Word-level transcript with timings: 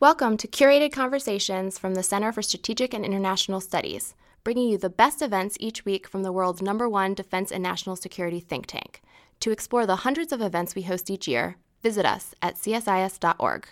Welcome 0.00 0.36
to 0.36 0.46
curated 0.46 0.92
conversations 0.92 1.76
from 1.76 1.96
the 1.96 2.04
Center 2.04 2.30
for 2.30 2.40
Strategic 2.40 2.94
and 2.94 3.04
International 3.04 3.60
Studies, 3.60 4.14
bringing 4.44 4.68
you 4.68 4.78
the 4.78 4.88
best 4.88 5.20
events 5.20 5.56
each 5.58 5.84
week 5.84 6.06
from 6.06 6.22
the 6.22 6.30
world's 6.30 6.62
number 6.62 6.88
one 6.88 7.14
defense 7.14 7.50
and 7.50 7.64
national 7.64 7.96
security 7.96 8.38
think 8.38 8.66
tank. 8.66 9.02
To 9.40 9.50
explore 9.50 9.86
the 9.86 9.96
hundreds 9.96 10.32
of 10.32 10.40
events 10.40 10.76
we 10.76 10.82
host 10.82 11.10
each 11.10 11.26
year, 11.26 11.56
visit 11.82 12.06
us 12.06 12.32
at 12.40 12.54
csis.org. 12.54 13.66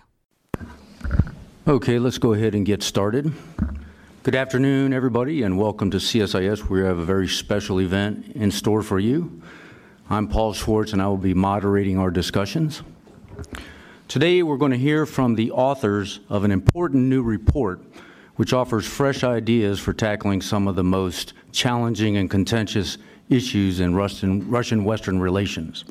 Okay, 1.68 2.00
let's 2.00 2.18
go 2.18 2.32
ahead 2.32 2.56
and 2.56 2.66
get 2.66 2.82
started. 2.82 3.32
Good 4.24 4.34
afternoon, 4.34 4.93
everybody, 4.93 5.45
and 5.45 5.56
welcome 5.56 5.93
to 5.93 5.98
CSIS. 5.98 6.68
We 6.68 6.80
have 6.80 6.98
a 6.98 7.04
very 7.04 7.29
special 7.29 7.80
event 7.80 8.32
in 8.34 8.50
store 8.50 8.82
for 8.82 8.98
you. 8.98 9.43
I'm 10.11 10.27
Paul 10.27 10.54
Schwartz, 10.54 10.93
and 10.93 11.00
I 11.00 11.06
will 11.06 11.18
be 11.18 11.34
moderating 11.34 12.00
our 12.00 12.11
discussions. 12.11 12.82
Today, 14.09 14.45
we're 14.45 14.57
going 14.57 14.70
to 14.70 14.79
hear 14.79 15.04
from 15.04 15.34
the 15.34 15.50
authors 15.50 16.20
of 16.29 16.45
an 16.45 16.52
important 16.52 17.06
new 17.06 17.23
report 17.23 17.80
which 18.37 18.52
offers 18.52 18.87
fresh 18.87 19.24
ideas 19.24 19.80
for 19.80 19.92
tackling 19.92 20.41
some 20.41 20.69
of 20.69 20.77
the 20.77 20.84
most 20.84 21.32
challenging 21.51 22.16
and 22.16 22.30
contentious 22.30 22.98
issues 23.29 23.80
in 23.80 23.96
Russian 23.96 24.84
Western 24.84 25.19
relations, 25.19 25.84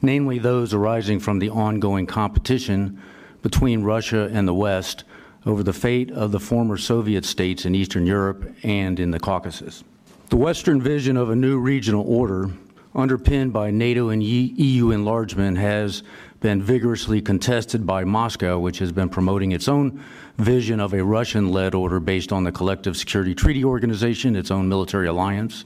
namely 0.00 0.38
those 0.38 0.72
arising 0.72 1.20
from 1.20 1.38
the 1.38 1.50
ongoing 1.50 2.06
competition 2.06 3.02
between 3.42 3.82
Russia 3.82 4.30
and 4.32 4.48
the 4.48 4.54
West 4.54 5.04
over 5.44 5.62
the 5.62 5.74
fate 5.74 6.10
of 6.10 6.32
the 6.32 6.40
former 6.40 6.78
Soviet 6.78 7.26
states 7.26 7.66
in 7.66 7.74
Eastern 7.74 8.06
Europe 8.06 8.50
and 8.62 8.98
in 8.98 9.10
the 9.10 9.20
Caucasus. 9.20 9.84
The 10.30 10.36
Western 10.36 10.80
vision 10.80 11.18
of 11.18 11.28
a 11.28 11.36
new 11.36 11.58
regional 11.58 12.04
order, 12.08 12.48
underpinned 12.94 13.52
by 13.52 13.70
NATO 13.70 14.08
and 14.08 14.22
EU 14.24 14.90
enlargement, 14.90 15.58
has 15.58 16.02
been 16.46 16.62
vigorously 16.62 17.20
contested 17.20 17.84
by 17.84 18.04
Moscow, 18.04 18.56
which 18.56 18.78
has 18.78 18.92
been 18.92 19.08
promoting 19.08 19.50
its 19.50 19.66
own 19.66 20.00
vision 20.38 20.78
of 20.78 20.94
a 20.94 21.02
Russian 21.02 21.50
led 21.50 21.74
order 21.74 21.98
based 21.98 22.32
on 22.32 22.44
the 22.44 22.52
Collective 22.52 22.96
Security 22.96 23.34
Treaty 23.34 23.64
Organization, 23.64 24.36
its 24.36 24.52
own 24.52 24.68
military 24.68 25.08
alliance, 25.08 25.64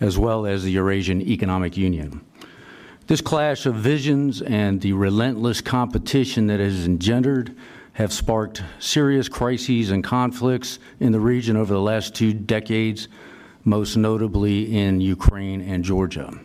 as 0.00 0.18
well 0.18 0.44
as 0.44 0.64
the 0.64 0.70
Eurasian 0.70 1.22
Economic 1.22 1.78
Union. 1.78 2.20
This 3.06 3.22
clash 3.22 3.64
of 3.64 3.76
visions 3.76 4.42
and 4.42 4.82
the 4.82 4.92
relentless 4.92 5.62
competition 5.62 6.46
that 6.48 6.60
has 6.60 6.84
engendered 6.84 7.56
have 7.94 8.12
sparked 8.12 8.62
serious 8.78 9.30
crises 9.30 9.90
and 9.90 10.04
conflicts 10.04 10.78
in 11.00 11.12
the 11.12 11.20
region 11.20 11.56
over 11.56 11.72
the 11.72 11.80
last 11.80 12.14
two 12.14 12.34
decades, 12.34 13.08
most 13.64 13.96
notably 13.96 14.76
in 14.76 15.00
Ukraine 15.00 15.62
and 15.62 15.82
Georgia. 15.82 16.38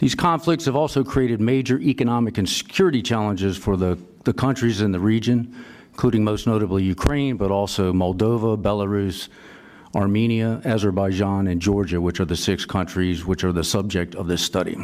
These 0.00 0.14
conflicts 0.14 0.64
have 0.64 0.74
also 0.74 1.04
created 1.04 1.42
major 1.42 1.78
economic 1.78 2.38
and 2.38 2.48
security 2.48 3.02
challenges 3.02 3.58
for 3.58 3.76
the, 3.76 3.98
the 4.24 4.32
countries 4.32 4.80
in 4.80 4.92
the 4.92 4.98
region, 4.98 5.54
including 5.90 6.24
most 6.24 6.46
notably 6.46 6.82
Ukraine, 6.84 7.36
but 7.36 7.50
also 7.50 7.92
Moldova, 7.92 8.60
Belarus, 8.60 9.28
Armenia, 9.94 10.62
Azerbaijan, 10.64 11.48
and 11.48 11.60
Georgia, 11.60 12.00
which 12.00 12.18
are 12.18 12.24
the 12.24 12.36
six 12.36 12.64
countries 12.64 13.26
which 13.26 13.44
are 13.44 13.52
the 13.52 13.62
subject 13.62 14.14
of 14.14 14.26
this 14.26 14.40
study. 14.40 14.78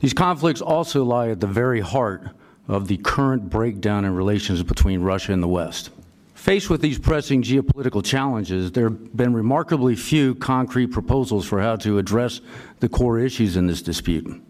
These 0.00 0.14
conflicts 0.14 0.60
also 0.60 1.04
lie 1.04 1.28
at 1.28 1.38
the 1.38 1.46
very 1.46 1.80
heart 1.80 2.30
of 2.66 2.88
the 2.88 2.96
current 2.96 3.48
breakdown 3.48 4.04
in 4.04 4.16
relations 4.16 4.64
between 4.64 5.02
Russia 5.02 5.32
and 5.32 5.42
the 5.42 5.48
West. 5.48 5.90
Faced 6.38 6.70
with 6.70 6.80
these 6.80 7.00
pressing 7.00 7.42
geopolitical 7.42 8.02
challenges, 8.02 8.70
there 8.70 8.84
have 8.84 9.16
been 9.16 9.34
remarkably 9.34 9.96
few 9.96 10.36
concrete 10.36 10.86
proposals 10.86 11.44
for 11.44 11.60
how 11.60 11.74
to 11.74 11.98
address 11.98 12.40
the 12.78 12.88
core 12.88 13.18
issues 13.18 13.56
in 13.56 13.66
this 13.66 13.82
dispute. 13.82 14.40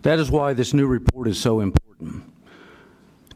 That 0.00 0.18
is 0.18 0.30
why 0.30 0.54
this 0.54 0.72
new 0.72 0.86
report 0.86 1.28
is 1.28 1.38
so 1.38 1.60
important. 1.60 2.24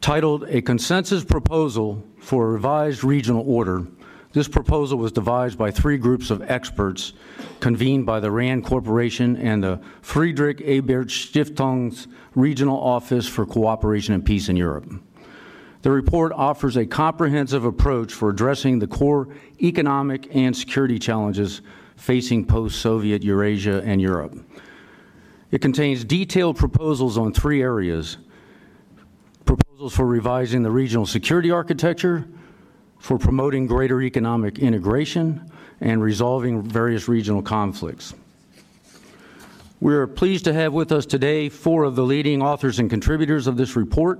Titled 0.01 0.45
A 0.49 0.59
Consensus 0.63 1.23
Proposal 1.23 2.03
for 2.19 2.47
a 2.47 2.51
Revised 2.53 3.03
Regional 3.03 3.43
Order, 3.47 3.85
this 4.33 4.47
proposal 4.47 4.97
was 4.97 5.11
devised 5.11 5.57
by 5.57 5.69
three 5.69 5.97
groups 5.97 6.31
of 6.31 6.41
experts 6.49 7.13
convened 7.59 8.07
by 8.07 8.19
the 8.19 8.31
RAND 8.31 8.65
Corporation 8.65 9.37
and 9.37 9.63
the 9.63 9.79
Friedrich 10.01 10.61
Ebert 10.65 11.09
Stiftung's 11.09 12.07
Regional 12.33 12.79
Office 12.79 13.27
for 13.27 13.45
Cooperation 13.45 14.15
and 14.15 14.25
Peace 14.25 14.49
in 14.49 14.57
Europe. 14.57 14.91
The 15.87 15.93
report 15.93 16.33
offers 16.33 16.75
a 16.75 16.85
comprehensive 16.85 17.63
approach 17.63 18.11
for 18.11 18.29
addressing 18.29 18.77
the 18.77 18.87
core 18.87 19.29
economic 19.63 20.27
and 20.35 20.53
security 20.53 20.99
challenges 20.99 21.61
facing 21.95 22.45
post 22.45 22.81
Soviet 22.81 23.23
Eurasia 23.23 23.81
and 23.85 24.01
Europe. 24.01 24.37
It 25.49 25.61
contains 25.61 26.03
detailed 26.03 26.57
proposals 26.57 27.17
on 27.17 27.31
three 27.31 27.61
areas 27.61 28.17
proposals 29.45 29.95
for 29.95 30.05
revising 30.05 30.61
the 30.61 30.69
regional 30.69 31.05
security 31.05 31.51
architecture, 31.51 32.27
for 32.99 33.17
promoting 33.17 33.65
greater 33.65 34.01
economic 34.01 34.59
integration 34.59 35.49
and 35.79 36.03
resolving 36.03 36.63
various 36.63 37.07
regional 37.07 37.41
conflicts. 37.41 38.13
We 39.79 39.95
are 39.95 40.05
pleased 40.05 40.43
to 40.43 40.53
have 40.53 40.73
with 40.73 40.91
us 40.91 41.05
today 41.05 41.47
four 41.47 41.85
of 41.85 41.95
the 41.95 42.03
leading 42.03 42.41
authors 42.41 42.77
and 42.77 42.89
contributors 42.89 43.47
of 43.47 43.55
this 43.55 43.77
report 43.77 44.19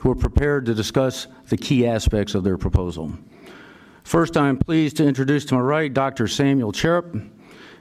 who 0.00 0.10
are 0.10 0.16
prepared 0.16 0.66
to 0.66 0.74
discuss 0.74 1.26
the 1.48 1.56
key 1.56 1.86
aspects 1.86 2.34
of 2.34 2.42
their 2.42 2.56
proposal. 2.56 3.12
First, 4.02 4.36
I 4.36 4.48
am 4.48 4.56
pleased 4.56 4.96
to 4.96 5.06
introduce 5.06 5.44
to 5.46 5.54
my 5.54 5.60
right 5.60 5.92
Dr. 5.92 6.26
Samuel 6.26 6.72
Charap. 6.72 7.28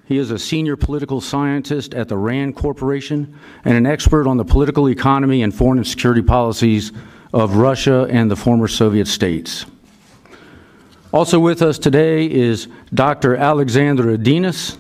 He 0.06 0.18
is 0.18 0.30
a 0.30 0.38
senior 0.38 0.76
political 0.76 1.22
scientist 1.22 1.94
at 1.94 2.10
the 2.10 2.18
RAND 2.18 2.56
Corporation 2.56 3.40
and 3.64 3.78
an 3.78 3.86
expert 3.86 4.28
on 4.28 4.36
the 4.36 4.44
political 4.44 4.90
economy 4.90 5.44
and 5.44 5.56
foreign 5.56 5.78
and 5.78 5.88
security 5.88 6.22
policies 6.22 6.92
of 7.34 7.56
Russia 7.56 8.06
and 8.10 8.30
the 8.30 8.36
former 8.36 8.68
Soviet 8.68 9.08
states. 9.08 9.66
Also 11.14 11.40
with 11.40 11.62
us 11.62 11.80
today 11.80 12.30
is 12.30 12.68
Dr. 12.94 13.38
Alexandra 13.38 14.18
Dienes. 14.18 14.78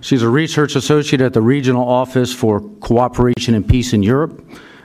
She's 0.00 0.22
a 0.22 0.28
research 0.28 0.76
associate 0.76 1.20
at 1.20 1.32
the 1.32 1.42
Regional 1.42 1.86
Office 1.86 2.32
for 2.32 2.60
Cooperation 2.60 3.54
and 3.54 3.68
Peace 3.68 3.92
in 3.92 4.04
Europe 4.04 4.40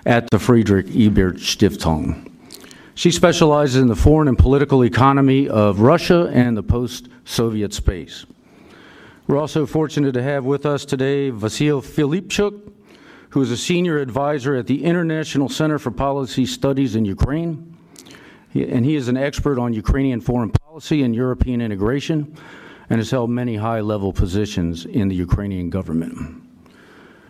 at 0.06 0.30
the 0.30 0.40
Friedrich 0.40 0.88
Ebert 0.96 1.38
Stiftung. 1.38 2.32
She 2.96 3.12
specializes 3.12 3.82
in 3.82 3.88
the 3.88 3.96
foreign 3.96 4.28
and 4.28 4.38
political 4.38 4.84
economy 4.84 5.48
of 5.48 5.80
Russia 5.80 6.30
and 6.34 6.58
the 6.58 6.64
post 6.64 7.08
Soviet 7.26 7.74
space. 7.74 8.26
We're 9.28 9.38
also 9.38 9.66
fortunate 9.66 10.14
to 10.14 10.24
have 10.24 10.46
with 10.46 10.66
us 10.66 10.84
today 10.84 11.32
Vasil 11.32 11.82
Filipchuk, 11.82 12.72
who 13.30 13.42
is 13.42 13.50
a 13.50 13.58
senior 13.58 14.00
advisor 14.00 14.56
at 14.56 14.68
the 14.68 14.84
International 14.84 15.48
Center 15.48 15.80
for 15.80 15.92
Policy 15.92 16.46
Studies 16.46 16.96
in 16.96 17.06
Ukraine. 17.06 17.78
And 18.54 18.86
he 18.86 18.96
is 18.96 19.08
an 19.08 19.16
expert 19.16 19.58
on 19.58 19.72
Ukrainian 19.72 20.20
foreign 20.20 20.50
policy 20.50 21.04
and 21.04 21.16
European 21.16 21.62
integration 21.62 22.36
and 22.90 23.00
has 23.00 23.10
held 23.10 23.30
many 23.30 23.56
high 23.56 23.80
level 23.80 24.12
positions 24.12 24.86
in 24.86 25.08
the 25.08 25.16
Ukrainian 25.16 25.70
government. 25.70 26.44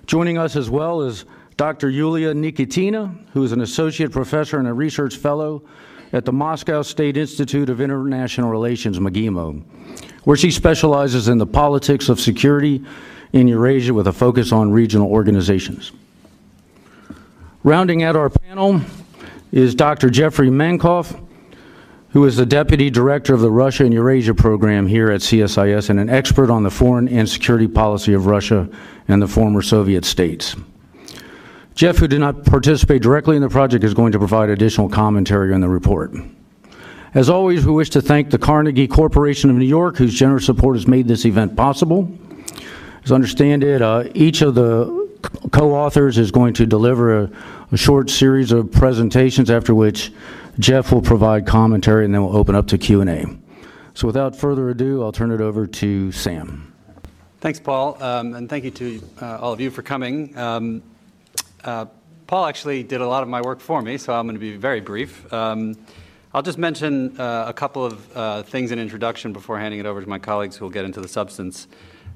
Joining 0.07 0.39
us 0.39 0.55
as 0.55 0.71
well 0.71 1.03
is 1.03 1.25
Dr. 1.61 1.91
Yulia 1.91 2.33
Nikitina, 2.33 3.15
who 3.33 3.43
is 3.43 3.51
an 3.51 3.61
associate 3.61 4.11
professor 4.11 4.57
and 4.57 4.67
a 4.67 4.73
research 4.73 5.17
fellow 5.17 5.61
at 6.11 6.25
the 6.25 6.33
Moscow 6.33 6.81
State 6.81 7.17
Institute 7.17 7.69
of 7.69 7.79
International 7.79 8.49
Relations, 8.49 8.97
MGIMO, 8.97 9.61
where 10.23 10.35
she 10.35 10.49
specializes 10.49 11.27
in 11.27 11.37
the 11.37 11.45
politics 11.45 12.09
of 12.09 12.19
security 12.19 12.83
in 13.31 13.47
Eurasia 13.47 13.93
with 13.93 14.07
a 14.07 14.11
focus 14.11 14.51
on 14.51 14.71
regional 14.71 15.07
organizations. 15.11 15.91
Rounding 17.63 18.01
out 18.01 18.15
our 18.15 18.31
panel 18.31 18.81
is 19.51 19.75
Dr. 19.75 20.09
Jeffrey 20.09 20.49
Mankoff, 20.49 21.15
who 22.09 22.25
is 22.25 22.37
the 22.37 22.45
Deputy 22.47 22.89
Director 22.89 23.35
of 23.35 23.41
the 23.41 23.51
Russia 23.51 23.85
and 23.85 23.93
Eurasia 23.93 24.33
Program 24.33 24.87
here 24.87 25.11
at 25.11 25.21
CSIS 25.21 25.91
and 25.91 25.99
an 25.99 26.09
expert 26.09 26.49
on 26.49 26.63
the 26.63 26.71
foreign 26.71 27.07
and 27.07 27.29
security 27.29 27.67
policy 27.67 28.13
of 28.13 28.25
Russia 28.25 28.67
and 29.07 29.21
the 29.21 29.27
former 29.27 29.61
Soviet 29.61 30.05
states. 30.05 30.55
Jeff, 31.75 31.97
who 31.97 32.07
did 32.07 32.19
not 32.19 32.45
participate 32.45 33.01
directly 33.01 33.35
in 33.35 33.41
the 33.41 33.49
project, 33.49 33.83
is 33.83 33.93
going 33.93 34.11
to 34.11 34.19
provide 34.19 34.49
additional 34.49 34.89
commentary 34.89 35.53
on 35.53 35.61
the 35.61 35.69
report. 35.69 36.13
As 37.13 37.29
always, 37.29 37.65
we 37.65 37.73
wish 37.73 37.89
to 37.91 38.01
thank 38.01 38.29
the 38.29 38.37
Carnegie 38.37 38.87
Corporation 38.87 39.49
of 39.49 39.55
New 39.55 39.65
York, 39.65 39.97
whose 39.97 40.13
generous 40.13 40.45
support 40.45 40.75
has 40.75 40.87
made 40.87 41.07
this 41.07 41.25
event 41.25 41.55
possible. 41.55 42.09
As 43.03 43.11
I 43.11 43.15
understand 43.15 43.63
it, 43.63 43.81
uh, 43.81 44.05
each 44.13 44.41
of 44.41 44.55
the 44.55 45.01
co-authors 45.51 46.17
is 46.17 46.31
going 46.31 46.53
to 46.53 46.65
deliver 46.65 47.23
a, 47.23 47.31
a 47.71 47.77
short 47.77 48.09
series 48.09 48.51
of 48.51 48.71
presentations 48.71 49.49
after 49.49 49.75
which 49.75 50.11
Jeff 50.59 50.91
will 50.91 51.01
provide 51.01 51.45
commentary 51.45 52.05
and 52.05 52.13
then 52.13 52.23
we'll 52.23 52.35
open 52.35 52.55
up 52.55 52.67
to 52.67 52.77
Q&A. 52.77 53.25
So 53.93 54.07
without 54.07 54.35
further 54.35 54.69
ado, 54.69 55.03
I'll 55.03 55.11
turn 55.11 55.31
it 55.31 55.41
over 55.41 55.67
to 55.67 56.11
Sam. 56.11 56.73
Thanks, 57.39 57.59
Paul, 57.59 58.01
um, 58.01 58.35
and 58.35 58.49
thank 58.49 58.63
you 58.63 58.71
to 58.71 59.03
uh, 59.21 59.37
all 59.39 59.51
of 59.51 59.59
you 59.59 59.71
for 59.71 59.81
coming. 59.81 60.37
Um, 60.37 60.83
uh, 61.63 61.85
Paul 62.27 62.45
actually 62.45 62.83
did 62.83 63.01
a 63.01 63.07
lot 63.07 63.23
of 63.23 63.29
my 63.29 63.41
work 63.41 63.59
for 63.59 63.81
me, 63.81 63.97
so 63.97 64.13
I'm 64.13 64.25
going 64.25 64.35
to 64.35 64.39
be 64.39 64.55
very 64.55 64.79
brief. 64.79 65.31
Um, 65.33 65.75
I'll 66.33 66.41
just 66.41 66.57
mention 66.57 67.19
uh, 67.19 67.43
a 67.47 67.53
couple 67.53 67.83
of 67.83 68.17
uh, 68.17 68.43
things 68.43 68.71
in 68.71 68.79
introduction 68.79 69.33
before 69.33 69.59
handing 69.59 69.81
it 69.81 69.85
over 69.85 70.01
to 70.01 70.07
my 70.07 70.19
colleagues 70.19 70.55
who 70.55 70.63
will 70.63 70.71
get 70.71 70.85
into 70.85 71.01
the 71.01 71.09
substance. 71.09 71.67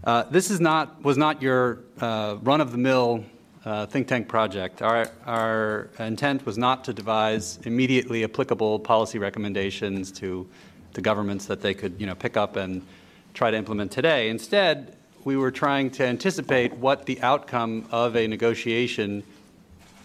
Uh, 0.06 0.24
this 0.32 0.50
is 0.50 0.62
not, 0.62 1.04
was 1.04 1.18
not 1.18 1.42
your 1.42 1.80
uh, 2.00 2.38
run-of-the-mill 2.42 3.26
uh, 3.66 3.86
think 3.88 4.08
tank 4.08 4.30
project. 4.30 4.82
Our, 4.82 5.10
our 5.26 5.90
intent 6.00 6.46
was 6.46 6.58
not 6.58 6.86
to 6.86 6.94
devise 6.94 7.60
immediately 7.66 8.24
applicable 8.24 8.80
policy 8.80 9.20
recommendations 9.20 10.12
to, 10.14 10.48
to 10.94 11.02
governments 11.02 11.48
that 11.48 11.62
they 11.62 11.74
could 11.74 12.00
you 12.00 12.06
know, 12.06 12.16
pick 12.16 12.38
up 12.38 12.56
and 12.56 12.86
try 13.34 13.52
to 13.52 13.58
implement 13.58 13.92
today. 13.92 14.30
Instead, 14.30 14.96
we 15.26 15.36
were 15.36 15.52
trying 15.52 15.90
to 15.90 16.06
anticipate 16.06 16.72
what 16.78 17.06
the 17.06 17.20
outcome 17.22 17.88
of 17.92 18.16
a 18.16 18.28
negotiation 18.28 19.24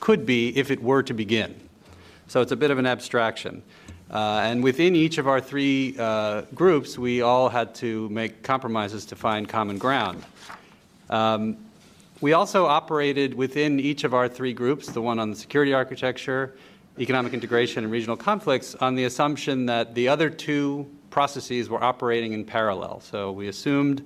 could 0.00 0.26
be 0.26 0.56
if 0.56 0.70
it 0.70 0.82
were 0.82 1.02
to 1.02 1.14
begin. 1.14 1.55
So 2.26 2.41
it's 2.41 2.52
a 2.52 2.56
bit 2.56 2.70
of 2.70 2.79
an 2.79 2.87
abstraction. 2.87 3.62
Uh, 4.11 4.41
and 4.43 4.62
within 4.64 4.97
each 4.97 5.19
of 5.19 5.29
our 5.29 5.41
three 5.41 5.94
uh, 5.99 6.43
groups, 6.55 6.99
we 6.99 7.23
all 7.23 7.49
had 7.49 7.75
to 7.76 8.08
make 8.08 8.43
compromises 8.43 9.05
to 9.06 9.17
find 9.17 9.49
common 9.49 9.79
ground. 9.79 10.25
Um, 11.08 11.56
we 12.20 12.32
also 12.32 12.67
operated 12.67 13.35
within 13.35 13.79
each 13.81 14.05
of 14.05 14.12
our 14.12 14.29
three 14.29 14.52
groups, 14.52 14.88
the 14.88 15.00
one 15.00 15.19
on 15.19 15.31
the 15.31 15.37
security 15.37 15.73
architecture, 15.73 16.55
economic 16.99 17.32
integration, 17.32 17.85
and 17.85 17.93
regional 17.93 18.17
conflicts, 18.17 18.75
on 18.75 18.94
the 18.94 19.05
assumption 19.05 19.67
that 19.67 19.94
the 19.94 20.08
other 20.08 20.29
two 20.29 20.91
processes 21.11 21.69
were 21.69 21.82
operating 21.82 22.32
in 22.32 22.44
parallel. 22.44 23.00
So 23.00 23.32
we 23.32 23.49
assumed 23.49 24.05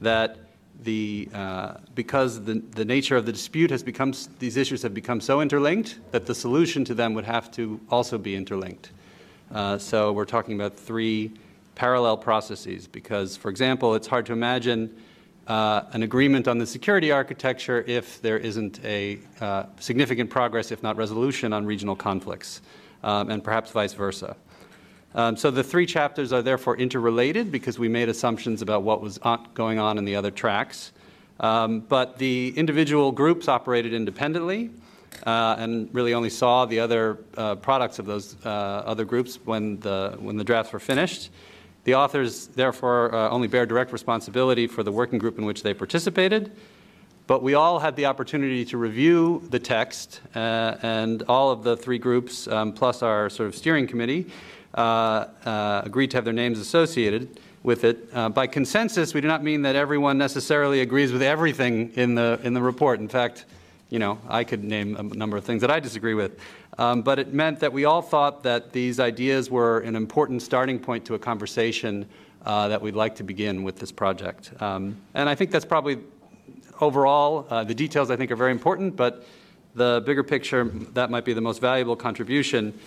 that 0.00 0.38
the, 0.84 1.28
uh, 1.34 1.74
because 1.94 2.44
the, 2.44 2.54
the 2.54 2.84
nature 2.84 3.16
of 3.16 3.26
the 3.26 3.32
dispute 3.32 3.70
has 3.70 3.82
become, 3.82 4.12
these 4.38 4.56
issues 4.56 4.82
have 4.82 4.94
become 4.94 5.20
so 5.20 5.40
interlinked 5.40 5.98
that 6.10 6.26
the 6.26 6.34
solution 6.34 6.84
to 6.84 6.94
them 6.94 7.14
would 7.14 7.24
have 7.24 7.50
to 7.52 7.80
also 7.90 8.18
be 8.18 8.34
interlinked. 8.34 8.90
Uh, 9.52 9.78
so 9.78 10.12
we're 10.12 10.24
talking 10.24 10.54
about 10.54 10.76
three 10.76 11.30
parallel 11.74 12.16
processes 12.16 12.86
because, 12.86 13.36
for 13.36 13.50
example, 13.50 13.94
it's 13.94 14.06
hard 14.06 14.26
to 14.26 14.32
imagine 14.32 14.94
uh, 15.46 15.82
an 15.92 16.02
agreement 16.02 16.48
on 16.48 16.58
the 16.58 16.66
security 16.66 17.10
architecture 17.10 17.84
if 17.86 18.22
there 18.22 18.38
isn't 18.38 18.82
a 18.84 19.18
uh, 19.40 19.64
significant 19.80 20.30
progress, 20.30 20.70
if 20.70 20.82
not 20.82 20.96
resolution, 20.96 21.52
on 21.52 21.66
regional 21.66 21.96
conflicts, 21.96 22.62
um, 23.02 23.30
and 23.30 23.42
perhaps 23.42 23.70
vice 23.70 23.92
versa. 23.94 24.36
Um, 25.14 25.36
so 25.36 25.50
the 25.50 25.62
three 25.62 25.86
chapters 25.86 26.32
are 26.32 26.42
therefore 26.42 26.76
interrelated 26.76 27.52
because 27.52 27.78
we 27.78 27.88
made 27.88 28.08
assumptions 28.08 28.62
about 28.62 28.82
what 28.82 29.02
was 29.02 29.18
going 29.54 29.78
on 29.78 29.98
in 29.98 30.04
the 30.04 30.16
other 30.16 30.30
tracks. 30.30 30.92
Um, 31.40 31.80
but 31.80 32.18
the 32.18 32.54
individual 32.56 33.12
groups 33.12 33.48
operated 33.48 33.92
independently 33.92 34.70
uh, 35.26 35.56
and 35.58 35.88
really 35.92 36.14
only 36.14 36.30
saw 36.30 36.64
the 36.64 36.80
other 36.80 37.18
uh, 37.36 37.56
products 37.56 37.98
of 37.98 38.06
those 38.06 38.36
uh, 38.44 38.48
other 38.48 39.04
groups 39.04 39.38
when 39.44 39.78
the, 39.80 40.16
when 40.20 40.36
the 40.36 40.44
drafts 40.44 40.72
were 40.72 40.80
finished. 40.80 41.30
The 41.84 41.96
authors, 41.96 42.46
therefore, 42.46 43.14
uh, 43.14 43.28
only 43.30 43.48
bear 43.48 43.66
direct 43.66 43.92
responsibility 43.92 44.66
for 44.66 44.82
the 44.82 44.92
working 44.92 45.18
group 45.18 45.38
in 45.38 45.44
which 45.44 45.62
they 45.62 45.74
participated. 45.74 46.52
But 47.26 47.42
we 47.42 47.54
all 47.54 47.78
had 47.78 47.96
the 47.96 48.06
opportunity 48.06 48.64
to 48.66 48.76
review 48.76 49.42
the 49.50 49.58
text, 49.58 50.20
uh, 50.34 50.76
and 50.82 51.22
all 51.28 51.50
of 51.50 51.62
the 51.62 51.76
three 51.76 51.98
groups, 51.98 52.46
um, 52.48 52.72
plus 52.72 53.02
our 53.02 53.30
sort 53.30 53.48
of 53.48 53.56
steering 53.56 53.86
committee, 53.86 54.26
agreed 54.74 56.10
to 56.10 56.16
have 56.16 56.24
their 56.24 56.32
names 56.32 56.58
associated 56.58 57.38
with 57.62 57.84
it. 57.84 58.08
Uh, 58.12 58.28
by 58.28 58.46
consensus, 58.46 59.14
we 59.14 59.20
do 59.20 59.28
not 59.28 59.42
mean 59.42 59.62
that 59.62 59.76
everyone 59.76 60.18
necessarily 60.18 60.80
agrees 60.80 61.12
with 61.12 61.22
everything 61.22 61.92
in 61.94 62.14
the, 62.14 62.40
in 62.42 62.54
the 62.54 62.62
report. 62.62 62.98
In 63.00 63.08
fact, 63.08 63.44
you 63.88 63.98
know, 63.98 64.18
I 64.28 64.44
could 64.44 64.64
name 64.64 64.96
a 64.96 65.02
number 65.02 65.36
of 65.36 65.44
things 65.44 65.60
that 65.60 65.70
I 65.70 65.78
disagree 65.78 66.14
with. 66.14 66.40
Um, 66.78 67.02
but 67.02 67.18
it 67.18 67.32
meant 67.32 67.60
that 67.60 67.72
we 67.72 67.84
all 67.84 68.00
thought 68.00 68.42
that 68.44 68.72
these 68.72 68.98
ideas 68.98 69.50
were 69.50 69.80
an 69.80 69.94
important 69.94 70.40
starting 70.40 70.78
point 70.78 71.04
to 71.04 71.14
a 71.14 71.18
conversation 71.18 72.06
uh, 72.46 72.68
that 72.68 72.80
we'd 72.80 72.96
like 72.96 73.14
to 73.16 73.22
begin 73.22 73.62
with 73.62 73.78
this 73.78 73.92
project. 73.92 74.50
Um, 74.60 74.96
and 75.14 75.28
I 75.28 75.34
think 75.34 75.50
that's 75.50 75.66
probably 75.66 75.98
overall, 76.80 77.46
uh, 77.50 77.62
the 77.64 77.74
details 77.74 78.10
I 78.10 78.16
think 78.16 78.30
are 78.30 78.36
very 78.36 78.50
important, 78.50 78.96
but 78.96 79.26
the 79.74 80.02
bigger 80.04 80.24
picture, 80.24 80.64
that 80.94 81.10
might 81.10 81.24
be 81.24 81.34
the 81.34 81.40
most 81.40 81.60
valuable 81.60 81.94
contribution. 81.94 82.78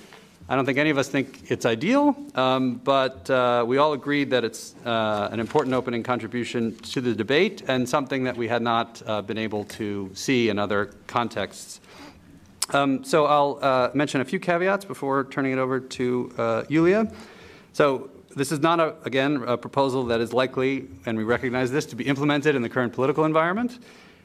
I 0.48 0.56
don't 0.56 0.64
think 0.64 0.78
any 0.78 0.92
of 0.92 1.00
us 1.00 1.08
think 1.08 1.50
it's 1.50 1.66
ideal, 1.66 2.16
um, 2.36 2.76
but 2.76 3.28
uh, 3.32 3.66
we 3.68 3.78
all 3.78 3.94
agreed 3.94 4.30
that 4.30 4.44
it's 4.44 4.76
uh, 4.86 5.28
an 5.32 5.40
important 5.40 5.74
opening 5.74 6.04
contribution 6.04 6.76
to 6.78 7.02
the 7.02 7.16
debate 7.16 7.64
and 7.68 7.90
something 7.90 8.26
that 8.26 8.38
we 8.38 8.48
had 8.48 8.62
not 8.62 9.02
uh, 9.08 9.24
been 9.24 9.40
able 9.40 9.64
to 9.64 10.12
see 10.14 10.50
in 10.50 10.60
other 10.60 10.92
contexts. 11.08 11.82
Um, 12.74 13.04
so 13.04 13.26
I'll 13.26 13.58
uh, 13.60 13.90
mention 13.96 14.22
a 14.22 14.26
few 14.26 14.40
caveats 14.40 14.86
before 14.86 15.24
turning 15.24 15.52
it 15.52 15.58
over 15.58 15.80
to 15.80 16.32
uh, 16.38 16.64
Yulia. 16.70 17.12
So 17.74 18.12
this 18.36 18.52
is 18.52 18.60
not, 18.60 18.80
a, 18.80 18.94
again, 19.04 19.44
a 19.48 19.58
proposal 19.58 20.04
that 20.06 20.22
is 20.22 20.32
likely, 20.32 20.88
and 21.08 21.18
we 21.18 21.24
recognize 21.24 21.72
this, 21.72 21.88
to 21.88 21.96
be 21.96 22.04
implemented 22.04 22.56
in 22.56 22.62
the 22.62 22.70
current 22.70 22.94
political 22.94 23.26
environment. 23.26 23.80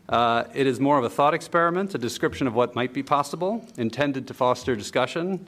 Uh, 0.07 0.45
it 0.55 0.67
is 0.67 0.81
more 0.81 0.99
of 0.99 1.05
a 1.05 1.11
thought 1.11 1.33
experiment, 1.33 1.95
a 1.95 1.99
description 1.99 2.47
of 2.47 2.55
what 2.55 2.75
might 2.75 2.93
be 2.93 3.03
possible, 3.03 3.67
intended 3.79 4.27
to 4.27 4.35
foster 4.35 4.77
discussion 4.77 5.47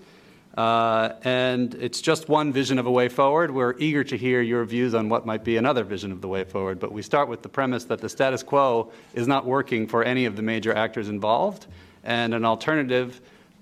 and 0.57 1.75
it's 1.75 2.01
just 2.01 2.29
one 2.29 2.53
vision 2.53 2.79
of 2.79 2.87
a 2.87 2.91
way 2.91 3.09
forward. 3.09 3.51
We're 3.51 3.75
eager 3.79 4.05
to 4.05 4.17
hear 4.17 4.41
your 4.43 4.65
views 4.65 4.95
on 4.95 5.09
what 5.09 5.27
might 5.27 5.45
be 5.45 5.57
another 5.57 5.85
vision 5.85 6.13
of 6.13 6.21
the 6.21 6.29
way 6.29 6.45
forward. 6.45 6.79
But 6.79 6.93
we 6.93 7.03
start 7.03 7.29
with 7.29 7.43
the 7.43 7.49
premise 7.49 7.85
that 7.85 8.01
the 8.01 8.09
status 8.09 8.43
quo 8.43 8.93
is 9.15 9.27
not 9.27 9.45
working 9.47 9.87
for 9.87 10.05
any 10.05 10.25
of 10.25 10.37
the 10.37 10.43
major 10.43 10.75
actors 10.75 11.09
involved, 11.09 11.67
and 12.05 12.35
an 12.35 12.45
alternative 12.45 13.21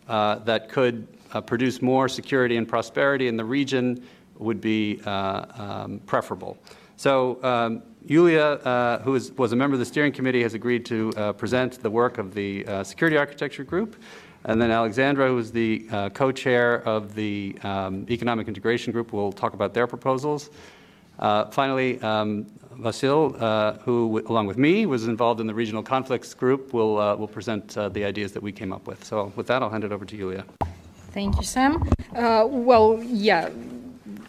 uh, 0.09 0.37
that 0.41 0.69
could 0.69 1.07
uh, 1.33 1.41
produce 1.41 1.81
more 1.81 2.09
security 2.09 2.57
and 2.57 2.69
prosperity 2.69 3.29
in 3.29 3.37
the 3.37 3.45
region 3.45 4.05
would 4.39 4.61
be 4.61 5.01
uh, 5.07 5.45
um, 5.55 6.01
preferable. 6.07 6.59
So, 6.97 7.43
um, 7.45 7.83
Yulia, 8.05 8.43
uh, 8.43 8.99
who 9.03 9.15
is, 9.15 9.31
was 9.33 9.53
a 9.53 9.57
member 9.57 9.75
of 9.75 9.79
the 9.79 9.87
steering 9.87 10.13
committee, 10.13 10.43
has 10.43 10.55
agreed 10.55 10.85
to 10.87 11.13
uh, 11.17 11.33
present 11.35 11.81
the 11.83 11.91
work 11.91 12.19
of 12.19 12.35
the 12.35 12.65
Security 12.83 13.17
Architecture 13.17 13.63
Group. 13.63 13.97
And 14.45 14.61
then 14.61 14.71
Alexandra, 14.71 15.29
who 15.29 15.39
is 15.39 15.53
the 15.53 15.87
uh, 15.91 16.09
co-chair 16.11 16.83
of 16.89 17.15
the 17.15 17.57
um, 17.63 18.07
Economic 18.09 18.49
Integration 18.49 18.93
Group, 18.93 19.13
will 19.13 19.33
talk 19.33 19.53
about 19.53 19.75
their 19.75 19.87
proposals. 19.87 20.51
Uh, 21.19 21.45
finally, 21.51 22.01
um, 22.01 22.47
Vasil, 22.79 23.41
uh, 23.41 23.75
who, 23.81 24.23
along 24.27 24.47
with 24.47 24.57
me, 24.57 24.87
was 24.87 25.07
involved 25.07 25.41
in 25.41 25.47
the 25.47 25.53
Regional 25.55 25.83
Conflicts 25.83 26.33
Group, 26.33 26.73
will, 26.73 26.99
uh, 26.99 27.15
will 27.17 27.29
present 27.29 27.77
uh, 27.77 27.91
the 27.91 28.03
ideas 28.05 28.33
that 28.33 28.43
we 28.43 28.53
came 28.53 28.73
up 28.73 28.87
with. 28.87 29.05
So 29.05 29.31
with 29.37 29.47
that, 29.49 29.63
I'll 29.63 29.69
hand 29.69 29.85
it 29.85 29.93
over 29.93 30.07
to 30.07 30.17
Yulia. 30.17 30.45
Thank 31.13 31.37
you, 31.37 31.43
Sam. 31.43 31.87
Uh, 32.15 32.47
well, 32.49 32.99
yeah, 33.03 33.51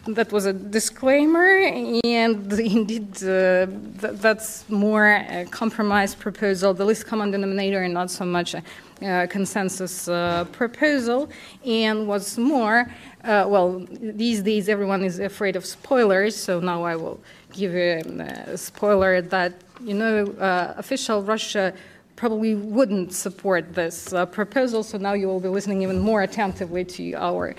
that 0.08 0.30
was 0.32 0.44
a 0.44 0.52
disclaimer, 0.52 1.58
and 2.04 2.52
indeed, 2.52 3.16
uh, 3.22 3.66
th- 4.00 4.20
that's 4.20 4.68
more 4.68 5.06
a 5.06 5.46
compromise 5.50 6.14
proposal, 6.14 6.74
the 6.74 6.84
least 6.84 7.06
common 7.06 7.30
denominator, 7.30 7.82
and 7.82 7.94
not 7.94 8.10
so 8.10 8.26
much 8.26 8.52
a 8.54 8.62
uh, 9.04 9.26
consensus 9.28 10.08
uh, 10.08 10.44
proposal. 10.52 11.28
And 11.64 12.06
what's 12.06 12.38
more, 12.38 12.92
uh, 13.24 13.46
well, 13.48 13.86
these 14.00 14.42
days 14.42 14.68
everyone 14.68 15.04
is 15.04 15.18
afraid 15.18 15.56
of 15.56 15.64
spoilers, 15.64 16.36
so 16.36 16.60
now 16.60 16.82
I 16.84 16.96
will 16.96 17.20
give 17.52 17.72
you 17.72 18.02
a 18.20 18.56
spoiler 18.56 19.20
that, 19.20 19.52
you 19.82 19.94
know, 19.94 20.26
uh, 20.38 20.74
official 20.76 21.22
Russia 21.22 21.74
probably 22.16 22.54
wouldn't 22.54 23.12
support 23.12 23.74
this 23.74 24.12
uh, 24.12 24.24
proposal, 24.26 24.82
so 24.82 24.98
now 24.98 25.12
you 25.12 25.26
will 25.26 25.40
be 25.40 25.48
listening 25.48 25.82
even 25.82 25.98
more 25.98 26.22
attentively 26.22 26.84
to 26.84 27.12
our 27.14 27.54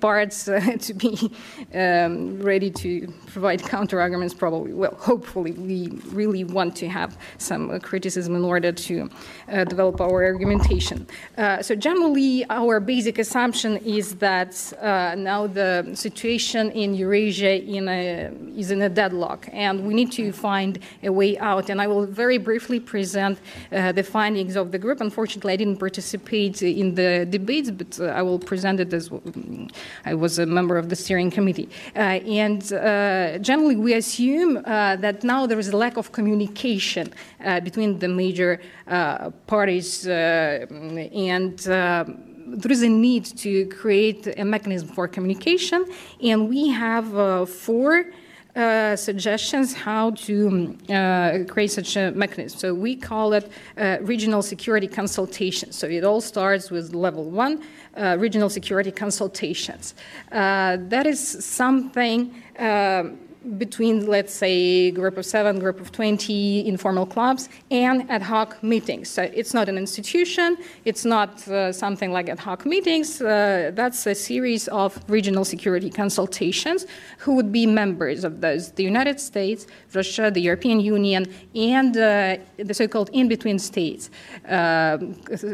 parts 0.00 0.48
uh, 0.48 0.60
to 0.80 0.94
be 0.94 1.30
um, 1.74 2.40
ready 2.40 2.70
to 2.70 3.12
provide 3.26 3.62
counter 3.62 4.00
arguments. 4.00 4.34
Probably, 4.34 4.72
well, 4.72 4.94
hopefully, 4.98 5.52
we 5.52 5.88
really 6.12 6.44
want 6.44 6.76
to 6.76 6.88
have 6.88 7.18
some 7.38 7.70
uh, 7.70 7.78
criticism 7.78 8.34
in 8.34 8.44
order 8.44 8.72
to 8.72 9.10
uh, 9.48 9.64
develop 9.64 10.00
our 10.00 10.24
argumentation. 10.24 11.06
Uh, 11.36 11.62
so, 11.62 11.74
generally, 11.74 12.44
our 12.50 12.80
basic 12.80 13.18
assumption 13.18 13.76
is 13.78 14.16
that 14.16 14.72
uh, 14.80 15.14
now 15.16 15.46
the 15.46 15.90
situation 15.94 16.70
in 16.72 16.94
Eurasia 16.94 17.62
in 17.62 17.88
a, 17.88 18.30
is 18.56 18.70
in 18.70 18.82
a 18.82 18.88
deadlock, 18.88 19.48
and 19.52 19.86
we 19.86 19.94
need 19.94 20.12
to 20.12 20.32
find 20.32 20.78
a 21.02 21.10
way 21.10 21.38
out. 21.38 21.70
And 21.70 21.80
I 21.80 21.86
will 21.86 22.06
very 22.06 22.38
briefly 22.38 22.80
present 22.80 23.38
uh, 23.72 23.92
the 23.92 24.02
findings 24.02 24.56
of 24.56 24.72
the 24.72 24.78
group. 24.78 25.00
Unfortunately, 25.00 25.52
I 25.52 25.56
didn't 25.56 25.78
participate 25.78 26.62
in 26.62 26.94
the 26.94 27.26
debates, 27.26 27.70
but 27.70 28.00
I 28.00 28.22
will 28.22 28.38
present 28.38 28.80
it 28.80 28.92
as 28.92 29.10
I 30.04 30.14
was 30.14 30.38
a 30.38 30.46
member 30.46 30.76
of 30.76 30.88
the 30.88 30.96
steering 30.96 31.30
committee. 31.30 31.68
Uh, 31.96 31.98
and 32.42 32.72
uh, 32.72 33.38
generally, 33.38 33.76
we 33.76 33.94
assume 33.94 34.58
uh, 34.58 34.96
that 34.96 35.24
now 35.24 35.46
there 35.46 35.58
is 35.58 35.68
a 35.68 35.76
lack 35.76 35.96
of 35.96 36.12
communication 36.12 37.12
between 37.62 37.98
the 37.98 38.08
major 38.08 38.60
parties 39.46 40.06
and 40.06 41.58
there 42.50 42.72
is 42.72 42.82
a 42.82 42.88
need 42.88 43.24
to 43.24 43.66
create 43.66 44.26
a 44.38 44.44
mechanism 44.44 44.88
for 44.88 45.06
communication, 45.06 45.84
and 46.22 46.48
we 46.48 46.68
have 46.68 47.16
uh, 47.16 47.44
four 47.44 48.06
uh, 48.56 48.96
suggestions 48.96 49.74
how 49.74 50.10
to 50.12 50.76
uh, 50.88 51.44
create 51.46 51.70
such 51.70 51.96
a 51.96 52.10
mechanism. 52.12 52.58
So 52.58 52.74
we 52.74 52.96
call 52.96 53.34
it 53.34 53.50
regional 54.00 54.42
security 54.42 54.88
consultation. 54.88 55.70
So 55.70 55.86
it 55.86 56.02
all 56.02 56.20
starts 56.20 56.70
with 56.70 56.94
level 56.94 57.24
one, 57.30 57.62
uh, 57.98 58.16
regional 58.18 58.48
security 58.48 58.90
consultations. 58.92 59.94
Uh, 60.32 60.76
that 60.88 61.06
is 61.06 61.20
something 61.44 62.42
between, 63.56 64.06
let's 64.06 64.34
say, 64.34 64.90
group 64.90 65.16
of 65.16 65.24
seven, 65.24 65.58
group 65.58 65.80
of 65.80 65.92
20 65.92 66.66
informal 66.66 67.06
clubs, 67.06 67.48
and 67.70 68.10
ad 68.10 68.22
hoc 68.22 68.62
meetings. 68.62 69.08
So 69.08 69.22
it's 69.22 69.54
not 69.54 69.68
an 69.68 69.78
institution, 69.78 70.58
it's 70.84 71.04
not 71.04 71.46
uh, 71.48 71.72
something 71.72 72.12
like 72.12 72.28
ad 72.28 72.38
hoc 72.38 72.66
meetings, 72.66 73.20
uh, 73.20 73.70
that's 73.74 74.06
a 74.06 74.14
series 74.14 74.68
of 74.68 74.98
regional 75.08 75.44
security 75.44 75.90
consultations 75.90 76.86
who 77.18 77.34
would 77.34 77.52
be 77.52 77.66
members 77.66 78.24
of 78.24 78.40
those 78.40 78.72
the 78.72 78.82
United 78.82 79.20
States, 79.20 79.66
Russia, 79.94 80.30
the 80.30 80.40
European 80.40 80.80
Union, 80.80 81.26
and 81.54 81.96
uh, 81.96 82.36
the 82.56 82.74
so 82.74 82.88
called 82.88 83.10
in 83.12 83.28
between 83.28 83.58
states, 83.58 84.10
uh, 84.48 84.98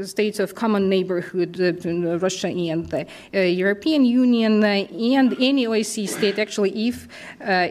states 0.02 0.38
of 0.40 0.54
common 0.54 0.88
neighborhood, 0.88 1.60
uh, 1.60 2.18
Russia 2.18 2.48
and 2.48 2.90
the 2.90 3.06
uh, 3.34 3.40
European 3.40 4.04
Union, 4.04 4.64
and 4.64 5.32
any 5.40 5.66
OSCE 5.66 6.08
state, 6.08 6.38
actually, 6.38 6.88
if 6.88 7.08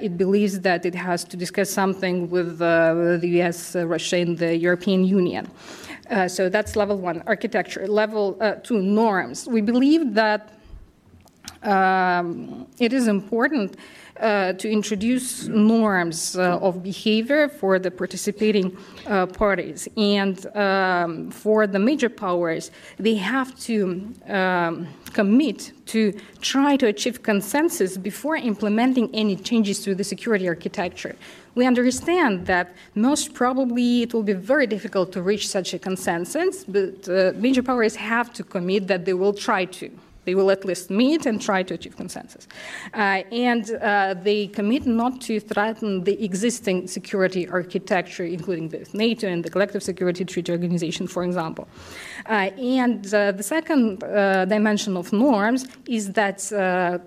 it 0.04 0.18
believes 0.18 0.60
that 0.60 0.86
it 0.86 0.96
has 0.96 1.24
to 1.24 1.38
discuss 1.38 1.70
something 1.70 2.30
with 2.30 2.60
the 2.60 3.20
US, 3.42 3.76
Russia, 3.76 4.18
and 4.18 4.38
the 4.38 4.56
European 4.56 5.04
Union. 5.06 5.50
Uh, 6.10 6.28
so 6.28 6.50
that's 6.50 6.76
level 6.76 6.98
one, 6.98 7.24
architecture. 7.26 7.88
Level 7.88 8.38
uh, 8.40 8.56
two, 8.56 8.82
norms. 8.82 9.48
We 9.48 9.62
believe 9.62 10.14
that 10.14 10.50
um, 11.64 12.68
it 12.80 12.94
is 12.94 13.08
important 13.08 13.78
uh, 14.20 14.54
to 14.54 14.70
introduce 14.70 15.48
norms 15.48 16.38
uh, 16.38 16.60
of 16.60 16.84
behavior 16.84 17.50
for 17.50 17.80
the 17.80 17.90
participating 17.90 18.78
uh, 19.08 19.26
parties. 19.26 19.88
And 19.98 20.46
um, 20.56 21.32
for 21.32 21.68
the 21.68 21.80
major 21.80 22.10
powers, 22.10 22.70
they 22.98 23.16
have 23.16 23.58
to 23.62 24.14
um, 24.28 24.88
commit 25.14 25.73
to 25.86 26.14
try 26.42 26.76
to 26.78 26.88
achieve 26.88 27.24
consensus 27.24 27.98
before 27.98 28.36
implementing 28.36 29.10
any 29.14 29.36
changes 29.36 29.84
to 29.84 29.96
the 29.96 30.04
security 30.04 30.48
architecture. 30.48 31.16
We 31.56 31.66
understand 31.66 32.48
that 32.48 32.74
most 32.96 33.34
probably 33.34 34.04
it 34.04 34.14
will 34.14 34.24
be 34.24 34.34
very 34.34 34.68
difficult 34.68 35.12
to 35.14 35.22
reach 35.22 35.48
such 35.48 35.74
a 35.74 35.80
consensus, 35.80 36.64
but 36.64 37.08
uh, 37.08 37.34
major 37.36 37.62
powers 37.62 37.96
have 37.96 38.34
to 38.34 38.44
commit 38.44 38.88
that 38.88 39.06
they 39.06 39.14
will 39.14 39.34
try 39.34 39.66
to. 39.66 39.92
They 40.26 40.36
will 40.36 40.52
at 40.52 40.64
least 40.66 40.90
meet 40.90 41.26
and 41.26 41.42
try 41.42 41.64
to 41.64 41.74
achieve 41.74 41.96
consensus. 41.98 42.48
Uh, 42.94 43.24
and 43.32 43.72
uh, 43.72 44.16
they 44.22 44.48
commit 44.48 44.86
not 44.86 45.22
to 45.22 45.40
threaten 45.40 46.04
the 46.04 46.24
existing 46.24 46.88
security 46.88 47.48
architecture, 47.48 48.24
including 48.24 48.70
both 48.70 48.94
NATO 48.94 49.28
and 49.28 49.44
the 49.44 49.50
Collective 49.50 49.84
Security 49.84 50.24
Treaty 50.26 50.52
Organization, 50.52 51.08
for 51.08 51.24
example. 51.24 51.68
Uh, 52.26 52.52
and 52.58 53.04
the 53.04 53.44
second 53.44 54.00
dimension 54.00 54.96
of 54.96 55.12
norms 55.12 55.68
is 55.88 56.14
that 56.14 56.40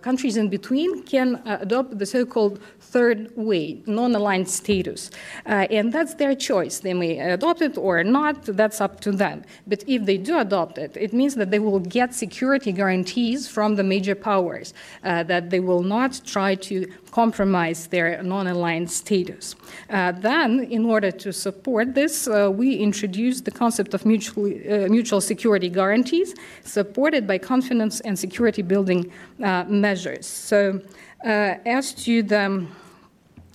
countries 0.02 0.36
in 0.36 0.48
between 0.48 1.02
can 1.04 1.40
adopt 1.46 1.98
the 1.98 2.06
so 2.06 2.26
called 2.26 2.60
third 2.80 3.30
way, 3.36 3.82
non 3.86 4.14
aligned 4.14 4.48
status. 4.48 5.10
and 5.46 5.92
that's 5.92 6.14
their 6.14 6.34
choice. 6.34 6.80
They 6.80 6.94
may 6.94 7.18
adopt 7.18 7.62
it 7.62 7.78
or 7.78 8.04
not, 8.04 8.44
that's 8.44 8.80
up 8.80 9.00
to 9.00 9.12
them. 9.12 9.44
But 9.66 9.84
if 9.86 10.04
they 10.04 10.18
do 10.18 10.38
adopt 10.38 10.78
it, 10.78 10.96
it 10.96 11.12
means 11.12 11.34
that 11.36 11.50
they 11.50 11.58
will 11.58 11.80
get 11.80 12.14
security 12.14 12.72
guarantees 12.72 13.05
guarantees 13.06 13.48
from 13.48 13.76
the 13.76 13.82
major 13.82 14.14
powers 14.14 14.74
uh, 15.04 15.22
that 15.24 15.50
they 15.50 15.60
will 15.60 15.82
not 15.82 16.20
try 16.24 16.54
to 16.54 16.86
compromise 17.10 17.86
their 17.88 18.22
non 18.22 18.46
aligned 18.46 18.90
status. 18.90 19.54
Uh, 19.90 20.12
then, 20.12 20.60
in 20.70 20.84
order 20.84 21.10
to 21.10 21.32
support 21.32 21.94
this, 21.94 22.28
uh, 22.28 22.50
we 22.52 22.76
introduced 22.76 23.44
the 23.44 23.50
concept 23.50 23.94
of 23.94 24.04
mutual, 24.04 24.46
uh, 24.46 24.88
mutual 24.88 25.20
security 25.20 25.68
guarantees 25.68 26.34
supported 26.64 27.26
by 27.26 27.38
confidence 27.38 28.00
and 28.00 28.18
security 28.18 28.62
building 28.62 29.10
uh, 29.42 29.64
measures. 29.68 30.26
So, 30.26 30.80
as 31.24 31.94
to 32.04 32.22
the 32.22 32.66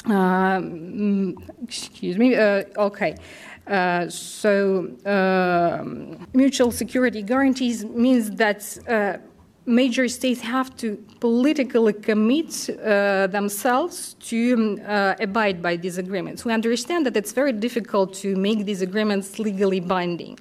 um, 0.05 1.36
excuse 1.63 2.17
me, 2.17 2.36
okay. 2.38 3.15
Uh, 3.67 4.10
so, 4.10 4.88
uh, 5.05 5.84
mutual 6.34 6.72
security 6.72 7.22
guarantees 7.22 7.86
means 7.86 8.31
that 8.31 8.77
uh, 8.88 9.17
major 9.65 10.08
states 10.08 10.41
have 10.41 10.75
to 10.77 10.98
politically 11.20 11.94
commit 11.94 12.70
uh, 12.70 13.27
themselves 13.27 14.15
to 14.15 14.53
um, 14.53 14.82
uh, 14.86 15.15
abide 15.20 15.62
by 15.62 15.75
these 15.75 15.98
agreements. 15.98 16.44
We 16.44 16.53
understand 16.53 17.06
that 17.06 17.15
it's 17.15 17.32
very 17.32 17.53
difficult 17.53 18.13
to 18.15 18.36
make 18.36 18.65
these 18.65 18.82
agreements 18.82 19.38
legally 19.39 19.80
binding. 19.80 20.39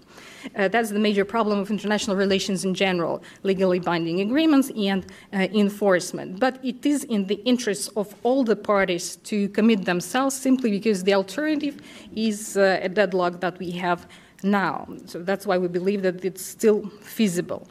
Uh, 0.56 0.68
that's 0.68 0.90
the 0.90 0.98
major 0.98 1.24
problem 1.24 1.58
of 1.58 1.70
international 1.70 2.16
relations 2.16 2.64
in 2.64 2.72
general 2.74 3.22
legally 3.42 3.78
binding 3.78 4.20
agreements 4.22 4.70
and 4.70 5.04
uh, 5.34 5.36
enforcement. 5.52 6.40
But 6.40 6.58
it 6.64 6.86
is 6.86 7.04
in 7.04 7.26
the 7.26 7.36
interest 7.44 7.90
of 7.96 8.14
all 8.22 8.42
the 8.42 8.56
parties 8.56 9.16
to 9.24 9.50
commit 9.50 9.84
themselves 9.84 10.34
simply 10.34 10.70
because 10.70 11.04
the 11.04 11.12
alternative 11.12 11.82
is 12.16 12.56
uh, 12.56 12.80
a 12.82 12.88
deadlock 12.88 13.40
that 13.40 13.58
we 13.58 13.70
have 13.72 14.06
now. 14.42 14.86
So 15.06 15.22
that's 15.22 15.46
why 15.46 15.58
we 15.58 15.68
believe 15.68 16.02
that 16.02 16.24
it's 16.24 16.44
still 16.44 16.88
feasible. 17.02 17.66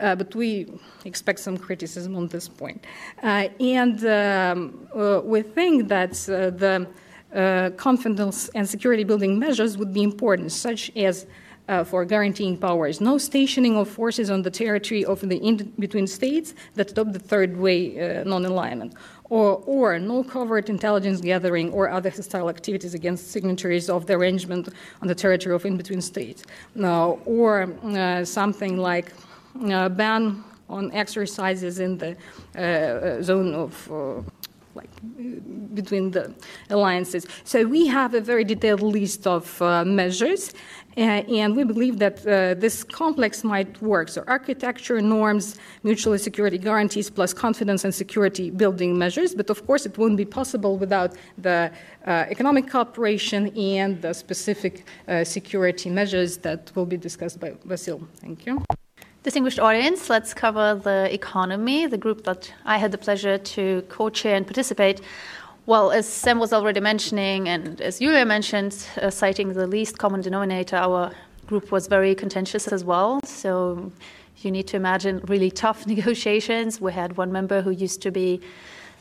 Uh, 0.00 0.14
but 0.14 0.34
we 0.34 0.66
expect 1.04 1.40
some 1.40 1.56
criticism 1.56 2.16
on 2.16 2.28
this 2.28 2.48
point. 2.48 2.84
Uh, 3.22 3.48
and 3.60 4.04
um, 4.06 4.88
uh, 4.94 5.20
we 5.24 5.42
think 5.42 5.88
that 5.88 6.12
uh, 6.28 6.50
the 6.50 6.86
uh, 7.34 7.70
confidence 7.76 8.48
and 8.54 8.68
security 8.68 9.04
building 9.04 9.38
measures 9.38 9.76
would 9.76 9.92
be 9.92 10.02
important, 10.02 10.52
such 10.52 10.90
as 10.96 11.26
uh, 11.68 11.84
for 11.84 12.02
guaranteeing 12.04 12.56
powers, 12.56 12.98
no 12.98 13.18
stationing 13.18 13.76
of 13.76 13.86
forces 13.86 14.30
on 14.30 14.40
the 14.40 14.50
territory 14.50 15.04
of 15.04 15.20
the 15.20 15.36
in 15.36 15.56
between 15.78 16.06
states 16.06 16.54
that 16.76 16.90
adopt 16.92 17.12
the 17.12 17.18
third 17.18 17.58
way 17.58 18.22
non 18.24 18.46
alignment, 18.46 18.94
or, 19.30 19.62
or 19.66 19.98
no 19.98 20.22
covert 20.22 20.68
intelligence 20.68 21.20
gathering 21.20 21.70
or 21.72 21.90
other 21.90 22.10
hostile 22.10 22.48
activities 22.48 22.94
against 22.94 23.30
signatories 23.30 23.90
of 23.90 24.06
the 24.06 24.14
arrangement 24.14 24.68
on 25.02 25.08
the 25.08 25.14
territory 25.14 25.54
of 25.54 25.64
in 25.66 25.76
between 25.76 26.00
states, 26.00 26.44
no, 26.74 27.20
or 27.24 27.72
uh, 27.84 28.24
something 28.24 28.76
like 28.78 29.12
uh, 29.70 29.88
ban 29.88 30.42
on 30.68 30.92
exercises 30.92 31.78
in 31.78 31.96
the 31.96 32.16
uh, 32.54 32.60
uh 32.60 33.22
zone 33.22 33.54
of 33.54 33.90
uh, 33.90 34.22
like 34.74 34.90
between 35.74 36.10
the 36.10 36.32
alliances. 36.70 37.26
So 37.44 37.64
we 37.64 37.86
have 37.86 38.14
a 38.14 38.20
very 38.20 38.44
detailed 38.44 38.82
list 38.82 39.26
of 39.26 39.60
uh, 39.60 39.84
measures, 39.84 40.54
and 40.98 41.56
we 41.56 41.64
believe 41.64 41.98
that 41.98 42.26
uh, 42.26 42.54
this 42.54 42.82
complex 42.82 43.44
might 43.44 43.80
work. 43.80 44.08
So, 44.08 44.24
architecture, 44.26 45.00
norms, 45.00 45.56
mutual 45.82 46.18
security 46.18 46.58
guarantees, 46.58 47.10
plus 47.10 47.32
confidence 47.32 47.84
and 47.84 47.94
security 47.94 48.50
building 48.50 48.98
measures. 48.98 49.34
But 49.34 49.50
of 49.50 49.66
course, 49.66 49.86
it 49.86 49.96
won't 49.96 50.16
be 50.16 50.24
possible 50.24 50.76
without 50.76 51.14
the 51.36 51.70
uh, 52.06 52.24
economic 52.28 52.68
cooperation 52.68 53.56
and 53.56 54.02
the 54.02 54.12
specific 54.12 54.84
uh, 55.06 55.24
security 55.24 55.90
measures 55.90 56.38
that 56.38 56.72
will 56.74 56.86
be 56.86 56.96
discussed 56.96 57.38
by 57.38 57.50
Vasil. 57.66 58.06
Thank 58.16 58.46
you. 58.46 58.62
Distinguished 59.24 59.58
audience, 59.58 60.08
let's 60.08 60.32
cover 60.32 60.80
the 60.82 61.12
economy, 61.12 61.86
the 61.86 61.98
group 61.98 62.24
that 62.24 62.52
I 62.64 62.78
had 62.78 62.92
the 62.92 62.98
pleasure 62.98 63.36
to 63.36 63.82
co 63.88 64.08
chair 64.10 64.36
and 64.36 64.46
participate. 64.46 65.00
Well, 65.68 65.90
as 65.90 66.08
Sam 66.08 66.38
was 66.38 66.54
already 66.54 66.80
mentioning, 66.80 67.46
and 67.46 67.78
as 67.82 67.98
Julia 67.98 68.24
mentioned, 68.24 68.86
uh, 69.02 69.10
citing 69.10 69.52
the 69.52 69.66
least 69.66 69.98
common 69.98 70.22
denominator, 70.22 70.76
our 70.76 71.12
group 71.46 71.70
was 71.70 71.88
very 71.88 72.14
contentious 72.14 72.68
as 72.68 72.84
well. 72.84 73.20
So 73.24 73.92
you 74.38 74.50
need 74.50 74.66
to 74.68 74.76
imagine 74.76 75.20
really 75.28 75.50
tough 75.50 75.86
negotiations. 75.94 76.80
We 76.80 76.92
had 76.92 77.18
one 77.18 77.30
member 77.32 77.60
who 77.60 77.70
used 77.70 78.00
to 78.00 78.10
be 78.10 78.40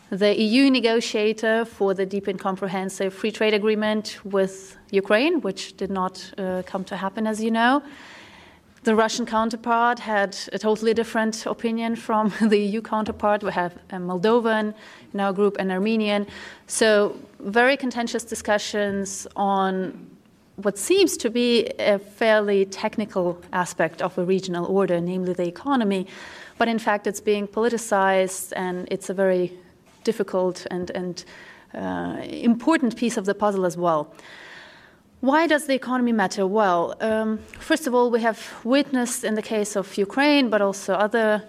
the 0.09 0.37
EU 0.37 0.69
negotiator 0.69 1.63
for 1.63 1.93
the 1.93 2.05
deep 2.05 2.27
and 2.27 2.37
comprehensive 2.37 3.13
free 3.13 3.31
trade 3.31 3.53
agreement 3.53 4.19
with 4.25 4.75
Ukraine, 4.91 5.39
which 5.39 5.77
did 5.77 5.89
not 5.89 6.33
uh, 6.37 6.63
come 6.65 6.83
to 6.83 6.97
happen, 6.97 7.27
as 7.27 7.41
you 7.41 7.49
know. 7.49 7.81
The 8.83 8.95
Russian 8.95 9.25
counterpart 9.25 9.99
had 9.99 10.37
a 10.53 10.59
totally 10.59 10.93
different 10.93 11.45
opinion 11.45 11.95
from 11.95 12.31
the 12.41 12.57
EU 12.57 12.81
counterpart. 12.81 13.43
We 13.43 13.51
have 13.51 13.75
a 13.89 13.95
Moldovan 13.95 14.73
in 15.13 15.19
our 15.19 15.33
group 15.33 15.57
and 15.59 15.71
Armenian. 15.71 16.27
So, 16.67 17.17
very 17.39 17.77
contentious 17.77 18.23
discussions 18.23 19.27
on 19.35 20.07
what 20.57 20.77
seems 20.77 21.17
to 21.17 21.29
be 21.29 21.67
a 21.79 21.99
fairly 21.99 22.65
technical 22.65 23.39
aspect 23.53 24.01
of 24.01 24.17
a 24.17 24.23
regional 24.23 24.65
order, 24.65 24.99
namely 24.99 25.33
the 25.33 25.47
economy. 25.47 26.07
But 26.57 26.67
in 26.67 26.79
fact, 26.79 27.05
it's 27.05 27.21
being 27.21 27.47
politicized, 27.47 28.53
and 28.55 28.87
it's 28.89 29.09
a 29.09 29.13
very 29.13 29.53
difficult 30.03 30.65
and, 30.71 30.89
and 30.91 31.25
uh, 31.75 32.17
important 32.23 32.95
piece 32.95 33.17
of 33.17 33.25
the 33.25 33.35
puzzle 33.35 33.65
as 33.65 33.77
well. 33.77 34.11
Why 35.21 35.47
does 35.47 35.65
the 35.65 35.73
economy 35.73 36.11
matter? 36.11 36.45
Well, 36.45 36.93
um, 37.01 37.39
first 37.59 37.87
of 37.87 37.95
all, 37.95 38.11
we 38.11 38.21
have 38.21 38.39
witnessed 38.63 39.23
in 39.23 39.33
the 39.33 39.41
case 39.41 39.75
of 39.75 39.97
Ukraine, 39.97 40.51
but 40.51 40.61
also 40.61 40.93
other 40.93 41.43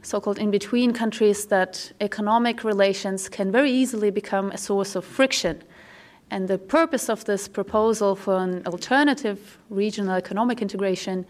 so 0.00 0.22
called 0.22 0.38
in 0.38 0.50
between 0.50 0.94
countries, 0.94 1.44
that 1.46 1.92
economic 2.00 2.64
relations 2.64 3.28
can 3.28 3.52
very 3.52 3.70
easily 3.70 4.10
become 4.10 4.50
a 4.52 4.56
source 4.56 4.96
of 4.96 5.04
friction. 5.04 5.62
And 6.30 6.48
the 6.48 6.56
purpose 6.56 7.10
of 7.10 7.26
this 7.26 7.46
proposal 7.46 8.16
for 8.16 8.38
an 8.38 8.66
alternative 8.66 9.58
regional 9.68 10.14
economic 10.14 10.62
integration 10.62 11.26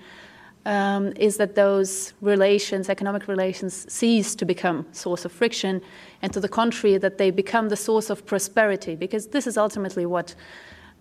um, 0.67 1.13
is 1.17 1.39
that 1.39 1.57
those 1.57 2.13
relations, 2.21 2.89
economic 2.89 3.27
relations, 3.27 3.93
cease 3.93 4.37
to 4.37 4.45
become 4.45 4.87
source 4.93 5.25
of 5.25 5.33
friction, 5.33 5.83
and 6.23 6.33
to 6.33 6.39
the 6.39 6.49
contrary, 6.49 6.99
that 6.99 7.19
they 7.19 7.33
become 7.33 7.69
the 7.69 7.77
source 7.77 8.11
of 8.11 8.25
prosperity, 8.27 8.95
because 8.95 9.27
this 9.29 9.49
is 9.49 9.57
ultimately 9.57 10.07
what 10.07 10.37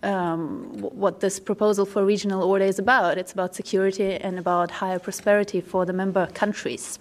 um, 0.04 0.78
what 0.80 1.20
this 1.20 1.40
proposal 1.40 1.86
for 1.86 2.06
regional 2.06 2.44
order 2.44 2.66
is 2.66 2.80
about. 2.80 3.18
It's 3.18 3.34
about 3.34 3.56
security 3.56 4.14
and 4.14 4.40
about 4.40 4.72
higher 4.72 5.00
prosperity 5.00 5.62
for 5.62 5.86
the 5.86 5.94
member 5.94 6.28
countries. 6.28 7.00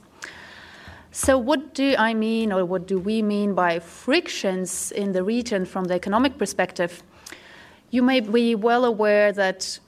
So, 1.10 1.38
what 1.38 1.74
do 1.74 1.94
I 1.98 2.12
mean, 2.14 2.52
or 2.52 2.64
what 2.64 2.86
do 2.86 2.98
we 2.98 3.22
mean 3.22 3.54
by 3.54 3.78
frictions 3.78 4.92
in 4.92 5.12
the 5.12 5.22
region 5.22 5.64
from 5.64 5.84
the 5.84 5.94
economic 5.94 6.36
perspective? 6.36 7.02
You 7.90 8.02
may 8.02 8.20
be 8.20 8.54
well 8.54 8.84
aware 8.84 9.32
that 9.32 9.78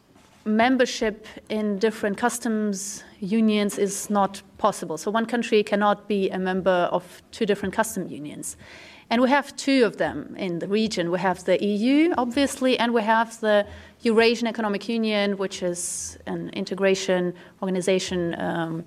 membership 0.46 1.26
in 1.50 1.78
different 1.78 2.16
customs 2.16 3.04
unions 3.20 3.78
is 3.78 4.08
not 4.08 4.40
possible. 4.56 4.96
So 4.96 5.10
one 5.10 5.26
country 5.26 5.62
cannot 5.62 6.08
be 6.08 6.30
a 6.30 6.38
member 6.38 6.88
of 6.90 7.22
two 7.30 7.44
different 7.44 7.74
custom 7.74 8.08
unions. 8.08 8.56
And 9.10 9.20
we 9.20 9.28
have 9.28 9.54
two 9.56 9.84
of 9.84 9.96
them 9.96 10.36
in 10.38 10.60
the 10.60 10.68
region. 10.68 11.10
We 11.10 11.18
have 11.18 11.44
the 11.44 11.62
EU, 11.62 12.14
obviously, 12.16 12.78
and 12.78 12.94
we 12.94 13.02
have 13.02 13.40
the 13.40 13.66
Eurasian 14.02 14.46
Economic 14.46 14.88
Union, 14.88 15.36
which 15.36 15.64
is 15.64 16.16
an 16.26 16.50
integration 16.50 17.34
organization 17.60 18.40
um, 18.40 18.84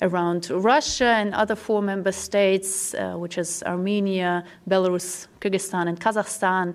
around 0.00 0.48
Russia 0.50 1.06
and 1.06 1.34
other 1.34 1.56
four 1.56 1.82
member 1.82 2.12
states, 2.12 2.94
uh, 2.94 3.14
which 3.14 3.36
is 3.36 3.64
Armenia, 3.64 4.44
Belarus, 4.68 5.26
Kyrgyzstan, 5.40 5.88
and 5.88 6.00
Kazakhstan. 6.00 6.74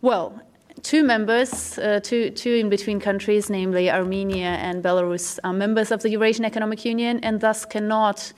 Well, 0.00 0.40
two 0.82 1.02
members, 1.02 1.78
uh, 1.78 1.98
two, 2.00 2.30
two 2.30 2.54
in 2.54 2.68
between 2.68 3.00
countries, 3.00 3.50
namely 3.50 3.90
Armenia 3.90 4.56
and 4.60 4.84
Belarus, 4.84 5.38
are 5.42 5.52
members 5.52 5.90
of 5.90 6.02
the 6.02 6.10
Eurasian 6.10 6.44
Economic 6.44 6.84
Union 6.84 7.18
and 7.24 7.40
thus 7.40 7.64
cannot 7.64 8.32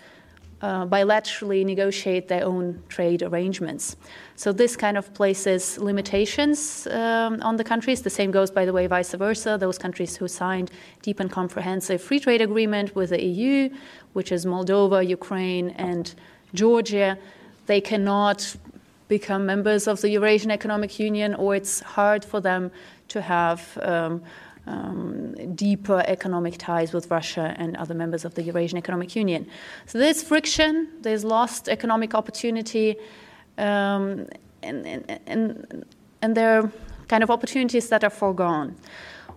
uh, 0.63 0.87
bilaterally 0.87 1.65
negotiate 1.65 2.29
their 2.29 2.45
own 2.45 2.83
trade 2.89 3.23
arrangements. 3.23 3.97
So 4.37 4.53
this 4.53 4.77
kind 4.77 4.97
of 4.97 5.13
places 5.15 5.79
limitations 5.79 6.87
um, 6.87 7.43
on 7.43 7.57
the 7.57 7.65
countries. 7.65 8.03
The 8.03 8.11
same 8.11 8.31
goes, 8.31 8.51
by 8.51 8.65
the 8.65 8.73
way, 8.73 8.87
vice 8.87 9.13
versa. 9.13 9.57
Those 9.59 9.79
countries 9.79 10.17
who 10.17 10.29
signed 10.29 10.71
deep 11.03 11.21
and 11.21 11.31
comprehensive 11.31 12.03
free 12.03 12.21
trade 12.21 12.41
agreement 12.41 12.95
with 12.95 13.11
the 13.11 13.23
EU, 13.23 13.69
which 14.15 14.33
is 14.33 14.47
Moldova, 14.47 15.07
Ukraine, 15.07 15.71
and 15.71 16.15
Georgia, 16.55 17.19
they 17.67 17.81
cannot 17.81 18.57
become 19.09 19.47
members 19.47 19.87
of 19.87 20.01
the 20.01 20.11
Eurasian 20.11 20.51
Economic 20.51 20.99
Union, 20.99 21.35
or 21.35 21.55
it's 21.55 21.81
hard 21.81 22.25
for 22.25 22.41
them 22.41 22.71
to 23.09 23.21
have 23.21 23.79
um, 23.83 24.23
um, 24.67 25.35
deeper 25.55 26.03
economic 26.07 26.59
ties 26.59 26.93
with 26.93 27.11
Russia 27.11 27.55
and 27.57 27.77
other 27.77 27.95
members 27.95 28.25
of 28.25 28.35
the 28.35 28.43
Eurasian 28.43 28.79
Economic 28.79 29.15
Union. 29.15 29.47
So 29.87 29.99
there's 29.99 30.23
friction, 30.23 30.89
there's 31.01 31.25
lost 31.25 31.69
economic 31.69 32.15
opportunity, 32.15 32.97
um, 33.59 34.27
and, 34.63 34.87
and, 34.87 35.21
and, 35.27 35.85
and 36.23 36.37
there 36.37 36.61
are 36.61 36.73
kind 37.09 37.23
of 37.23 37.31
opportunities 37.31 37.89
that 37.89 38.03
are 38.03 38.11
foregone. 38.11 38.77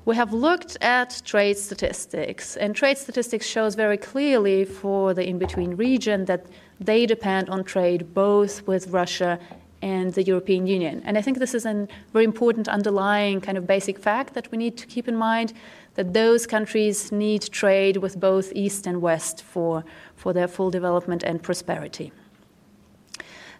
We 0.05 0.15
have 0.15 0.33
looked 0.33 0.77
at 0.81 1.21
trade 1.25 1.57
statistics, 1.57 2.57
and 2.57 2.75
trade 2.75 2.97
statistics 2.97 3.45
shows 3.45 3.75
very 3.75 3.97
clearly 3.97 4.65
for 4.65 5.13
the 5.13 5.27
in-between 5.27 5.75
region 5.75 6.25
that 6.25 6.47
they 6.79 7.05
depend 7.05 7.49
on 7.49 7.63
trade 7.63 8.13
both 8.13 8.65
with 8.65 8.87
Russia 8.87 9.39
and 9.81 10.13
the 10.13 10.23
European 10.23 10.67
Union. 10.67 11.01
And 11.05 11.17
I 11.17 11.21
think 11.21 11.39
this 11.39 11.53
is 11.53 11.65
a 11.65 11.87
very 12.13 12.25
important 12.25 12.67
underlying 12.67 13.41
kind 13.41 13.57
of 13.57 13.65
basic 13.65 13.99
fact 13.99 14.33
that 14.33 14.51
we 14.51 14.57
need 14.57 14.77
to 14.77 14.87
keep 14.87 15.07
in 15.07 15.15
mind 15.15 15.53
that 15.95 16.13
those 16.13 16.45
countries 16.45 17.11
need 17.11 17.41
trade 17.51 17.97
with 17.97 18.19
both 18.19 18.51
East 18.53 18.87
and 18.87 19.01
West 19.01 19.41
for, 19.41 19.83
for 20.15 20.33
their 20.33 20.47
full 20.47 20.71
development 20.71 21.23
and 21.23 21.41
prosperity. 21.41 22.11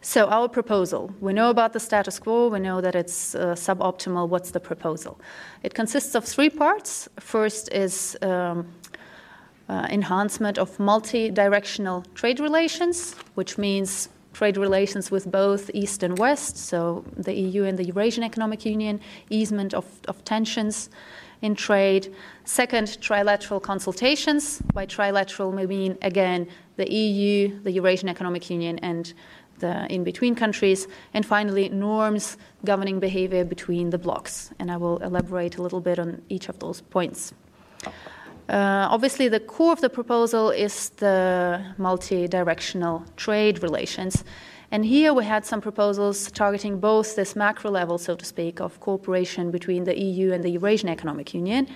So, 0.02 0.28
our 0.28 0.48
proposal 0.48 1.14
we 1.20 1.34
know 1.34 1.50
about 1.50 1.74
the 1.74 1.80
status 1.80 2.20
quo, 2.20 2.48
we 2.48 2.60
know 2.60 2.80
that 2.80 2.96
it's 2.96 3.36
uh, 3.36 3.54
suboptimal. 3.56 4.30
What's 4.30 4.52
the 4.52 4.60
proposal? 4.62 5.20
It 5.62 5.74
consists 5.74 6.16
of 6.16 6.24
three 6.24 6.50
parts. 6.50 7.10
First 7.20 7.70
is 7.74 8.18
um, 8.22 8.68
uh, 9.68 9.88
enhancement 9.90 10.58
of 10.58 10.80
multi 10.80 11.30
directional 11.30 12.06
trade 12.16 12.40
relations, 12.40 13.14
which 13.36 13.58
means 13.58 14.08
trade 14.34 14.58
relations 14.58 15.12
with 15.12 15.32
both 15.32 15.70
East 15.74 16.04
and 16.04 16.18
West, 16.18 16.58
so 16.58 17.04
the 17.18 17.34
EU 17.34 17.64
and 17.64 17.78
the 17.78 17.86
Eurasian 17.86 18.24
Economic 18.24 18.66
Union, 18.66 19.00
easement 19.30 19.74
of, 19.74 19.86
of 20.08 20.24
tensions 20.24 20.90
in 21.42 21.56
trade. 21.56 22.14
Second, 22.46 22.88
trilateral 23.02 23.62
consultations. 23.62 24.62
By 24.74 24.86
trilateral, 24.86 25.54
we 25.54 25.66
mean, 25.66 25.98
again, 26.02 26.48
the 26.76 26.92
EU, 26.92 27.60
the 27.64 27.72
Eurasian 27.72 28.10
Economic 28.10 28.50
Union, 28.50 28.80
and 28.80 29.14
the 29.60 29.86
in 29.94 30.04
between 30.04 30.36
countries. 30.36 30.88
And 31.14 31.26
finally, 31.26 31.70
norms 31.70 32.38
governing 32.66 33.00
behavior 33.00 33.44
between 33.44 33.90
the 33.90 33.98
blocs. 33.98 34.52
And 34.60 34.72
I 34.72 34.78
will 34.78 34.98
elaborate 34.98 35.58
a 35.58 35.62
little 35.62 35.82
bit 35.82 36.00
on 36.00 36.22
each 36.30 36.50
of 36.50 36.60
those 36.60 36.82
points. 36.82 37.34
Uh, 38.50 38.88
obviously, 38.90 39.28
the 39.28 39.40
core 39.40 39.72
of 39.72 39.82
the 39.82 39.90
proposal 39.90 40.50
is 40.50 40.90
the 40.98 41.64
multi 41.78 42.28
directional 42.28 43.06
trade 43.16 43.62
relations. 43.62 44.24
And 44.72 44.84
here 44.86 45.14
we 45.14 45.24
had 45.24 45.46
some 45.46 45.62
proposals 45.62 46.32
targeting 46.32 46.80
both 46.80 47.16
this 47.16 47.36
macro 47.36 47.70
level, 47.70 47.98
so 47.98 48.16
to 48.16 48.26
speak, 48.26 48.60
of 48.60 48.80
cooperation 48.80 49.52
between 49.52 49.84
the 49.84 50.00
EU 50.00 50.32
and 50.32 50.44
the 50.44 50.50
Eurasian 50.50 50.90
Economic 50.90 51.34
Union, 51.34 51.68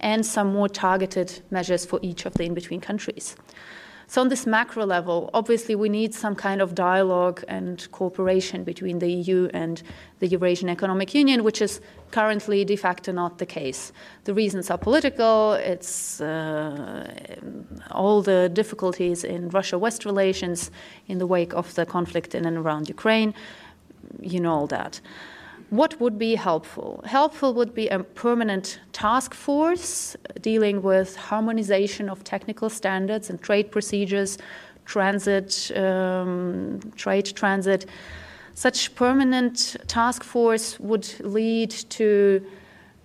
and 0.00 0.24
some 0.24 0.52
more 0.52 0.68
targeted 0.68 1.40
measures 1.50 1.84
for 1.84 1.98
each 2.02 2.24
of 2.24 2.34
the 2.34 2.44
in 2.44 2.54
between 2.54 2.80
countries. 2.80 3.36
So, 4.12 4.20
on 4.20 4.28
this 4.28 4.44
macro 4.44 4.84
level, 4.84 5.30
obviously, 5.32 5.74
we 5.74 5.88
need 5.88 6.12
some 6.12 6.34
kind 6.34 6.60
of 6.60 6.74
dialogue 6.74 7.42
and 7.48 7.90
cooperation 7.92 8.62
between 8.62 8.98
the 8.98 9.10
EU 9.10 9.48
and 9.54 9.82
the 10.18 10.26
Eurasian 10.26 10.68
Economic 10.68 11.14
Union, 11.14 11.42
which 11.44 11.62
is 11.62 11.80
currently 12.10 12.62
de 12.62 12.76
facto 12.76 13.10
not 13.10 13.38
the 13.38 13.46
case. 13.46 13.90
The 14.24 14.34
reasons 14.34 14.70
are 14.70 14.76
political, 14.76 15.54
it's 15.54 16.20
uh, 16.20 17.10
all 17.90 18.20
the 18.20 18.50
difficulties 18.50 19.24
in 19.24 19.48
Russia 19.48 19.78
West 19.78 20.04
relations 20.04 20.70
in 21.08 21.16
the 21.16 21.26
wake 21.26 21.54
of 21.54 21.74
the 21.74 21.86
conflict 21.86 22.34
in 22.34 22.44
and 22.44 22.58
around 22.58 22.90
Ukraine. 22.90 23.32
You 24.20 24.40
know 24.40 24.52
all 24.52 24.66
that. 24.66 25.00
What 25.72 25.98
would 26.02 26.18
be 26.18 26.34
helpful? 26.34 27.02
Helpful 27.06 27.54
would 27.54 27.74
be 27.74 27.88
a 27.88 28.00
permanent 28.00 28.78
task 28.92 29.32
force 29.32 30.14
dealing 30.42 30.82
with 30.82 31.16
harmonization 31.16 32.10
of 32.10 32.22
technical 32.24 32.68
standards 32.68 33.30
and 33.30 33.40
trade 33.40 33.70
procedures, 33.70 34.36
transit, 34.84 35.72
um, 35.74 36.78
trade 36.96 37.24
transit. 37.34 37.86
Such 38.52 38.94
permanent 38.94 39.76
task 39.86 40.24
force 40.24 40.78
would 40.78 41.08
lead 41.20 41.70
to 41.70 42.44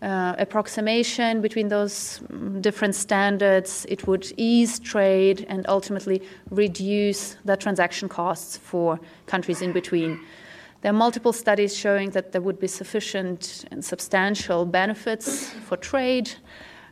uh, 0.02 0.36
approximation 0.38 1.40
between 1.40 1.70
those 1.70 2.20
different 2.60 2.96
standards. 2.96 3.86
It 3.88 4.08
would 4.08 4.34
ease 4.36 4.78
trade 4.80 5.46
and 5.48 5.66
ultimately 5.70 6.22
reduce 6.50 7.38
the 7.46 7.56
transaction 7.56 8.10
costs 8.10 8.58
for 8.58 9.00
countries 9.26 9.62
in 9.62 9.72
between. 9.72 10.20
There 10.82 10.92
are 10.92 10.94
multiple 10.94 11.34
studies 11.34 11.76
showing 11.76 12.12
that 12.12 12.32
there 12.32 12.42
would 12.42 12.60
be 12.60 12.68
sufficient 12.68 13.66
and 13.72 13.84
substantial 13.84 14.64
benefits 14.66 15.50
for 15.66 15.76
trade 15.76 16.32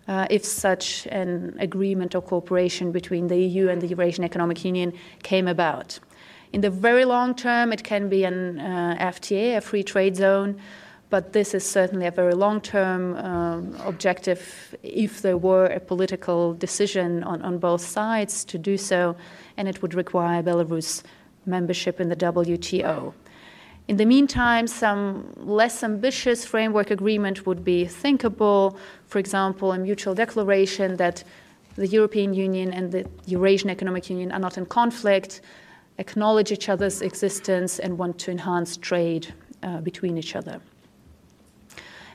uh, 0.08 0.28
if 0.30 0.44
such 0.44 1.08
an 1.08 1.56
agreement 1.60 2.16
or 2.16 2.22
cooperation 2.22 2.92
between 2.92 3.28
the 3.28 3.38
EU 3.38 3.70
and 3.70 3.82
the 3.82 3.88
Eurasian 3.88 4.24
Economic 4.24 4.66
Union 4.66 4.92
came 5.22 5.48
about. 5.48 6.00
In 6.52 6.62
the 6.62 6.70
very 6.70 7.06
long 7.06 7.36
term, 7.36 7.72
it 7.72 7.84
can 7.84 8.10
be 8.10 8.24
an 8.24 8.60
uh, 8.60 8.98
FTA, 9.00 9.58
a 9.58 9.62
free 9.62 9.84
trade 9.84 10.16
zone, 10.16 10.60
but 11.12 11.34
this 11.34 11.54
is 11.54 11.64
certainly 11.64 12.08
a 12.08 12.12
very 12.12 12.34
long 12.34 12.62
term 12.62 13.16
um, 13.18 13.76
objective 13.86 14.76
if 14.82 15.22
there 15.22 15.38
were 15.38 15.68
a 15.68 15.80
political 15.80 16.54
decision 16.54 17.24
on, 17.24 17.42
on 17.44 17.60
both 17.60 17.82
sides 17.82 18.44
to 18.46 18.58
do 18.58 18.78
so, 18.78 19.16
and 19.58 19.68
it 19.68 19.82
would 19.82 19.94
require 19.94 20.42
Belarus 20.42 21.04
membership 21.46 22.00
in 22.00 22.10
the 22.10 22.16
WTO. 22.16 23.14
In 23.88 23.98
the 23.98 24.06
meantime, 24.06 24.66
some 24.66 25.32
less 25.36 25.84
ambitious 25.84 26.44
framework 26.44 26.90
agreement 26.90 27.46
would 27.46 27.64
be 27.64 27.86
thinkable. 27.86 28.78
For 29.06 29.20
example, 29.20 29.72
a 29.74 29.78
mutual 29.78 30.16
declaration 30.16 30.96
that 30.98 31.24
the 31.76 31.88
European 31.88 32.34
Union 32.34 32.74
and 32.74 32.92
the 32.92 33.06
Eurasian 33.28 33.70
Economic 33.70 34.10
Union 34.10 34.32
are 34.32 34.40
not 34.40 34.58
in 34.58 34.66
conflict, 34.66 35.42
acknowledge 36.00 36.52
each 36.52 36.68
other's 36.68 37.02
existence, 37.02 37.78
and 37.78 37.98
want 37.98 38.18
to 38.20 38.32
enhance 38.32 38.76
trade 38.76 39.34
uh, 39.62 39.82
between 39.82 40.18
each 40.18 40.36
other. 40.36 40.60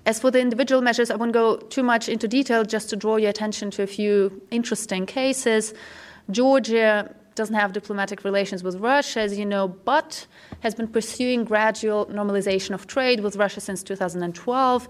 As 0.06 0.18
for 0.18 0.30
the 0.30 0.40
individual 0.40 0.80
measures, 0.80 1.10
I 1.10 1.16
won't 1.16 1.32
go 1.32 1.56
too 1.56 1.82
much 1.84 2.08
into 2.08 2.26
detail, 2.26 2.64
just 2.64 2.90
to 2.90 2.96
draw 2.96 3.16
your 3.16 3.30
attention 3.30 3.70
to 3.72 3.82
a 3.82 3.86
few 3.86 4.42
interesting 4.50 5.06
cases. 5.06 5.72
Georgia 6.30 7.14
doesn't 7.40 7.54
have 7.54 7.72
diplomatic 7.72 8.22
relations 8.22 8.62
with 8.62 8.76
Russia, 8.76 9.20
as 9.20 9.38
you 9.38 9.46
know, 9.46 9.66
but 9.92 10.26
has 10.60 10.74
been 10.74 10.88
pursuing 10.98 11.40
gradual 11.52 12.00
normalization 12.20 12.72
of 12.74 12.86
trade 12.86 13.18
with 13.24 13.34
Russia 13.44 13.60
since 13.68 13.82
2012. 13.82 14.88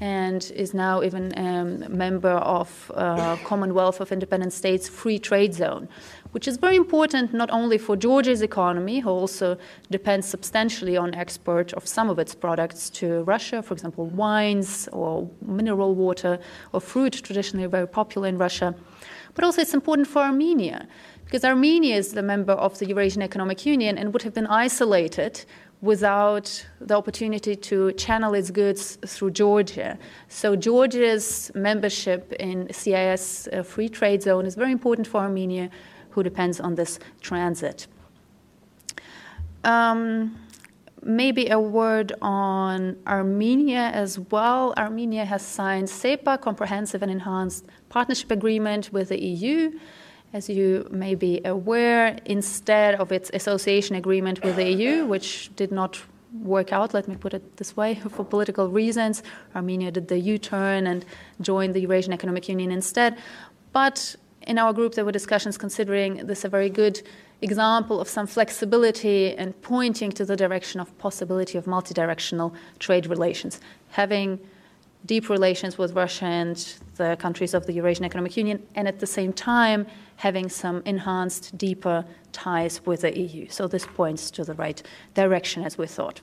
and 0.00 0.52
is 0.64 0.70
now 0.86 1.02
even 1.02 1.24
a 1.36 1.48
um, 1.58 1.96
member 2.04 2.36
of 2.58 2.68
uh, 2.94 3.36
Commonwealth 3.50 3.98
of 4.00 4.12
Independent 4.12 4.52
States 4.52 4.84
Free 4.88 5.18
Trade 5.18 5.52
Zone, 5.62 5.88
which 6.34 6.46
is 6.50 6.56
very 6.56 6.76
important 6.76 7.34
not 7.42 7.50
only 7.50 7.78
for 7.86 7.94
Georgia's 7.96 8.42
economy, 8.50 9.00
who 9.00 9.10
also 9.10 9.58
depends 9.90 10.24
substantially 10.34 10.96
on 10.96 11.08
export 11.24 11.72
of 11.78 11.82
some 11.96 12.08
of 12.12 12.16
its 12.24 12.32
products 12.44 12.80
to 12.90 13.06
Russia, 13.34 13.58
for 13.60 13.74
example, 13.74 14.04
wines 14.24 14.88
or 14.92 15.28
mineral 15.60 15.92
water 16.06 16.38
or 16.72 16.80
fruit, 16.80 17.14
traditionally 17.26 17.66
very 17.66 17.88
popular 18.00 18.28
in 18.28 18.38
Russia, 18.46 18.68
but 19.34 19.44
also 19.44 19.60
it's 19.62 19.74
important 19.74 20.06
for 20.08 20.20
Armenia 20.22 20.86
because 21.28 21.44
Armenia 21.44 21.94
is 21.94 22.16
a 22.16 22.22
member 22.22 22.54
of 22.54 22.78
the 22.78 22.86
Eurasian 22.86 23.20
Economic 23.20 23.66
Union 23.66 23.98
and 23.98 24.14
would 24.14 24.22
have 24.22 24.32
been 24.32 24.46
isolated 24.46 25.44
without 25.82 26.66
the 26.80 26.96
opportunity 26.96 27.54
to 27.54 27.92
channel 27.92 28.32
its 28.32 28.50
goods 28.50 28.96
through 29.04 29.32
Georgia. 29.32 29.98
So 30.28 30.56
Georgia's 30.56 31.50
membership 31.54 32.32
in 32.40 32.72
CIS 32.72 33.46
uh, 33.52 33.62
free 33.62 33.90
trade 33.90 34.22
zone 34.22 34.46
is 34.46 34.54
very 34.54 34.72
important 34.72 35.06
for 35.06 35.20
Armenia, 35.20 35.68
who 36.08 36.22
depends 36.22 36.60
on 36.60 36.76
this 36.76 36.98
transit. 37.20 37.86
Um, 39.64 40.34
maybe 41.02 41.50
a 41.50 41.60
word 41.60 42.14
on 42.22 42.96
Armenia 43.06 43.90
as 43.92 44.18
well. 44.18 44.72
Armenia 44.78 45.26
has 45.26 45.42
signed 45.42 45.88
CEPA, 45.88 46.40
Comprehensive 46.40 47.02
and 47.02 47.12
Enhanced 47.12 47.66
Partnership 47.90 48.30
Agreement 48.30 48.90
with 48.94 49.10
the 49.10 49.22
EU. 49.22 49.78
As 50.32 50.50
you 50.50 50.86
may 50.90 51.14
be 51.14 51.40
aware, 51.46 52.18
instead 52.26 52.96
of 52.96 53.12
its 53.12 53.30
association 53.32 53.96
agreement 53.96 54.44
with 54.44 54.56
the 54.56 54.70
EU, 54.70 55.06
which 55.06 55.50
did 55.56 55.72
not 55.72 55.98
work 56.42 56.70
out, 56.70 56.92
let 56.92 57.08
me 57.08 57.16
put 57.16 57.32
it 57.32 57.56
this 57.56 57.74
way, 57.76 57.94
for 58.10 58.24
political 58.24 58.68
reasons, 58.68 59.22
Armenia 59.56 59.90
did 59.90 60.08
the 60.08 60.18
U 60.18 60.36
turn 60.36 60.86
and 60.86 61.06
joined 61.40 61.74
the 61.74 61.80
Eurasian 61.80 62.12
Economic 62.12 62.46
Union 62.46 62.70
instead. 62.70 63.16
But 63.72 64.16
in 64.42 64.58
our 64.58 64.74
group, 64.74 64.94
there 64.94 65.04
were 65.06 65.12
discussions 65.12 65.56
considering 65.56 66.26
this 66.26 66.44
a 66.44 66.48
very 66.50 66.68
good 66.68 67.00
example 67.40 67.98
of 67.98 68.08
some 68.08 68.26
flexibility 68.26 69.34
and 69.34 69.60
pointing 69.62 70.12
to 70.12 70.26
the 70.26 70.36
direction 70.36 70.78
of 70.78 70.96
possibility 70.98 71.56
of 71.56 71.64
multidirectional 71.64 72.52
trade 72.78 73.06
relations. 73.06 73.60
Having 73.90 74.40
deep 75.06 75.30
relations 75.30 75.78
with 75.78 75.92
Russia 75.92 76.26
and 76.26 76.56
the 76.96 77.16
countries 77.18 77.54
of 77.54 77.66
the 77.66 77.72
Eurasian 77.72 78.04
Economic 78.04 78.36
Union, 78.36 78.62
and 78.74 78.86
at 78.88 78.98
the 78.98 79.06
same 79.06 79.32
time 79.32 79.86
having 80.18 80.48
some 80.48 80.82
enhanced, 80.84 81.56
deeper 81.56 82.04
ties 82.32 82.84
with 82.84 83.02
the 83.02 83.18
EU. 83.18 83.48
So 83.48 83.68
this 83.68 83.86
points 83.86 84.30
to 84.32 84.44
the 84.44 84.54
right 84.54 84.82
direction, 85.14 85.64
as 85.64 85.78
we 85.78 85.86
thought. 85.86 86.20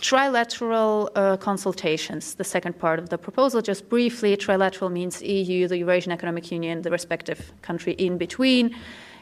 Trilateral 0.00 1.08
uh, 1.14 1.36
consultations, 1.38 2.34
the 2.34 2.44
second 2.44 2.78
part 2.78 2.98
of 2.98 3.08
the 3.08 3.16
proposal. 3.16 3.62
Just 3.62 3.88
briefly, 3.88 4.36
trilateral 4.36 4.92
means 4.92 5.22
EU, 5.22 5.68
the 5.68 5.78
Eurasian 5.78 6.12
Economic 6.12 6.52
Union, 6.52 6.82
the 6.82 6.90
respective 6.90 7.52
country 7.62 7.92
in 7.94 8.18
between. 8.18 8.76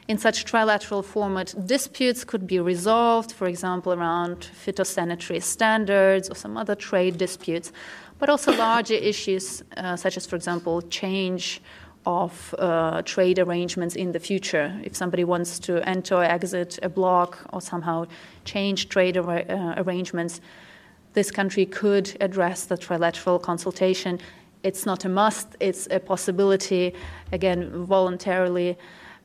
In 0.08 0.18
such 0.18 0.44
trilateral 0.44 1.04
format, 1.04 1.54
disputes 1.66 2.24
could 2.24 2.44
be 2.46 2.58
resolved, 2.58 3.30
for 3.30 3.46
example, 3.46 3.92
around 3.92 4.48
phytosanitary 4.64 5.40
standards 5.42 6.28
or 6.28 6.34
some 6.34 6.56
other 6.56 6.74
trade 6.74 7.18
disputes, 7.18 7.70
but 8.18 8.28
also 8.28 8.50
larger 8.56 8.94
issues, 8.94 9.62
uh, 9.76 9.94
such 9.94 10.16
as, 10.16 10.26
for 10.26 10.34
example, 10.34 10.82
change 10.82 11.60
of 12.08 12.54
uh, 12.58 13.02
trade 13.02 13.38
arrangements 13.38 13.94
in 13.94 14.12
the 14.12 14.18
future. 14.18 14.74
If 14.82 14.96
somebody 14.96 15.24
wants 15.24 15.58
to 15.60 15.86
enter 15.86 16.14
or 16.14 16.24
exit 16.24 16.78
a 16.82 16.88
bloc 16.88 17.38
or 17.52 17.60
somehow 17.60 18.06
change 18.46 18.88
trade 18.88 19.18
ar- 19.18 19.44
uh, 19.46 19.74
arrangements, 19.76 20.40
this 21.12 21.30
country 21.30 21.66
could 21.66 22.16
address 22.22 22.64
the 22.64 22.78
trilateral 22.78 23.38
consultation. 23.40 24.18
It's 24.62 24.86
not 24.86 25.04
a 25.04 25.08
must, 25.10 25.48
it's 25.60 25.86
a 25.90 26.00
possibility, 26.00 26.94
again, 27.30 27.84
voluntarily. 27.84 28.78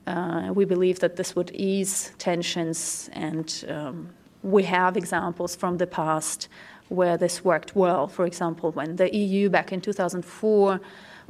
Uh, 0.06 0.52
we 0.54 0.66
believe 0.66 1.00
that 1.00 1.16
this 1.16 1.38
would 1.38 1.52
ease 1.52 2.12
tensions, 2.18 3.10
and 3.14 3.64
um, 3.70 4.10
we 4.42 4.64
have 4.64 4.98
examples 4.98 5.56
from 5.56 5.78
the 5.78 5.88
past 5.88 6.50
where 6.90 7.16
this 7.16 7.46
worked 7.46 7.78
well. 7.78 8.08
For 8.08 8.26
example, 8.26 8.72
when 8.72 8.98
the 8.98 9.10
EU 9.16 9.50
back 9.50 9.72
in 9.72 9.80
2004 9.80 10.82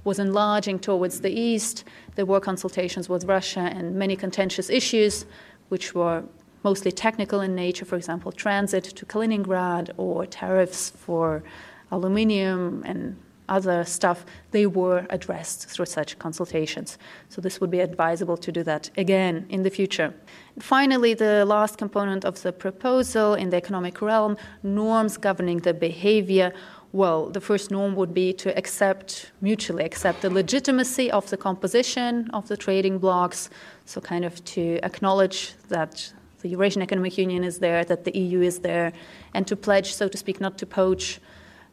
was 0.04 0.20
enlarging 0.20 0.80
towards 0.80 1.22
the 1.22 1.32
east, 1.32 1.84
there 2.16 2.26
were 2.26 2.40
consultations 2.40 3.10
with 3.10 3.26
Russia 3.26 3.72
and 3.74 3.96
many 3.96 4.16
contentious 4.16 4.70
issues, 4.70 5.26
which 5.70 5.96
were 5.96 6.24
mostly 6.64 6.92
technical 6.92 7.42
in 7.42 7.56
nature, 7.56 7.86
for 7.86 7.96
example, 7.96 8.32
transit 8.32 8.84
to 8.84 9.06
Kaliningrad 9.06 9.92
or 9.98 10.26
tariffs 10.26 10.90
for 10.90 11.44
aluminium 11.92 12.84
and 12.86 13.18
other 13.50 13.84
stuff, 13.84 14.26
they 14.52 14.66
were 14.66 15.06
addressed 15.10 15.68
through 15.68 15.86
such 15.86 16.18
consultations. 16.18 16.98
So 17.30 17.42
this 17.42 17.60
would 17.60 17.70
be 17.70 17.82
advisable 17.82 18.38
to 18.38 18.52
do 18.52 18.64
that 18.64 18.90
again 18.98 19.46
in 19.50 19.64
the 19.64 19.70
future. 19.70 20.14
Finally, 20.60 21.14
the 21.14 21.46
last 21.46 21.78
component 21.78 22.24
of 22.26 22.42
the 22.42 22.54
proposal 22.54 23.34
in 23.34 23.50
the 23.50 23.58
economic 23.58 24.02
realm 24.02 24.38
norms 24.64 25.18
governing 25.18 25.60
the 25.60 25.74
behavior. 25.74 26.54
Well, 26.94 27.32
the 27.32 27.42
first 27.42 27.72
norm 27.72 27.96
would 27.96 28.14
be 28.14 28.34
to 28.34 28.56
accept, 28.56 29.32
mutually 29.42 29.84
accept 29.84 30.22
the 30.22 30.30
legitimacy 30.30 31.10
of 31.10 31.28
the 31.32 31.38
composition 31.38 32.30
of 32.34 32.48
the 32.48 32.56
trading 32.56 33.00
blocs. 33.00 33.50
So, 33.86 34.00
kind 34.00 34.24
of 34.24 34.46
to 34.46 34.80
acknowledge 34.84 35.56
that 35.70 36.14
the 36.42 36.50
Eurasian 36.50 36.84
Economic 36.84 37.18
Union 37.18 37.44
is 37.44 37.58
there, 37.58 37.84
that 37.84 38.04
the 38.04 38.16
EU 38.16 38.42
is 38.42 38.60
there, 38.60 38.94
and 39.34 39.48
to 39.48 39.56
pledge, 39.56 39.92
so 39.92 40.08
to 40.08 40.18
speak, 40.20 40.40
not 40.40 40.60
to 40.60 40.68
poach 40.68 41.20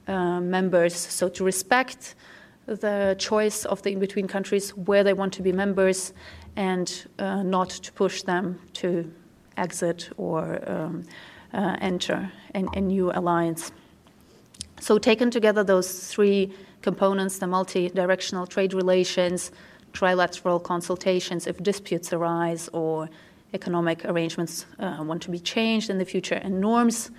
uh, 0.09 0.41
members. 0.41 0.97
So, 0.97 1.29
to 1.29 1.45
respect 1.45 2.15
the 2.65 3.15
choice 3.19 3.67
of 3.67 3.83
the 3.83 3.93
in 3.93 3.99
between 3.99 4.27
countries 4.27 4.71
where 4.71 5.05
they 5.05 5.13
want 5.13 5.35
to 5.35 5.43
be 5.43 5.53
members 5.53 6.15
and 6.57 7.07
uh, 7.19 7.43
not 7.43 7.69
to 7.69 7.93
push 7.93 8.23
them 8.23 8.59
to 8.73 9.13
exit 9.59 10.09
or 10.17 10.67
um, 10.67 11.05
uh, 11.53 11.77
enter 11.83 12.33
a 12.55 12.81
new 12.81 13.13
alliance. 13.13 13.71
So, 14.81 14.97
taken 14.97 15.31
together, 15.31 15.63
those 15.63 16.09
three 16.09 16.55
components 16.81 17.39
the 17.39 17.47
multi 17.47 17.91
directional 17.91 18.47
trade 18.47 18.73
relations, 18.73 19.53
trilateral 19.93 20.63
consultations 20.63 21.47
if 21.47 21.63
disputes 21.63 22.15
arise 22.15 22.71
or 22.73 23.11
economic 23.53 24.07
arrangements 24.07 24.65
uh, 24.79 24.97
want 25.01 25.21
to 25.23 25.31
be 25.31 25.39
changed 25.39 25.91
in 25.91 25.99
the 25.99 26.07
future, 26.07 26.37
and 26.37 26.63
norms 26.63 27.11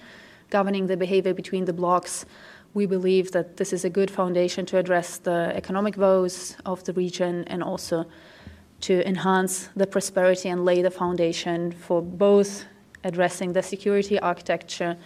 governing 0.49 0.87
the 0.87 0.97
behavior 0.97 1.35
between 1.35 1.65
the 1.65 1.73
blocs. 1.73 2.25
We 2.73 2.87
believe 2.87 3.31
that 3.33 3.57
this 3.57 3.73
is 3.73 3.85
a 3.85 3.89
good 3.89 4.09
foundation 4.09 4.65
to 4.67 4.77
address 4.77 5.17
the 5.17 5.51
economic 5.55 5.97
woes 5.97 6.55
of 6.65 6.83
the 6.85 6.93
region 6.93 7.43
and 7.47 7.61
also 7.61 8.05
to 8.81 9.07
enhance 9.07 9.69
the 9.75 9.85
prosperity 9.85 10.49
and 10.49 10.65
lay 10.65 10.81
the 10.81 10.89
foundation 10.89 11.73
for 11.73 12.01
both 12.01 12.65
addressing 13.03 13.53
the 13.53 13.61
security 13.61 14.17
architecture 14.19 14.97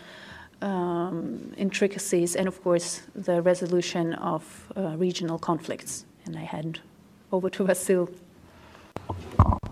um, 0.62 1.54
intricacies 1.58 2.36
and, 2.36 2.48
of 2.48 2.62
course, 2.64 3.02
the 3.14 3.42
resolution 3.42 4.14
of 4.16 4.72
uh, 4.76 4.96
regional 4.98 5.38
conflicts. 5.38 6.06
And 6.26 6.38
I 6.38 6.44
hand 6.44 6.80
over 7.32 7.50
to 7.50 7.64
Vasil. 7.64 8.10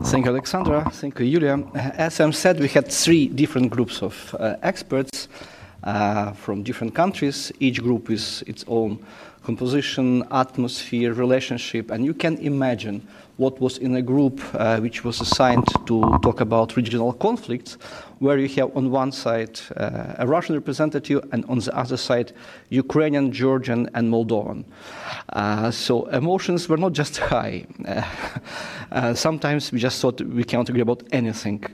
Thank 0.03 0.25
you, 0.25 0.31
Alexandra. 0.31 0.89
Thank 0.91 1.19
you, 1.19 1.31
Julia. 1.31 1.63
As 1.75 2.19
I 2.19 2.29
said, 2.31 2.59
we 2.59 2.67
had 2.67 2.91
three 2.91 3.27
different 3.27 3.71
groups 3.71 4.03
of 4.03 4.35
uh, 4.39 4.57
experts 4.61 5.27
from 6.35 6.63
different 6.63 6.95
countries. 6.95 7.51
Each 7.59 7.81
group 7.81 8.09
is 8.09 8.43
its 8.47 8.63
own 8.67 8.99
composition, 9.43 10.23
atmosphere, 10.31 11.13
relationship, 11.13 11.91
and 11.91 12.05
you 12.05 12.13
can 12.13 12.37
imagine 12.37 13.05
what 13.37 13.59
was 13.59 13.77
in 13.79 13.95
a 13.95 14.01
group 14.01 14.39
uh, 14.53 14.79
which 14.79 15.03
was 15.03 15.19
assigned 15.19 15.67
to 15.87 16.19
talk 16.21 16.39
about 16.39 16.77
regional 16.77 17.13
conflicts, 17.13 17.77
where 18.19 18.37
you 18.37 18.47
have 18.47 18.75
on 18.77 18.91
one 18.91 19.11
side 19.11 19.59
uh, 19.75 20.13
a 20.19 20.27
Russian 20.27 20.55
representative 20.55 21.27
and 21.31 21.43
on 21.45 21.59
the 21.59 21.75
other 21.75 21.97
side 21.97 22.31
Ukrainian, 22.69 23.31
Georgian, 23.31 23.89
and 23.95 24.09
Moldovan. 24.09 24.63
Uh, 25.29 25.71
so 25.71 26.05
emotions 26.05 26.69
were 26.69 26.77
not 26.77 26.93
just 26.93 27.17
high. 27.31 27.65
Uh, 28.91 29.11
sometimes 29.11 29.71
we 29.71 29.79
just 29.79 29.99
thought 29.99 30.21
we 30.21 30.43
cannot 30.43 30.69
agree 30.69 30.81
about 30.81 31.01
anything. 31.11 31.65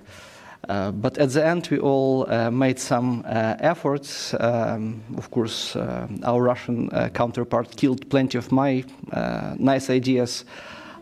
Uh, 0.67 0.91
but 0.91 1.17
at 1.17 1.29
the 1.29 1.45
end, 1.45 1.67
we 1.71 1.79
all 1.79 2.29
uh, 2.29 2.51
made 2.51 2.79
some 2.79 3.23
uh, 3.25 3.55
efforts. 3.59 4.33
Um, 4.39 5.01
of 5.17 5.31
course, 5.31 5.75
uh, 5.75 6.07
our 6.23 6.41
Russian 6.41 6.89
uh, 6.91 7.09
counterpart 7.09 7.75
killed 7.77 8.09
plenty 8.09 8.37
of 8.37 8.51
my 8.51 8.83
nice 9.57 9.89
ideas. 9.89 10.45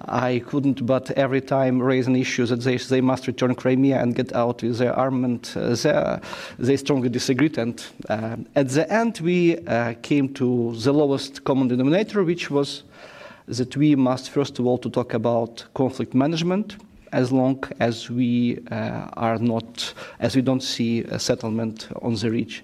I 0.08 0.44
couldn't 0.46 0.86
but 0.86 1.10
every 1.12 1.42
time 1.42 1.82
raise 1.82 2.06
an 2.06 2.16
issue 2.16 2.46
that 2.46 2.62
they, 2.62 2.78
they 2.78 3.02
must 3.02 3.26
return 3.26 3.56
Crimea 3.56 4.00
and 4.00 4.16
get 4.16 4.32
out 4.32 4.62
with 4.62 4.78
their 4.78 4.94
armament. 4.94 5.54
they, 5.56 6.20
they 6.60 6.78
strongly 6.78 7.10
disagreed, 7.10 7.58
and 7.58 7.84
at 8.08 8.70
the 8.70 8.86
end, 8.94 9.20
we 9.22 9.58
came 10.04 10.34
to 10.36 10.76
the 10.76 10.94
lowest 10.94 11.44
common 11.46 11.68
denominator, 11.68 12.24
which 12.24 12.52
was 12.52 12.84
that 13.48 13.76
we 13.76 13.96
must 13.96 14.30
first 14.30 14.60
of 14.60 14.68
all 14.68 14.78
to 14.78 14.90
talk 14.90 15.16
about 15.16 15.66
conflict 15.74 16.14
management 16.14 16.76
as 17.12 17.32
long 17.32 17.64
as 17.80 18.10
we 18.10 18.60
uh, 18.72 19.10
are 19.14 19.38
not, 19.38 19.94
as 20.20 20.36
we 20.36 20.42
don't 20.42 20.64
see 20.64 21.02
a 21.04 21.20
settlement 21.20 21.88
on 22.02 22.16
the 22.16 22.32
ridge. 22.32 22.64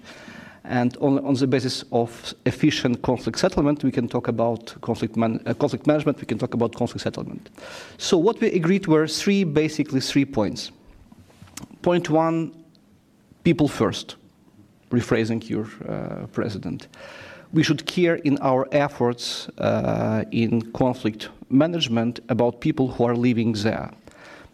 And 0.64 0.96
on, 0.98 1.18
on 1.24 1.34
the 1.34 1.46
basis 1.46 1.84
of 1.92 2.34
efficient 2.46 3.02
conflict 3.02 3.38
settlement, 3.38 3.84
we 3.84 3.92
can 3.92 4.08
talk 4.08 4.28
about 4.28 4.74
conflict, 4.80 5.14
man, 5.16 5.42
uh, 5.44 5.52
conflict 5.52 5.86
management, 5.86 6.18
we 6.20 6.26
can 6.26 6.38
talk 6.38 6.54
about 6.54 6.74
conflict 6.74 7.02
settlement. 7.02 7.50
So 7.98 8.16
what 8.16 8.40
we 8.40 8.50
agreed 8.52 8.86
were 8.86 9.06
three, 9.06 9.44
basically 9.44 10.00
three 10.00 10.24
points. 10.24 10.70
Point 11.82 12.08
one, 12.08 12.52
people 13.42 13.68
first, 13.68 14.16
rephrasing 14.90 15.46
your 15.50 15.68
uh, 15.86 16.26
president. 16.32 16.88
We 17.52 17.62
should 17.62 17.86
care 17.86 18.16
in 18.16 18.38
our 18.38 18.66
efforts 18.72 19.48
uh, 19.58 20.24
in 20.32 20.72
conflict 20.72 21.28
management 21.50 22.20
about 22.30 22.60
people 22.60 22.88
who 22.88 23.04
are 23.04 23.14
living 23.14 23.52
there 23.52 23.90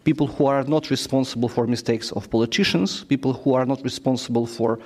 people 0.03 0.27
who 0.27 0.45
are 0.45 0.63
not 0.63 0.89
responsible 0.89 1.49
for 1.49 1.67
mistakes 1.67 2.11
of 2.11 2.29
politicians, 2.29 3.03
people 3.03 3.33
who 3.33 3.53
are 3.53 3.65
not 3.65 3.83
responsible 3.83 4.45
for 4.45 4.79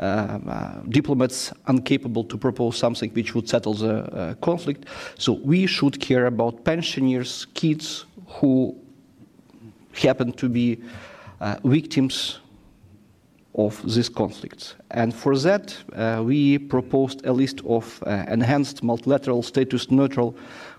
uh, 0.00 0.38
uh, 0.48 0.80
diplomats 0.88 1.52
incapable 1.68 2.24
to 2.24 2.38
propose 2.38 2.78
something 2.78 3.10
which 3.10 3.34
would 3.34 3.48
settle 3.48 3.74
the 3.74 3.96
uh, 3.96 4.34
conflict. 4.36 4.86
So 5.18 5.34
we 5.34 5.66
should 5.66 6.00
care 6.00 6.26
about 6.26 6.64
pensioners, 6.64 7.46
kids 7.52 8.06
who 8.26 8.74
happen 9.92 10.32
to 10.32 10.48
be 10.48 10.80
uh, 11.40 11.56
victims 11.64 12.38
of 13.54 13.82
these 13.82 14.08
conflicts. 14.08 14.74
And 14.92 15.14
for 15.14 15.36
that, 15.38 15.76
uh, 15.94 16.22
we 16.24 16.56
proposed 16.56 17.26
a 17.26 17.32
list 17.32 17.60
of 17.66 18.02
uh, 18.06 18.24
enhanced 18.28 18.82
multilateral 18.82 19.42
status 19.42 19.90
neutral 19.90 20.34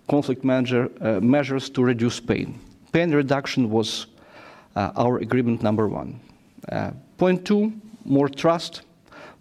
conflict 0.08 0.44
manager, 0.44 0.90
measures 1.22 1.70
to 1.70 1.84
reduce 1.84 2.20
pain. 2.20 2.60
Pain 2.92 3.12
reduction 3.12 3.70
was 3.70 4.08
uh, 4.76 4.92
our 4.96 5.18
agreement 5.20 5.64
number 5.64 5.88
one. 5.88 6.20
Uh, 6.70 6.92
point 7.18 7.46
two, 7.46 7.74
more 8.06 8.30
trust. 8.30 8.82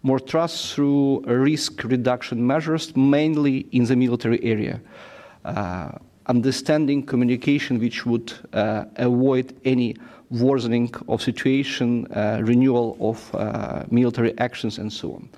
More 0.03 0.19
trust 0.19 0.73
through 0.73 1.21
risk 1.25 1.83
reduction 1.83 2.45
measures, 2.45 2.95
mainly 2.95 3.67
in 3.71 3.85
the 3.85 3.95
military 3.95 4.43
area. 4.43 4.81
Uh, 5.45 5.91
understanding 6.25 7.03
communication 7.05 7.79
which 7.79 8.05
would 8.05 8.33
uh, 8.53 8.85
avoid 8.95 9.53
any 9.65 9.95
worsening 10.29 10.91
of 11.07 11.21
situation, 11.21 12.07
uh, 12.13 12.39
renewal 12.41 12.97
of 12.99 13.35
uh, 13.35 13.83
military 13.91 14.35
actions, 14.39 14.79
and 14.79 14.91
so 14.91 15.13
on. 15.13 15.29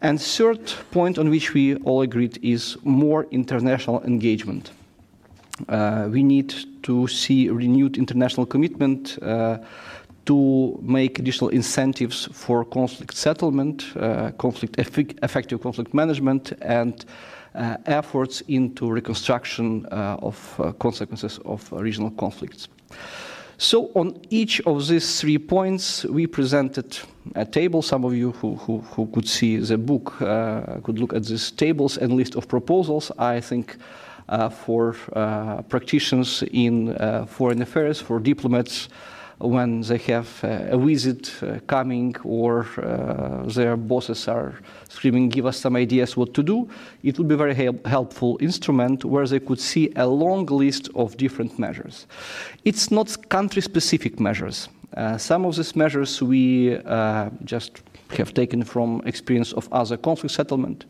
And 0.00 0.20
third 0.20 0.72
point 0.90 1.18
on 1.18 1.30
which 1.30 1.54
we 1.54 1.76
all 1.76 2.02
agreed 2.02 2.38
is 2.42 2.76
more 2.84 3.26
international 3.30 4.02
engagement. 4.04 4.72
We 5.68 6.22
need 6.22 6.54
to 6.84 7.08
see 7.08 7.48
renewed 7.48 7.96
international 7.96 8.46
commitment 8.46 9.18
uh, 9.22 9.58
to 10.26 10.78
make 10.82 11.18
additional 11.18 11.50
incentives 11.50 12.28
for 12.32 12.64
conflict 12.64 13.14
settlement, 13.14 13.84
uh, 13.96 14.30
conflict 14.38 14.78
effective 14.78 15.60
conflict 15.60 15.92
management, 15.92 16.52
and 16.62 17.04
uh, 17.54 17.76
efforts 17.86 18.42
into 18.48 18.90
reconstruction 18.90 19.86
uh, 19.86 20.16
of 20.22 20.36
uh, 20.58 20.72
consequences 20.72 21.38
of 21.44 21.70
regional 21.72 22.10
conflicts. 22.12 22.68
So, 23.56 23.90
on 23.94 24.20
each 24.30 24.60
of 24.66 24.88
these 24.88 25.20
three 25.20 25.38
points, 25.38 26.04
we 26.04 26.26
presented 26.26 26.98
a 27.36 27.44
table. 27.44 27.82
Some 27.82 28.04
of 28.04 28.14
you 28.14 28.32
who, 28.32 28.56
who, 28.56 28.80
who 28.80 29.06
could 29.06 29.28
see 29.28 29.58
the 29.58 29.78
book 29.78 30.16
could 30.82 30.98
look 30.98 31.14
at 31.14 31.24
these 31.24 31.52
tables 31.52 31.96
and 31.96 32.14
list 32.14 32.34
of 32.34 32.48
proposals. 32.48 33.12
I 33.16 33.40
think 33.40 33.76
uh, 33.76 33.78
for 34.48 34.96
uh, 35.12 35.62
practitioners 35.62 36.42
in 36.52 36.90
uh, 36.96 37.26
foreign 37.26 37.62
affairs, 37.62 38.00
for 38.00 38.18
diplomats 38.20 38.88
when 39.38 39.80
they 39.80 39.98
have 39.98 40.28
a 40.44 40.78
visit 40.78 41.34
coming 41.66 42.14
or 42.24 42.66
their 43.46 43.76
bosses 43.76 44.28
are 44.28 44.54
screaming, 44.88 45.28
give 45.28 45.44
us 45.44 45.58
some 45.58 45.76
ideas 45.76 46.16
what 46.16 46.32
to 46.34 46.42
do, 46.42 46.68
it 47.02 47.18
would 47.18 47.28
be 47.28 47.34
a 47.34 47.38
very 47.38 47.54
help 47.54 47.86
helpful 47.86 48.38
instrument 48.40 49.04
where 49.04 49.26
they 49.26 49.40
could 49.40 49.60
see 49.60 49.92
a 49.96 50.06
long 50.06 50.46
list 50.46 50.88
of 50.94 51.16
different 51.16 51.58
measures. 51.58 52.06
It's 52.64 52.90
not 52.90 53.28
country-specific 53.28 54.20
measures. 54.20 54.68
Uh, 54.96 55.18
some 55.18 55.44
of 55.44 55.56
these 55.56 55.74
measures 55.74 56.22
we 56.22 56.76
uh, 56.76 57.28
just 57.44 57.82
have 58.10 58.32
taken 58.32 58.62
from 58.62 59.02
experience 59.04 59.52
of 59.52 59.68
other 59.72 59.96
conflict 59.96 60.34
settlement. 60.34 60.84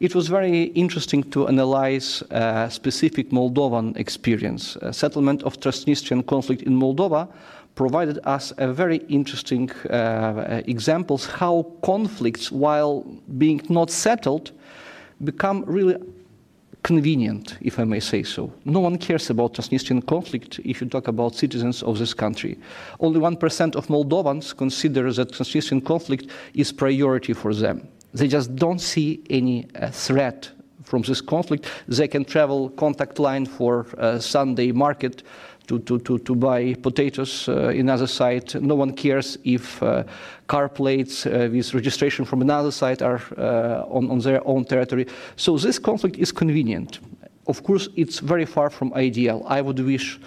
It 0.00 0.14
was 0.14 0.28
very 0.28 0.64
interesting 0.74 1.24
to 1.30 1.48
analyze 1.48 2.22
a 2.30 2.68
specific 2.70 3.30
Moldovan 3.30 3.96
experience. 3.96 4.76
A 4.80 4.92
settlement 4.92 5.42
of 5.42 5.58
Transnistrian 5.58 6.24
conflict 6.24 6.62
in 6.62 6.78
Moldova 6.78 7.26
provided 7.74 8.20
us 8.24 8.52
a 8.58 8.72
very 8.72 8.98
interesting 9.08 9.70
uh, 9.90 10.62
examples 10.66 11.26
how 11.26 11.66
conflicts, 11.82 12.52
while 12.52 13.04
being 13.38 13.60
not 13.68 13.90
settled, 13.90 14.52
become 15.24 15.64
really 15.66 15.96
convenient, 16.84 17.58
if 17.60 17.80
I 17.80 17.84
may 17.84 18.00
say 18.00 18.22
so. 18.22 18.52
No 18.64 18.78
one 18.78 18.98
cares 18.98 19.30
about 19.30 19.54
Transnistrian 19.54 20.06
conflict 20.06 20.60
if 20.64 20.80
you 20.80 20.88
talk 20.88 21.08
about 21.08 21.34
citizens 21.34 21.82
of 21.82 21.98
this 21.98 22.14
country. 22.14 22.56
Only 23.00 23.18
1% 23.18 23.74
of 23.74 23.88
Moldovans 23.88 24.56
consider 24.56 25.12
that 25.12 25.32
Transnistrian 25.32 25.84
conflict 25.84 26.30
is 26.54 26.70
priority 26.70 27.32
for 27.32 27.52
them. 27.52 27.88
They 28.14 28.28
just 28.28 28.56
don't 28.56 28.80
see 28.80 29.22
any 29.28 29.66
uh, 29.74 29.90
threat 29.90 30.50
from 30.84 31.02
this 31.02 31.20
conflict. 31.20 31.66
They 31.86 32.08
can 32.08 32.24
travel 32.24 32.70
contact 32.70 33.18
line 33.18 33.46
for 33.46 33.86
uh, 33.98 34.18
Sunday 34.18 34.72
market 34.72 35.22
to, 35.66 35.78
to, 35.80 35.98
to, 36.00 36.18
to 36.18 36.34
buy 36.34 36.74
potatoes 36.74 37.48
uh, 37.48 37.68
in 37.68 37.80
another 37.80 38.06
site. 38.06 38.54
No 38.54 38.74
one 38.74 38.94
cares 38.94 39.36
if 39.44 39.82
uh, 39.82 40.04
car 40.46 40.68
plates 40.68 41.26
uh, 41.26 41.48
with 41.52 41.74
registration 41.74 42.24
from 42.24 42.40
another 42.40 42.70
site 42.70 43.02
are 43.02 43.20
uh, 43.36 43.84
on, 43.90 44.10
on 44.10 44.18
their 44.20 44.46
own 44.48 44.64
territory. 44.64 45.06
So 45.36 45.58
this 45.58 45.78
conflict 45.78 46.16
is 46.16 46.32
convenient. 46.32 47.00
Of 47.46 47.62
course, 47.62 47.88
it's 47.96 48.18
very 48.20 48.46
far 48.46 48.70
from 48.70 48.92
ideal. 48.94 49.44
I 49.46 49.60
would 49.60 49.78
wish 49.78 50.18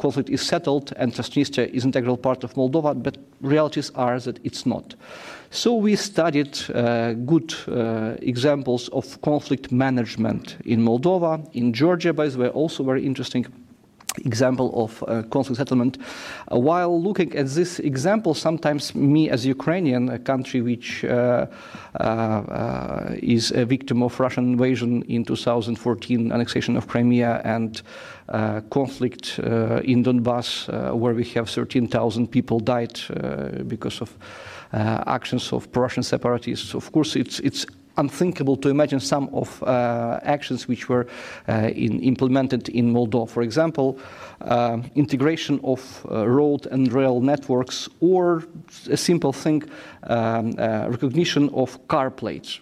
conflict 0.00 0.28
is 0.28 0.42
settled 0.42 0.92
and 0.96 1.12
Transnistria 1.12 1.68
is 1.68 1.84
integral 1.84 2.16
part 2.16 2.42
of 2.42 2.54
Moldova, 2.54 3.00
but 3.00 3.16
realities 3.40 3.92
are 3.94 4.18
that 4.18 4.40
it's 4.42 4.66
not. 4.66 4.96
So 5.54 5.74
we 5.74 5.96
studied 5.96 6.58
uh, 6.74 7.12
good 7.12 7.54
uh, 7.68 8.16
examples 8.22 8.88
of 8.88 9.20
conflict 9.20 9.70
management 9.70 10.56
in 10.64 10.80
Moldova, 10.80 11.46
in 11.52 11.74
Georgia, 11.74 12.14
by 12.14 12.28
the 12.28 12.38
way, 12.38 12.48
also 12.48 12.82
very 12.82 13.04
interesting 13.04 13.44
example 14.24 14.72
of 14.82 15.04
uh, 15.06 15.22
conflict 15.24 15.58
settlement. 15.58 15.98
Uh, 16.50 16.58
while 16.58 16.98
looking 16.98 17.36
at 17.36 17.48
this 17.48 17.80
example, 17.80 18.32
sometimes 18.32 18.94
me 18.94 19.28
as 19.28 19.44
Ukrainian, 19.44 20.08
a 20.08 20.18
country 20.18 20.62
which 20.62 21.04
uh, 21.04 21.46
uh 22.00 23.14
is 23.22 23.52
a 23.52 23.66
victim 23.66 24.02
of 24.02 24.18
Russian 24.18 24.52
invasion 24.52 25.02
in 25.02 25.22
2014, 25.22 26.32
annexation 26.32 26.78
of 26.78 26.88
Crimea, 26.88 27.42
and 27.44 27.82
conflict 28.70 29.38
in 29.84 30.02
Donbass, 30.02 30.68
where 30.96 31.12
we 31.12 31.24
have 31.34 31.50
13,000 31.50 32.28
people 32.28 32.58
died 32.58 32.98
because 33.68 34.00
of 34.00 34.16
actions 34.72 35.52
of 35.52 35.68
Russian 35.74 36.02
separatists. 36.02 36.74
Of 36.74 36.92
course, 36.92 37.16
it's, 37.16 37.40
it's 37.40 37.66
unthinkable 37.96 38.56
to 38.56 38.68
imagine 38.68 39.00
some 39.00 39.28
of 39.32 39.62
uh, 39.62 40.20
actions 40.22 40.68
which 40.68 40.88
were 40.88 41.06
uh, 41.48 41.70
in, 41.74 42.00
implemented 42.00 42.68
in 42.70 42.92
Moldova. 42.92 43.28
For 43.28 43.42
example, 43.42 43.98
uh, 44.40 44.78
integration 44.94 45.60
of 45.62 46.06
uh, 46.10 46.26
road 46.26 46.66
and 46.66 46.92
rail 46.92 47.20
networks, 47.20 47.88
or 48.00 48.44
a 48.88 48.96
simple 48.96 49.32
thing, 49.32 49.62
um, 50.04 50.54
uh, 50.58 50.88
recognition 50.88 51.50
of 51.50 51.86
car 51.88 52.10
plates. 52.10 52.60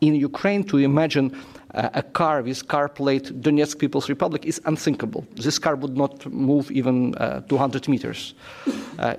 In 0.00 0.14
Ukraine, 0.14 0.62
to 0.64 0.78
imagine 0.78 1.36
a 1.74 2.02
car 2.02 2.40
with 2.42 2.66
car 2.66 2.88
plate 2.88 3.42
Donetsk 3.42 3.78
People's 3.78 4.08
Republic 4.08 4.46
is 4.46 4.60
unthinkable. 4.64 5.26
This 5.34 5.58
car 5.58 5.74
would 5.76 5.96
not 5.96 6.24
move 6.32 6.70
even 6.70 7.14
200 7.48 7.88
meters. 7.88 8.34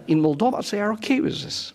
in 0.07 0.21
Moldova, 0.21 0.67
they 0.69 0.79
are 0.79 0.93
okay 0.93 1.19
with 1.19 1.43
this. 1.43 1.73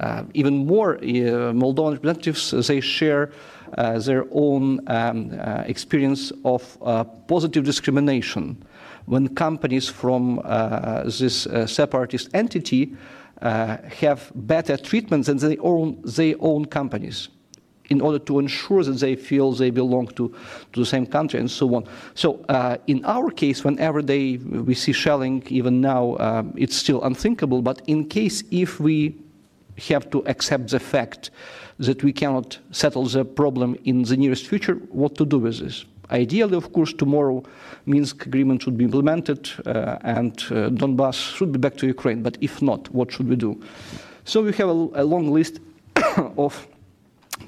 Uh, 0.00 0.24
even 0.32 0.66
more 0.66 0.96
uh, 0.96 1.52
Moldovan 1.52 1.92
representatives, 1.92 2.50
they 2.66 2.80
share 2.80 3.30
uh, 3.76 3.98
their 3.98 4.24
own 4.32 4.80
um, 4.88 5.32
experience 5.66 6.32
of 6.44 6.78
positive 7.28 7.64
discrimination 7.64 8.62
when 9.06 9.28
companies 9.34 9.88
from 9.88 10.40
this 11.04 11.46
separatist 11.66 12.30
entity 12.32 12.96
have 13.42 14.32
better 14.34 14.76
treatment 14.78 15.26
than 15.26 15.36
their 15.36 15.56
own, 15.60 16.00
their 16.04 16.34
own 16.40 16.64
companies 16.64 17.28
in 17.90 18.00
order 18.00 18.18
to 18.18 18.38
ensure 18.38 18.82
that 18.82 18.98
they 18.98 19.14
feel 19.14 19.52
they 19.52 19.70
belong 19.70 20.06
to, 20.06 20.34
to 20.72 20.80
the 20.80 20.86
same 20.86 21.04
country 21.04 21.38
and 21.38 21.50
so 21.50 21.74
on. 21.74 21.84
So, 22.14 22.42
uh, 22.48 22.78
in 22.86 23.04
our 23.04 23.30
case, 23.30 23.62
whenever 23.62 24.00
they, 24.00 24.38
we 24.38 24.74
see 24.74 24.92
shelling, 24.92 25.42
even 25.48 25.82
now, 25.82 26.16
um, 26.18 26.54
it's 26.56 26.76
still 26.76 27.02
unthinkable. 27.04 27.60
But 27.60 27.82
in 27.86 28.08
case 28.08 28.42
if 28.50 28.80
we 28.80 29.16
have 29.88 30.10
to 30.10 30.24
accept 30.26 30.70
the 30.70 30.80
fact 30.80 31.30
that 31.78 32.02
we 32.02 32.12
cannot 32.12 32.58
settle 32.70 33.04
the 33.04 33.24
problem 33.24 33.76
in 33.84 34.02
the 34.02 34.16
nearest 34.16 34.46
future, 34.46 34.74
what 34.90 35.16
to 35.16 35.24
do 35.24 35.38
with 35.38 35.58
this? 35.58 35.84
Ideally, 36.10 36.56
of 36.56 36.72
course, 36.72 36.92
tomorrow 36.92 37.42
Minsk 37.86 38.26
agreement 38.26 38.62
should 38.62 38.76
be 38.76 38.84
implemented 38.84 39.50
uh, 39.66 39.98
and 40.02 40.32
uh, 40.50 40.68
Donbass 40.70 41.14
should 41.36 41.50
be 41.50 41.58
back 41.58 41.76
to 41.78 41.86
Ukraine. 41.86 42.22
But 42.22 42.36
if 42.40 42.60
not, 42.62 42.92
what 42.94 43.10
should 43.10 43.28
we 43.28 43.36
do? 43.36 43.60
So 44.24 44.42
we 44.42 44.52
have 44.52 44.68
a, 44.68 45.02
a 45.02 45.04
long 45.04 45.32
list 45.32 45.60
of 46.36 46.68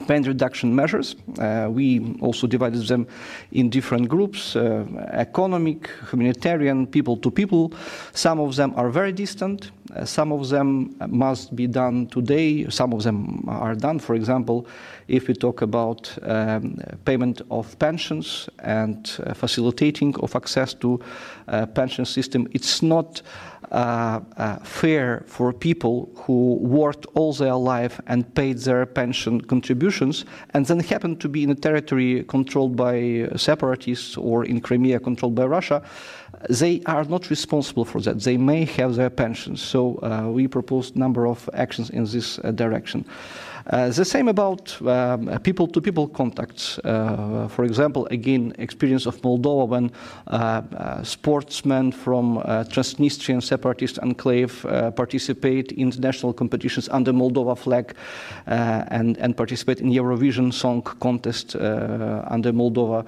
pain 0.07 0.23
reduction 0.23 0.75
measures. 0.75 1.17
Uh, 1.39 1.69
we 1.71 2.17
also 2.21 2.47
divided 2.47 2.87
them 2.87 3.07
in 3.53 3.71
different 3.71 4.09
groups 4.09 4.57
uh, 4.57 4.85
economic, 5.13 5.91
humanitarian, 6.11 6.87
people 6.87 7.17
to 7.17 7.31
people. 7.31 7.73
Some 8.13 8.41
of 8.41 8.57
them 8.57 8.73
are 8.77 8.91
very 8.91 9.13
distant, 9.13 9.71
uh, 9.95 10.05
some 10.05 10.33
of 10.33 10.49
them 10.49 10.97
must 11.09 11.55
be 11.55 11.67
done 11.67 12.07
today, 12.09 12.69
some 12.69 12.93
of 12.93 13.03
them 13.03 13.45
are 13.49 13.75
done. 13.75 13.99
For 13.99 14.15
example, 14.15 14.67
if 15.09 15.29
we 15.29 15.35
talk 15.35 15.63
about 15.63 16.17
um, 16.23 16.79
payment 17.05 17.43
of 17.51 17.79
pensions 17.79 18.49
and 18.59 19.11
uh, 19.25 19.35
facilitating 19.35 20.17
of 20.21 20.35
access 20.35 20.75
to 20.75 21.01
uh, 21.49 21.67
pension 21.67 22.05
system, 22.05 22.49
it's 22.53 22.83
not 22.83 23.23
uh, 23.73 24.21
uh, 24.37 24.57
fair 24.59 25.25
for 25.27 25.53
people 25.53 26.11
who 26.15 26.55
worked 26.57 27.07
all 27.15 27.33
their 27.33 27.55
life 27.55 28.01
and 28.07 28.33
paid 28.35 28.59
their 28.59 28.87
pension 28.87 29.41
contributions 29.41 30.25
and 30.55 30.67
then 30.67 30.81
happen 30.81 31.17
to 31.17 31.29
be 31.29 31.43
in 31.43 31.51
a 31.51 31.55
territory 31.55 32.25
controlled 32.29 32.77
by 32.77 33.29
separatists 33.37 34.17
or 34.17 34.45
in 34.45 34.61
Crimea 34.61 35.01
controlled 35.01 35.35
by 35.35 35.45
Russia. 35.47 35.83
They 36.49 36.83
are 36.87 37.05
not 37.05 37.31
responsible 37.31 37.85
for 37.85 38.01
that. 38.03 38.21
They 38.21 38.37
may 38.37 38.65
have 38.65 38.95
their 38.95 39.11
pensions. 39.11 39.63
So 39.63 39.99
uh, 40.03 40.31
we 40.31 40.47
proposed 40.47 40.97
a 40.97 40.99
number 40.99 41.27
of 41.27 41.49
actions 41.55 41.91
in 41.91 42.05
this 42.05 42.39
uh, 42.39 42.53
direction. 42.53 43.05
Uh, 43.71 43.89
the 43.89 44.05
same 44.05 44.29
about 44.29 44.81
um, 44.83 45.29
uh, 45.29 45.39
people-to-people 45.39 46.07
contacts. 46.09 46.79
Uh, 46.85 47.49
for 47.49 47.65
example, 47.65 48.07
again, 48.13 48.55
experience 48.59 49.07
of 49.07 49.21
Moldova 49.23 49.67
when 49.67 49.91
uh, 50.29 50.63
uh 50.77 51.03
sportsmen 51.03 51.91
from 51.91 52.39
uh, 52.39 52.65
Transnistrian 52.69 53.43
separatist 53.43 53.99
enclave 53.99 54.65
participate 54.95 55.73
in 55.73 55.87
international 55.87 56.33
competitions 56.33 56.89
under 56.91 57.13
Moldova 57.13 57.57
flag 57.57 57.95
and, 58.47 59.17
and 59.19 59.37
participate 59.37 59.81
in 59.81 59.91
Eurovision 59.91 60.53
song 60.53 60.83
contest 60.83 61.57
under 61.57 62.53
Moldova 62.53 63.05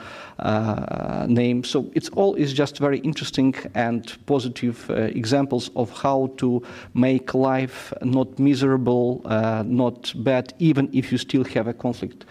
name. 1.29 1.63
So 1.65 1.91
it's 1.95 2.09
all 2.11 2.35
is 2.35 2.53
just 2.53 2.79
very 2.79 2.99
interesting 3.01 3.55
and 3.75 4.17
positive 4.27 4.91
examples 4.91 5.71
of 5.77 5.91
how 5.91 6.31
to 6.39 6.63
make 6.95 7.35
life 7.35 7.93
not 8.03 8.39
miserable, 8.39 9.21
not 9.65 10.13
bad 10.25 10.48
even 10.59 10.89
if 10.93 11.13
you 11.13 11.19
still 11.19 11.45
have 11.45 11.69
a 11.69 11.73
conflict 11.73 12.25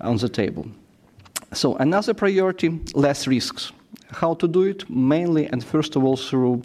on 0.00 0.16
the 0.16 0.28
table. 0.28 0.66
So 1.52 1.76
another 1.76 2.14
priority, 2.14 2.80
less 2.94 3.26
risks. 3.26 3.72
How 4.12 4.34
to 4.34 4.48
do 4.48 4.62
it? 4.62 4.88
Mainly 4.88 5.46
and 5.46 5.64
first 5.64 5.96
of 5.96 6.04
all 6.04 6.16
through 6.16 6.62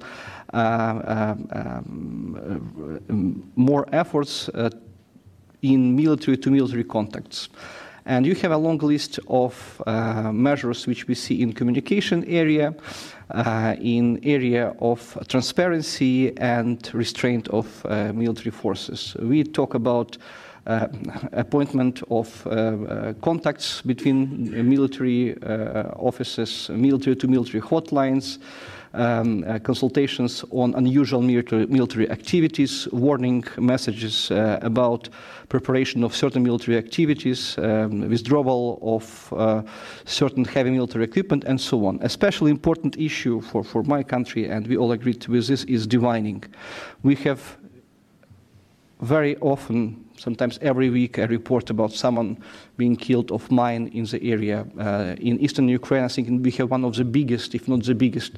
uh, 0.53 0.57
uh, 0.57 1.35
um, 1.51 3.01
uh, 3.09 3.13
more 3.55 3.87
efforts 3.91 4.47
uh, 4.49 4.69
in 5.61 5.95
military 5.95 6.37
to 6.37 6.51
military 6.51 6.83
contacts. 6.83 7.49
And 8.05 8.25
you 8.25 8.35
have 8.35 8.51
a 8.51 8.57
long 8.57 8.77
list 8.77 9.19
of 9.27 9.81
uh, 9.87 10.31
measures 10.31 10.85
which 10.85 11.07
we 11.07 11.15
see 11.15 11.41
in 11.41 11.53
communication 11.53 12.23
area, 12.25 12.75
uh, 13.31 13.75
in 13.81 14.19
area 14.23 14.75
of 14.79 15.17
transparency 15.27 16.37
and 16.37 16.87
restraint 16.93 17.47
of 17.47 17.83
military 18.13 18.51
forces. 18.51 19.17
We 19.19 19.43
talk 19.43 19.73
about 19.73 20.17
uh, 20.17 20.19
appointment 20.65 22.01
of 22.09 22.47
uh, 22.47 22.49
uh, 22.49 23.13
contacts 23.21 23.81
between 23.81 24.51
military 24.67 25.35
offices, 25.97 26.69
military 26.69 27.15
to 27.15 27.27
military 27.27 27.61
hotlines, 27.61 28.39
um, 28.95 29.43
uh, 29.43 29.59
consultations 29.59 30.43
on 30.51 30.73
unusual 30.75 31.21
military, 31.21 31.65
military 31.67 32.09
activities, 32.09 32.87
warning 32.91 33.43
messages 33.57 34.31
uh, 34.31 34.59
about 34.61 35.09
preparation 35.49 36.03
of 36.03 36.15
certain 36.15 36.43
military 36.43 36.77
activities, 36.77 37.57
um, 37.57 38.09
withdrawal 38.09 38.79
of 38.81 39.33
uh, 39.33 39.61
certain 40.05 40.45
heavy 40.45 40.71
military 40.71 41.03
equipment, 41.03 41.43
and 41.43 41.59
so 41.59 41.85
on. 41.85 41.99
Especially 42.01 42.51
important 42.51 42.97
issue 42.97 43.41
for, 43.41 43.63
for 43.63 43.83
my 43.83 44.01
country, 44.01 44.49
and 44.49 44.67
we 44.67 44.77
all 44.77 44.91
agreed 44.91 45.27
with 45.27 45.47
this, 45.47 45.63
is 45.65 45.87
demining. 45.87 46.43
We 47.03 47.15
have 47.15 47.57
very 49.01 49.35
often 49.37 50.04
sometimes 50.17 50.59
every 50.61 50.89
week, 50.89 51.17
a 51.17 51.27
report 51.27 51.69
about 51.69 51.91
someone 51.91 52.37
being 52.77 52.95
killed 52.95 53.31
of 53.31 53.49
mine 53.51 53.87
in 53.93 54.05
the 54.05 54.21
area. 54.23 54.65
Uh, 54.79 55.15
in 55.19 55.39
eastern 55.39 55.67
Ukraine, 55.67 56.03
I 56.03 56.07
think 56.07 56.43
we 56.43 56.51
have 56.51 56.71
one 56.71 56.85
of 56.85 56.95
the 56.95 57.05
biggest, 57.05 57.55
if 57.55 57.67
not 57.67 57.83
the 57.83 57.95
biggest, 57.95 58.33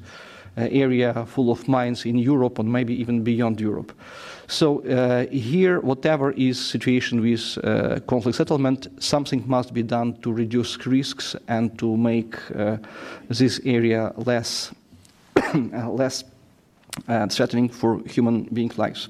uh, 0.57 0.67
area 0.71 1.25
full 1.25 1.51
of 1.51 1.67
mines 1.67 2.05
in 2.05 2.17
Europe 2.17 2.59
and 2.59 2.71
maybe 2.71 2.93
even 2.99 3.23
beyond 3.23 3.61
Europe. 3.61 3.91
So 4.47 4.81
uh, 4.85 5.27
here, 5.27 5.79
whatever 5.81 6.31
is 6.31 6.59
situation 6.59 7.21
with 7.21 7.57
uh, 7.63 7.99
conflict 8.07 8.37
settlement, 8.37 8.87
something 8.99 9.43
must 9.45 9.73
be 9.73 9.83
done 9.83 10.17
to 10.21 10.31
reduce 10.31 10.87
risks 10.87 11.35
and 11.47 11.77
to 11.77 11.95
make 11.97 12.35
uh, 12.55 12.77
this 13.27 13.59
area 13.65 14.13
less, 14.17 14.71
less 15.53 16.23
uh, 17.07 17.27
threatening 17.27 17.69
for 17.69 18.01
human 18.07 18.43
being 18.53 18.71
lives. 18.77 19.09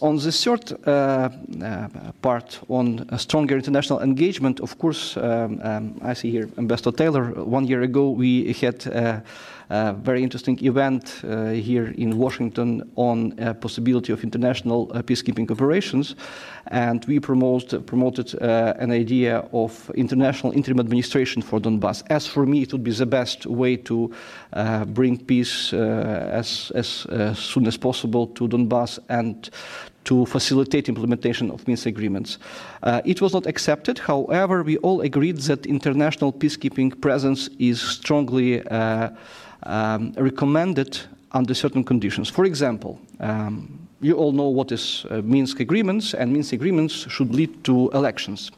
On 0.00 0.16
the 0.16 0.32
third 0.32 0.72
uh, 0.86 1.28
uh, 1.62 1.88
part, 2.22 2.60
on 2.68 3.06
stronger 3.18 3.56
international 3.56 4.00
engagement, 4.00 4.60
of 4.60 4.78
course, 4.78 5.16
um, 5.18 5.60
um, 5.62 6.00
I 6.02 6.14
see 6.14 6.30
here 6.30 6.48
Ambassador 6.56 6.96
Taylor. 6.96 7.24
One 7.44 7.66
year 7.66 7.82
ago, 7.82 8.08
we 8.10 8.52
had 8.54 8.86
uh, 9.72 9.94
very 9.94 10.22
interesting 10.22 10.58
event 10.64 11.22
uh, 11.24 11.50
here 11.50 11.94
in 11.96 12.18
Washington 12.18 12.82
on 12.96 13.34
a 13.38 13.54
possibility 13.54 14.12
of 14.12 14.22
international 14.22 14.90
uh, 14.92 15.02
peacekeeping 15.02 15.50
operations, 15.50 16.14
and 16.66 17.04
we 17.06 17.18
promoted, 17.18 17.86
promoted 17.86 18.34
uh, 18.34 18.74
an 18.78 18.90
idea 18.92 19.38
of 19.52 19.90
international 19.94 20.52
interim 20.52 20.78
administration 20.78 21.42
for 21.42 21.58
Donbass. 21.58 22.02
As 22.10 22.26
for 22.26 22.44
me, 22.44 22.62
it 22.62 22.72
would 22.72 22.84
be 22.84 22.92
the 22.92 23.06
best 23.06 23.46
way 23.46 23.76
to 23.76 24.12
uh, 24.52 24.84
bring 24.84 25.18
peace 25.18 25.72
uh, 25.72 26.28
as, 26.30 26.70
as 26.74 27.06
soon 27.38 27.66
as 27.66 27.78
possible 27.78 28.26
to 28.26 28.46
Donbass 28.48 28.98
and 29.08 29.50
to 30.04 30.26
facilitate 30.26 30.88
implementation 30.88 31.50
of 31.50 31.66
Minsk 31.68 31.86
agreements. 31.86 32.38
Uh, 32.82 33.00
it 33.04 33.20
was 33.20 33.32
not 33.32 33.46
accepted. 33.46 33.98
However, 33.98 34.62
we 34.62 34.76
all 34.78 35.00
agreed 35.00 35.38
that 35.38 35.66
international 35.66 36.32
peacekeeping 36.32 37.00
presence 37.00 37.48
is 37.58 37.80
strongly 37.80 38.66
uh, 38.66 39.10
um, 39.64 40.12
recommended 40.16 40.98
under 41.32 41.54
certain 41.54 41.84
conditions. 41.84 42.28
For 42.28 42.44
example, 42.44 43.00
um, 43.20 43.88
you 44.00 44.14
all 44.14 44.32
know 44.32 44.48
what 44.48 44.72
is 44.72 45.06
uh, 45.10 45.22
Minsk 45.22 45.60
agreements, 45.60 46.14
and 46.14 46.32
Minsk 46.32 46.52
agreements 46.52 46.94
should 47.08 47.34
lead 47.34 47.64
to 47.64 47.90
elections. 47.90 48.50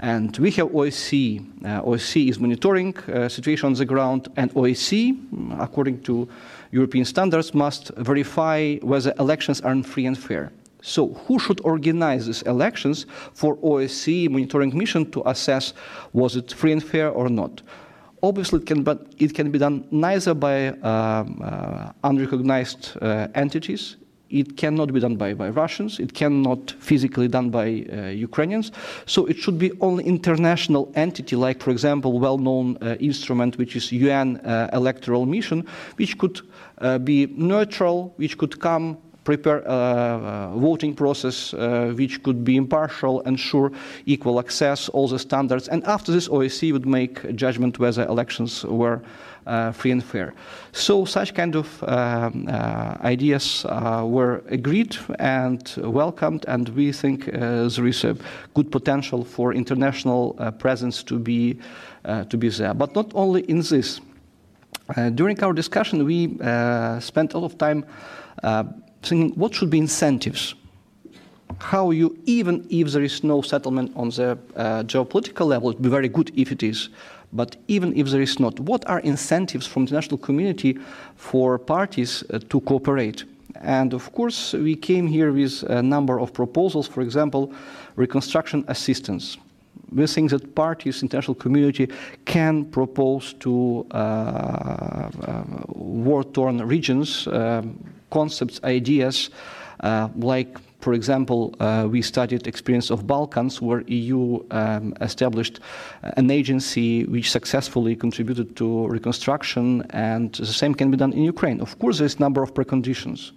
And 0.00 0.36
we 0.38 0.50
have 0.52 0.68
OSCE. 0.68 1.40
Uh, 1.62 1.82
OSCE 1.82 2.30
is 2.30 2.40
monitoring 2.40 2.96
uh, 2.96 3.28
situation 3.28 3.66
on 3.66 3.74
the 3.74 3.84
ground, 3.84 4.28
and 4.36 4.50
OSCE, 4.54 5.60
according 5.60 6.00
to 6.04 6.26
European 6.72 7.04
standards, 7.04 7.52
must 7.52 7.90
verify 7.98 8.76
whether 8.76 9.12
elections 9.18 9.60
are 9.60 9.82
free 9.82 10.06
and 10.06 10.18
fair. 10.18 10.50
So, 10.82 11.08
who 11.08 11.38
should 11.38 11.60
organize 11.64 12.26
these 12.26 12.40
elections 12.42 13.04
for 13.34 13.56
OSCE 13.56 14.30
monitoring 14.30 14.76
mission 14.76 15.10
to 15.10 15.22
assess 15.26 15.74
was 16.14 16.36
it 16.36 16.50
free 16.52 16.72
and 16.72 16.82
fair 16.82 17.10
or 17.10 17.28
not? 17.28 17.60
Obviously 18.22 18.60
it 18.60 18.66
can, 18.66 18.82
but 18.82 19.06
it 19.18 19.34
can 19.34 19.50
be 19.50 19.58
done 19.58 19.86
neither 19.90 20.34
by 20.34 20.68
um, 20.68 21.94
unrecognized 22.04 22.96
uh, 23.00 23.28
entities, 23.34 23.96
it 24.28 24.56
cannot 24.56 24.92
be 24.92 25.00
done 25.00 25.16
by, 25.16 25.34
by 25.34 25.48
Russians, 25.48 25.98
it 25.98 26.14
cannot 26.14 26.70
physically 26.78 27.26
done 27.26 27.50
by 27.50 27.84
uh, 27.92 28.06
Ukrainians, 28.06 28.70
so 29.04 29.26
it 29.26 29.36
should 29.36 29.58
be 29.58 29.72
only 29.80 30.04
international 30.04 30.92
entity, 30.94 31.34
like 31.34 31.60
for 31.60 31.70
example, 31.70 32.20
well-known 32.20 32.76
instrument 33.00 33.58
which 33.58 33.74
is 33.74 33.90
UN 33.90 34.40
electoral 34.72 35.26
mission, 35.26 35.66
which 35.96 36.16
could 36.16 36.40
be 37.02 37.26
neutral, 37.36 38.14
which 38.16 38.38
could 38.38 38.60
come 38.60 38.98
prepare 39.30 39.62
a, 39.66 40.52
voting 40.56 40.94
process 40.94 41.54
uh, 41.54 41.92
which 41.96 42.20
could 42.24 42.42
be 42.42 42.56
impartial, 42.56 43.20
ensure 43.20 43.70
equal 44.06 44.40
access, 44.40 44.88
all 44.88 45.06
the 45.06 45.18
standards. 45.18 45.68
And 45.68 45.84
after 45.84 46.10
this, 46.12 46.28
OSCE 46.28 46.72
would 46.72 46.86
make 46.86 47.22
a 47.24 47.32
judgment 47.32 47.78
whether 47.78 48.04
elections 48.06 48.64
were 48.64 49.00
uh, 49.46 49.70
free 49.72 49.92
and 49.92 50.02
fair. 50.02 50.34
So 50.72 51.04
such 51.04 51.34
kind 51.34 51.54
of 51.54 51.82
um, 51.84 52.48
uh, 52.48 52.96
ideas 53.04 53.64
uh, 53.64 54.04
were 54.04 54.42
agreed 54.48 54.96
and 55.18 55.62
welcomed, 55.76 56.44
and 56.48 56.68
we 56.70 56.92
think 56.92 57.28
uh, 57.28 57.68
there 57.68 57.86
is 57.86 58.04
a 58.04 58.16
good 58.54 58.70
potential 58.72 59.24
for 59.24 59.54
international 59.54 60.34
uh, 60.38 60.50
presence 60.50 61.04
to 61.04 61.18
be 61.18 61.58
to 62.30 62.36
be 62.36 62.48
there. 62.48 62.74
But 62.74 62.94
not 62.94 63.12
only 63.14 63.42
in 63.42 63.60
this. 63.60 64.00
during 65.14 65.44
our 65.44 65.52
discussion, 65.52 66.04
we 66.04 66.28
spent 67.00 67.34
a 67.34 67.38
lot 67.38 67.52
of 67.52 67.58
time 67.58 67.84
thinking 69.02 69.30
what 69.38 69.54
should 69.54 69.70
be 69.70 69.78
incentives? 69.78 70.54
How 71.58 71.90
you, 71.90 72.16
even 72.24 72.66
if 72.70 72.92
there 72.92 73.02
is 73.02 73.22
no 73.22 73.42
settlement 73.42 73.92
on 73.96 74.10
the 74.10 74.38
uh, 74.56 74.82
geopolitical 74.84 75.46
level, 75.46 75.70
it 75.70 75.74
would 75.74 75.82
be 75.82 75.88
very 75.88 76.08
good 76.08 76.30
if 76.34 76.52
it 76.52 76.62
is, 76.62 76.88
but 77.32 77.56
even 77.68 77.96
if 77.96 78.08
there 78.08 78.22
is 78.22 78.40
not, 78.40 78.58
what 78.60 78.88
are 78.88 79.00
incentives 79.00 79.66
from 79.66 79.84
the 79.84 79.90
international 79.90 80.18
community 80.18 80.78
for 81.16 81.58
parties 81.58 82.24
uh, 82.30 82.38
to 82.48 82.60
cooperate? 82.60 83.24
And 83.60 83.92
of 83.92 84.12
course, 84.12 84.52
we 84.54 84.74
came 84.76 85.06
here 85.06 85.32
with 85.32 85.62
a 85.64 85.82
number 85.82 86.18
of 86.18 86.32
proposals, 86.32 86.88
for 86.88 87.02
example, 87.02 87.52
reconstruction 87.96 88.64
assistance. 88.68 89.36
We 89.92 90.06
think 90.06 90.30
that 90.30 90.54
parties, 90.54 91.02
international 91.02 91.34
community 91.34 91.88
can 92.24 92.64
propose 92.64 93.34
to 93.40 93.86
uh, 93.90 93.96
uh, 93.96 95.42
war-torn 95.68 96.62
regions 96.66 97.26
um, 97.26 97.76
concepts, 98.10 98.60
ideas, 98.64 99.30
uh, 99.80 100.08
like 100.16 100.58
for 100.80 100.94
example, 100.94 101.54
uh, 101.60 101.86
we 101.90 102.00
studied 102.00 102.46
experience 102.46 102.90
of 102.90 103.06
Balkans, 103.06 103.60
where 103.60 103.82
EU 103.82 104.42
um, 104.50 104.94
established 105.02 105.60
an 106.02 106.30
agency 106.30 107.04
which 107.04 107.30
successfully 107.30 107.94
contributed 107.94 108.56
to 108.56 108.86
reconstruction, 108.88 109.82
and 109.90 110.32
the 110.32 110.46
same 110.46 110.74
can 110.74 110.90
be 110.90 110.96
done 110.96 111.12
in 111.12 111.22
Ukraine. 111.22 111.60
Of 111.60 111.78
course, 111.78 111.98
there's 111.98 112.16
a 112.16 112.20
number 112.20 112.42
of 112.42 112.54
preconditions. 112.54 113.32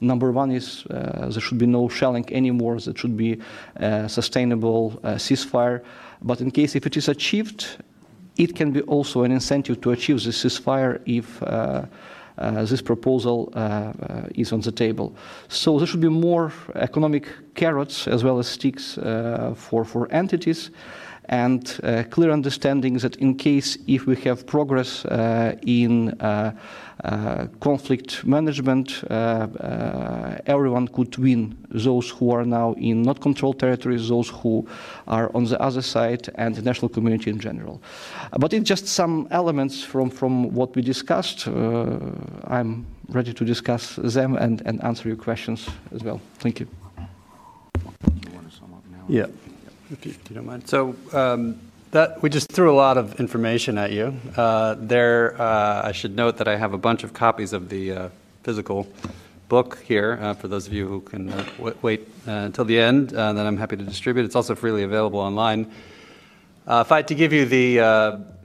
Number 0.00 0.30
one 0.30 0.52
is 0.52 0.86
uh, 0.86 1.28
there 1.30 1.40
should 1.40 1.58
be 1.58 1.66
no 1.66 1.88
shelling 1.88 2.26
anymore. 2.32 2.78
There 2.78 2.94
should 2.94 3.16
be 3.16 3.40
a 3.76 4.08
sustainable 4.08 5.00
uh, 5.02 5.14
ceasefire. 5.14 5.82
But 6.22 6.40
in 6.40 6.50
case 6.50 6.76
if 6.76 6.86
it 6.86 6.96
is 6.96 7.08
achieved, 7.08 7.78
it 8.36 8.54
can 8.54 8.70
be 8.72 8.82
also 8.82 9.22
an 9.22 9.32
incentive 9.32 9.80
to 9.80 9.90
achieve 9.90 10.22
the 10.22 10.30
ceasefire 10.30 11.00
if 11.06 11.42
uh, 11.42 11.46
uh, 11.46 11.86
this 12.36 12.82
proposal 12.82 13.52
uh, 13.54 13.58
uh, 13.58 14.28
is 14.34 14.52
on 14.52 14.60
the 14.60 14.72
table. 14.72 15.14
So 15.48 15.78
there 15.78 15.86
should 15.86 16.00
be 16.00 16.08
more 16.08 16.52
economic 16.74 17.26
carrots 17.54 18.06
as 18.08 18.22
well 18.22 18.38
as 18.38 18.46
sticks 18.46 18.94
for, 19.54 19.84
for 19.84 20.08
entities 20.10 20.70
and 21.28 21.80
uh, 21.82 22.04
clear 22.10 22.30
understanding 22.30 22.98
that 22.98 23.16
in 23.16 23.34
case 23.34 23.78
if 23.86 24.06
we 24.06 24.16
have 24.16 24.46
progress 24.46 25.04
uh, 25.04 25.56
in 25.66 26.10
uh, 26.20 26.52
conflict 27.60 28.24
management, 28.24 29.04
everyone 30.46 30.88
could 30.88 31.16
win. 31.18 31.56
Those 31.70 32.10
who 32.10 32.30
are 32.30 32.44
now 32.44 32.72
in 32.74 33.02
not 33.02 33.20
controlled 33.20 33.58
territories, 33.58 34.08
those 34.08 34.28
who 34.30 34.66
are 35.06 35.30
on 35.34 35.44
the 35.44 35.60
other 35.60 35.82
side, 35.82 36.28
and 36.36 36.54
the 36.54 36.62
national 36.62 36.88
community 36.88 37.30
in 37.30 37.38
general. 37.38 37.80
but 38.38 38.52
it's 38.52 38.68
just 38.68 38.86
some 38.86 39.28
elements 39.30 39.84
from, 39.84 40.10
from 40.10 40.54
what 40.54 40.74
we 40.74 40.82
discussed. 40.82 41.46
I'm 41.46 42.86
ready 43.08 43.32
to 43.34 43.44
discuss 43.44 43.96
them 43.96 44.36
and, 44.36 44.62
and 44.64 44.82
answer 44.82 45.08
your 45.08 45.18
questions 45.18 45.68
as 45.94 46.02
well. 46.02 46.20
Thank 46.38 46.60
you. 46.60 46.66
Yeah 49.08 49.26
if 49.90 50.06
you, 50.06 50.12
you 50.28 50.34
don't 50.34 50.46
mind. 50.46 50.68
So 50.68 50.96
um, 51.12 51.58
that 51.92 52.22
we 52.22 52.30
just 52.30 52.50
threw 52.50 52.72
a 52.72 52.76
lot 52.76 52.98
of 52.98 53.20
information 53.20 53.78
at 53.78 53.92
you. 53.92 54.14
Uh, 54.36 54.76
there, 54.78 55.40
uh, 55.40 55.82
I 55.86 55.92
should 55.92 56.16
note 56.16 56.38
that 56.38 56.48
I 56.48 56.56
have 56.56 56.72
a 56.72 56.78
bunch 56.78 57.04
of 57.04 57.12
copies 57.12 57.52
of 57.52 57.68
the 57.68 57.92
uh, 57.92 58.08
physical 58.42 58.86
book 59.48 59.78
here 59.84 60.18
uh, 60.20 60.34
for 60.34 60.48
those 60.48 60.66
of 60.66 60.72
you 60.72 60.88
who 60.88 61.00
can 61.00 61.30
uh, 61.30 61.44
w- 61.56 61.76
wait 61.82 62.08
uh, 62.26 62.32
until 62.32 62.64
the 62.64 62.78
end. 62.78 63.12
and 63.12 63.38
then 63.38 63.46
I'm 63.46 63.56
happy 63.56 63.76
to 63.76 63.84
distribute. 63.84 64.24
It's 64.24 64.34
also 64.36 64.54
freely 64.54 64.82
available 64.82 65.20
online. 65.20 65.70
if 66.66 66.90
I 66.90 66.96
had 66.96 67.08
to 67.08 67.14
give 67.14 67.32
you 67.32 67.46
the 67.46 68.35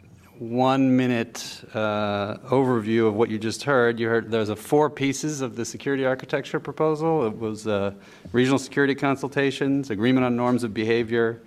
one 0.42 0.98
minute 0.98 1.64
uh, 1.76 2.36
overview 2.50 3.08
of 3.08 3.14
what 3.14 3.30
you 3.30 3.38
just 3.38 3.62
heard. 3.62 4.00
You 4.00 4.08
heard 4.08 4.32
there's 4.32 4.50
a 4.50 4.56
four 4.56 4.90
pieces 4.90 5.42
of 5.42 5.56
the 5.56 5.64
security 5.64 6.04
architecture 6.04 6.60
proposal. 6.60 7.28
It 7.28 7.38
was 7.38 7.68
uh, 7.68 7.94
regional 8.32 8.58
security 8.58 8.96
consultations, 8.96 9.92
agreement 9.92 10.26
on 10.26 10.36
norms 10.36 10.64
of 10.64 10.74
behavior, 10.74 11.44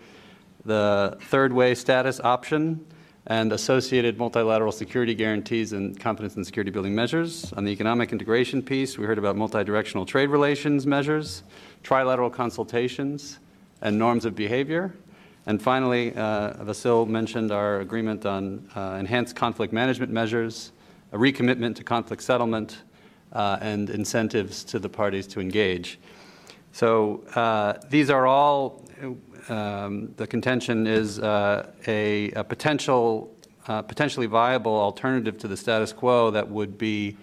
the 0.65 1.19
third 1.23 1.53
way 1.53 1.75
status 1.75 2.21
option, 2.21 2.87
and 3.27 3.53
associated 3.53 4.17
multilateral 4.17 4.71
security 4.71 5.17
guarantees 5.17 5.73
and 5.73 5.99
confidence 5.99 6.37
and 6.37 6.47
security 6.47 6.71
building 6.71 6.95
measures. 6.95 7.53
On 7.55 7.65
the 7.65 7.73
economic 7.73 8.13
integration 8.13 8.63
piece, 8.63 8.97
we 8.97 9.07
heard 9.07 9.19
about 9.19 9.35
multidirectional 9.35 10.07
trade 10.07 10.29
relations 10.29 10.87
measures, 10.87 11.43
trilateral 11.83 12.33
consultations, 12.33 13.41
and 13.83 13.99
norms 13.99 14.25
of 14.25 14.37
behavior. 14.37 14.95
And 15.47 15.61
finally, 15.61 16.15
uh, 16.15 16.55
Vasil 16.65 17.07
mentioned 17.07 17.53
our 17.53 17.81
agreement 17.81 18.25
on 18.25 18.67
uh, 18.75 18.97
enhanced 18.99 19.37
conflict 19.37 19.73
management 19.73 20.11
measures, 20.11 20.73
a 21.13 21.19
recommitment 21.19 21.77
to 21.77 21.85
conflict 21.85 22.23
settlement, 22.23 22.79
uh, 23.33 23.59
and 23.61 23.91
incentives 23.91 24.65
to 24.65 24.79
the 24.79 24.89
parties 24.89 25.27
to 25.27 25.41
engage. 25.41 25.99
So 26.73 27.79
these 27.91 28.11
are 28.11 28.27
all, 28.27 28.85
um, 29.49 30.15
the 30.17 30.27
contention 30.27 30.87
is 30.87 31.19
a, 31.19 31.73
a, 31.87 32.45
potential, 32.45 33.33
potentially 33.67 34.27
viable 34.27 34.75
alternative 34.75 35.37
to 35.39 35.49
the 35.49 35.57
status 35.57 35.93
quo 35.93 36.31
that 36.31 36.49
would 36.49 36.79
be 36.79 37.17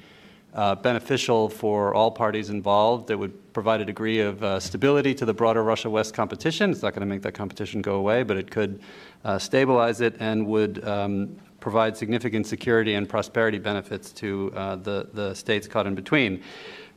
uh, 0.53 0.75
beneficial 0.75 1.49
for 1.49 1.93
all 1.93 2.11
parties 2.11 2.49
involved. 2.49 3.09
It 3.09 3.15
would 3.15 3.53
provide 3.53 3.81
a 3.81 3.85
degree 3.85 4.19
of 4.19 4.43
uh, 4.43 4.59
stability 4.59 5.13
to 5.15 5.25
the 5.25 5.33
broader 5.33 5.63
Russia 5.63 5.89
West 5.89 6.13
competition. 6.13 6.71
It's 6.71 6.81
not 6.81 6.93
going 6.93 7.01
to 7.01 7.05
make 7.05 7.21
that 7.21 7.33
competition 7.33 7.81
go 7.81 7.95
away, 7.95 8.23
but 8.23 8.37
it 8.37 8.51
could 8.51 8.81
uh, 9.23 9.39
stabilize 9.39 10.01
it 10.01 10.15
and 10.19 10.45
would 10.47 10.85
um, 10.87 11.37
provide 11.59 11.95
significant 11.95 12.47
security 12.47 12.95
and 12.95 13.07
prosperity 13.07 13.59
benefits 13.59 14.11
to 14.13 14.51
uh, 14.55 14.75
the, 14.77 15.07
the 15.13 15.33
states 15.33 15.67
caught 15.67 15.87
in 15.87 15.95
between. 15.95 16.41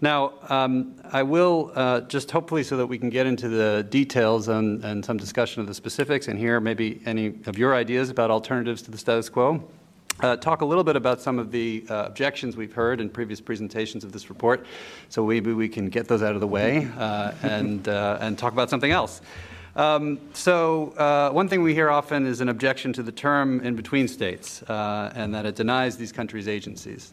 Now, 0.00 0.34
um, 0.48 0.96
I 1.12 1.22
will 1.22 1.70
uh, 1.74 2.00
just 2.02 2.30
hopefully 2.30 2.64
so 2.64 2.76
that 2.76 2.86
we 2.86 2.98
can 2.98 3.10
get 3.10 3.26
into 3.26 3.48
the 3.48 3.86
details 3.88 4.48
and, 4.48 4.84
and 4.84 5.04
some 5.04 5.16
discussion 5.16 5.60
of 5.60 5.68
the 5.68 5.74
specifics 5.74 6.28
and 6.28 6.38
hear 6.38 6.60
maybe 6.60 7.00
any 7.06 7.38
of 7.46 7.56
your 7.56 7.74
ideas 7.74 8.10
about 8.10 8.30
alternatives 8.30 8.82
to 8.82 8.90
the 8.90 8.98
status 8.98 9.28
quo 9.28 9.62
uh, 10.20 10.36
talk 10.36 10.60
a 10.60 10.64
little 10.64 10.84
bit 10.84 10.96
about 10.96 11.20
some 11.20 11.38
of 11.38 11.50
the 11.50 11.84
uh, 11.88 12.04
objections 12.06 12.56
we've 12.56 12.72
heard 12.72 13.00
in 13.00 13.10
previous 13.10 13.40
presentations 13.40 14.04
of 14.04 14.12
this 14.12 14.28
report, 14.28 14.64
so 15.08 15.26
maybe 15.26 15.52
we 15.52 15.68
can 15.68 15.88
get 15.88 16.06
those 16.06 16.22
out 16.22 16.34
of 16.34 16.40
the 16.40 16.46
way 16.46 16.88
uh, 16.98 17.32
and, 17.42 17.88
uh, 17.88 18.18
and 18.20 18.38
talk 18.38 18.52
about 18.52 18.70
something 18.70 18.90
else. 18.90 19.20
Um, 19.76 20.20
so, 20.32 20.90
uh, 20.90 21.30
one 21.32 21.48
thing 21.48 21.62
we 21.62 21.74
hear 21.74 21.90
often 21.90 22.26
is 22.26 22.40
an 22.40 22.48
objection 22.48 22.92
to 22.92 23.02
the 23.02 23.10
term 23.10 23.60
in 23.60 23.74
between 23.74 24.06
states, 24.06 24.62
uh, 24.62 25.12
and 25.16 25.34
that 25.34 25.46
it 25.46 25.56
denies 25.56 25.96
these 25.96 26.12
countries 26.12 26.46
agencies. 26.46 27.12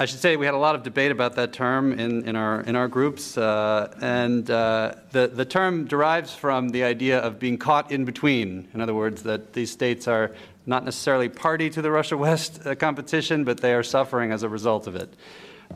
I 0.00 0.04
should 0.04 0.20
say 0.20 0.36
we 0.36 0.44
had 0.44 0.54
a 0.54 0.58
lot 0.58 0.76
of 0.76 0.84
debate 0.84 1.10
about 1.10 1.34
that 1.36 1.52
term 1.52 1.98
in, 1.98 2.24
in, 2.28 2.36
our, 2.36 2.60
in 2.60 2.76
our 2.76 2.86
groups, 2.86 3.36
and 3.36 4.46
the, 4.46 4.94
the 5.10 5.44
term 5.44 5.86
derives 5.86 6.34
from 6.34 6.68
the 6.68 6.84
idea 6.84 7.18
of 7.18 7.40
being 7.40 7.58
caught 7.58 7.90
in 7.90 8.04
between. 8.04 8.68
In 8.74 8.80
other 8.80 8.94
words, 8.94 9.24
that 9.24 9.54
these 9.54 9.72
states 9.72 10.06
are 10.06 10.30
not 10.68 10.84
necessarily 10.84 11.28
party 11.28 11.70
to 11.70 11.82
the 11.82 11.90
Russia 11.90 12.16
West 12.16 12.66
uh, 12.66 12.74
competition, 12.74 13.42
but 13.44 13.60
they 13.60 13.72
are 13.72 13.82
suffering 13.82 14.32
as 14.32 14.42
a 14.42 14.48
result 14.48 14.86
of 14.86 14.94
it. 14.94 15.12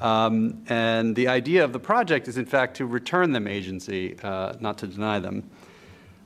Um, 0.00 0.64
and 0.68 1.16
the 1.16 1.28
idea 1.28 1.64
of 1.64 1.72
the 1.72 1.78
project 1.78 2.28
is, 2.28 2.36
in 2.36 2.46
fact, 2.46 2.76
to 2.76 2.86
return 2.86 3.32
them 3.32 3.46
agency, 3.46 4.16
uh, 4.22 4.52
not 4.60 4.78
to 4.78 4.86
deny 4.86 5.18
them. 5.18 5.50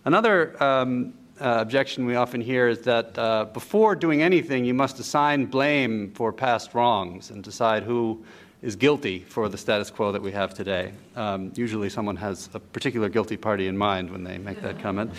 Another 0.05 0.63
um, 0.63 1.15
uh, 1.41 1.59
objection 1.61 2.07
we 2.07 2.17
often 2.17 2.41
hear 2.41 2.69
is 2.69 2.81
that 2.83 3.19
uh, 3.19 3.45
before 3.47 3.95
doing 3.95 4.23
anything, 4.23 4.65
you 4.65 4.75
must 4.75 4.99
assign 4.99 5.47
blame 5.47 6.13
for 6.13 6.33
past 6.33 6.75
wrongs 6.75 7.31
and 7.31 7.43
decide 7.43 7.83
who 7.83 8.25
is 8.63 8.75
guilty 8.75 9.21
for 9.29 9.49
the 9.49 9.59
status 9.59 9.91
quo 9.91 10.13
that 10.13 10.23
we 10.23 10.33
have 10.33 10.55
today. 10.55 10.93
Um, 11.15 11.53
usually, 11.55 11.89
someone 11.89 12.17
has 12.17 12.49
a 12.55 12.59
particular 12.59 13.09
guilty 13.09 13.37
party 13.37 13.69
in 13.69 13.77
mind 13.77 14.11
when 14.11 14.25
they 14.25 14.39
make 14.39 14.61
that 14.63 14.81
comment. 14.81 15.13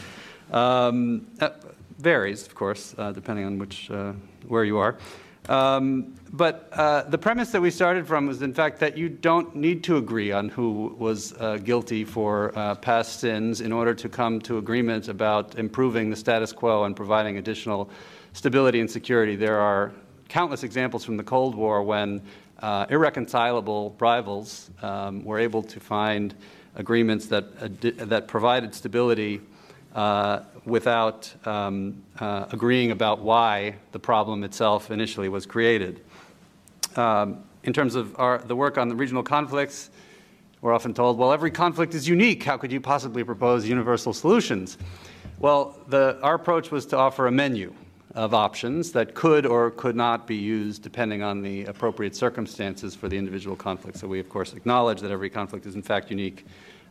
Um, 0.52 1.28
uh, 1.40 1.50
varies, 1.98 2.46
of 2.46 2.56
course, 2.56 2.96
uh, 2.98 3.12
depending 3.12 3.46
on 3.46 3.58
which, 3.58 3.90
uh, 3.92 4.14
where 4.48 4.64
you 4.64 4.78
are. 4.78 4.98
Um, 5.50 6.14
but 6.34 6.70
uh, 6.74 7.04
the 7.04 7.18
premise 7.18 7.52
that 7.52 7.62
we 7.62 7.72
started 7.72 8.06
from 8.06 8.28
was, 8.28 8.42
in 8.42 8.54
fact, 8.54 8.80
that 8.80 8.98
you 8.98 9.08
don't 9.08 9.56
need 9.56 9.84
to 9.86 9.96
agree 9.96 10.32
on 10.32 10.50
who 10.50 10.96
was 11.00 11.34
uh, 11.40 11.58
guilty 11.58 12.04
for 12.04 12.52
uh, 12.58 12.76
past 12.76 13.22
sins 13.22 13.62
in 13.62 13.72
order 13.72 13.94
to 13.94 14.10
come 14.10 14.42
to 14.42 14.58
agreement 14.58 15.08
about 15.08 15.58
improving 15.58 16.10
the 16.10 16.16
status 16.16 16.52
quo 16.52 16.84
and 16.84 16.96
providing 16.96 17.38
additional 17.38 17.90
stability 18.34 18.82
and 18.82 18.92
security. 18.92 19.38
There 19.38 19.60
are 19.60 19.94
countless 20.28 20.64
examples 20.64 21.06
from 21.06 21.16
the 21.16 21.24
Cold 21.24 21.56
War 21.56 21.82
when 21.82 22.22
uh, 22.60 22.86
irreconcilable 22.90 23.96
rivals 24.00 24.70
um, 24.82 25.24
were 25.24 25.40
able 25.40 25.64
to 25.64 25.80
find 25.80 26.36
agreements 26.76 27.28
that, 27.28 27.80
that 28.10 28.28
provided 28.28 28.76
stability 28.76 29.42
uh, 29.98 30.44
without 30.64 31.34
um, 31.48 32.04
uh, 32.20 32.46
agreeing 32.52 32.92
about 32.92 33.20
why 33.20 33.74
the 33.94 34.00
problem 34.00 34.44
itself 34.44 34.92
initially 34.92 35.28
was 35.28 35.48
created. 35.48 36.02
Um, 36.96 37.44
in 37.64 37.74
terms 37.74 37.96
of 37.96 38.18
our, 38.20 38.38
the 38.38 38.56
work 38.56 38.78
on 38.78 38.90
the 38.90 38.96
regional 38.96 39.24
conflicts, 39.24 39.90
we're 40.62 40.74
often 40.74 40.94
told, 40.94 41.18
well, 41.18 41.34
every 41.34 41.50
conflict 41.50 41.96
is 41.96 42.08
unique. 42.08 42.44
How 42.44 42.58
could 42.58 42.72
you 42.72 42.80
possibly 42.80 43.24
propose 43.24 43.68
universal 43.68 44.14
solutions? 44.14 44.78
Well, 45.40 45.76
the, 45.88 46.20
our 46.22 46.36
approach 46.36 46.70
was 46.70 46.86
to 46.88 46.98
offer 46.98 47.26
a 47.26 47.32
menu 47.32 47.74
of 48.14 48.36
options 48.36 48.92
that 48.92 49.16
could 49.16 49.48
or 49.48 49.72
could 49.72 49.96
not 49.96 50.28
be 50.28 50.36
used 50.36 50.84
depending 50.84 51.24
on 51.24 51.42
the 51.42 51.66
appropriate 51.66 52.16
circumstances 52.16 52.94
for 52.94 53.10
the 53.10 53.18
individual 53.18 53.56
conflict. 53.56 53.98
So 53.98 54.08
we, 54.08 54.20
of 54.20 54.30
course, 54.30 54.54
acknowledge 54.54 55.02
that 55.02 55.12
every 55.12 55.30
conflict 55.30 55.66
is 55.66 55.74
in 55.76 55.82
fact 55.82 56.12
unique 56.12 56.46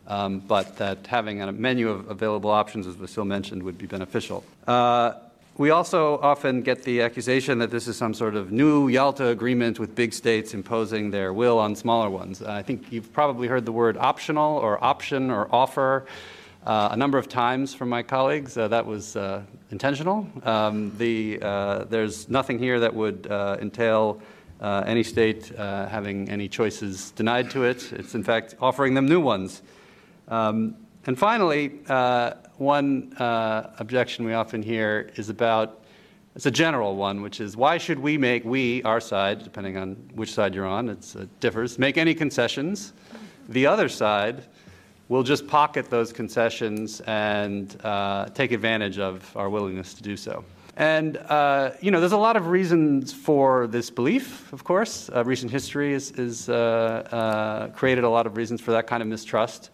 um, 0.07 0.39
but 0.39 0.77
that 0.77 1.05
having 1.07 1.41
a 1.41 1.51
menu 1.51 1.89
of 1.89 2.09
available 2.09 2.49
options, 2.49 2.87
as 2.87 2.95
Vasil 2.95 3.25
mentioned, 3.25 3.61
would 3.63 3.77
be 3.77 3.85
beneficial. 3.85 4.43
Uh, 4.67 5.13
we 5.57 5.71
also 5.71 6.19
often 6.19 6.61
get 6.61 6.83
the 6.83 7.01
accusation 7.01 7.57
that 7.59 7.71
this 7.71 7.87
is 7.87 7.97
some 7.97 8.13
sort 8.13 8.35
of 8.35 8.51
new 8.51 8.89
Yalta 8.89 9.27
agreement 9.27 9.79
with 9.79 9.95
big 9.95 10.13
states 10.13 10.53
imposing 10.53 11.09
their 11.09 11.33
will 11.33 11.57
on 11.57 11.75
smaller 11.75 12.11
ones. 12.11 12.43
I 12.43 12.61
think 12.61 12.91
you've 12.91 13.11
probably 13.11 13.47
heard 13.47 13.65
the 13.65 13.71
word 13.71 13.97
optional 13.97 14.57
or 14.57 14.83
option 14.83 15.31
or 15.31 15.47
offer 15.51 16.05
uh, 16.67 16.89
a 16.91 16.97
number 16.97 17.17
of 17.17 17.27
times 17.27 17.73
from 17.73 17.89
my 17.89 18.03
colleagues. 18.03 18.55
Uh, 18.55 18.67
that 18.67 18.85
was 18.85 19.15
uh, 19.15 19.41
intentional. 19.71 20.27
Um, 20.43 20.95
the, 20.97 21.39
uh, 21.41 21.85
there's 21.85 22.29
nothing 22.29 22.59
here 22.59 22.79
that 22.81 22.93
would 22.93 23.25
uh, 23.25 23.57
entail 23.59 24.21
uh, 24.61 24.83
any 24.85 25.01
state 25.01 25.47
having 25.55 26.29
any 26.29 26.47
choices 26.47 27.11
denied 27.11 27.49
to 27.51 27.63
it. 27.63 27.91
It's, 27.93 28.15
in 28.15 28.23
fact, 28.23 28.55
offering 28.59 28.93
them 28.93 29.07
new 29.07 29.21
ones. 29.21 29.61
Um, 30.27 30.75
and 31.05 31.17
finally, 31.17 31.69
one 32.57 33.13
objection 33.17 34.25
we 34.25 34.33
often 34.33 34.61
hear 34.61 35.11
is 35.15 35.29
about 35.29 35.83
it's 36.35 36.45
a 36.45 36.51
general 36.51 36.95
one, 36.95 37.23
which 37.23 37.41
is 37.41 37.57
why 37.57 37.79
should 37.79 37.97
we 37.97 38.15
make, 38.15 38.45
we, 38.45 38.83
our 38.83 38.99
side, 38.99 39.43
depending 39.43 39.75
on 39.75 39.93
which 40.13 40.31
side 40.31 40.53
you're 40.53 40.67
on, 40.67 40.89
it 40.89 41.39
differs, 41.39 41.79
make 41.79 41.97
any 41.97 42.13
concessions? 42.13 42.93
The 43.49 43.65
other 43.65 43.89
side 43.89 44.43
we'll 45.09 45.23
just 45.23 45.47
pocket 45.47 45.89
those 45.89 46.11
concessions 46.11 47.01
and 47.01 47.79
uh, 47.83 48.25
take 48.33 48.51
advantage 48.51 48.99
of 48.99 49.35
our 49.35 49.49
willingness 49.49 49.93
to 49.93 50.03
do 50.03 50.17
so. 50.17 50.43
And, 50.75 51.17
uh, 51.17 51.71
you 51.81 51.89
know, 51.89 51.99
there's 51.99 52.11
a 52.11 52.17
lot 52.17 52.35
of 52.35 52.47
reasons 52.47 53.11
for 53.11 53.65
this 53.67 53.89
belief, 53.89 54.51
of 54.53 54.63
course. 54.63 55.09
Uh, 55.09 55.23
recent 55.23 55.51
history 55.51 55.93
has 55.93 56.49
uh, 56.49 56.53
uh, 56.53 57.67
created 57.69 58.03
a 58.03 58.09
lot 58.09 58.27
of 58.27 58.37
reasons 58.37 58.61
for 58.61 58.71
that 58.71 58.85
kind 58.85 59.01
of 59.01 59.07
mistrust. 59.07 59.71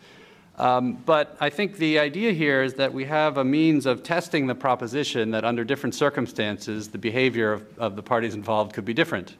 Um, 0.58 0.94
but 1.06 1.36
I 1.40 1.50
think 1.50 1.78
the 1.78 1.98
idea 1.98 2.32
here 2.32 2.62
is 2.62 2.76
that 2.76 2.94
we 2.94 3.06
have 3.06 3.38
a 3.38 3.44
means 3.44 3.86
of 3.86 4.04
testing 4.04 4.46
the 4.46 4.54
proposition 4.54 5.32
that 5.32 5.44
under 5.44 5.64
different 5.64 5.96
circumstances, 5.96 6.90
the 6.90 7.00
behavior 7.00 7.54
of, 7.54 7.80
of 7.80 7.96
the 7.96 8.04
parties 8.04 8.36
involved 8.36 8.74
could 8.74 8.86
be 8.86 8.94
different. 8.94 9.36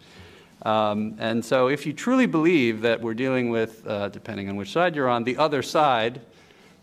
Um, 0.64 1.16
and 1.20 1.44
so, 1.44 1.68
if 1.68 1.86
you 1.86 1.94
truly 1.94 2.26
believe 2.26 2.82
that 2.82 3.00
we're 3.00 3.14
dealing 3.14 3.50
with, 3.50 3.86
uh, 3.86 4.10
depending 4.10 4.50
on 4.50 4.56
which 4.56 4.72
side 4.72 4.96
you're 4.96 5.10
on, 5.10 5.24
the 5.24 5.38
other 5.38 5.62
side 5.62 6.22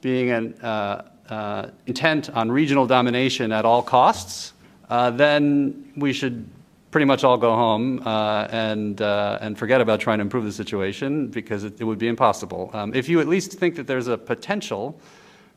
being 0.02 0.30
an 0.30 0.54
uh, 0.62 1.02
uh, 1.28 1.70
intent 1.86 2.30
on 2.30 2.52
regional 2.52 2.86
domination 2.86 3.52
at 3.52 3.64
all 3.64 3.82
costs, 3.82 4.52
uh, 4.90 5.10
then 5.10 5.92
we 5.96 6.12
should 6.12 6.46
pretty 6.90 7.04
much 7.04 7.24
all 7.24 7.36
go 7.36 7.54
home 7.54 8.02
uh, 8.06 8.48
and, 8.50 9.00
uh, 9.00 9.38
and 9.40 9.58
forget 9.58 9.80
about 9.80 10.00
trying 10.00 10.18
to 10.18 10.22
improve 10.22 10.44
the 10.44 10.52
situation 10.52 11.28
because 11.28 11.64
it, 11.64 11.80
it 11.80 11.84
would 11.84 11.98
be 11.98 12.08
impossible. 12.08 12.70
Um, 12.72 12.92
if 12.94 13.08
you 13.08 13.20
at 13.20 13.28
least 13.28 13.52
think 13.52 13.76
that 13.76 13.86
there's 13.86 14.08
a 14.08 14.18
potential 14.18 14.98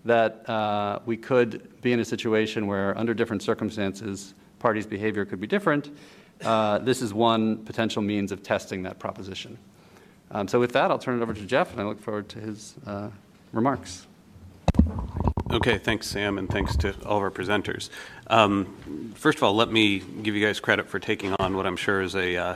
that 0.06 1.02
we 1.06 1.18
could 1.18 1.82
be 1.82 1.94
in 1.94 2.00
a 2.00 2.06
situation 2.06 2.68
where, 2.68 2.98
under 2.98 3.14
different 3.14 3.42
circumstances, 3.42 4.34
parties' 4.60 4.86
behavior 4.86 5.26
could 5.26 5.40
be 5.40 5.48
different, 5.48 5.90
uh, 6.44 6.80
this 6.80 7.02
is 7.02 7.14
one 7.14 7.58
potential 7.66 8.02
means 8.02 8.32
of 8.32 8.44
testing 8.44 8.84
that 8.84 9.00
proposition. 9.00 9.58
Um, 10.32 10.48
so, 10.48 10.60
with 10.60 10.72
that, 10.74 10.92
I'll 10.92 11.00
turn 11.00 11.20
it 11.20 11.24
over 11.24 11.34
to 11.34 11.46
Jeff, 11.46 11.72
and 11.72 11.82
I 11.82 11.86
look 11.86 12.02
forward 12.02 12.28
to 12.30 12.40
his 12.40 12.76
uh, 12.86 13.10
remarks. 13.52 14.08
Okay, 15.54 15.78
thanks, 15.78 16.08
Sam, 16.08 16.40
and 16.40 16.50
thanks 16.50 16.76
to 16.78 16.96
all 17.06 17.18
of 17.18 17.22
our 17.22 17.30
presenters. 17.30 17.92
Um, 18.26 19.14
first 19.14 19.38
of 19.38 19.44
all, 19.44 19.54
let 19.54 19.72
me 19.72 20.00
give 20.00 20.34
you 20.34 20.44
guys 20.44 20.60
credit 20.60 20.88
for 20.88 20.98
taking 20.98 21.36
on 21.38 21.56
what 21.56 21.68
I'm 21.68 21.76
sure 21.76 22.02
is 22.02 22.16
a 22.16 22.36
uh, 22.36 22.56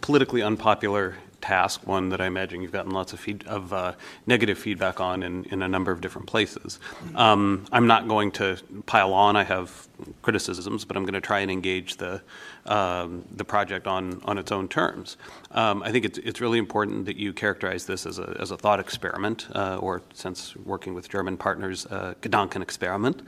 politically 0.00 0.40
unpopular 0.40 1.16
task, 1.44 1.86
one 1.86 2.08
that 2.08 2.22
I 2.22 2.26
imagine 2.26 2.62
you've 2.62 2.72
gotten 2.72 2.92
lots 2.92 3.12
of, 3.12 3.20
feed, 3.20 3.46
of 3.46 3.70
uh, 3.72 3.92
negative 4.26 4.56
feedback 4.58 4.98
on 4.98 5.22
in, 5.22 5.44
in, 5.44 5.60
a 5.60 5.68
number 5.68 5.92
of 5.92 6.00
different 6.00 6.26
places. 6.26 6.80
Um, 7.14 7.66
I'm 7.70 7.86
not 7.86 8.08
going 8.08 8.30
to 8.32 8.56
pile 8.86 9.12
on. 9.12 9.36
I 9.36 9.44
have 9.44 9.86
criticisms, 10.22 10.86
but 10.86 10.96
I'm 10.96 11.04
going 11.04 11.14
to 11.14 11.20
try 11.20 11.40
and 11.40 11.50
engage 11.50 11.98
the 11.98 12.22
um, 12.66 13.24
the 13.36 13.44
project 13.44 13.86
on 13.86 14.22
on 14.24 14.38
its 14.38 14.50
own 14.50 14.68
terms. 14.68 15.18
Um, 15.50 15.82
I 15.82 15.92
think 15.92 16.06
it's 16.06 16.18
it's 16.18 16.40
really 16.40 16.58
important 16.58 17.04
that 17.04 17.16
you 17.16 17.32
characterize 17.34 17.84
this 17.84 18.06
as 18.06 18.18
a 18.18 18.36
as 18.40 18.50
a 18.50 18.56
thought 18.56 18.80
experiment, 18.80 19.46
uh, 19.54 19.76
or 19.76 20.00
since 20.14 20.56
working 20.56 20.94
with 20.94 21.08
German 21.10 21.36
partners, 21.36 21.86
uh, 21.86 22.14
Gedanken 22.22 22.62
experiment. 22.62 23.20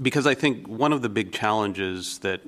Because 0.00 0.26
I 0.26 0.34
think 0.34 0.68
one 0.68 0.92
of 0.92 1.02
the 1.02 1.08
big 1.08 1.32
challenges 1.32 2.18
that 2.18 2.40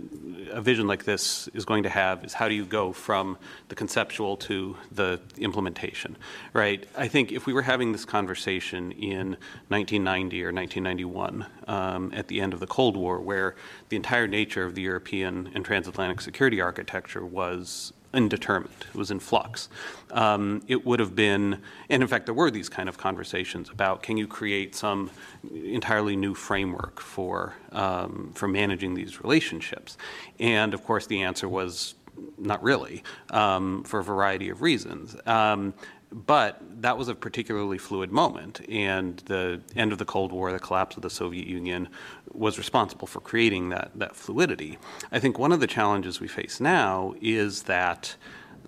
a 0.53 0.61
vision 0.61 0.87
like 0.87 1.05
this 1.05 1.49
is 1.49 1.65
going 1.65 1.83
to 1.83 1.89
have 1.89 2.25
is 2.25 2.33
how 2.33 2.49
do 2.49 2.55
you 2.55 2.65
go 2.65 2.93
from 2.93 3.39
the 3.69 3.75
conceptual 3.75 4.37
to 4.37 4.77
the 4.93 5.21
implementation, 5.39 6.17
right? 6.53 6.87
I 6.97 7.09
think 7.09 7.33
if 7.33 7.47
we 7.47 7.53
were 7.53 7.63
having 7.63 7.93
this 7.93 8.05
conversation 8.05 8.93
in 8.93 9.37
1990 9.69 10.45
or 10.45 10.53
1991 10.53 11.47
um, 11.67 12.13
at 12.15 12.29
the 12.29 12.41
end 12.41 12.55
of 12.55 12.61
the 12.61 12.67
Cold 12.67 12.97
War, 12.97 13.21
where 13.21 13.57
the 13.89 13.97
entire 13.97 14.29
nature 14.29 14.65
of 14.65 14.75
the 14.75 14.83
European 14.83 15.51
and 15.55 15.65
transatlantic 15.65 16.21
security 16.21 16.61
architecture 16.61 17.25
was 17.25 17.93
indeterminate, 18.13 18.87
it 18.89 18.97
was 18.97 19.11
in 19.11 19.21
flux. 19.21 19.69
Um, 20.11 20.63
it 20.67 20.85
would 20.85 21.01
have 21.01 21.15
been, 21.15 21.61
and 21.89 22.03
in 22.03 22.09
fact, 22.09 22.27
there 22.27 22.35
were 22.35 22.51
these 22.51 22.69
kind 22.69 22.89
of 22.89 22.99
conversations 22.99 23.71
about 23.71 24.03
can 24.03 24.17
you 24.17 24.27
create 24.27 24.75
some 24.75 25.11
entirely 25.53 26.17
new 26.17 26.35
framework 26.35 27.01
for, 27.01 27.55
um, 27.73 28.33
for 28.35 28.49
managing 28.49 28.95
these 28.95 29.21
relationships? 29.23 29.97
And 30.39 30.75
of 30.75 30.85
course, 30.85 31.07
the 31.07 31.23
answer 31.23 31.49
was 31.49 31.95
not 32.37 32.63
really, 32.63 33.03
um, 33.31 33.85
for 33.85 34.01
a 34.01 34.05
variety 34.05 34.51
of 34.51 34.63
reasons. 34.63 35.17
Um, 35.27 35.75
but 36.13 36.61
that 36.83 36.99
was 36.99 37.09
a 37.09 37.15
particularly 37.15 37.79
fluid 37.79 38.11
moment, 38.11 38.61
and 38.69 39.19
the 39.27 39.61
end 39.77 39.93
of 39.93 39.99
the 39.99 40.05
Cold 40.05 40.33
War, 40.33 40.53
the 40.53 40.59
collapse 40.59 40.97
of 40.97 41.03
the 41.03 41.11
Soviet 41.11 41.47
Union, 41.47 41.89
was 42.33 42.59
responsible 42.59 43.07
for 43.07 43.21
creating 43.21 43.69
that, 43.69 43.91
that 43.95 44.17
fluidity. 44.17 44.79
I 45.13 45.21
think 45.21 45.39
one 45.39 45.53
of 45.53 45.61
the 45.61 45.67
challenges 45.67 46.21
we 46.21 46.29
face 46.29 46.61
now 46.61 47.15
is 47.21 47.65
that 47.65 48.17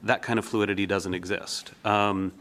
that 0.02 0.22
kind 0.22 0.38
of 0.38 0.44
fluidity 0.44 0.86
doesn't 0.86 1.14
exist. 1.14 1.72
Um, 1.84 2.32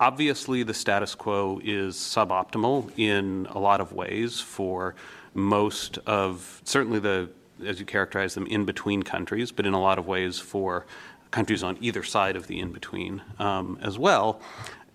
obviously, 0.00 0.62
the 0.62 0.74
status 0.74 1.14
quo 1.14 1.60
is 1.62 1.96
suboptimal 1.96 2.90
in 2.96 3.46
a 3.50 3.58
lot 3.58 3.80
of 3.80 3.92
ways 3.92 4.40
for 4.40 4.94
most 5.34 5.98
of, 6.06 6.60
certainly 6.64 6.98
the, 6.98 7.28
as 7.64 7.78
you 7.78 7.86
characterize 7.86 8.34
them, 8.34 8.46
in 8.46 8.64
between 8.64 9.02
countries, 9.02 9.52
but 9.52 9.66
in 9.66 9.72
a 9.72 9.80
lot 9.80 9.98
of 9.98 10.06
ways 10.06 10.38
for 10.38 10.84
countries 11.32 11.64
on 11.64 11.76
either 11.80 12.04
side 12.04 12.36
of 12.36 12.46
the 12.46 12.60
in 12.60 12.70
between 12.70 13.20
um, 13.40 13.78
as 13.82 13.98
well. 13.98 14.40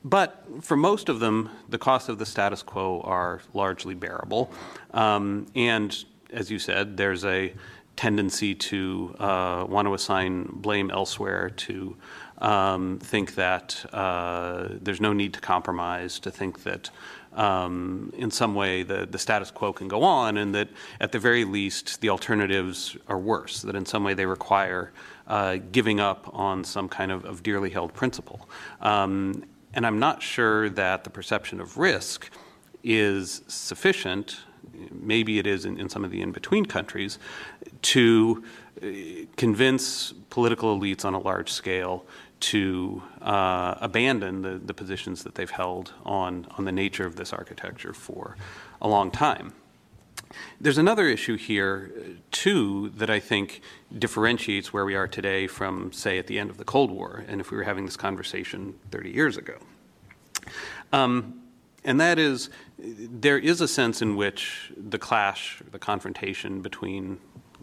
But 0.04 0.46
for 0.62 0.78
most 0.78 1.10
of 1.10 1.20
them, 1.20 1.50
the 1.68 1.78
costs 1.78 2.08
of 2.08 2.18
the 2.18 2.26
status 2.26 2.64
quo 2.64 3.02
are 3.04 3.42
largely 3.54 3.96
bearable. 3.96 4.50
Um, 4.94 5.48
and 5.56 6.06
as 6.32 6.50
you 6.50 6.60
said, 6.60 6.96
there's 6.96 7.26
a 7.26 7.54
tendency 7.98 8.56
to 8.56 9.16
uh, 9.20 9.66
want 9.68 9.88
to 9.88 9.94
assign 9.94 10.46
blame 10.54 10.92
elsewhere, 10.92 11.50
to 11.50 11.98
um, 12.38 13.00
think 13.00 13.36
that 13.36 13.84
uh, 13.92 14.68
there's 14.82 15.02
no 15.02 15.14
need 15.14 15.34
to 15.34 15.42
compromise, 15.42 16.20
to 16.20 16.32
think 16.32 16.64
that 16.64 16.90
um, 17.34 18.14
in 18.16 18.32
some 18.32 18.56
way 18.56 18.84
the, 18.84 19.08
the 19.10 19.20
status 19.20 19.52
quo 19.52 19.74
can 19.74 19.88
go 19.88 20.04
on, 20.04 20.38
and 20.38 20.54
that 20.56 20.70
at 21.02 21.12
the 21.12 21.20
very 21.20 21.44
least 21.44 22.00
the 22.02 22.10
alternatives 22.10 22.96
are 23.08 23.20
worse, 23.20 23.62
that 23.64 23.76
in 23.76 23.86
some 23.86 24.04
way 24.04 24.14
they 24.14 24.26
require 24.26 24.92
uh, 25.28 25.58
giving 25.72 26.00
up 26.00 26.30
on 26.34 26.64
some 26.64 26.90
kind 26.90 27.12
of, 27.12 27.26
of 27.26 27.44
dearly 27.44 27.70
held 27.70 27.94
principle. 27.94 28.48
Um, 28.82 29.44
and 29.74 29.86
I'm 29.86 30.00
not 30.00 30.22
sure 30.22 30.70
that 30.70 31.04
the 31.04 31.10
perception 31.10 31.60
of 31.60 31.78
risk 31.78 32.30
is 32.84 33.42
sufficient, 33.48 34.38
maybe 34.92 35.40
it 35.40 35.48
is 35.48 35.66
in, 35.66 35.80
in 35.80 35.90
some 35.90 36.06
of 36.06 36.12
the 36.12 36.22
in 36.22 36.32
between 36.32 36.66
countries, 36.66 37.20
to 37.82 38.44
uh, 38.82 38.88
convince 39.36 40.14
political 40.30 40.80
elites 40.80 41.04
on 41.04 41.14
a 41.14 41.20
large 41.20 41.52
scale 41.52 42.06
to 42.40 43.02
uh, 43.22 43.76
abandon 43.82 44.42
the, 44.42 44.60
the 44.64 44.74
positions 44.74 45.24
that 45.24 45.36
they've 45.36 45.50
held 45.50 45.94
on, 46.06 46.48
on 46.58 46.66
the 46.66 46.72
nature 46.72 47.06
of 47.06 47.16
this 47.16 47.34
architecture 47.34 47.94
for 47.94 48.36
a 48.82 48.88
long 48.88 49.12
time. 49.12 49.54
There's 50.60 50.78
another 50.78 51.08
issue 51.08 51.38
here, 51.38 51.92
too, 52.32 52.90
that 52.98 53.10
I 53.10 53.20
think 53.20 53.62
differentiates 53.98 54.74
where 54.74 54.86
we 54.86 54.96
are 54.96 55.08
today 55.08 55.48
from, 55.48 55.92
say, 55.92 56.18
at 56.18 56.28
the 56.28 56.40
end 56.40 56.50
of 56.50 56.58
the 56.58 56.66
Cold 56.66 56.92
War, 56.92 57.24
and 57.28 57.40
if 57.42 57.52
we 57.52 57.58
were 57.58 57.64
having 57.64 57.86
this 57.86 57.98
conversation 57.98 58.76
30 58.92 59.12
years 59.12 59.38
ago. 59.38 59.58
Um, 60.92 61.42
and 61.84 62.00
that 62.02 62.20
is, 62.20 62.50
there 62.78 63.38
is 63.38 63.62
a 63.62 63.68
sense 63.68 64.02
in 64.02 64.16
which 64.16 64.72
the 64.76 64.98
clash, 64.98 65.62
the 65.72 65.80
confrontation 65.80 66.62
between 66.62 67.20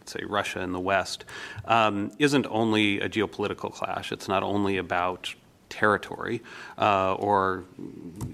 say 0.06 0.20
Russia 0.26 0.60
and 0.60 0.74
the 0.74 0.80
West, 0.80 1.24
um, 1.64 2.10
isn't 2.18 2.46
only 2.50 3.00
a 3.00 3.08
geopolitical 3.08 3.72
clash. 3.72 4.12
It's 4.12 4.28
not 4.28 4.42
only 4.42 4.76
about 4.76 5.34
territory 5.74 6.40
uh, 6.78 7.14
or 7.14 7.64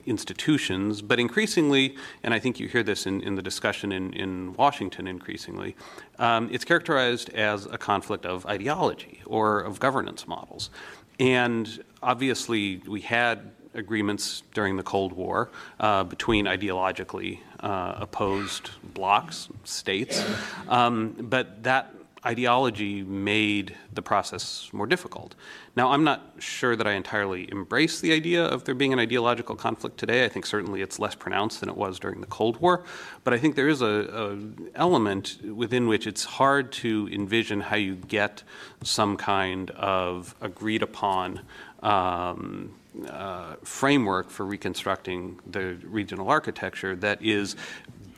institutions, 0.04 1.00
but 1.00 1.18
increasingly, 1.18 1.96
and 2.22 2.34
I 2.34 2.38
think 2.38 2.60
you 2.60 2.68
hear 2.68 2.82
this 2.82 3.06
in, 3.06 3.22
in 3.22 3.34
the 3.34 3.42
discussion 3.42 3.92
in, 3.92 4.12
in 4.12 4.52
Washington 4.54 5.06
increasingly, 5.06 5.74
um, 6.18 6.50
it's 6.52 6.66
characterized 6.66 7.30
as 7.30 7.66
a 7.66 7.78
conflict 7.78 8.26
of 8.26 8.44
ideology 8.46 9.22
or 9.26 9.60
of 9.60 9.80
governance 9.80 10.28
models. 10.28 10.70
And 11.18 11.66
obviously, 12.02 12.82
we 12.86 13.00
had 13.00 13.52
agreements 13.74 14.42
during 14.52 14.76
the 14.76 14.82
Cold 14.82 15.12
War 15.12 15.50
uh, 15.78 16.04
between 16.04 16.44
ideologically 16.46 17.38
uh, 17.60 17.94
opposed 17.96 18.70
blocs, 18.94 19.48
states, 19.64 20.24
um, 20.68 21.14
but 21.18 21.62
that 21.62 21.94
ideology 22.24 23.02
made 23.02 23.74
the 23.94 24.02
process 24.02 24.68
more 24.72 24.86
difficult. 24.86 25.34
Now, 25.74 25.92
I'm 25.92 26.04
not 26.04 26.34
sure 26.38 26.76
that 26.76 26.86
I 26.86 26.92
entirely 26.92 27.50
embrace 27.50 28.00
the 28.00 28.12
idea 28.12 28.44
of 28.44 28.64
there 28.64 28.74
being 28.74 28.92
an 28.92 28.98
ideological 28.98 29.56
conflict 29.56 29.96
today. 29.96 30.24
I 30.24 30.28
think 30.28 30.44
certainly 30.44 30.82
it's 30.82 30.98
less 30.98 31.14
pronounced 31.14 31.60
than 31.60 31.68
it 31.68 31.76
was 31.76 31.98
during 31.98 32.20
the 32.20 32.26
Cold 32.26 32.60
War, 32.60 32.84
but 33.24 33.32
I 33.32 33.38
think 33.38 33.56
there 33.56 33.68
is 33.68 33.80
a, 33.80 34.38
element 34.74 35.38
within 35.44 35.88
which 35.88 36.06
it's 36.06 36.24
hard 36.24 36.72
to 36.72 37.08
envision 37.12 37.60
how 37.60 37.76
you 37.76 37.94
get 37.96 38.42
some 38.82 39.16
kind 39.16 39.70
of 39.72 40.34
agreed 40.40 40.82
upon 40.82 41.40
um, 41.82 42.74
uh, 43.08 43.54
framework 43.62 44.30
for 44.30 44.44
reconstructing 44.44 45.38
the 45.46 45.76
regional 45.84 46.28
architecture 46.28 46.96
that 46.96 47.22
is 47.22 47.56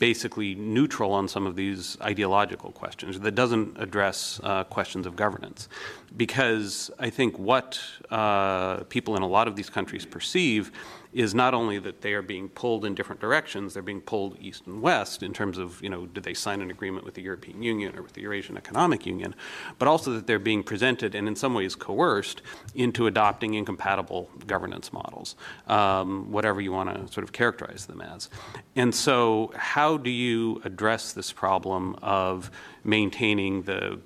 basically 0.02 0.56
neutral 0.56 1.12
on 1.12 1.28
some 1.28 1.46
of 1.46 1.54
these 1.54 1.96
ideological 2.00 2.72
questions, 2.72 3.20
that 3.20 3.34
doesn't 3.42 3.68
address 3.78 4.40
uh, 4.42 4.64
questions 4.64 5.06
of 5.06 5.14
governance. 5.14 5.68
Because 6.16 6.90
I 6.98 7.08
think 7.08 7.38
what 7.38 7.80
uh, 8.10 8.78
people 8.94 9.14
in 9.14 9.22
a 9.22 9.28
lot 9.38 9.46
of 9.46 9.54
these 9.54 9.70
countries 9.70 10.04
perceive 10.04 10.72
is 11.12 11.34
not 11.34 11.52
only 11.52 11.78
that 11.78 12.00
they 12.00 12.14
are 12.14 12.22
being 12.22 12.48
pulled 12.48 12.84
in 12.84 12.94
different 12.94 13.20
directions, 13.20 13.74
they're 13.74 13.82
being 13.82 14.00
pulled 14.00 14.36
east 14.40 14.66
and 14.66 14.80
west 14.80 15.22
in 15.22 15.32
terms 15.32 15.58
of, 15.58 15.82
you 15.82 15.88
know, 15.90 16.06
do 16.06 16.20
they 16.20 16.32
sign 16.34 16.60
an 16.62 16.70
agreement 16.70 17.04
with 17.04 17.14
the 17.14 17.22
European 17.22 17.62
Union 17.62 17.96
or 17.96 18.02
with 18.02 18.14
the 18.14 18.22
Eurasian 18.22 18.56
Economic 18.56 19.04
Union, 19.04 19.34
but 19.78 19.88
also 19.88 20.12
that 20.12 20.26
they're 20.26 20.38
being 20.38 20.62
presented 20.62 21.14
and 21.14 21.28
in 21.28 21.36
some 21.36 21.52
ways 21.54 21.74
coerced 21.74 22.40
into 22.74 23.06
adopting 23.06 23.54
incompatible 23.54 24.30
governance 24.46 24.92
models, 24.92 25.36
um, 25.66 26.30
whatever 26.30 26.60
you 26.60 26.72
want 26.72 26.94
to 26.94 27.12
sort 27.12 27.24
of 27.24 27.32
characterize 27.32 27.86
them 27.86 28.00
as. 28.00 28.30
And 28.74 28.94
so, 28.94 29.52
how 29.54 29.98
do 29.98 30.10
you 30.10 30.62
address 30.64 31.12
this 31.12 31.30
problem 31.30 31.96
of 32.02 32.50
maintaining 32.84 33.62
the 33.62 34.00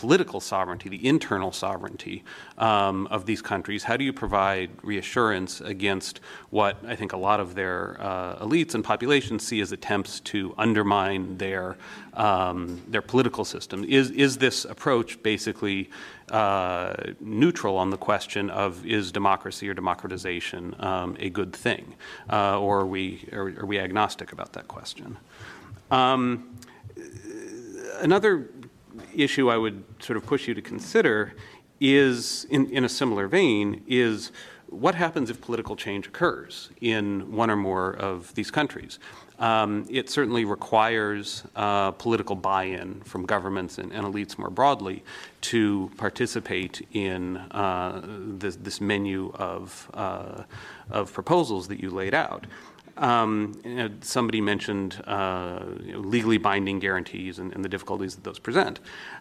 political 0.00 0.40
sovereignty, 0.40 0.88
the 0.88 1.06
internal 1.06 1.52
sovereignty 1.52 2.24
um, 2.56 3.06
of 3.08 3.26
these 3.26 3.42
countries? 3.42 3.84
How 3.84 3.98
do 3.98 4.04
you 4.04 4.14
provide 4.14 4.70
reassurance 4.82 5.60
against 5.60 6.20
what 6.48 6.78
I 6.86 6.96
think 6.96 7.12
a 7.12 7.18
lot 7.18 7.38
of 7.38 7.54
their 7.54 7.98
uh, 8.00 8.36
elites 8.36 8.74
and 8.74 8.82
populations 8.82 9.46
see 9.46 9.60
as 9.60 9.72
attempts 9.72 10.20
to 10.20 10.54
undermine 10.56 11.36
their 11.36 11.76
um, 12.14 12.80
their 12.88 13.02
political 13.02 13.44
system? 13.44 13.84
Is 13.84 14.10
is 14.12 14.38
this 14.38 14.64
approach 14.64 15.22
basically 15.22 15.90
uh, 16.30 16.94
neutral 17.20 17.76
on 17.76 17.90
the 17.90 17.98
question 17.98 18.48
of 18.48 18.86
is 18.86 19.12
democracy 19.12 19.68
or 19.68 19.74
democratization 19.74 20.74
um, 20.78 21.14
a 21.20 21.28
good 21.28 21.52
thing, 21.52 21.94
uh, 22.30 22.58
or 22.58 22.80
are 22.80 22.86
we 22.86 23.28
are, 23.34 23.48
are, 23.60 23.66
we 23.66 23.78
agnostic 23.78 24.32
about 24.32 24.54
that 24.54 24.66
question? 24.66 25.18
Um, 25.90 26.56
another 28.00 28.48
issue 29.14 29.50
I 29.50 29.56
would 29.56 29.84
sort 30.00 30.16
of 30.16 30.26
push 30.26 30.48
you 30.48 30.54
to 30.54 30.62
consider 30.62 31.34
is, 31.80 32.46
in, 32.50 32.70
in 32.70 32.84
a 32.84 32.88
similar 32.88 33.26
vein, 33.26 33.82
is 33.86 34.32
what 34.70 34.94
happens 34.94 35.30
if 35.30 35.40
political 35.40 35.74
change 35.74 36.06
occurs 36.06 36.70
in 36.80 37.32
one 37.32 37.50
or 37.50 37.56
more 37.56 37.92
of 37.96 38.32
these 38.34 38.50
countries? 38.50 38.98
Um, 39.40 39.86
it 39.88 40.10
certainly 40.10 40.44
requires 40.44 41.44
uh, 41.56 41.92
political 41.92 42.36
buy 42.36 42.64
in 42.64 43.00
from 43.00 43.24
governments 43.24 43.78
and, 43.78 43.90
and, 43.90 44.06
elites 44.06 44.36
more 44.36 44.50
broadly 44.50 45.02
to 45.40 45.90
participate 45.96 46.86
in 46.92 47.38
uh, 47.38 48.02
this, 48.04 48.56
this, 48.56 48.82
menu 48.82 49.32
of, 49.34 49.90
uh, 49.94 50.42
of 50.90 51.10
proposals 51.14 51.68
that 51.68 51.80
you 51.80 51.88
laid 51.88 52.12
out. 52.12 52.46
Um, 52.96 53.60
you 53.64 53.74
know, 53.74 53.90
somebody 54.00 54.40
mentioned 54.40 55.02
uh, 55.06 55.64
you 55.82 55.92
know, 55.92 56.00
legally 56.00 56.38
binding 56.38 56.78
guarantees 56.78 57.38
and, 57.38 57.52
and, 57.52 57.64
the 57.64 57.68
difficulties 57.68 58.14
that 58.14 58.24
those 58.24 58.38
present. 58.38 58.80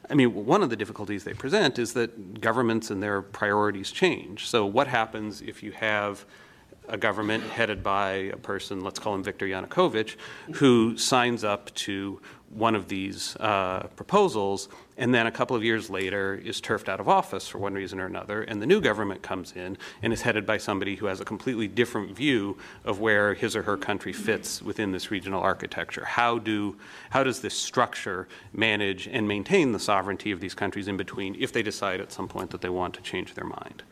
I 0.09 0.15
mean, 0.15 0.45
one 0.45 0.63
of 0.63 0.69
the 0.69 0.75
difficulties 0.75 1.23
they 1.23 1.33
present 1.33 1.79
is 1.79 1.93
that 1.93 2.41
governments 2.41 2.89
and 2.89 3.01
their 3.01 3.21
priorities 3.21 3.91
change. 3.91 4.47
So, 4.47 4.65
what 4.65 4.87
happens 4.87 5.41
if 5.41 5.63
you 5.63 5.71
have 5.71 6.25
a 6.89 6.97
government 6.97 7.43
headed 7.43 7.83
by 7.83 8.11
a 8.11 8.37
person, 8.37 8.81
let's 8.81 8.99
call 8.99 9.15
him 9.15 9.23
Viktor 9.23 9.45
Yanukovych, 9.45 10.15
who 10.55 10.97
signs 10.97 11.43
up 11.43 11.73
to 11.75 12.19
one 12.49 12.75
of 12.75 12.87
these 12.87 13.35
uh, 13.37 13.87
proposals 13.95 14.69
and 14.99 15.15
then 15.15 15.25
a 15.25 15.31
couple 15.31 15.55
of 15.55 15.63
years 15.63 15.89
later 15.89 16.35
is 16.35 16.59
turfed 16.59 16.89
out 16.89 16.99
of 16.99 17.07
office 17.07 17.47
for 17.47 17.57
one 17.57 17.73
reason 17.73 18.01
or 18.01 18.05
another, 18.05 18.43
and 18.43 18.61
the 18.61 18.65
new 18.65 18.81
government 18.81 19.21
comes 19.21 19.53
in 19.53 19.77
and 20.03 20.11
is 20.11 20.21
headed 20.21 20.45
by 20.45 20.57
somebody 20.57 20.95
who 20.95 21.05
has 21.05 21.21
a 21.21 21.25
completely 21.25 21.69
different 21.69 22.13
view 22.13 22.57
of 22.83 22.99
where 22.99 23.33
his 23.33 23.55
or 23.55 23.63
her 23.63 23.77
country 23.77 24.11
fits 24.11 24.61
within 24.61 24.91
this 24.91 25.09
regional 25.09 25.41
architecture. 25.41 26.03
How 26.03 26.37
do 26.37 26.75
how 27.11 27.23
does 27.23 27.39
this 27.39 27.53
structure 27.53 28.27
manage 28.51 29.07
and 29.07 29.25
maintain 29.25 29.71
the 29.71 29.79
sovereignty 29.79 30.31
of 30.31 30.41
these 30.41 30.53
countries 30.53 30.89
in 30.89 30.97
between 30.97 31.33
if 31.39 31.53
they 31.53 31.63
decide 31.63 32.01
at 32.01 32.11
some 32.11 32.27
point 32.27 32.49
that 32.49 32.59
they 32.59 32.69
want 32.69 32.93
to 32.95 33.01
change 33.01 33.35
their 33.35 33.45
mind? 33.45 33.83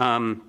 Um, 0.00 0.42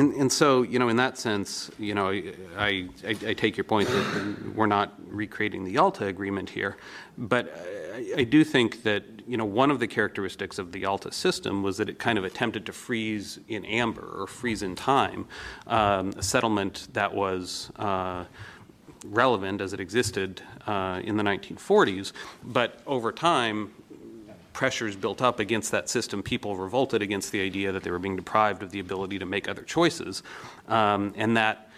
and, 0.00 0.14
and, 0.14 0.32
so, 0.32 0.62
you 0.62 0.78
know, 0.78 0.88
in 0.88 0.96
that 0.96 1.18
sense, 1.18 1.70
you 1.78 1.94
know, 1.94 2.08
I, 2.08 2.22
I, 2.56 2.88
I, 3.04 3.34
take 3.34 3.56
your 3.56 3.64
point 3.64 3.88
that 3.88 4.54
we're 4.54 4.66
not 4.66 4.94
recreating 5.06 5.64
the 5.64 5.72
Yalta 5.72 6.06
agreement 6.06 6.48
here, 6.48 6.76
but 7.18 7.54
I, 7.94 8.14
I, 8.18 8.24
do 8.24 8.42
think 8.42 8.82
that, 8.84 9.04
you 9.26 9.36
know, 9.36 9.44
one 9.44 9.70
of 9.70 9.78
the 9.78 9.86
characteristics 9.86 10.58
of 10.58 10.72
the 10.72 10.80
Yalta 10.80 11.12
system 11.12 11.62
was 11.62 11.76
that 11.76 11.90
it 11.90 11.98
kind 11.98 12.18
of 12.18 12.24
attempted 12.24 12.64
to 12.66 12.72
freeze 12.72 13.40
in 13.46 13.64
amber 13.66 14.22
or 14.22 14.26
freeze 14.26 14.62
in 14.62 14.74
time 14.74 15.26
um, 15.66 16.14
a 16.16 16.22
settlement 16.22 16.88
that 16.94 17.14
was. 17.14 17.70
Uh, 17.76 18.24
relevant 19.06 19.62
as 19.62 19.72
it 19.72 19.80
existed 19.80 20.42
uh, 20.66 21.00
in 21.02 21.16
the 21.16 21.22
1940s, 21.22 22.12
but 22.44 22.82
over 22.86 23.10
time 23.10 23.70
pressures 24.52 24.96
built 24.96 25.22
up 25.22 25.40
against 25.40 25.70
that 25.70 25.88
system, 25.88 26.22
people 26.22 26.56
revolted 26.56 27.02
against 27.02 27.32
the 27.32 27.40
idea 27.40 27.72
that 27.72 27.82
they 27.82 27.90
were 27.90 27.98
being 27.98 28.16
deprived 28.16 28.62
of 28.62 28.70
the 28.70 28.80
ability 28.80 29.18
to 29.18 29.26
make 29.26 29.48
other 29.48 29.62
choices. 29.62 30.22
Um, 30.68 31.12
and 31.16 31.36
that 31.36 31.70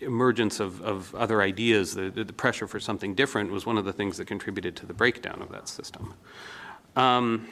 emergence 0.00 0.60
of, 0.60 0.80
of 0.82 1.14
other 1.14 1.40
ideas, 1.40 1.94
the, 1.94 2.10
the, 2.10 2.32
pressure 2.32 2.66
for 2.66 2.78
something 2.78 3.14
different, 3.14 3.50
was 3.50 3.64
one 3.64 3.78
of 3.78 3.84
the 3.84 3.92
things 3.92 4.18
that 4.18 4.26
contributed 4.26 4.76
to 4.76 4.86
the 4.86 4.92
breakdown 4.92 5.40
of 5.40 5.50
that 5.50 5.68
system. 5.68 6.14
Um, 6.96 7.48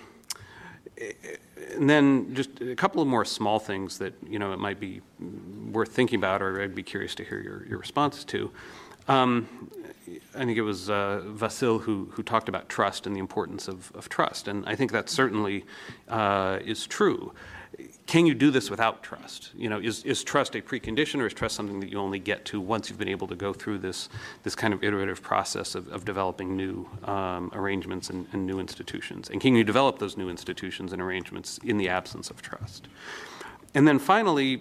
and 1.74 1.88
then 1.88 2.34
just 2.34 2.60
a 2.60 2.76
couple 2.76 3.00
of 3.00 3.08
more 3.08 3.24
small 3.24 3.58
things 3.58 3.98
that 3.98 4.14
you 4.28 4.38
know 4.38 4.52
it 4.52 4.58
might 4.58 4.78
be 4.78 5.00
worth 5.72 5.92
thinking 5.92 6.18
about, 6.18 6.42
or 6.42 6.60
I'd 6.60 6.74
be 6.74 6.82
curious 6.82 7.14
to 7.16 7.24
hear 7.24 7.40
your, 7.40 7.66
your 7.66 7.78
response 7.78 8.24
to. 8.24 8.50
Um, 9.08 9.70
I 10.34 10.44
think 10.44 10.58
it 10.58 10.62
was 10.62 10.90
uh, 10.90 11.22
Vasil 11.26 11.80
who, 11.80 12.08
who 12.12 12.22
talked 12.22 12.48
about 12.48 12.68
trust 12.68 13.06
and 13.06 13.14
the 13.14 13.20
importance 13.20 13.68
of, 13.68 13.92
of 13.94 14.08
trust. 14.08 14.48
And 14.48 14.64
I 14.66 14.74
think 14.74 14.92
that 14.92 15.08
certainly 15.08 15.64
uh, 16.08 16.58
is 16.64 16.86
true. 16.86 17.32
Can 18.06 18.26
you 18.26 18.34
do 18.34 18.50
this 18.50 18.68
without 18.68 19.02
trust? 19.02 19.50
You 19.54 19.70
know, 19.70 19.78
is, 19.78 20.04
is 20.04 20.22
trust 20.22 20.54
a 20.54 20.60
precondition 20.60 21.20
or 21.20 21.26
is 21.26 21.32
trust 21.32 21.56
something 21.56 21.80
that 21.80 21.90
you 21.90 21.98
only 21.98 22.18
get 22.18 22.44
to 22.46 22.60
once 22.60 22.90
you've 22.90 22.98
been 22.98 23.08
able 23.08 23.26
to 23.28 23.34
go 23.34 23.52
through 23.52 23.78
this, 23.78 24.08
this 24.42 24.54
kind 24.54 24.74
of 24.74 24.84
iterative 24.84 25.22
process 25.22 25.74
of, 25.74 25.88
of 25.88 26.04
developing 26.04 26.56
new 26.56 26.88
um, 27.04 27.50
arrangements 27.54 28.10
and, 28.10 28.26
and 28.32 28.46
new 28.46 28.58
institutions? 28.58 29.30
And 29.30 29.40
can 29.40 29.54
you 29.54 29.64
develop 29.64 29.98
those 29.98 30.16
new 30.16 30.28
institutions 30.28 30.92
and 30.92 31.00
arrangements 31.00 31.58
in 31.64 31.78
the 31.78 31.88
absence 31.88 32.28
of 32.28 32.42
trust? 32.42 32.88
And 33.74 33.88
then 33.88 33.98
finally, 33.98 34.56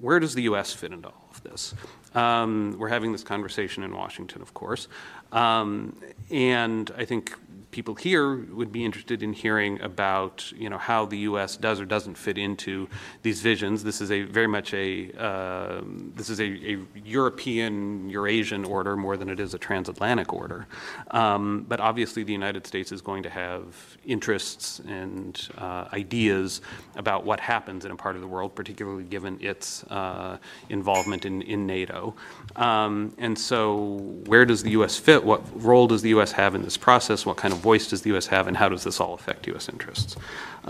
where 0.00 0.18
does 0.18 0.34
the 0.34 0.42
U.S. 0.42 0.72
fit 0.72 0.92
into 0.92 1.08
all 1.08 1.28
of 1.30 1.42
this? 1.42 1.74
Um, 2.16 2.76
we're 2.78 2.88
having 2.88 3.12
this 3.12 3.22
conversation 3.22 3.82
in 3.82 3.94
Washington, 3.94 4.40
of 4.40 4.54
course. 4.54 4.88
Um, 5.32 6.00
and 6.30 6.90
I 6.96 7.04
think 7.04 7.36
people 7.70 7.94
here 7.94 8.36
would 8.54 8.72
be 8.72 8.84
interested 8.84 9.22
in 9.22 9.32
hearing 9.32 9.80
about 9.82 10.50
you 10.56 10.70
know 10.70 10.78
how 10.78 11.04
the 11.04 11.18
U.S. 11.18 11.56
does 11.56 11.80
or 11.80 11.84
doesn't 11.84 12.16
fit 12.16 12.38
into 12.38 12.88
these 13.22 13.40
visions. 13.40 13.84
This 13.84 14.00
is 14.00 14.10
a 14.10 14.22
very 14.22 14.46
much 14.46 14.72
a 14.72 15.12
uh, 15.18 15.80
this 16.14 16.30
is 16.30 16.40
a, 16.40 16.44
a, 16.44 16.78
European 17.04 18.08
Eurasian 18.08 18.64
order 18.64 18.96
more 18.96 19.16
than 19.16 19.28
it 19.28 19.40
is 19.40 19.54
a 19.54 19.58
transatlantic 19.58 20.32
order. 20.32 20.66
Um, 21.10 21.66
but 21.68 21.80
obviously, 21.80 22.22
the 22.22 22.32
United 22.32 22.66
States 22.66 22.92
is 22.92 23.00
going 23.00 23.22
to 23.24 23.30
have 23.30 23.64
interests 24.04 24.80
and 24.86 25.48
uh, 25.58 25.86
ideas 25.92 26.62
about 26.96 27.24
what 27.24 27.40
happens 27.40 27.84
in 27.84 27.90
a 27.90 27.96
part 27.96 28.14
of 28.14 28.22
the 28.22 28.28
world, 28.28 28.54
particularly 28.54 29.04
given 29.04 29.38
its 29.40 29.84
uh, 29.84 30.38
involvement 30.68 31.26
in, 31.26 31.42
in 31.42 31.66
NATO. 31.66 32.14
Um, 32.56 33.14
and 33.18 33.38
so, 33.38 33.98
where 34.26 34.44
does 34.44 34.62
the 34.62 34.70
U.S. 34.70 34.96
fit? 34.96 35.22
What 35.24 35.42
role 35.62 35.86
does 35.86 36.02
the 36.02 36.10
U.S. 36.10 36.32
have 36.32 36.54
in 36.54 36.62
this 36.62 36.76
process? 36.76 37.26
What 37.26 37.36
kind 37.36 37.52
of 37.52 37.65
voice 37.70 37.88
does 37.90 38.02
the 38.02 38.10
U.S. 38.14 38.26
have, 38.28 38.44
and 38.48 38.56
how 38.56 38.68
does 38.68 38.84
this 38.84 39.00
all 39.00 39.14
affect 39.14 39.40
U.S. 39.48 39.68
interests? 39.68 40.16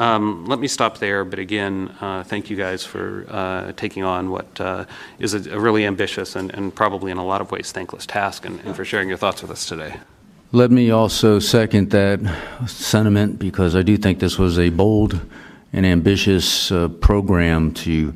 Um, 0.05 0.47
let 0.47 0.59
me 0.59 0.69
stop 0.79 0.95
there, 0.99 1.25
but 1.25 1.39
again, 1.39 1.75
uh, 2.01 2.25
thank 2.25 2.49
you 2.51 2.57
guys 2.57 2.85
for 2.93 3.27
uh, 3.29 3.73
taking 3.83 4.03
on 4.03 4.31
what 4.31 4.49
uh, 4.61 4.85
is 5.19 5.35
a, 5.35 5.41
a, 5.57 5.59
really 5.67 5.85
ambitious 5.93 6.37
and, 6.37 6.49
and, 6.57 6.75
probably 6.75 7.11
in 7.11 7.19
a 7.19 7.25
lot 7.33 7.41
of 7.41 7.51
ways 7.51 7.73
thankless 7.73 8.07
task, 8.07 8.47
and, 8.47 8.61
and 8.65 8.75
for 8.75 8.85
sharing 8.85 9.09
your 9.09 9.19
thoughts 9.19 9.43
with 9.43 9.51
us 9.51 9.67
today. 9.67 9.93
Let 10.53 10.71
me 10.71 10.91
also 10.91 11.39
second 11.39 11.91
that 11.91 12.21
sentiment 12.67 13.39
because 13.39 13.75
I 13.81 13.83
do 13.83 13.97
think 13.97 14.21
this 14.21 14.39
was 14.39 14.59
a 14.59 14.71
bold 14.71 15.21
and 15.73 15.85
ambitious 15.85 16.73
uh, 16.73 16.89
program 17.09 17.73
to 17.85 18.15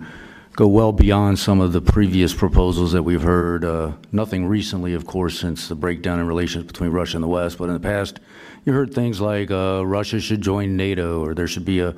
go 0.61 0.69
well 0.69 0.93
beyond 0.93 1.39
some 1.39 1.59
of 1.59 1.73
the 1.73 1.81
previous 1.81 2.35
proposals 2.35 2.93
that 2.93 3.03
we've 3.03 3.23
heard. 3.23 3.65
Uh, 3.65 3.93
nothing 4.13 4.45
recently, 4.45 4.93
of 4.93 5.07
course, 5.07 5.41
since 5.41 5.69
the 5.69 5.75
breakdown 5.75 6.21
in 6.21 6.27
relations 6.27 6.67
between 6.67 6.91
Russia 6.91 7.17
and 7.17 7.25
the 7.25 7.29
West, 7.29 7.57
but 7.57 7.71
in 7.71 7.73
the 7.73 7.81
past, 7.81 8.21
you 8.67 8.75
heard 8.75 8.93
things 8.93 9.23
like 9.23 9.51
uh, 9.51 9.83
Russia 9.87 10.21
should 10.21 10.43
join 10.43 10.77
NATO 10.77 11.25
or 11.25 11.33
there 11.33 11.47
should 11.47 11.65
be 11.65 11.81
a 11.81 11.95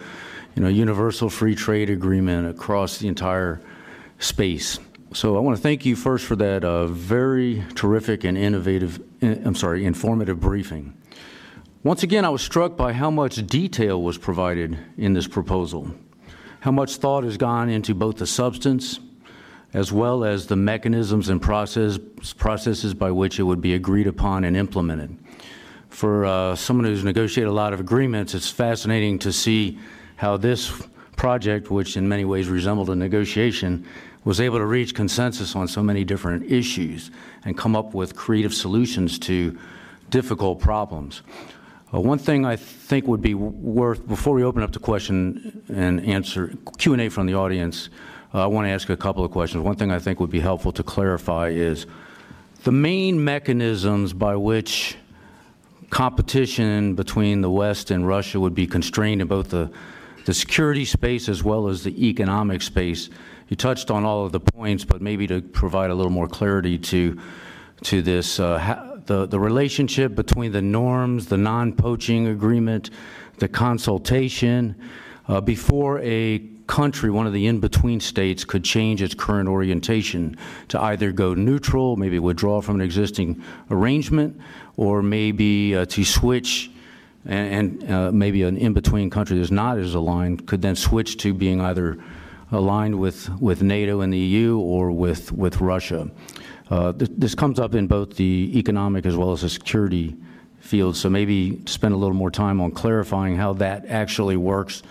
you 0.54 0.62
know, 0.62 0.68
universal 0.68 1.28
free 1.28 1.56
trade 1.56 1.90
agreement 1.90 2.46
across 2.46 2.98
the 2.98 3.08
entire 3.08 3.60
space. 4.20 4.78
So 5.12 5.36
I 5.36 5.40
want 5.40 5.56
to 5.56 5.62
thank 5.62 5.84
you 5.84 5.96
first 5.96 6.24
for 6.24 6.36
that 6.36 6.62
uh, 6.64 6.86
very 6.86 7.64
terrific 7.74 8.22
and 8.22 8.38
innovative, 8.38 9.02
eh, 9.22 9.38
I'm 9.44 9.56
sorry, 9.56 9.84
informative 9.84 10.38
briefing. 10.38 10.94
Once 11.82 12.04
again, 12.04 12.24
I 12.24 12.28
was 12.28 12.42
struck 12.42 12.76
by 12.76 12.92
how 12.92 13.10
much 13.10 13.44
detail 13.44 14.00
was 14.00 14.18
provided 14.18 14.78
in 14.96 15.14
this 15.14 15.26
proposal, 15.26 15.92
how 16.62 16.70
much 16.70 16.98
thought 16.98 17.24
has 17.24 17.36
gone 17.36 17.68
into 17.68 17.92
both 17.92 18.18
the 18.18 18.26
substance 18.26 19.00
as 19.74 19.90
well 19.90 20.22
as 20.22 20.46
the 20.46 20.54
mechanisms 20.54 21.28
and 21.28 21.42
process, 21.42 21.98
processes 22.36 22.94
by 22.94 23.10
which 23.10 23.40
it 23.40 23.42
would 23.42 23.60
be 23.60 23.74
agreed 23.74 24.06
upon 24.06 24.44
and 24.44 24.56
implemented. 24.56 25.16
For 25.88 26.24
uh, 26.24 26.54
someone 26.54 26.84
who's 26.84 27.02
negotiated 27.02 27.50
a 27.50 27.52
lot 27.52 27.72
of 27.72 27.80
agreements, 27.80 28.32
it's 28.34 28.48
fascinating 28.48 29.18
to 29.20 29.32
see 29.32 29.76
how 30.14 30.36
this 30.36 30.72
project, 31.16 31.68
which 31.68 31.96
in 31.96 32.08
many 32.08 32.24
ways 32.24 32.48
resembled 32.48 32.90
a 32.90 32.94
negotiation, 32.94 33.84
was 34.22 34.40
able 34.40 34.58
to 34.58 34.66
reach 34.66 34.94
consensus 34.94 35.56
on 35.56 35.66
so 35.66 35.82
many 35.82 36.04
different 36.04 36.48
issues 36.48 37.10
and 37.44 37.58
come 37.58 37.74
up 37.74 37.92
with 37.92 38.14
creative 38.14 38.54
solutions 38.54 39.18
to 39.18 39.58
difficult 40.10 40.60
problems. 40.60 41.22
Uh, 41.92 42.00
one 42.00 42.18
thing 42.18 42.46
I 42.46 42.56
think 42.56 43.06
would 43.06 43.20
be 43.20 43.34
worth 43.34 44.06
before 44.06 44.34
we 44.34 44.44
open 44.44 44.62
up 44.62 44.72
to 44.72 44.78
question 44.78 45.62
and 45.68 46.00
answer 46.06 46.54
Q 46.78 46.94
and 46.94 47.02
A 47.02 47.08
from 47.10 47.26
the 47.26 47.34
audience, 47.34 47.90
uh, 48.32 48.44
I 48.44 48.46
want 48.46 48.66
to 48.66 48.70
ask 48.70 48.88
a 48.88 48.96
couple 48.96 49.24
of 49.24 49.30
questions. 49.30 49.62
One 49.62 49.76
thing 49.76 49.90
I 49.90 49.98
think 49.98 50.18
would 50.18 50.30
be 50.30 50.40
helpful 50.40 50.72
to 50.72 50.82
clarify 50.82 51.48
is 51.48 51.86
the 52.64 52.72
main 52.72 53.22
mechanisms 53.22 54.14
by 54.14 54.36
which 54.36 54.96
competition 55.90 56.94
between 56.94 57.42
the 57.42 57.50
West 57.50 57.90
and 57.90 58.08
Russia 58.08 58.40
would 58.40 58.54
be 58.54 58.66
constrained 58.66 59.20
in 59.20 59.28
both 59.28 59.50
the 59.50 59.70
the 60.24 60.32
security 60.32 60.84
space 60.84 61.28
as 61.28 61.42
well 61.42 61.68
as 61.68 61.82
the 61.82 62.08
economic 62.08 62.62
space. 62.62 63.10
You 63.48 63.56
touched 63.56 63.90
on 63.90 64.04
all 64.04 64.24
of 64.24 64.32
the 64.32 64.40
points, 64.40 64.84
but 64.84 65.02
maybe 65.02 65.26
to 65.26 65.42
provide 65.42 65.90
a 65.90 65.94
little 65.94 66.12
more 66.12 66.28
clarity 66.28 66.78
to 66.78 67.18
to 67.82 68.00
this, 68.00 68.38
uh, 68.38 68.91
the 69.06 69.26
the 69.26 69.38
relationship 69.38 70.14
between 70.14 70.52
the 70.52 70.62
norms, 70.62 71.26
the 71.26 71.36
non-poaching 71.36 72.26
agreement, 72.28 72.90
the 73.38 73.48
consultation, 73.48 74.76
uh, 75.28 75.40
before 75.40 76.00
a 76.00 76.38
country, 76.66 77.10
one 77.10 77.26
of 77.26 77.32
the 77.32 77.46
in-between 77.46 78.00
states, 78.00 78.44
could 78.44 78.64
change 78.64 79.02
its 79.02 79.14
current 79.14 79.48
orientation 79.48 80.36
to 80.68 80.80
either 80.80 81.12
go 81.12 81.34
neutral, 81.34 81.96
maybe 81.96 82.18
withdraw 82.18 82.60
from 82.60 82.76
an 82.76 82.80
existing 82.80 83.42
arrangement, 83.70 84.40
or 84.76 85.02
maybe 85.02 85.76
uh, 85.76 85.84
to 85.86 86.04
switch 86.04 86.70
and, 87.26 87.82
and 87.82 87.90
uh, 87.90 88.12
maybe 88.12 88.42
an 88.42 88.56
in-between 88.56 89.10
country 89.10 89.38
that's 89.38 89.50
not 89.50 89.78
as 89.78 89.94
aligned 89.94 90.46
could 90.46 90.62
then 90.62 90.76
switch 90.76 91.16
to 91.18 91.34
being 91.34 91.60
either 91.60 91.98
aligned 92.50 92.98
with, 92.98 93.28
with 93.40 93.62
NATO 93.62 94.00
and 94.00 94.12
the 94.12 94.18
EU 94.18 94.58
or 94.58 94.90
with, 94.90 95.32
with 95.32 95.60
Russia. 95.60 96.10
Uh, 96.72 96.90
th 96.90 97.10
this 97.18 97.34
comes 97.34 97.58
up 97.60 97.74
in 97.74 97.86
both 97.86 98.16
the 98.16 98.50
economic 98.62 99.04
as 99.04 99.14
well 99.14 99.30
as 99.32 99.42
the 99.42 99.48
security 99.48 100.16
field, 100.60 100.96
so 100.96 101.10
maybe 101.10 101.60
spend 101.66 101.92
a 101.92 101.96
little 102.02 102.16
more 102.16 102.30
time 102.30 102.62
on 102.64 102.70
clarifying 102.70 103.36
how 103.36 103.52
that 103.52 103.84
actually 104.02 104.38
works 104.38 104.82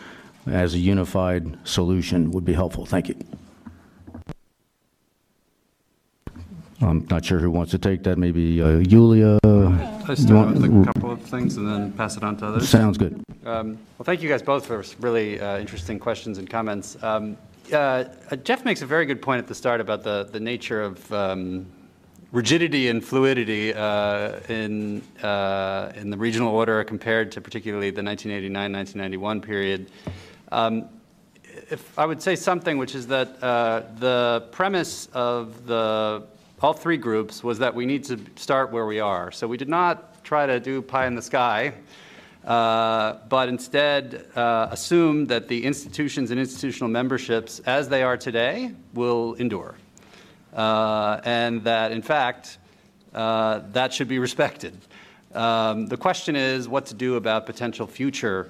as 0.45 0.75
a 0.75 0.77
unified 0.77 1.43
solution 1.63 2.29
would 2.33 2.45
be 2.45 2.53
helpful. 2.53 2.85
Thank 2.85 3.09
you. 3.09 3.15
I'm 6.81 7.07
not 7.09 7.25
sure 7.25 7.39
who 7.39 7.49
wants 7.49 7.71
to 7.71 7.79
take 7.79 8.03
that. 8.03 8.17
Maybe 8.17 8.61
uh, 8.61 8.77
Yulia. 8.93 9.39
I 9.43 10.13
start 10.13 10.53
with 10.53 10.65
a 10.65 10.85
couple 10.93 11.11
of 11.11 11.21
things 11.21 11.57
and 11.57 11.67
then 11.67 11.93
pass 11.93 12.15
it 12.17 12.23
on 12.23 12.37
to 12.37 12.45
others. 12.47 12.69
Sounds 12.69 12.97
good. 12.97 13.13
Um, 13.43 13.77
well, 13.97 14.05
thank 14.09 14.21
you 14.21 14.29
guys 14.29 14.43
both 14.43 14.67
for 14.67 14.83
really 14.99 15.39
uh, 15.39 15.57
interesting 15.57 15.97
questions 15.97 16.37
and 16.37 16.47
comments. 16.47 16.87
Um, 17.01 17.37
uh, 17.71 18.05
Jeff 18.43 18.65
makes 18.65 18.81
a 18.81 18.85
very 18.85 19.05
good 19.05 19.21
point 19.21 19.39
at 19.39 19.47
the 19.47 19.55
start 19.55 19.81
about 19.81 20.03
the, 20.03 20.29
the 20.31 20.39
nature 20.39 20.81
of 20.81 21.13
um, 21.13 21.65
rigidity 22.31 22.87
and 22.87 23.03
fluidity 23.03 23.73
uh, 23.73 24.39
in, 24.49 25.01
uh, 25.21 25.91
in 25.95 26.09
the 26.09 26.17
regional 26.17 26.53
order 26.53 26.83
compared 26.83 27.31
to 27.31 27.41
particularly 27.41 27.91
the 27.91 28.01
1989-1991 28.01 29.41
period. 29.41 29.91
Um, 30.51 30.89
if 31.69 31.97
I 31.97 32.05
would 32.05 32.21
say 32.21 32.35
something, 32.35 32.77
which 32.77 32.95
is 32.95 33.07
that 33.07 33.41
uh, 33.43 33.83
the 33.97 34.47
premise 34.51 35.07
of 35.13 35.65
the 35.65 36.23
all 36.61 36.73
three 36.73 36.97
groups 36.97 37.43
was 37.43 37.57
that 37.57 37.73
we 37.73 37.85
need 37.85 38.03
to 38.03 38.19
start 38.35 38.71
where 38.71 38.85
we 38.85 38.99
are. 38.99 39.31
So 39.31 39.47
we 39.47 39.57
did 39.57 39.69
not 39.69 40.23
try 40.23 40.45
to 40.45 40.59
do 40.59 40.81
pie 40.81 41.07
in 41.07 41.15
the 41.15 41.21
sky, 41.21 41.73
uh, 42.45 43.17
but 43.29 43.49
instead 43.49 44.25
uh, 44.35 44.67
assume 44.71 45.25
that 45.27 45.47
the 45.47 45.63
institutions 45.63 46.31
and 46.31 46.39
institutional 46.39 46.89
memberships 46.89 47.59
as 47.59 47.87
they 47.87 48.01
are 48.01 48.17
today 48.17 48.71
will 48.93 49.35
endure. 49.35 49.75
Uh, 50.53 51.21
and 51.23 51.63
that, 51.63 51.91
in 51.91 52.01
fact, 52.01 52.57
uh, 53.13 53.61
that 53.71 53.93
should 53.93 54.07
be 54.07 54.19
respected. 54.19 54.75
Um, 55.33 55.85
the 55.85 55.97
question 55.97 56.35
is 56.35 56.67
what 56.67 56.87
to 56.87 56.93
do 56.93 57.15
about 57.15 57.45
potential 57.45 57.87
future 57.87 58.49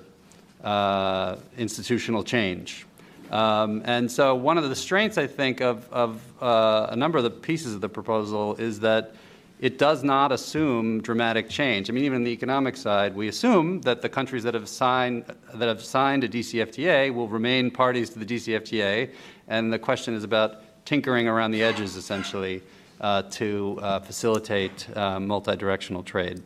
uh, 0.63 1.35
institutional 1.57 2.23
change. 2.23 2.87
Um, 3.29 3.81
and 3.85 4.11
so 4.11 4.35
one 4.35 4.57
of 4.57 4.67
the 4.67 4.75
strengths, 4.75 5.17
I 5.17 5.27
think, 5.27 5.61
of, 5.61 5.87
of 5.91 6.21
a 6.41 6.95
number 6.95 7.17
of 7.17 7.23
the 7.23 7.29
pieces 7.29 7.75
of 7.75 7.81
the 7.81 7.89
proposal 7.89 8.55
is 8.55 8.79
that 8.81 9.15
it 9.61 9.77
does 9.77 10.03
not 10.03 10.31
assume 10.31 11.01
dramatic 11.01 11.47
change. 11.47 11.89
I 11.89 11.93
mean, 11.93 12.03
even 12.03 12.17
on 12.17 12.23
the 12.23 12.31
economic 12.31 12.75
side, 12.75 13.15
we 13.15 13.27
assume 13.27 13.81
that 13.81 14.01
the 14.01 14.09
countries 14.09 14.41
that 14.43 14.55
have 14.55 14.67
signed 14.67 15.23
that 15.53 15.67
have 15.67 15.83
signed 15.83 16.23
a 16.23 16.29
DCFTA 16.29 17.13
will 17.13 17.27
remain 17.27 17.69
parties 17.69 18.09
to 18.09 18.19
the 18.19 18.25
DCFTA, 18.25 19.11
and 19.47 19.71
the 19.71 19.79
question 19.79 20.15
is 20.15 20.23
about 20.23 20.63
tinkering 20.85 21.27
around 21.27 21.51
the 21.51 21.61
edges, 21.61 21.95
essentially, 21.95 22.63
uh, 23.01 23.21
to 23.23 23.79
uh, 23.83 23.99
facilitate 23.99 24.87
uh, 24.97 25.19
multi-directional 25.19 26.01
trade. 26.01 26.41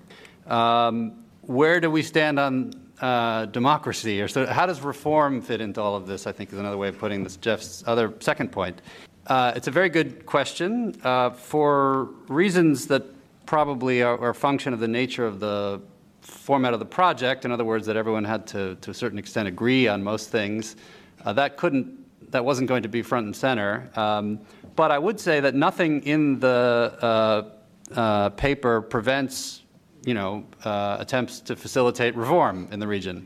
Um, 0.48 1.24
where 1.42 1.80
do 1.80 1.90
we 1.90 2.02
stand 2.02 2.38
on 2.38 2.74
uh, 3.00 3.46
democracy? 3.46 4.22
Or 4.22 4.28
so 4.28 4.46
how 4.46 4.66
does 4.66 4.82
reform 4.82 5.42
fit 5.42 5.62
into 5.62 5.82
all 5.82 5.96
of 5.96 6.06
this? 6.06 6.28
I 6.28 6.34
think 6.34 6.52
is 6.52 6.60
another 6.60 6.78
way 6.78 6.90
of 6.90 6.98
putting 6.98 7.24
this. 7.24 7.38
Jeff's 7.38 7.82
other 7.88 8.14
second 8.20 8.52
point. 8.52 8.82
Uh, 9.28 9.54
it's 9.56 9.68
a 9.68 9.72
very 9.72 9.90
good 9.90 10.26
question 10.26 10.96
uh, 11.04 11.32
for 11.32 12.10
reasons 12.28 12.86
that 12.88 13.04
probably 13.48 14.04
are, 14.04 14.20
are, 14.20 14.30
a 14.30 14.36
function 14.36 14.72
of 14.72 14.80
the 14.80 14.88
nature 14.88 15.26
of 15.26 15.40
the 15.40 15.82
format 16.22 16.74
of 16.74 16.80
the 16.80 16.86
project. 16.86 17.44
In 17.44 17.52
other 17.52 17.66
words, 17.66 17.88
that 17.88 17.98
everyone 17.98 18.24
had 18.24 18.46
to, 18.48 18.76
to 18.76 18.92
a 18.92 18.94
certain 18.94 19.18
extent, 19.18 19.48
agree 19.48 19.88
on 19.88 20.04
most 20.04 20.30
things. 20.30 20.76
Uh, 21.24 21.34
that 21.34 21.58
couldn't. 21.58 22.06
That 22.32 22.44
wasn't 22.44 22.68
going 22.68 22.84
to 22.84 22.90
be 22.90 23.02
front 23.02 23.26
and 23.26 23.36
center. 23.36 23.90
Um, 23.96 24.40
but 24.76 24.92
I 24.92 25.00
would 25.00 25.20
say 25.20 25.40
that 25.40 25.56
nothing 25.56 26.02
in 26.04 26.40
the 26.40 26.98
uh, 27.02 28.00
uh, 28.00 28.30
paper 28.32 28.82
prevents 28.82 29.64
you 30.06 30.14
know, 30.14 30.46
uh, 30.64 30.98
attempts 31.00 31.40
to 31.42 31.56
facilitate 31.56 32.16
reform 32.16 32.68
in 32.72 32.80
the 32.80 32.88
region. 32.88 33.26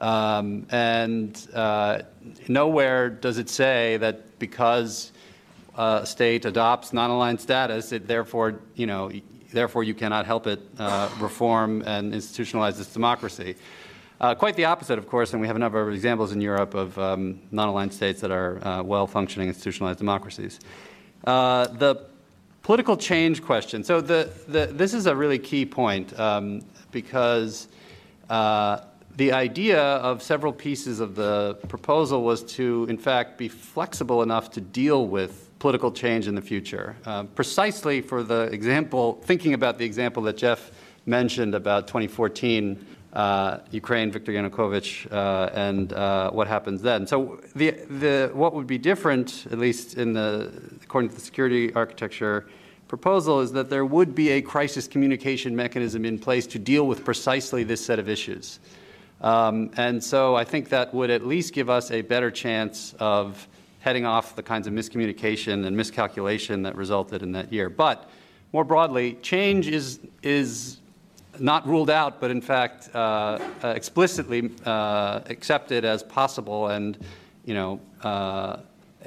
Um, 0.00 0.66
and 0.70 1.46
uh, 1.54 2.02
nowhere 2.48 3.10
does 3.10 3.38
it 3.38 3.48
say 3.48 3.96
that 3.98 4.38
because 4.38 5.12
a 5.76 6.06
state 6.06 6.44
adopts 6.44 6.92
non-aligned 6.92 7.40
status, 7.40 7.92
it 7.92 8.06
therefore, 8.06 8.60
you 8.74 8.86
know, 8.86 9.10
therefore 9.52 9.84
you 9.84 9.94
cannot 9.94 10.26
help 10.26 10.46
it 10.46 10.60
uh, 10.78 11.08
reform 11.20 11.82
and 11.86 12.12
institutionalize 12.12 12.80
its 12.80 12.92
democracy. 12.92 13.56
Uh, 14.18 14.34
quite 14.34 14.56
the 14.56 14.64
opposite, 14.64 14.98
of 14.98 15.06
course, 15.08 15.32
and 15.32 15.40
we 15.40 15.46
have 15.46 15.56
a 15.56 15.58
number 15.58 15.80
of 15.80 15.92
examples 15.92 16.32
in 16.32 16.40
Europe 16.40 16.74
of 16.74 16.98
um, 16.98 17.38
non-aligned 17.50 17.92
states 17.92 18.20
that 18.20 18.30
are 18.30 18.66
uh, 18.66 18.82
well-functioning 18.82 19.48
institutionalized 19.48 19.98
democracies. 19.98 20.58
Uh, 21.24 21.66
the 21.66 22.06
Political 22.66 22.96
change 22.96 23.44
question. 23.44 23.84
So 23.84 24.00
the, 24.00 24.28
the, 24.48 24.66
this 24.66 24.92
is 24.92 25.06
a 25.06 25.14
really 25.14 25.38
key 25.38 25.64
point 25.64 26.18
um, 26.18 26.62
because 26.90 27.68
uh, 28.28 28.80
the 29.14 29.30
idea 29.30 29.80
of 29.80 30.20
several 30.20 30.52
pieces 30.52 30.98
of 30.98 31.14
the 31.14 31.60
proposal 31.68 32.24
was 32.24 32.42
to, 32.54 32.84
in 32.90 32.98
fact, 32.98 33.38
be 33.38 33.46
flexible 33.46 34.20
enough 34.20 34.50
to 34.50 34.60
deal 34.60 35.06
with 35.06 35.45
political 35.58 35.90
change 35.90 36.28
in 36.28 36.34
the 36.34 36.42
future. 36.42 36.96
Uh, 37.04 37.24
precisely 37.24 38.00
for 38.00 38.22
the 38.22 38.42
example, 38.52 39.20
thinking 39.24 39.54
about 39.54 39.78
the 39.78 39.84
example 39.84 40.22
that 40.24 40.36
Jeff 40.36 40.70
mentioned 41.06 41.54
about 41.54 41.86
2014 41.86 42.84
uh, 43.16 43.60
Ukraine, 43.70 44.12
Viktor 44.12 44.32
Yanukovych, 44.32 45.10
uh, 45.10 45.48
and 45.54 45.92
uh, 45.94 46.30
what 46.32 46.46
happens 46.46 46.82
then. 46.82 47.06
So 47.06 47.40
the, 47.54 47.70
the, 47.70 48.30
what 48.34 48.52
would 48.52 48.66
be 48.66 48.76
different, 48.76 49.46
at 49.50 49.58
least 49.58 49.96
in 49.96 50.12
the, 50.12 50.52
according 50.82 51.08
to 51.10 51.14
the 51.14 51.22
security 51.22 51.72
architecture 51.72 52.46
proposal, 52.88 53.40
is 53.40 53.52
that 53.52 53.70
there 53.70 53.86
would 53.86 54.14
be 54.14 54.30
a 54.32 54.42
crisis 54.42 54.86
communication 54.86 55.56
mechanism 55.56 56.04
in 56.04 56.18
place 56.18 56.46
to 56.48 56.58
deal 56.58 56.86
with 56.86 57.06
precisely 57.06 57.64
this 57.64 57.82
set 57.82 57.98
of 57.98 58.06
issues. 58.06 58.60
Um, 59.22 59.70
and 59.78 60.04
so 60.04 60.36
I 60.36 60.44
think 60.44 60.68
that 60.68 60.92
would 60.92 61.08
at 61.08 61.26
least 61.26 61.54
give 61.54 61.70
us 61.70 61.90
a 61.90 62.02
better 62.02 62.30
chance 62.30 62.94
of 62.98 63.48
heading 63.86 64.04
off 64.04 64.34
the 64.34 64.42
kinds 64.42 64.66
of 64.66 64.72
miscommunication 64.72 65.64
and 65.64 65.76
miscalculation 65.76 66.60
that 66.60 66.74
resulted 66.74 67.22
in 67.22 67.30
that 67.30 67.52
year. 67.52 67.70
But 67.70 68.10
more 68.52 68.64
broadly, 68.64 69.16
change 69.22 69.68
is, 69.68 70.00
is 70.24 70.78
not 71.38 71.64
ruled 71.68 71.88
out, 71.88 72.20
but 72.20 72.32
in 72.32 72.40
fact 72.40 72.90
uh, 72.92 72.98
uh, 73.62 73.68
explicitly 73.76 74.50
uh, 74.64 75.20
accepted 75.26 75.84
as 75.84 76.02
possible 76.02 76.66
and, 76.66 76.98
you 77.44 77.54
know, 77.54 77.80
uh, 78.02 78.56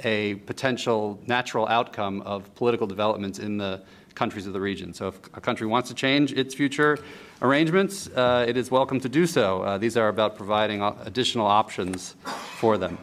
a 0.02 0.36
potential 0.46 1.20
natural 1.26 1.68
outcome 1.68 2.22
of 2.22 2.54
political 2.54 2.86
developments 2.86 3.38
in 3.38 3.58
the 3.58 3.82
countries 4.14 4.46
of 4.46 4.54
the 4.54 4.60
region. 4.60 4.94
So 4.94 5.08
if 5.08 5.16
a 5.34 5.42
country 5.42 5.66
wants 5.66 5.90
to 5.90 5.94
change 5.94 6.32
its 6.32 6.54
future 6.54 6.98
arrangements, 7.42 8.08
uh, 8.08 8.46
it 8.48 8.56
is 8.56 8.70
welcome 8.70 8.98
to 9.00 9.10
do 9.10 9.26
so. 9.26 9.60
Uh, 9.60 9.76
these 9.76 9.98
are 9.98 10.08
about 10.08 10.36
providing 10.36 10.80
additional 10.80 11.46
options 11.46 12.16
for 12.56 12.78
them. 12.78 12.96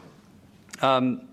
Um, 0.82 1.26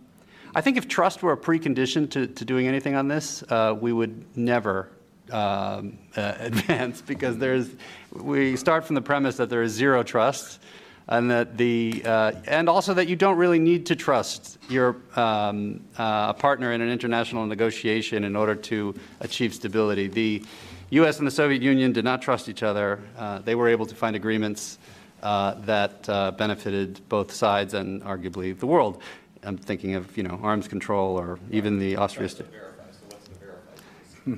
I 0.56 0.60
think 0.60 0.76
if 0.76 0.86
trust 0.86 1.22
were 1.22 1.32
a 1.32 1.36
precondition 1.36 2.08
to, 2.10 2.26
to 2.28 2.44
doing 2.44 2.68
anything 2.68 2.94
on 2.94 3.08
this, 3.08 3.42
uh, 3.48 3.76
we 3.78 3.92
would 3.92 4.24
never 4.36 4.88
um, 5.32 5.98
uh, 6.16 6.34
advance 6.38 7.02
because 7.02 7.38
there's, 7.38 7.70
we 8.12 8.56
start 8.56 8.84
from 8.84 8.94
the 8.94 9.02
premise 9.02 9.36
that 9.38 9.50
there 9.50 9.62
is 9.62 9.72
zero 9.72 10.02
trust 10.02 10.60
and 11.08 11.30
that 11.30 11.58
the 11.58 12.02
uh, 12.04 12.32
and 12.46 12.66
also 12.68 12.94
that 12.94 13.08
you 13.08 13.16
don't 13.16 13.36
really 13.36 13.58
need 13.58 13.84
to 13.84 13.96
trust 13.96 14.58
your 14.70 14.96
um, 15.16 15.84
uh, 15.98 16.32
partner 16.32 16.72
in 16.72 16.80
an 16.80 16.88
international 16.88 17.44
negotiation 17.44 18.24
in 18.24 18.34
order 18.34 18.54
to 18.54 18.94
achieve 19.20 19.52
stability. 19.54 20.08
The 20.08 20.42
U.S. 20.90 21.18
and 21.18 21.26
the 21.26 21.30
Soviet 21.32 21.60
Union 21.60 21.92
did 21.92 22.04
not 22.04 22.22
trust 22.22 22.48
each 22.48 22.62
other. 22.62 23.00
Uh, 23.18 23.40
they 23.40 23.54
were 23.54 23.68
able 23.68 23.84
to 23.84 23.94
find 23.94 24.16
agreements 24.16 24.78
uh, 25.22 25.54
that 25.62 26.08
uh, 26.08 26.30
benefited 26.32 27.00
both 27.08 27.32
sides 27.32 27.74
and 27.74 28.02
arguably 28.02 28.58
the 28.58 28.66
world. 28.66 29.02
I'm 29.44 29.58
thinking 29.58 29.94
of 29.94 30.16
you 30.16 30.22
know 30.22 30.40
arms 30.42 30.68
control 30.68 31.18
or 31.18 31.38
even 31.50 31.78
the 31.78 31.96
Austria. 31.96 32.28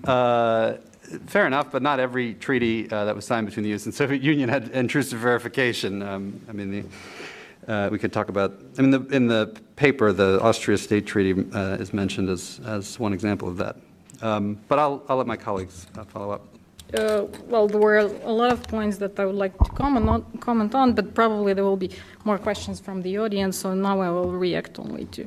Uh, 0.04 0.74
fair 1.26 1.46
enough, 1.46 1.70
but 1.70 1.82
not 1.82 2.00
every 2.00 2.34
treaty 2.34 2.90
uh, 2.90 3.04
that 3.04 3.14
was 3.14 3.24
signed 3.24 3.46
between 3.46 3.62
the 3.62 3.70
U.S. 3.70 3.84
and 3.86 3.94
Soviet 3.94 4.22
Union 4.22 4.48
had 4.48 4.68
intrusive 4.70 5.20
verification. 5.20 6.02
Um, 6.02 6.40
I 6.48 6.52
mean, 6.52 6.70
the, 7.66 7.72
uh, 7.72 7.88
we 7.90 7.98
could 7.98 8.12
talk 8.12 8.28
about. 8.28 8.60
I 8.78 8.82
mean, 8.82 8.90
the, 8.90 9.06
in 9.14 9.26
the 9.26 9.56
paper, 9.76 10.12
the 10.12 10.40
Austria 10.40 10.78
State 10.78 11.06
Treaty 11.06 11.44
uh, 11.52 11.76
is 11.76 11.92
mentioned 11.92 12.28
as 12.28 12.60
as 12.64 12.98
one 12.98 13.12
example 13.12 13.48
of 13.48 13.56
that. 13.58 13.76
Um, 14.22 14.58
but 14.68 14.78
I'll 14.78 15.02
I'll 15.08 15.16
let 15.16 15.26
my 15.26 15.36
colleagues 15.36 15.86
uh, 15.96 16.04
follow 16.04 16.30
up. 16.30 16.55
Uh, 16.94 17.26
well, 17.48 17.66
there 17.66 17.80
were 17.80 17.98
a 17.98 18.32
lot 18.32 18.52
of 18.52 18.62
points 18.68 18.98
that 18.98 19.18
I 19.18 19.26
would 19.26 19.34
like 19.34 19.58
to 19.58 19.70
comment 19.72 20.08
on, 20.08 20.22
comment 20.38 20.72
on, 20.72 20.92
but 20.92 21.14
probably 21.14 21.52
there 21.52 21.64
will 21.64 21.76
be 21.76 21.90
more 22.24 22.38
questions 22.38 22.78
from 22.78 23.02
the 23.02 23.18
audience, 23.18 23.58
so 23.58 23.74
now 23.74 24.00
I 24.00 24.08
will 24.08 24.30
react 24.30 24.78
only 24.78 25.06
to 25.06 25.26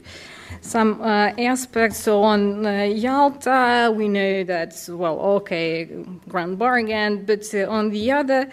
some 0.62 1.02
uh, 1.02 1.34
aspects. 1.38 1.98
So 1.98 2.24
on 2.24 2.66
uh, 2.66 2.84
Yalta, 2.84 3.94
we 3.94 4.08
know 4.08 4.46
that, 4.46 4.74
well, 4.90 5.20
okay, 5.20 5.90
grand 6.30 6.58
bargain, 6.58 7.26
but 7.26 7.44
uh, 7.54 7.70
on 7.70 7.90
the 7.90 8.10
other 8.10 8.50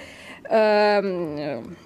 um, 0.51 1.77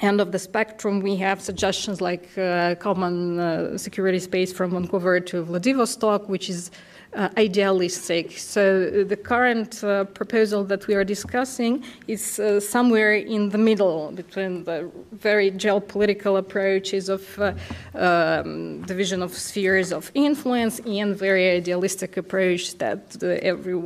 end 0.00 0.20
of 0.22 0.32
the 0.32 0.38
spectrum, 0.38 1.00
we 1.00 1.16
have 1.16 1.42
suggestions 1.42 2.00
like 2.00 2.36
uh, 2.38 2.76
common 2.76 3.38
uh, 3.38 3.76
security 3.76 4.18
space 4.18 4.54
from 4.54 4.70
Vancouver 4.70 5.20
to 5.20 5.42
Vladivostok, 5.42 6.30
which 6.30 6.48
is 6.48 6.70
uh, 7.16 7.28
idealistic. 7.38 8.38
So 8.38 9.04
the 9.04 9.16
current 9.16 9.82
uh, 9.82 10.04
proposal 10.04 10.64
that 10.64 10.86
we 10.86 10.94
are 10.94 11.04
discussing 11.04 11.82
is 12.06 12.38
uh, 12.38 12.60
somewhere 12.60 13.14
in 13.14 13.48
the 13.48 13.58
middle 13.58 14.12
between 14.12 14.64
the 14.64 14.90
very 15.12 15.50
geopolitical 15.50 16.38
approaches 16.38 17.08
of 17.08 17.38
uh, 17.38 17.54
um, 17.94 18.82
division 18.82 19.22
of 19.22 19.32
spheres 19.32 19.92
of 19.92 20.10
influence 20.14 20.78
and 20.80 21.16
very 21.16 21.50
idealistic 21.50 22.16
approach 22.16 22.76
that 22.78 23.16
uh, 23.22 23.26
every, 23.42 23.82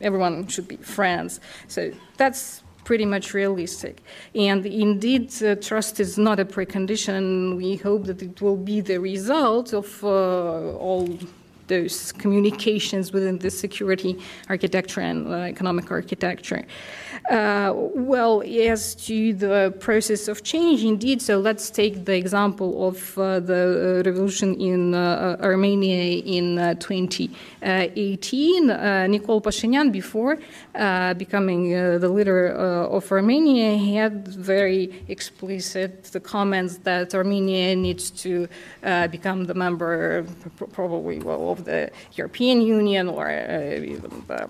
everyone 0.00 0.46
should 0.48 0.68
be 0.68 0.76
friends. 0.76 1.40
So 1.68 1.92
that's 2.16 2.62
pretty 2.84 3.06
much 3.06 3.32
realistic. 3.32 4.02
And 4.34 4.66
indeed, 4.66 5.30
uh, 5.42 5.54
trust 5.54 6.00
is 6.00 6.18
not 6.18 6.40
a 6.40 6.44
precondition. 6.44 7.56
We 7.56 7.76
hope 7.76 8.06
that 8.06 8.20
it 8.20 8.40
will 8.42 8.56
be 8.56 8.80
the 8.80 8.98
result 8.98 9.72
of 9.72 10.02
uh, 10.02 10.76
all 10.76 11.08
those 11.68 12.12
communications 12.12 13.12
within 13.12 13.38
the 13.38 13.50
security 13.50 14.18
architecture 14.48 15.00
and 15.00 15.26
uh, 15.28 15.36
economic 15.54 15.90
architecture. 15.90 16.64
Uh, 17.30 17.72
well, 17.94 18.42
as 18.42 18.94
to 18.96 19.32
the 19.34 19.72
process 19.78 20.26
of 20.26 20.42
change, 20.42 20.82
indeed, 20.82 21.22
so 21.22 21.38
let's 21.38 21.70
take 21.70 22.04
the 22.04 22.16
example 22.16 22.88
of 22.88 23.16
uh, 23.16 23.38
the 23.38 24.02
revolution 24.04 24.54
in 24.60 24.92
uh, 24.94 25.36
Armenia 25.40 26.20
in 26.20 26.56
2018. 26.80 28.70
Uh, 28.70 28.74
Nikol 29.08 29.40
Pashinyan, 29.40 29.92
before 29.92 30.36
uh, 30.74 31.14
becoming 31.14 31.70
the 31.70 32.08
leader 32.08 32.48
of 32.48 33.10
Armenia, 33.12 33.78
had 33.78 34.26
very 34.26 35.04
explicit 35.08 36.10
comments 36.24 36.78
that 36.78 37.14
Armenia 37.14 37.76
needs 37.76 38.10
to 38.10 38.48
become 39.10 39.44
the 39.44 39.54
member, 39.54 40.26
probably, 40.72 41.20
well, 41.20 41.51
of 41.52 41.64
the 41.64 41.90
European 42.14 42.60
Union 42.60 43.08
or 43.08 43.30
even 43.94 44.10
the 44.28 44.42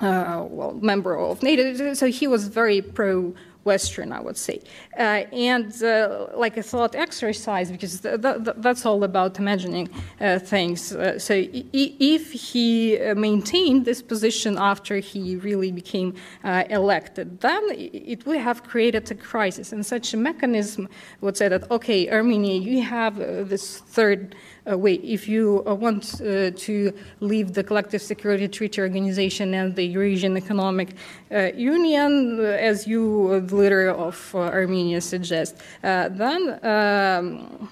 uh, 0.00 0.46
well, 0.50 0.72
member 0.82 1.16
of 1.16 1.42
NATO. 1.42 1.94
So 1.94 2.06
he 2.06 2.26
was 2.26 2.48
very 2.48 2.82
pro 2.82 3.34
Western, 3.64 4.12
I 4.12 4.20
would 4.20 4.36
say. 4.36 4.60
Uh, 4.96 5.24
and 5.50 5.82
uh, 5.82 6.28
like 6.36 6.56
a 6.56 6.62
thought 6.62 6.94
exercise, 6.94 7.70
because 7.70 8.00
th- 8.00 8.22
th- 8.22 8.56
that's 8.58 8.86
all 8.86 9.02
about 9.02 9.38
imagining 9.38 9.88
uh, 10.20 10.38
things. 10.38 10.92
Uh, 10.92 11.18
so 11.18 11.34
I- 11.34 11.64
if 11.74 12.30
he 12.30 12.98
uh, 12.98 13.14
maintained 13.16 13.84
this 13.84 14.00
position 14.02 14.56
after 14.56 14.94
he 14.98 15.36
really 15.36 15.72
became 15.72 16.14
uh, 16.44 16.64
elected, 16.70 17.40
then 17.40 17.62
it 17.72 18.24
would 18.24 18.38
have 18.38 18.62
created 18.62 19.10
a 19.10 19.16
crisis. 19.16 19.72
And 19.72 19.84
such 19.84 20.14
a 20.14 20.16
mechanism 20.16 20.88
would 21.20 21.36
say 21.36 21.48
that, 21.48 21.68
okay, 21.70 22.08
Armenia, 22.08 22.60
you 22.60 22.82
have 22.82 23.16
this 23.48 23.78
third 23.78 24.36
uh, 24.70 24.76
wait, 24.76 25.02
if 25.04 25.28
you 25.28 25.62
uh, 25.66 25.74
want 25.74 26.20
uh, 26.20 26.50
to 26.50 26.92
leave 27.20 27.54
the 27.54 27.62
Collective 27.62 28.02
Security 28.02 28.48
Treaty 28.48 28.80
Organization 28.80 29.54
and 29.54 29.74
the 29.76 29.84
Eurasian 29.84 30.36
Economic 30.36 30.94
Union, 31.30 32.40
as 32.40 32.86
you, 32.86 33.40
the 33.40 33.56
leader 33.56 33.90
of 33.90 34.34
Armenia, 34.34 35.00
suggest, 35.00 35.56
then 35.82 36.58
um, 36.64 37.68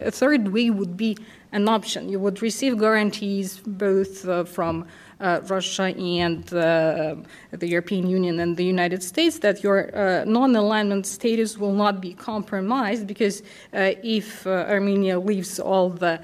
a 0.00 0.10
third 0.10 0.48
way 0.48 0.70
would 0.70 0.96
be 0.96 1.16
an 1.52 1.68
option. 1.68 2.08
You 2.08 2.18
would 2.20 2.42
receive 2.42 2.78
guarantees 2.78 3.58
both 3.58 4.26
uh, 4.26 4.44
from 4.44 4.86
Uh, 5.22 5.40
Russia 5.46 5.84
and 5.84 6.52
uh, 6.52 7.14
the 7.52 7.68
European 7.68 8.08
Union 8.08 8.40
and 8.40 8.56
the 8.56 8.64
United 8.64 9.04
States 9.04 9.38
that 9.38 9.62
your 9.62 9.78
uh, 9.94 10.24
non 10.24 10.56
alignment 10.56 11.06
status 11.06 11.56
will 11.56 11.72
not 11.72 12.00
be 12.00 12.12
compromised 12.12 13.06
because 13.06 13.40
uh, 13.40 13.92
if 14.02 14.44
uh, 14.48 14.66
Armenia 14.68 15.20
leaves 15.20 15.60
all 15.60 15.90
the 15.90 16.20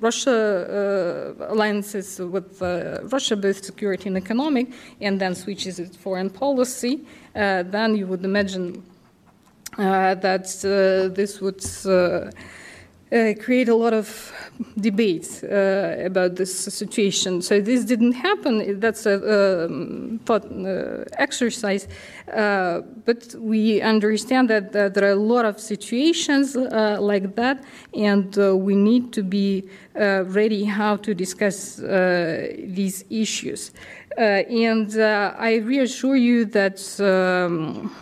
Russia 0.00 1.34
alliances 1.50 2.18
with 2.18 2.62
Russia, 3.12 3.36
both 3.36 3.62
security 3.62 4.08
and 4.08 4.16
economic, 4.16 4.72
and 5.02 5.20
then 5.20 5.34
switches 5.34 5.78
its 5.78 5.94
foreign 5.94 6.30
policy, 6.30 7.00
then 7.34 7.96
you 7.96 8.06
would 8.06 8.24
imagine 8.24 8.82
uh, 9.76 10.14
that 10.14 10.46
uh, 10.64 11.14
this 11.14 11.40
would 11.42 11.62
uh, 13.12 13.34
create 13.44 13.68
a 13.68 13.74
lot 13.74 13.92
of 13.92 14.32
debates 14.80 15.42
uh, 15.42 16.02
about 16.04 16.36
this 16.36 16.54
situation. 16.54 17.42
So 17.42 17.60
this 17.60 17.84
didn't 17.84 18.12
happen. 18.12 18.80
That's 18.80 19.04
a 19.04 19.66
um, 19.66 20.18
thought 20.24 20.44
uh, 20.44 21.04
exercise, 21.18 21.88
uh, 22.32 22.80
but 23.04 23.34
we 23.38 23.82
understand 23.82 24.48
that, 24.48 24.72
that, 24.72 24.94
there 24.94 25.04
are 25.04 25.12
a 25.12 25.26
lot 25.34 25.44
of 25.44 25.60
situations 25.60 26.56
uh, 26.56 26.96
like 27.00 27.34
that, 27.36 27.62
and 27.94 28.38
uh, 28.38 28.56
we 28.56 28.74
need 28.74 29.12
to 29.12 29.22
be 29.22 29.68
ready 29.94 30.64
how 30.64 30.96
to 30.96 31.14
discuss 31.14 31.76
these 31.76 33.04
issues. 33.10 33.72
and 34.16 34.96
I 34.96 35.56
reassure 35.56 36.16
you 36.16 36.46
that, 36.46 36.80
um, 37.00 37.94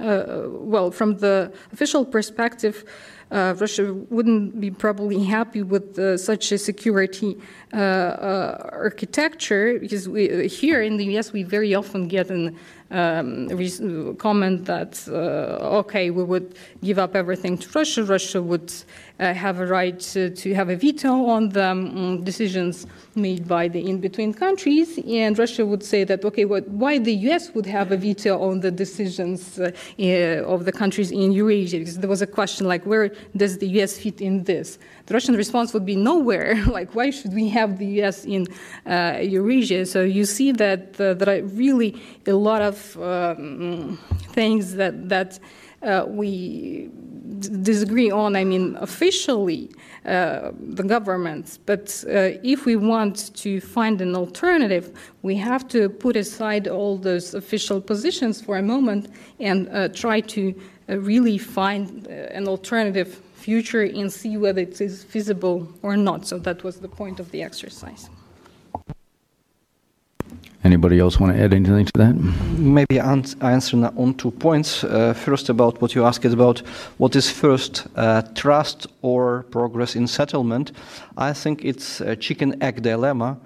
well, 0.00 0.90
from 0.90 1.18
the 1.18 1.52
official 1.72 2.04
perspective 2.06 2.84
Russia 3.30 3.92
wouldn't 3.92 4.60
be 4.60 4.70
probably 4.70 5.24
happy 5.24 5.62
with 5.62 5.98
uh, 5.98 6.16
such 6.16 6.50
a 6.52 6.58
security 6.58 7.36
uh, 7.36 7.40
uh 7.40 7.57
architecture 7.72 9.78
because 9.78 10.08
we, 10.08 10.48
here 10.48 10.82
in 10.82 10.96
the 10.96 11.16
US 11.16 11.32
we 11.32 11.42
very 11.42 11.74
often 11.74 12.08
get 12.08 12.30
an 12.30 12.56
um, 12.90 14.16
comment 14.16 14.64
that, 14.64 15.06
uh, 15.08 15.78
okay, 15.80 16.10
we 16.10 16.24
would 16.24 16.54
give 16.82 16.98
up 16.98 17.14
everything 17.14 17.58
to 17.58 17.68
Russia, 17.74 18.04
Russia 18.04 18.42
would 18.42 18.72
uh, 19.20 19.34
have 19.34 19.60
a 19.60 19.66
right 19.66 19.98
to, 20.00 20.30
to, 20.30 20.54
have 20.54 20.70
a 20.70 20.76
veto 20.76 21.26
on 21.26 21.50
the 21.50 21.66
um, 21.66 22.24
decisions 22.24 22.86
made 23.14 23.46
by 23.46 23.68
the 23.68 23.88
in-between 23.88 24.32
countries, 24.32 24.98
and 25.06 25.38
Russia 25.38 25.66
would 25.66 25.82
say 25.82 26.04
that, 26.04 26.24
okay, 26.24 26.44
what, 26.44 26.66
why 26.68 26.98
the 26.98 27.12
U.S. 27.28 27.52
would 27.54 27.66
have 27.66 27.92
a 27.92 27.96
veto 27.96 28.40
on 28.40 28.60
the 28.60 28.70
decisions 28.70 29.58
uh, 29.58 29.70
of 30.46 30.64
the 30.64 30.72
countries 30.72 31.10
in 31.10 31.32
Eurasia? 31.32 31.78
Because 31.78 31.98
there 31.98 32.08
was 32.08 32.22
a 32.22 32.26
question 32.26 32.66
like, 32.66 32.86
where 32.86 33.10
does 33.36 33.58
the 33.58 33.68
U.S. 33.80 33.98
fit 33.98 34.20
in 34.20 34.44
this? 34.44 34.78
The 35.06 35.14
Russian 35.14 35.36
response 35.36 35.74
would 35.74 35.84
be 35.84 35.96
nowhere. 35.96 36.64
like, 36.66 36.94
why 36.94 37.10
should 37.10 37.34
we 37.34 37.48
have 37.58 37.78
the 37.78 37.86
U.S. 38.00 38.24
in 38.24 38.46
uh, 38.86 39.18
Eurasia? 39.20 39.86
So 39.86 40.02
you 40.02 40.24
see 40.24 40.52
that 40.52 41.00
uh, 41.00 41.14
there 41.14 41.30
are 41.34 41.42
really 41.42 41.90
a 42.26 42.32
lot 42.32 42.62
of 42.62 42.76
um, 42.96 43.98
things 44.34 44.74
that 44.74 45.08
that 45.08 45.38
uh, 45.82 46.04
we 46.08 46.90
disagree 47.62 48.10
on. 48.10 48.34
I 48.34 48.44
mean, 48.44 48.76
officially, 48.80 49.70
uh, 50.04 50.50
the 50.58 50.82
governments. 50.82 51.58
But 51.58 52.04
uh, 52.06 52.38
if 52.42 52.64
we 52.64 52.76
want 52.76 53.34
to 53.36 53.60
find 53.60 54.00
an 54.00 54.14
alternative, 54.16 54.90
we 55.22 55.36
have 55.36 55.68
to 55.68 55.88
put 55.88 56.16
aside 56.16 56.66
all 56.66 56.96
those 56.96 57.34
official 57.34 57.80
positions 57.80 58.40
for 58.40 58.56
a 58.56 58.62
moment 58.62 59.08
and 59.38 59.68
uh, 59.68 59.88
try 59.88 60.20
to 60.20 60.54
really 60.88 61.38
find 61.38 62.06
an 62.06 62.48
alternative 62.48 63.20
future 63.48 63.84
and 64.00 64.12
see 64.12 64.36
whether 64.36 64.62
it 64.68 64.78
is 64.88 64.94
feasible 65.12 65.58
or 65.86 65.96
not. 65.96 66.20
So 66.30 66.38
that 66.46 66.58
was 66.66 66.74
the 66.86 66.92
point 67.00 67.18
of 67.18 67.26
the 67.30 67.40
exercise. 67.48 68.10
Anybody 70.64 70.96
else 70.98 71.14
want 71.20 71.32
to 71.34 71.38
add 71.44 71.54
anything 71.54 71.86
to 71.92 71.98
that? 72.02 72.14
Maybe 72.76 73.00
I 73.00 73.04
answer 73.54 73.76
on 74.02 74.14
two 74.14 74.32
points. 74.32 74.84
Uh, 74.84 75.14
first, 75.14 75.48
about 75.48 75.80
what 75.80 75.94
you 75.94 76.04
asked 76.04 76.32
about 76.38 76.58
what 76.98 77.16
is 77.16 77.30
first, 77.30 77.86
uh, 77.96 78.22
trust 78.34 78.86
or 79.00 79.44
progress 79.56 79.96
in 79.96 80.06
settlement. 80.06 80.72
I 81.28 81.32
think 81.32 81.64
it's 81.64 82.02
a 82.02 82.14
chicken 82.16 82.50
egg 82.62 82.82
dilemma. 82.82 83.38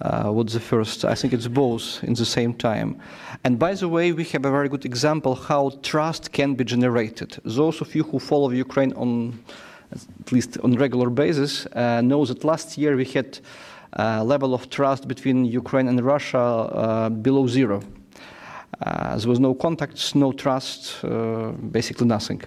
Uh, 0.00 0.30
what's 0.30 0.52
the 0.52 0.60
first? 0.60 1.04
I 1.04 1.14
think 1.14 1.32
it's 1.32 1.48
both 1.48 2.02
in 2.04 2.14
the 2.14 2.24
same 2.24 2.54
time. 2.54 3.00
And 3.44 3.58
by 3.58 3.74
the 3.74 3.88
way, 3.88 4.12
we 4.12 4.24
have 4.24 4.44
a 4.44 4.50
very 4.50 4.68
good 4.68 4.84
example 4.84 5.34
how 5.34 5.70
trust 5.82 6.32
can 6.32 6.54
be 6.54 6.64
generated. 6.64 7.38
Those 7.44 7.80
of 7.80 7.94
you 7.94 8.04
who 8.04 8.18
follow 8.18 8.50
Ukraine 8.50 8.92
on 8.92 9.38
at 9.90 10.32
least 10.32 10.58
on 10.58 10.74
regular 10.74 11.10
basis 11.10 11.66
uh, 11.66 12.00
know 12.02 12.24
that 12.26 12.44
last 12.44 12.76
year 12.76 12.96
we 12.96 13.06
had 13.06 13.38
a 13.94 14.22
level 14.22 14.54
of 14.54 14.68
trust 14.70 15.08
between 15.08 15.44
Ukraine 15.44 15.88
and 15.88 16.00
Russia 16.00 16.38
uh, 16.38 17.08
below 17.08 17.46
zero. 17.46 17.80
Uh, 18.80 19.16
there 19.16 19.28
was 19.28 19.40
no 19.40 19.54
contacts, 19.54 20.14
no 20.14 20.30
trust, 20.30 21.02
uh, 21.04 21.50
basically 21.50 22.06
nothing. 22.06 22.42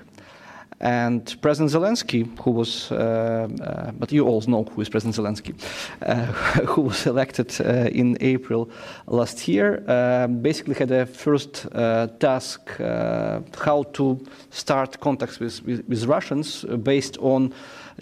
And 0.82 1.40
President 1.42 1.72
Zelensky, 1.72 2.28
who 2.40 2.50
was, 2.50 2.92
uh, 2.92 3.48
uh, 3.62 3.92
but 3.92 4.12
you 4.12 4.26
all 4.26 4.42
know 4.48 4.64
who 4.64 4.82
is 4.82 4.90
President 4.90 5.16
Zelensky, 5.16 5.54
uh, 6.02 6.26
who 6.66 6.82
was 6.82 7.06
elected 7.06 7.56
uh, 7.62 7.88
in 7.92 8.18
April 8.20 8.68
last 9.06 9.48
year, 9.48 9.84
uh, 9.88 10.26
basically 10.26 10.74
had 10.74 10.90
a 10.90 11.06
first 11.06 11.68
uh, 11.72 12.08
task 12.20 12.72
how 12.80 13.84
to 13.94 14.20
start 14.50 15.00
contacts 15.00 15.40
with, 15.40 15.64
with, 15.66 15.88
with 15.88 16.06
Russians 16.06 16.66
based 16.82 17.16
on 17.20 17.54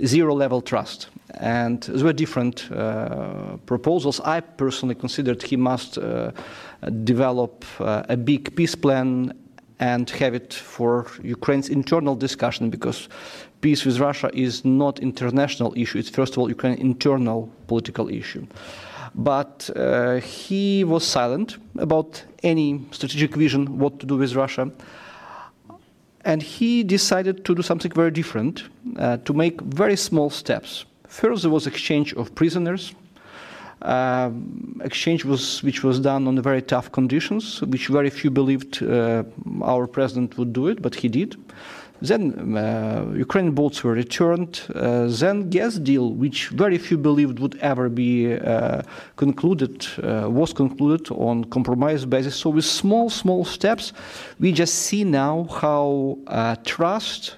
zero 0.06 0.34
level 0.34 0.62
trust. 0.62 1.10
And 1.34 1.82
there 1.84 2.06
were 2.06 2.14
different 2.14 2.70
proposals. 3.66 4.22
I 4.22 4.40
personally 4.40 4.96
considered 4.96 5.44
he 5.44 5.58
must 5.58 6.00
develop 7.04 7.66
a 7.80 8.16
big 8.18 8.56
peace 8.56 8.76
plan 8.76 9.34
and 9.80 10.10
have 10.10 10.34
it 10.34 10.54
for 10.54 11.08
Ukraine's 11.24 11.70
internal 11.70 12.16
discussion 12.16 12.70
because 12.70 13.08
peace 13.62 13.86
with 13.86 14.00
Russia 14.00 14.30
is 14.34 14.66
not 14.66 15.00
international 15.00 15.74
issue. 15.76 15.98
It's 15.98 16.10
first 16.10 16.34
of 16.34 16.40
all 16.40 16.50
Ukraine's 16.50 16.80
internal 16.80 17.50
political 17.68 18.10
issue. 18.10 18.46
But 19.16 19.70
uh, 19.76 20.18
he 20.18 20.84
was 20.84 21.06
silent 21.06 21.58
about 21.78 22.24
any 22.44 22.86
strategic 22.92 23.36
vision, 23.36 23.80
what 23.80 24.00
to 24.00 24.06
do 24.06 24.18
with 24.18 24.36
Russia. 24.36 24.72
And 26.26 26.44
he 26.44 26.84
decided 26.84 27.46
to 27.46 27.56
do 27.56 27.62
something 27.62 27.92
very 27.92 28.12
different, 28.12 28.64
uh, 28.98 29.18
to 29.18 29.34
make 29.34 29.62
very 29.62 29.96
small 29.96 30.30
steps. 30.30 30.86
First, 31.08 31.42
there 31.42 31.52
was 31.52 31.66
exchange 31.66 32.14
of 32.14 32.36
prisoners, 32.36 32.94
exchange 34.82 35.26
was, 35.26 35.64
which 35.64 35.84
was 35.84 36.00
done 36.00 36.28
on 36.28 36.42
very 36.42 36.62
tough 36.62 36.92
conditions, 36.92 37.62
which 37.62 37.88
very 37.88 38.10
few 38.10 38.30
believed 38.30 38.84
uh, 38.84 39.24
our 39.62 39.88
president 39.88 40.38
would 40.38 40.54
do 40.54 40.68
it, 40.68 40.82
but 40.82 40.96
he 40.96 41.08
did. 41.08 41.36
Then 42.02 42.56
uh, 42.56 43.12
Ukrainian 43.14 43.54
boats 43.54 43.84
were 43.84 43.92
returned. 43.92 44.62
Uh, 44.74 45.08
then 45.08 45.50
gas 45.50 45.76
deal, 45.76 46.14
which 46.14 46.48
very 46.50 46.78
few 46.78 46.98
believed 46.98 47.40
would 47.40 47.58
ever 47.60 47.90
be 47.90 48.36
uh, 48.36 48.84
concluded, 49.18 49.86
uh, 50.02 50.30
was 50.30 50.54
concluded 50.54 51.12
on 51.12 51.44
compromise 51.46 52.06
basis. 52.06 52.36
So 52.36 52.52
with 52.52 52.66
small, 52.66 53.10
small 53.10 53.44
steps, 53.44 53.92
we 54.40 54.54
just 54.54 54.76
see 54.76 55.04
now 55.04 55.48
how 55.62 56.18
uh, 56.28 56.56
trust 56.64 57.36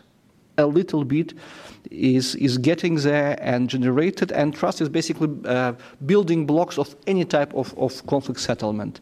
a 0.58 0.66
little 0.66 1.04
bit 1.04 1.34
is, 1.90 2.36
is 2.36 2.58
getting 2.58 2.96
there 2.96 3.38
and 3.42 3.70
generated, 3.70 4.32
and 4.32 4.54
trust 4.54 4.82
is 4.82 4.90
basically 4.90 5.30
uh, 5.46 5.74
building 6.06 6.46
blocks 6.46 6.78
of 6.78 6.96
any 7.08 7.26
type 7.26 7.54
of, 7.54 7.78
of 7.78 8.06
conflict 8.08 8.40
settlement. 8.40 9.00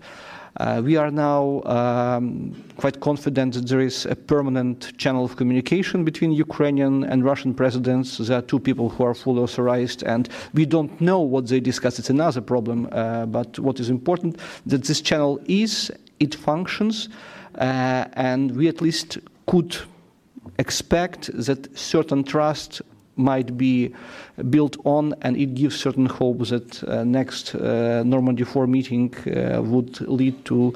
Uh, 0.58 0.82
we 0.84 0.98
are 0.98 1.12
now 1.12 1.62
um, 1.64 2.54
quite 2.78 3.00
confident 3.00 3.54
that 3.54 3.68
there 3.68 3.80
is 3.80 4.06
a 4.06 4.16
permanent 4.16 4.98
channel 4.98 5.24
of 5.24 5.36
communication 5.38 6.04
between 6.04 6.32
Ukrainian 6.32 7.04
and 7.04 7.24
Russian 7.24 7.54
presidents. 7.54 8.18
There 8.18 8.38
are 8.38 8.42
two 8.42 8.60
people 8.60 8.90
who 8.90 9.04
are 9.04 9.14
fully 9.14 9.42
authorized, 9.42 10.04
and 10.04 10.28
we 10.54 10.66
don't 10.66 11.00
know 11.00 11.20
what 11.20 11.48
they 11.48 11.60
discuss. 11.60 12.00
It's 12.00 12.10
another 12.10 12.42
problem. 12.42 12.90
Uh, 12.92 13.26
but 13.28 13.60
what 13.60 13.80
is 13.80 13.90
important 13.90 14.38
that 14.66 14.84
this 14.84 15.02
channel 15.02 15.40
is, 15.46 15.92
it 16.20 16.36
functions, 16.36 17.10
uh, 17.56 18.06
and 18.14 18.56
we 18.56 18.68
at 18.68 18.82
least 18.82 19.18
could 19.46 19.78
expect 20.58 21.30
that 21.46 21.78
certain 21.78 22.24
trust 22.24 22.82
might 23.16 23.58
be 23.58 23.94
built 24.50 24.78
on, 24.86 25.14
and 25.22 25.36
it 25.38 25.54
gives 25.54 25.76
certain 25.76 26.06
hope 26.06 26.48
that 26.48 26.84
uh, 26.84 27.04
next 27.04 27.54
uh, 27.56 28.02
Normandy 28.04 28.46
4 28.46 28.66
meeting 28.66 29.14
uh, 29.28 29.62
would 29.62 30.00
lead 30.02 30.46
to 30.46 30.74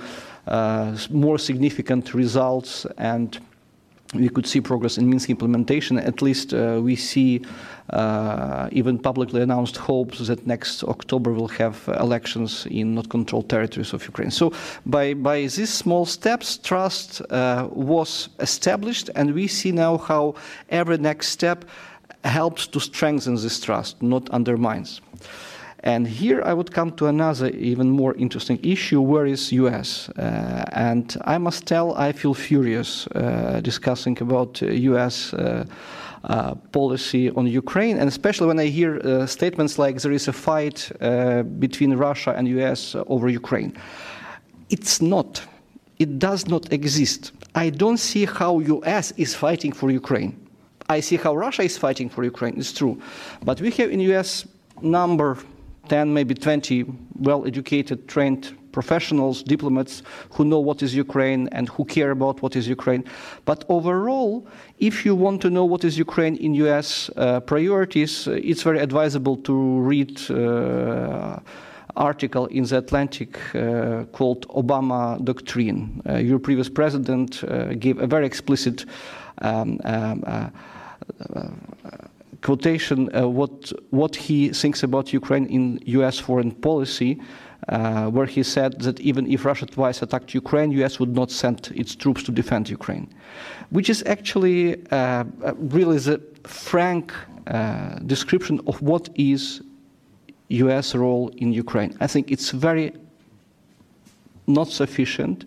uh, 0.47 0.95
more 1.09 1.38
significant 1.38 2.13
results 2.13 2.86
and 2.97 3.39
we 4.13 4.30
could 4.30 4.45
see 4.45 4.61
progress 4.61 4.97
in 4.97 5.09
Minsk 5.09 5.30
implementation. 5.30 5.97
At 5.97 6.21
least 6.21 6.53
uh, 6.53 6.80
we 6.84 6.95
see 6.95 7.41
uh, 7.90 8.70
even 8.72 8.98
publicly 8.98 9.42
announced 9.42 9.78
hopes 9.78 10.20
that 10.28 10.48
next 10.48 10.84
October 10.84 11.34
we'll 11.34 11.48
have 11.48 11.88
elections 12.00 12.66
in 12.70 12.96
not 12.96 13.10
controlled 13.10 13.50
territories 13.50 13.94
of 13.94 14.04
Ukraine. 14.04 14.32
So 14.32 14.54
by, 14.86 15.14
by 15.14 15.42
these 15.42 15.74
small 15.74 16.06
steps, 16.06 16.58
trust 16.58 17.22
uh, 17.30 17.68
was 17.72 18.30
established, 18.40 19.10
and 19.16 19.34
we 19.34 19.48
see 19.48 19.72
now 19.72 19.98
how 19.98 20.36
every 20.70 20.98
next 20.98 21.28
step 21.28 21.66
helps 22.24 22.68
to 22.68 22.80
strengthen 22.80 23.36
this 23.36 23.60
trust, 23.60 24.02
not 24.02 24.30
undermines. 24.30 25.02
And 25.86 26.08
here 26.08 26.42
I 26.46 26.54
would 26.54 26.72
come 26.72 26.92
to 26.94 27.08
another 27.08 27.50
even 27.50 27.90
more 27.90 28.16
interesting 28.16 28.58
issue, 28.64 29.02
where 29.02 29.26
is 29.26 29.52
US? 29.52 30.08
Uh, 30.10 30.64
and 30.72 31.18
I 31.26 31.38
must 31.38 31.66
tell, 31.66 31.94
I 31.96 32.14
feel 32.14 32.34
furious 32.34 33.06
uh, 33.08 33.60
discussing 33.62 34.18
about 34.22 34.62
US 34.62 35.34
uh, 36.24 36.34
uh, 36.34 36.55
policy 36.71 37.30
on 37.32 37.47
Ukraine, 37.47 37.97
and 37.97 38.07
especially 38.07 38.47
when 38.47 38.59
I 38.59 38.67
hear 38.67 38.99
uh, 38.99 39.26
statements 39.26 39.78
like 39.78 40.01
there 40.01 40.11
is 40.11 40.28
a 40.28 40.34
fight 40.34 40.91
uh, 41.01 41.43
between 41.43 41.93
Russia 41.95 42.34
and 42.38 42.47
US 42.47 42.95
over 43.07 43.30
Ukraine. 43.30 43.74
It's 44.69 45.01
not. 45.01 45.41
It 45.99 46.19
does 46.19 46.47
not 46.47 46.71
exist. 46.71 47.32
I 47.55 47.69
don't 47.69 47.97
see 47.97 48.26
how 48.26 48.59
US 48.59 49.11
is 49.17 49.36
fighting 49.36 49.74
for 49.74 49.91
Ukraine. 49.91 50.32
I 50.89 51.01
see 51.01 51.17
how 51.17 51.36
Russia 51.36 51.63
is 51.63 51.78
fighting 51.78 52.09
for 52.09 52.24
Ukraine. 52.24 52.55
It's 52.57 52.74
true, 52.74 52.95
but 53.43 53.61
we 53.61 53.69
have 53.71 53.89
in 53.91 53.99
US 54.11 54.47
number 54.82 55.38
10, 55.89 56.13
maybe 56.13 56.34
20 56.34 56.86
well-educated, 57.19 58.07
trained 58.07 58.57
professionals, 58.74 59.41
diplomats 59.43 60.03
who 60.32 60.43
know 60.43 60.59
what 60.59 60.84
is 60.84 60.93
Ukraine 60.93 61.47
and 61.53 61.69
who 61.69 61.86
care 61.86 62.11
about 62.11 62.41
what 62.41 62.57
is 62.57 62.67
Ukraine. 62.67 63.05
But 63.45 63.63
overall, 63.69 64.45
if 64.80 65.05
you 65.05 65.15
want 65.15 65.41
to 65.43 65.49
know 65.49 65.63
what 65.63 65.86
is 65.86 65.97
Ukraine 65.97 66.36
in 66.36 66.53
US 66.65 67.09
uh, 67.15 67.39
priorities, 67.39 68.28
uh, 68.28 68.32
it's 68.49 68.63
very 68.63 68.80
advisable 68.80 69.38
to 69.47 69.53
read 69.91 70.11
uh, 70.30 71.39
article 71.95 72.47
in 72.47 72.63
the 72.63 72.78
Atlantic 72.78 73.39
uh, 73.55 74.03
called 74.11 74.47
Obama 74.49 75.24
Doctrine. 75.24 76.01
Uh, 76.09 76.15
your 76.15 76.39
previous 76.39 76.69
president 76.69 77.43
uh, 77.43 77.74
gave 77.86 77.99
a 77.99 78.07
very 78.07 78.26
explicit 78.26 78.86
um, 79.41 79.80
um, 79.86 80.51
quotation 82.41 83.07
what 83.39 83.71
what 83.91 84.15
he 84.15 84.49
thinks 84.49 84.84
about 84.84 85.13
Ukraine 85.13 85.45
in 85.45 85.80
U.S. 85.97 86.19
foreign 86.19 86.51
policy. 86.51 87.21
Uh, 87.70 88.07
where 88.07 88.26
he 88.26 88.43
said 88.43 88.80
that 88.82 88.99
even 88.99 89.32
if 89.32 89.45
Russia 89.45 89.66
twice 89.66 90.01
attacked 90.01 90.34
Ukraine, 90.34 90.72
US 90.84 90.99
would 90.99 91.16
not 91.16 91.32
send 91.32 91.72
its 91.76 91.95
troops 91.95 92.24
to 92.24 92.32
defend 92.32 92.70
Ukraine, 92.70 93.07
which 93.70 93.89
is 93.89 94.03
actually 94.05 94.86
uh, 94.91 94.97
uh 94.97 95.53
really 95.55 95.97
the 95.97 96.22
frank 96.43 97.14
uh, 97.47 97.99
description 98.05 98.59
of 98.68 98.82
what 98.82 99.09
is 99.16 99.61
US 100.49 100.95
role 100.95 101.30
in 101.38 101.53
Ukraine. 101.53 101.95
I 101.99 102.07
think 102.07 102.32
it's 102.32 102.51
very 102.51 102.93
not 104.47 104.68
sufficient, 104.68 105.45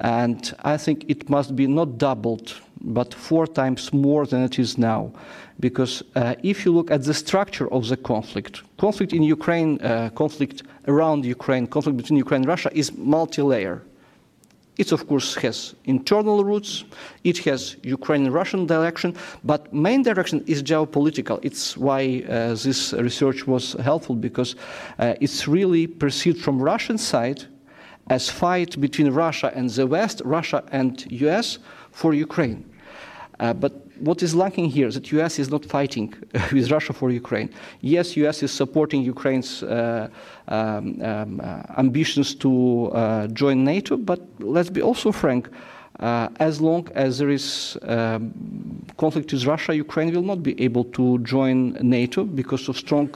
and 0.00 0.54
I 0.64 0.76
think 0.76 1.04
it 1.08 1.28
must 1.30 1.54
be 1.54 1.66
not 1.66 1.98
doubled, 1.98 2.54
but 2.80 3.14
four 3.14 3.46
times 3.46 3.92
more 3.92 4.26
than 4.26 4.42
it 4.42 4.58
is 4.58 4.76
now. 4.78 5.12
Because 5.60 6.02
uh, 6.16 6.34
if 6.42 6.64
you 6.64 6.72
look 6.72 6.90
at 6.90 7.04
the 7.04 7.14
structure 7.14 7.72
of 7.72 7.88
the 7.88 7.96
conflict, 7.96 8.62
conflict 8.76 9.12
in 9.12 9.22
Ukraine, 9.22 9.80
uh, 9.80 10.10
conflict 10.10 10.64
around 10.88 11.24
Ukraine, 11.24 11.66
conflict 11.66 11.96
between 11.96 12.18
Ukraine 12.18 12.42
and 12.42 12.48
Russia 12.48 12.70
is 12.72 12.96
multi-layer. 12.96 13.82
It, 14.76 14.90
of 14.90 15.06
course, 15.06 15.36
has 15.36 15.76
internal 15.84 16.44
roots. 16.44 16.84
It 17.22 17.38
has 17.44 17.76
Ukrainian-Russian 17.84 18.66
direction, 18.66 19.14
but 19.44 19.72
main 19.72 20.02
direction 20.02 20.42
is 20.48 20.64
geopolitical. 20.64 21.38
It's 21.42 21.76
why 21.76 22.24
uh, 22.28 22.54
this 22.54 22.92
research 22.92 23.46
was 23.46 23.74
helpful 23.74 24.16
because 24.16 24.56
uh, 24.98 25.14
it's 25.20 25.46
really 25.46 25.86
perceived 25.86 26.40
from 26.40 26.60
Russian 26.60 26.98
side 26.98 27.46
as 28.08 28.28
fight 28.28 28.80
between 28.80 29.10
Russia 29.10 29.52
and 29.54 29.70
the 29.70 29.86
West, 29.86 30.22
Russia 30.24 30.62
and 30.72 31.10
US 31.10 31.58
for 31.90 32.14
Ukraine. 32.14 32.64
Uh, 33.40 33.52
but 33.52 33.72
what 33.98 34.22
is 34.22 34.34
lacking 34.34 34.66
here 34.66 34.86
is 34.86 34.94
that 34.94 35.10
US 35.12 35.38
is 35.38 35.50
not 35.50 35.64
fighting 35.64 36.14
with 36.52 36.70
Russia 36.70 36.92
for 36.92 37.10
Ukraine. 37.10 37.50
Yes, 37.80 38.16
US 38.16 38.42
is 38.42 38.52
supporting 38.52 39.02
Ukraine's 39.02 39.62
uh, 39.62 40.08
um, 40.48 41.02
um, 41.02 41.40
uh, 41.42 41.62
ambitions 41.78 42.34
to 42.36 42.90
uh, 42.92 43.26
join 43.28 43.64
NATO, 43.64 43.96
but 43.96 44.20
let's 44.38 44.70
be 44.70 44.82
also 44.82 45.10
frank. 45.12 45.48
Uh, 46.00 46.28
as 46.40 46.60
long 46.60 46.88
as 46.96 47.18
there 47.18 47.30
is 47.30 47.78
um, 47.82 48.32
conflict 48.96 49.32
with 49.32 49.44
Russia, 49.46 49.74
Ukraine 49.76 50.12
will 50.12 50.22
not 50.22 50.42
be 50.42 50.60
able 50.60 50.84
to 50.84 51.18
join 51.20 51.74
NATO 51.80 52.24
because 52.24 52.68
of 52.68 52.76
strong 52.76 53.08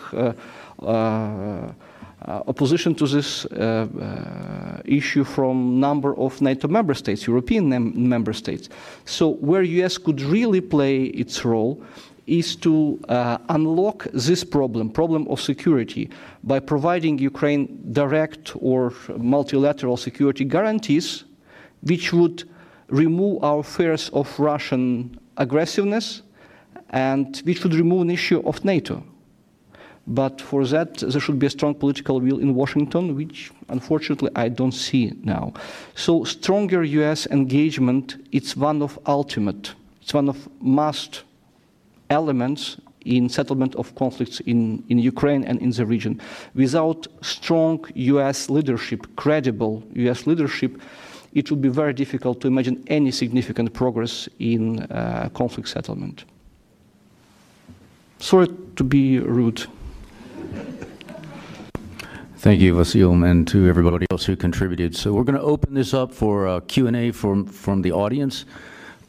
uh, 2.26 2.42
opposition 2.46 2.94
to 2.96 3.06
this 3.06 3.44
uh, 3.46 3.86
uh, 4.00 4.82
issue 4.84 5.24
from 5.24 5.78
number 5.78 6.16
of 6.16 6.40
NATO 6.40 6.68
member 6.68 6.94
states, 6.94 7.26
European 7.26 7.68
member 8.08 8.32
states. 8.32 8.68
So 9.04 9.34
where 9.34 9.62
US 9.62 9.98
could 9.98 10.20
really 10.20 10.60
play 10.60 11.04
its 11.04 11.44
role 11.44 11.82
is 12.26 12.56
to 12.56 13.00
uh, 13.08 13.38
unlock 13.48 14.06
this 14.12 14.44
problem, 14.44 14.90
problem 14.90 15.26
of 15.28 15.40
security, 15.40 16.10
by 16.44 16.60
providing 16.60 17.18
Ukraine 17.18 17.80
direct 17.92 18.52
or 18.60 18.92
multilateral 19.16 19.96
security 19.96 20.44
guarantees, 20.44 21.24
which 21.82 22.12
would 22.12 22.44
remove 22.88 23.42
our 23.42 23.62
fears 23.62 24.10
of 24.10 24.28
Russian 24.38 25.18
aggressiveness 25.36 26.22
and 26.90 27.38
which 27.44 27.62
would 27.62 27.74
remove 27.74 28.02
an 28.02 28.10
issue 28.10 28.40
of 28.46 28.64
NATO. 28.64 29.02
But 30.08 30.40
for 30.40 30.66
that, 30.66 30.98
there 30.98 31.20
should 31.20 31.38
be 31.38 31.46
a 31.46 31.50
strong 31.50 31.74
political 31.74 32.18
will 32.18 32.38
in 32.38 32.54
Washington, 32.54 33.14
which 33.14 33.52
unfortunately 33.68 34.30
I 34.34 34.48
don't 34.48 34.72
see 34.72 35.12
now. 35.22 35.52
So 35.94 36.24
stronger 36.24 36.82
U.S. 36.82 37.26
engagement, 37.26 38.16
it's 38.32 38.56
one 38.56 38.80
of 38.80 38.98
ultimate, 39.04 39.74
it's 40.00 40.14
one 40.14 40.30
of 40.30 40.48
must 40.62 41.24
elements 42.08 42.78
in 43.04 43.28
settlement 43.28 43.74
of 43.74 43.94
conflicts 43.96 44.40
in, 44.40 44.82
in 44.88 44.98
Ukraine 44.98 45.44
and 45.44 45.60
in 45.60 45.70
the 45.72 45.84
region. 45.84 46.20
Without 46.54 47.06
strong 47.20 47.84
U.S. 47.94 48.48
leadership, 48.48 49.06
credible 49.16 49.82
U.S. 49.92 50.26
leadership, 50.26 50.80
it 51.34 51.50
would 51.50 51.60
be 51.60 51.68
very 51.68 51.92
difficult 51.92 52.40
to 52.40 52.48
imagine 52.48 52.82
any 52.86 53.10
significant 53.10 53.74
progress 53.74 54.26
in 54.38 54.80
uh, 54.84 55.28
conflict 55.34 55.68
settlement. 55.68 56.24
Sorry 58.18 58.48
to 58.76 58.84
be 58.84 59.18
rude. 59.18 59.66
Thank 62.38 62.60
you, 62.60 62.72
Vasil, 62.74 63.28
and 63.28 63.48
to 63.48 63.68
everybody 63.68 64.06
else 64.12 64.24
who 64.24 64.36
contributed. 64.36 64.94
So 64.94 65.12
we're 65.12 65.24
going 65.24 65.34
to 65.34 65.42
open 65.42 65.74
this 65.74 65.92
up 65.92 66.12
for 66.12 66.46
uh, 66.46 66.60
Q&A 66.60 67.10
from, 67.10 67.44
from 67.44 67.82
the 67.82 67.90
audience. 67.90 68.44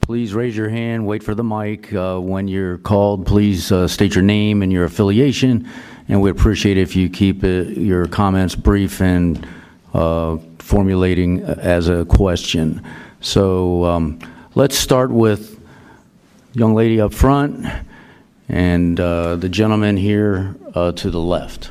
Please 0.02 0.34
raise 0.34 0.58
your 0.58 0.68
hand, 0.68 1.06
wait 1.06 1.22
for 1.22 1.36
the 1.36 1.44
mic. 1.44 1.94
Uh, 1.94 2.18
when 2.20 2.48
you're 2.48 2.80
called, 2.80 3.28
please 3.28 3.72
uh, 3.72 3.88
state 3.88 4.16
your 4.16 4.24
name 4.24 4.64
and 4.64 4.74
your 4.74 4.84
affiliation, 4.86 5.70
and 6.08 6.20
we 6.22 6.32
appreciate 6.32 6.78
if 6.78 6.96
you 6.96 7.08
keep 7.08 7.44
it, 7.44 7.78
your 7.78 8.08
comments 8.08 8.56
brief 8.56 9.00
and 9.00 9.48
uh, 9.94 10.38
formulating 10.58 11.42
as 11.44 11.88
a 11.88 12.06
question. 12.06 12.84
So 13.22 13.86
um, 13.86 14.20
let's 14.56 14.76
start 14.76 15.12
with 15.12 15.64
young 16.54 16.74
lady 16.74 17.00
up 17.00 17.14
front 17.14 17.64
and 18.50 19.00
uh, 19.00 19.36
the 19.36 19.48
gentleman 19.48 19.96
here 19.96 20.56
uh, 20.74 20.92
to 20.94 21.12
the 21.12 21.20
left. 21.20 21.70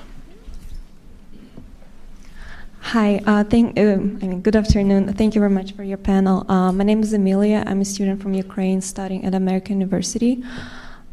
Hi, 2.81 3.21
uh, 3.27 3.45
thank, 3.45 3.79
uh, 3.79 3.83
I 3.83 3.97
mean, 3.97 4.41
good 4.41 4.57
afternoon. 4.57 5.13
Thank 5.13 5.35
you 5.35 5.41
very 5.41 5.51
much 5.51 5.73
for 5.73 5.83
your 5.83 5.99
panel. 5.99 6.51
Uh, 6.51 6.73
my 6.73 6.85
name 6.85 7.03
is 7.03 7.13
Emilia. 7.13 7.63
I'm 7.67 7.83
a 7.83 7.85
student 7.85 8.23
from 8.23 8.33
Ukraine 8.33 8.81
studying 8.81 9.25
at 9.27 9.35
American 9.35 9.81
University. 9.81 10.43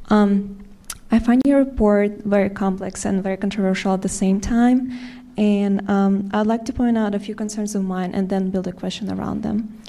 Um, 0.09 0.63
I 1.11 1.19
find 1.19 1.41
your 1.45 1.59
report 1.59 2.23
very 2.23 2.49
complex 2.49 3.03
and 3.03 3.21
very 3.21 3.35
controversial 3.35 3.93
at 3.93 4.03
the 4.03 4.09
same 4.09 4.39
time, 4.39 4.93
and 5.37 5.89
um, 5.89 6.29
I'd 6.31 6.47
like 6.47 6.63
to 6.65 6.73
point 6.73 6.97
out 6.97 7.13
a 7.13 7.19
few 7.19 7.35
concerns 7.35 7.75
of 7.75 7.83
mine 7.83 8.13
and 8.13 8.29
then 8.29 8.51
build 8.51 8.67
a 8.67 8.71
question 8.71 9.11
around 9.11 9.43
them. 9.43 9.81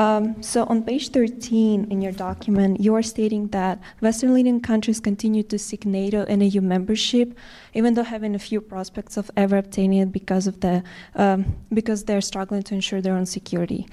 Um, 0.00 0.42
so 0.42 0.64
on 0.64 0.82
page 0.82 1.10
13 1.10 1.88
in 1.90 2.00
your 2.00 2.12
document, 2.12 2.80
you 2.80 2.94
are 2.94 3.02
stating 3.02 3.48
that 3.48 3.78
Western 4.00 4.32
leading 4.32 4.58
countries 4.58 4.98
continue 4.98 5.42
to 5.42 5.58
seek 5.58 5.84
NATO 5.84 6.24
and 6.26 6.42
EU 6.42 6.62
membership, 6.62 7.36
even 7.74 7.92
though 7.92 8.02
having 8.02 8.34
a 8.34 8.38
few 8.38 8.62
prospects 8.62 9.18
of 9.18 9.30
ever 9.36 9.58
obtaining 9.58 9.98
it 9.98 10.10
because 10.10 10.46
of 10.46 10.60
the 10.60 10.82
um, 11.16 11.54
because 11.74 12.04
they're 12.04 12.22
struggling 12.22 12.62
to 12.62 12.74
ensure 12.74 13.02
their 13.02 13.12
own 13.14 13.26
security. 13.26 13.86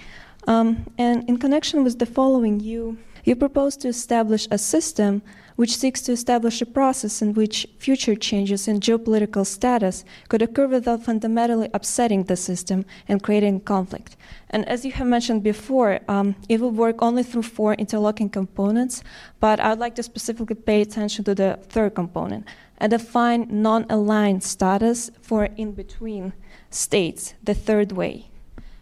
Um, 0.47 0.89
and 0.97 1.27
in 1.27 1.39
connection 1.39 1.83
with 1.83 1.99
the 1.99 2.05
following, 2.05 2.61
you 2.61 2.97
you 3.27 3.35
propose 3.35 3.75
to 3.75 3.89
establish 3.89 4.47
a 4.49 4.57
system 4.57 5.21
which 5.57 5.75
seeks 5.75 6.01
to 6.03 6.13
establish 6.13 6.61
a 6.61 6.65
process 6.65 7.21
in 7.21 7.33
which 7.33 7.67
future 7.77 8.15
changes 8.15 8.69
in 8.69 8.79
geopolitical 8.79 9.45
status 9.45 10.05
could 10.29 10.41
occur 10.41 10.67
without 10.67 11.03
fundamentally 11.03 11.69
upsetting 11.73 12.23
the 12.23 12.37
system 12.37 12.85
and 13.07 13.21
creating 13.21 13.59
conflict. 13.59 14.15
And 14.49 14.65
as 14.69 14.85
you 14.85 14.93
have 14.93 15.07
mentioned 15.07 15.43
before, 15.43 15.99
um, 16.07 16.35
it 16.47 16.61
will 16.61 16.71
work 16.71 17.01
only 17.01 17.23
through 17.23 17.41
four 17.41 17.73
interlocking 17.73 18.29
components, 18.29 19.03
but 19.41 19.59
I 19.59 19.71
would 19.71 19.79
like 19.79 19.95
to 19.95 20.03
specifically 20.03 20.55
pay 20.55 20.81
attention 20.81 21.25
to 21.25 21.35
the 21.35 21.59
third 21.67 21.95
component 21.95 22.47
a 22.79 22.87
defined 22.87 23.51
non 23.51 23.85
aligned 23.89 24.43
status 24.43 25.11
for 25.19 25.45
in 25.57 25.71
between 25.73 26.31
states, 26.69 27.33
the 27.43 27.55
third 27.55 27.91
way. 27.91 28.29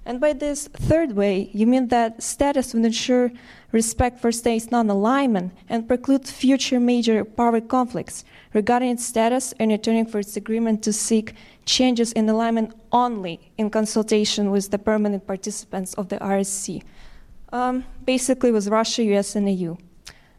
And 0.06 0.22
by 0.22 0.34
this 0.34 0.68
third 0.68 1.14
way, 1.14 1.50
you 1.52 1.66
mean 1.66 1.88
that 1.88 2.22
status 2.22 2.74
would 2.74 2.86
ensure 2.86 3.32
respect 3.72 4.20
for 4.20 4.32
states' 4.32 4.70
non 4.70 4.88
alignment 4.90 5.52
and 5.68 5.88
preclude 5.88 6.28
future 6.28 6.80
major 6.80 7.26
power 7.26 7.60
conflicts 7.60 8.24
regarding 8.54 8.92
its 8.92 9.06
status 9.06 9.54
and 9.60 9.72
returning 9.72 10.06
for 10.06 10.20
its 10.20 10.38
agreement 10.38 10.84
to 10.84 10.94
seek 10.94 11.34
changes 11.66 12.12
in 12.12 12.30
alignment 12.30 12.74
only 12.92 13.52
in 13.58 13.72
consultation 13.72 14.52
with 14.52 14.70
the 14.70 14.78
permanent 14.78 15.26
participants 15.26 15.96
of 15.96 16.10
the 16.10 16.18
RSC, 16.18 16.84
um, 17.52 17.84
basically 18.06 18.52
with 18.52 18.68
Russia, 18.68 19.04
US, 19.16 19.36
and 19.36 19.50
EU. 19.50 19.76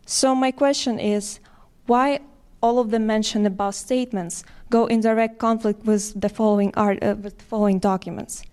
So, 0.07 0.37
my 0.37 0.53
question 0.53 1.01
is 1.01 1.41
why 1.87 2.21
all 2.63 2.79
of 2.79 2.91
the 2.93 3.01
mentioned 3.01 3.47
above 3.49 3.75
statements 3.75 4.45
go 4.71 4.87
in 4.87 5.01
direct 5.01 5.39
conflict 5.39 5.85
with 5.85 6.19
the 6.21 6.29
following, 6.29 6.73
art, 6.77 7.03
uh, 7.03 7.17
with 7.21 7.39
the 7.39 7.45
following 7.45 7.81
documents? 7.81 8.45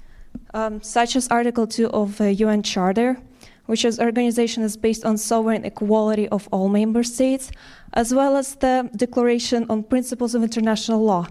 Um, 0.54 0.82
such 0.82 1.16
as 1.16 1.28
Article 1.30 1.68
2 1.68 1.90
of 1.90 2.18
the 2.18 2.34
UN 2.34 2.64
Charter, 2.64 3.18
which 3.66 3.86
is 3.86 4.00
organization 4.00 4.64
is 4.64 4.78
based 4.78 5.06
on 5.06 5.18
sovereign 5.18 5.66
equality 5.66 6.28
of 6.30 6.48
all 6.52 6.70
member 6.70 7.04
states, 7.04 7.52
as 7.94 8.14
well 8.14 8.36
as 8.36 8.56
the 8.56 8.90
Declaration 8.96 9.66
on 9.70 9.84
Principles 9.84 10.36
of 10.36 10.44
International 10.44 11.04
Law, 11.04 11.28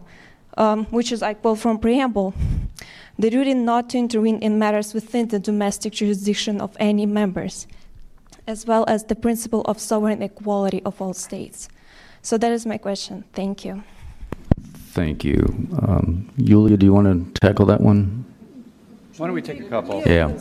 um, 0.57 0.87
which 0.87 1.13
is, 1.13 1.23
I 1.23 1.35
quote 1.35 1.59
from 1.59 1.79
preamble, 1.79 2.35
the 3.19 3.31
duty 3.31 3.55
not 3.55 3.91
to 3.91 3.99
intervene 3.99 4.39
in 4.39 4.59
matters 4.59 4.95
within 4.95 5.29
the 5.29 5.39
domestic 5.39 5.93
jurisdiction 5.93 6.61
of 6.61 6.77
any 6.81 7.07
members, 7.07 7.67
as 8.47 8.67
well 8.67 8.85
as 8.89 9.05
the 9.05 9.15
principle 9.15 9.63
of 9.63 9.79
sovereign 9.79 10.23
equality 10.23 10.83
of 10.85 11.01
all 11.01 11.13
states. 11.13 11.69
So 12.23 12.39
that 12.39 12.53
is 12.53 12.65
my 12.65 12.79
question. 12.79 13.25
Thank 13.33 13.65
you. 13.65 13.83
Thank 14.93 15.25
you. 15.25 15.39
Um, 15.83 16.31
Yulia, 16.37 16.77
do 16.77 16.87
you 16.87 16.93
want 16.93 17.35
to 17.35 17.41
tackle 17.41 17.67
that 17.67 17.81
one? 17.81 18.25
Why 19.23 19.29
don't 19.29 19.37
we 19.37 19.43
take 19.43 19.61
a 19.61 19.69
couple? 19.69 20.03
Yeah. 20.05 20.33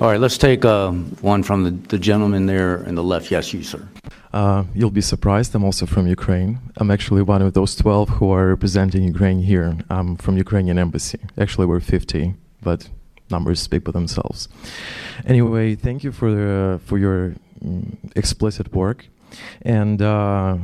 All 0.00 0.08
right, 0.08 0.18
let's 0.18 0.38
take 0.38 0.64
uh, 0.64 0.92
one 1.20 1.42
from 1.42 1.64
the, 1.64 1.72
the 1.88 1.98
gentleman 1.98 2.46
there 2.46 2.82
in 2.84 2.94
the 2.94 3.02
left. 3.02 3.30
Yes, 3.30 3.52
you, 3.52 3.62
sir. 3.62 3.86
Uh, 4.32 4.64
you'll 4.74 4.90
be 4.90 5.02
surprised, 5.02 5.54
I'm 5.54 5.62
also 5.62 5.84
from 5.84 6.06
Ukraine. 6.06 6.58
I'm 6.78 6.90
actually 6.90 7.20
one 7.20 7.42
of 7.42 7.52
those 7.52 7.76
12 7.76 8.08
who 8.08 8.32
are 8.32 8.48
representing 8.48 9.02
Ukraine 9.02 9.40
here. 9.42 9.76
I'm 9.90 10.16
from 10.16 10.38
Ukrainian 10.38 10.78
embassy. 10.78 11.18
Actually, 11.36 11.66
we're 11.66 11.80
50, 11.80 12.32
but 12.62 12.88
numbers 13.30 13.60
speak 13.60 13.84
for 13.84 13.92
themselves. 13.92 14.48
Anyway, 15.26 15.74
thank 15.74 16.02
you 16.02 16.10
for, 16.10 16.30
uh, 16.30 16.78
for 16.78 16.96
your 16.96 17.34
mm, 17.62 17.94
explicit 18.16 18.74
work. 18.74 19.06
And 19.60 20.00
uh, 20.00 20.56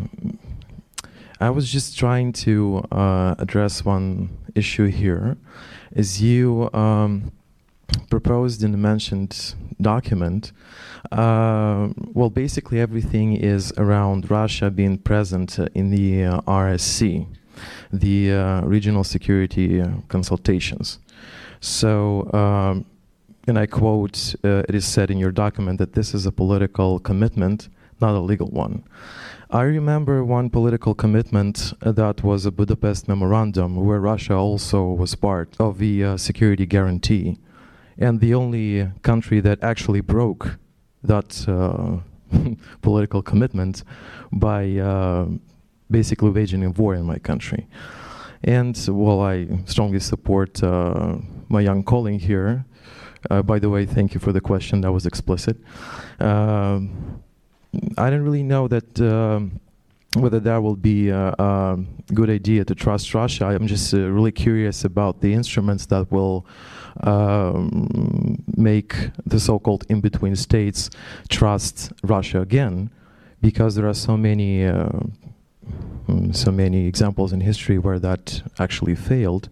I 1.42 1.50
was 1.50 1.70
just 1.70 1.98
trying 1.98 2.32
to 2.44 2.82
uh, 2.90 3.34
address 3.38 3.84
one 3.84 4.30
issue 4.54 4.86
here. 4.86 5.36
As 5.96 6.20
you 6.20 6.68
um, 6.72 7.30
proposed 8.10 8.64
in 8.64 8.72
the 8.72 8.78
mentioned 8.78 9.54
document, 9.80 10.50
uh, 11.12 11.88
well, 12.12 12.30
basically 12.30 12.80
everything 12.80 13.36
is 13.36 13.72
around 13.76 14.28
Russia 14.28 14.72
being 14.72 14.98
present 14.98 15.56
in 15.72 15.90
the 15.90 16.24
uh, 16.24 16.40
RSC, 16.40 17.28
the 17.92 18.32
uh, 18.32 18.60
Regional 18.62 19.04
Security 19.04 19.80
uh, 19.80 19.88
Consultations. 20.08 20.98
So, 21.60 22.28
um, 22.32 22.86
and 23.46 23.56
I 23.56 23.66
quote, 23.66 24.34
uh, 24.42 24.64
it 24.68 24.74
is 24.74 24.84
said 24.84 25.12
in 25.12 25.18
your 25.18 25.30
document 25.30 25.78
that 25.78 25.92
this 25.92 26.12
is 26.12 26.26
a 26.26 26.32
political 26.32 26.98
commitment, 26.98 27.68
not 28.00 28.16
a 28.16 28.20
legal 28.20 28.48
one. 28.48 28.82
I 29.54 29.62
remember 29.62 30.24
one 30.24 30.50
political 30.50 30.96
commitment 30.96 31.74
that 31.80 32.24
was 32.24 32.44
a 32.44 32.50
Budapest 32.50 33.06
memorandum 33.06 33.76
where 33.76 34.00
Russia 34.00 34.34
also 34.34 34.82
was 34.82 35.14
part 35.14 35.54
of 35.60 35.78
the 35.78 36.18
security 36.18 36.66
guarantee. 36.66 37.38
And 37.96 38.18
the 38.18 38.34
only 38.34 38.90
country 39.02 39.38
that 39.38 39.62
actually 39.62 40.00
broke 40.00 40.58
that 41.04 41.48
uh, 41.48 41.98
political 42.82 43.22
commitment 43.22 43.84
by 44.32 44.76
uh, 44.76 45.28
basically 45.88 46.30
waging 46.30 46.64
a 46.64 46.70
war 46.70 46.96
in 46.96 47.04
my 47.04 47.20
country. 47.20 47.68
And 48.42 48.76
well, 48.90 49.20
I 49.20 49.46
strongly 49.66 50.00
support 50.00 50.64
uh, 50.64 51.18
my 51.48 51.60
young 51.60 51.84
colleague 51.84 52.22
here. 52.22 52.64
Uh, 53.30 53.40
by 53.40 53.60
the 53.60 53.70
way, 53.70 53.86
thank 53.86 54.14
you 54.14 54.20
for 54.20 54.32
the 54.32 54.40
question. 54.40 54.80
That 54.80 54.90
was 54.90 55.06
explicit. 55.06 55.58
Um, 56.18 57.22
I 57.98 58.10
don't 58.10 58.22
really 58.22 58.42
know 58.42 58.68
that 58.68 59.00
um, 59.00 59.60
whether 60.16 60.40
that 60.40 60.62
will 60.62 60.76
be 60.76 61.08
a, 61.08 61.34
a, 61.38 61.78
good 62.12 62.30
idea 62.30 62.64
to 62.64 62.74
trust 62.74 63.14
Russia. 63.14 63.46
I'm 63.46 63.66
just 63.66 63.92
uh, 63.94 63.98
really 63.98 64.32
curious 64.32 64.84
about 64.84 65.20
the 65.20 65.32
instruments 65.32 65.86
that 65.86 66.10
will 66.12 66.46
um, 67.02 68.42
make 68.56 68.94
the 69.26 69.40
so-called 69.40 69.84
in-between 69.88 70.36
states 70.36 70.90
trust 71.28 71.92
Russia 72.02 72.40
again, 72.40 72.90
because 73.40 73.74
there 73.74 73.88
are 73.88 73.94
so 73.94 74.16
many 74.16 74.66
uh, 74.66 74.88
mm, 76.08 76.34
so 76.34 76.52
many 76.52 76.86
examples 76.86 77.32
in 77.32 77.40
history 77.40 77.78
where 77.78 77.98
that 77.98 78.42
actually 78.58 78.94
failed. 78.94 79.48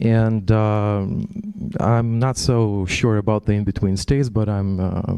And 0.00 0.50
um, 0.50 1.72
I'm 1.78 2.18
not 2.18 2.36
so 2.36 2.86
sure 2.86 3.18
about 3.18 3.44
the 3.44 3.52
in-between 3.52 3.96
states, 3.96 4.28
but 4.28 4.48
I'm 4.48 4.80
uh, 4.80 5.14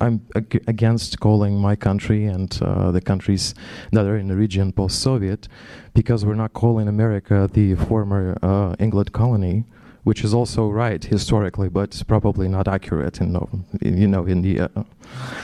I'm 0.00 0.26
ag 0.34 0.62
against 0.66 1.20
calling 1.20 1.58
my 1.58 1.76
country 1.76 2.24
and 2.26 2.50
uh, 2.62 2.90
the 2.90 3.00
countries 3.00 3.54
that 3.92 4.06
are 4.06 4.16
in 4.16 4.28
the 4.28 4.36
region 4.36 4.72
post-Soviet, 4.72 5.48
because 5.94 6.24
we're 6.24 6.34
not 6.34 6.52
calling 6.52 6.88
America 6.88 7.48
the 7.52 7.74
former 7.74 8.36
uh, 8.42 8.74
England 8.78 9.12
colony 9.12 9.64
which 10.04 10.24
is 10.24 10.32
also 10.32 10.68
right 10.70 11.04
historically, 11.04 11.68
but 11.68 12.02
probably 12.06 12.48
not 12.48 12.68
accurate 12.68 13.20
in, 13.20 13.36
you 13.82 14.08
know, 14.08 14.24
in 14.24 14.42
the 14.42 14.60
uh, 14.60 14.68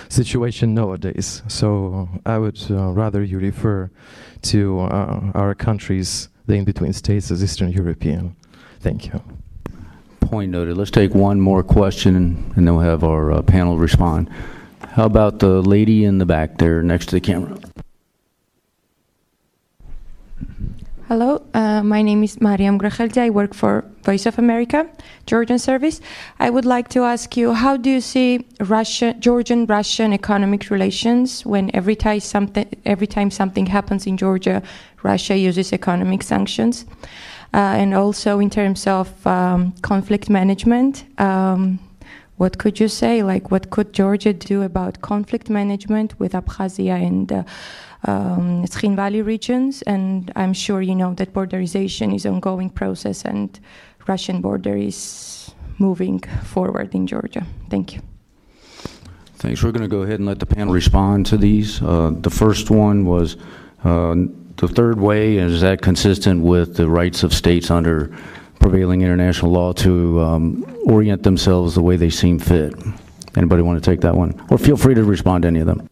situation 0.08 0.74
nowadays. 0.74 1.42
So 1.48 2.08
I 2.24 2.38
would 2.38 2.58
uh, 2.70 2.92
rather 2.92 3.22
you 3.22 3.38
refer 3.38 3.90
to 4.42 4.80
uh, 4.80 5.32
our 5.34 5.54
countries, 5.54 6.28
the 6.46 6.54
in-between 6.54 6.92
states, 6.92 7.30
as 7.30 7.42
Eastern 7.42 7.70
European. 7.70 8.36
Thank 8.80 9.06
you. 9.06 9.20
Point 10.26 10.50
noted. 10.50 10.76
Let's 10.76 10.90
take 10.90 11.14
one 11.14 11.40
more 11.40 11.62
question, 11.62 12.16
and 12.56 12.66
then 12.66 12.74
we'll 12.74 12.84
have 12.84 13.04
our 13.04 13.30
uh, 13.30 13.42
panel 13.42 13.78
respond. 13.78 14.28
How 14.80 15.04
about 15.06 15.38
the 15.38 15.62
lady 15.62 16.04
in 16.04 16.18
the 16.18 16.26
back 16.26 16.58
there 16.58 16.82
next 16.82 17.06
to 17.06 17.12
the 17.12 17.20
camera? 17.20 17.56
Hello, 21.06 21.40
uh, 21.54 21.84
my 21.84 22.02
name 22.02 22.24
is 22.24 22.40
Mariam 22.40 22.76
Graheldi. 22.76 23.18
I 23.18 23.30
work 23.30 23.54
for 23.54 23.84
Voice 24.02 24.26
of 24.26 24.36
America, 24.40 24.88
Georgian 25.26 25.60
service. 25.60 26.00
I 26.40 26.50
would 26.50 26.64
like 26.64 26.88
to 26.88 27.04
ask 27.04 27.36
you, 27.36 27.52
how 27.52 27.76
do 27.76 27.88
you 27.88 28.00
see 28.00 28.44
Russia, 28.58 29.14
Georgian-Russian 29.14 30.12
economic 30.12 30.70
relations 30.70 31.46
when 31.46 31.70
every 31.72 31.94
time 31.94 32.18
something 32.18 32.66
every 32.84 33.06
time 33.06 33.30
something 33.30 33.66
happens 33.66 34.08
in 34.08 34.16
Georgia, 34.16 34.60
Russia 35.04 35.36
uses 35.36 35.72
economic 35.72 36.24
sanctions, 36.24 36.84
and 37.58 37.94
also 37.94 38.38
in 38.38 38.50
terms 38.50 38.86
of 38.86 39.26
um, 39.26 39.72
conflict 39.82 40.28
management. 40.28 41.04
Um, 41.18 41.78
what 42.36 42.58
could 42.58 42.78
you 42.78 42.88
say? 42.88 43.22
Like, 43.22 43.50
what 43.50 43.70
could 43.70 43.94
Georgia 43.94 44.34
do 44.34 44.62
about 44.62 45.00
conflict 45.00 45.48
management 45.48 46.20
with 46.20 46.32
Abkhazia 46.32 47.02
and 47.02 47.32
uh, 47.32 47.44
um, 48.04 48.64
Tskhinvali 48.64 49.24
regions, 49.24 49.82
and 49.82 50.30
I'm 50.36 50.52
sure 50.52 50.82
you 50.82 50.94
know 50.94 51.14
that 51.14 51.32
borderization 51.32 52.14
is 52.14 52.26
an 52.26 52.34
ongoing 52.34 52.68
process, 52.68 53.24
and 53.24 53.58
Russian 54.06 54.42
border 54.42 54.76
is 54.76 55.50
moving 55.78 56.20
forward 56.44 56.94
in 56.94 57.06
Georgia. 57.06 57.46
Thank 57.70 57.94
you. 57.94 58.02
Thanks. 59.36 59.62
We're 59.62 59.72
going 59.72 59.82
to 59.82 59.88
go 59.88 60.02
ahead 60.02 60.18
and 60.18 60.26
let 60.26 60.38
the 60.38 60.46
panel 60.46 60.72
respond 60.72 61.26
to 61.26 61.36
these. 61.36 61.82
Uh, 61.82 62.12
the 62.20 62.30
first 62.30 62.70
one 62.70 63.04
was 63.04 63.36
uh, 63.84 64.14
the 64.56 64.68
third 64.68 65.00
way, 65.00 65.36
is 65.36 65.60
that 65.60 65.82
consistent 65.82 66.42
with 66.42 66.76
the 66.76 66.88
rights 66.88 67.22
of 67.22 67.32
states 67.32 67.70
under 67.70 68.16
prevailing 68.60 69.02
international 69.02 69.52
law 69.52 69.72
to 69.72 70.20
um, 70.20 70.78
orient 70.86 71.22
themselves 71.22 71.74
the 71.74 71.82
way 71.82 71.96
they 71.96 72.10
seem 72.10 72.38
fit? 72.38 72.74
Anybody 73.36 73.62
want 73.62 73.82
to 73.82 73.90
take 73.90 74.00
that 74.00 74.14
one? 74.14 74.40
Or 74.50 74.58
feel 74.58 74.76
free 74.76 74.94
to 74.94 75.04
respond 75.04 75.42
to 75.42 75.48
any 75.48 75.60
of 75.60 75.66
them. 75.66 75.88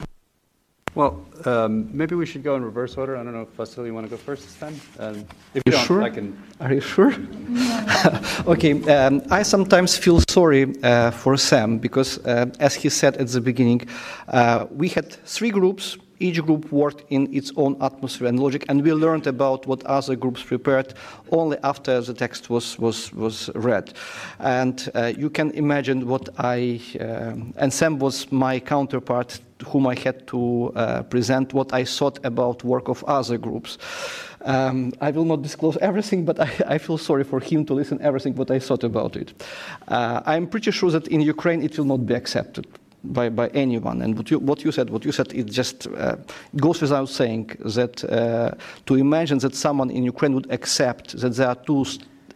Well, 0.95 1.27
um, 1.45 1.91
maybe 1.93 2.15
we 2.15 2.25
should 2.25 2.43
go 2.43 2.57
in 2.57 2.65
reverse 2.65 2.97
order. 2.97 3.17
I 3.17 3.25
don't 3.25 3.33
know 3.33 3.43
if 3.43 3.49
Vasily, 3.49 3.89
you 3.89 3.95
want 3.95 4.07
to 4.07 4.11
go 4.11 4.17
first 4.17 4.45
this 4.45 4.57
time? 4.57 4.81
Um, 4.99 5.27
if 5.53 5.63
you, 5.67 5.73
you 5.73 5.79
sure? 5.79 6.03
I 6.03 6.11
can. 6.11 6.41
Are 6.61 6.73
you 6.73 6.81
sure? 6.81 7.13
okay. 8.47 8.73
Um, 8.85 9.23
I 9.31 9.43
sometimes 9.43 9.99
feel 9.99 10.21
sorry 10.31 10.73
uh, 10.83 11.11
for 11.11 11.37
Sam 11.37 11.79
because, 11.79 12.25
uh, 12.25 12.47
as 12.61 12.75
he 12.75 12.89
said 12.89 13.17
at 13.17 13.29
the 13.29 13.41
beginning, 13.41 13.87
uh, 14.29 14.67
we 14.71 14.89
had 14.89 15.13
three 15.13 15.51
groups 15.51 15.99
each 16.19 16.43
group 16.43 16.71
worked 16.73 17.05
in 17.11 17.33
its 17.35 17.53
own 17.57 17.77
atmosphere 17.81 18.29
and 18.29 18.41
logic, 18.41 18.65
and 18.69 18.83
we 18.83 18.93
learned 18.93 19.27
about 19.27 19.67
what 19.67 19.85
other 19.85 20.17
groups 20.17 20.43
prepared 20.43 20.95
only 21.31 21.57
after 21.63 22.01
the 22.01 22.15
text 22.15 22.51
was, 22.51 22.79
was, 22.79 23.13
was 23.13 23.51
read. 23.55 23.93
And 24.39 24.91
uh, 24.95 25.13
you 25.17 25.31
can 25.31 25.51
imagine 25.53 26.07
what 26.07 26.29
I, 26.39 26.81
uh, 27.01 27.35
and 27.57 27.73
Sam 27.73 27.99
was 27.99 28.31
my 28.33 28.61
counterpart 28.61 29.41
whom 29.69 29.87
I 29.87 29.95
had 29.99 30.27
to 30.29 30.73
uh, 30.75 31.03
present 31.05 31.55
what 31.55 31.73
I 31.73 31.85
thought 31.85 32.19
about 32.25 32.65
work 32.65 32.89
of 32.89 33.05
other 33.05 33.39
groups. 33.39 33.79
Um, 34.45 34.93
I 35.01 35.11
will 35.11 35.25
not 35.25 35.43
disclose 35.43 35.79
everything, 35.79 36.25
but 36.25 36.39
I, 36.39 36.51
I, 36.67 36.79
feel 36.79 36.99
sorry 36.99 37.25
for 37.25 37.41
him 37.41 37.65
to 37.65 37.75
listen 37.75 37.99
everything 38.03 38.35
what 38.35 38.51
I 38.51 38.59
thought 38.59 38.85
about 38.85 39.17
it. 39.17 39.33
Uh, 39.89 40.21
I'm 40.27 40.47
pretty 40.47 40.71
sure 40.71 40.91
that 40.91 41.09
in 41.09 41.23
Ukraine 41.23 41.63
it 41.63 41.79
will 41.79 41.87
not 41.87 42.05
be 42.05 42.13
accepted 42.13 42.67
by, 43.05 43.29
by 43.29 43.49
anyone. 43.49 44.03
And 44.03 44.17
what 44.17 44.31
you, 44.31 44.39
what 44.39 44.65
you 44.65 44.73
said, 44.73 44.91
what 44.91 45.05
you 45.05 45.13
said, 45.13 45.33
it 45.33 45.47
just 45.47 45.87
uh, 45.89 46.17
goes 46.57 46.81
without 46.81 47.09
saying 47.09 47.51
that 47.61 48.05
uh, 48.05 48.53
to 48.87 48.95
imagine 48.95 49.39
that 49.39 49.55
someone 49.55 49.91
in 49.91 50.05
Ukraine 50.05 50.35
would 50.35 50.51
accept 50.51 51.19
that 51.21 51.31
there 51.31 51.49
are 51.49 51.55
two, 51.55 51.85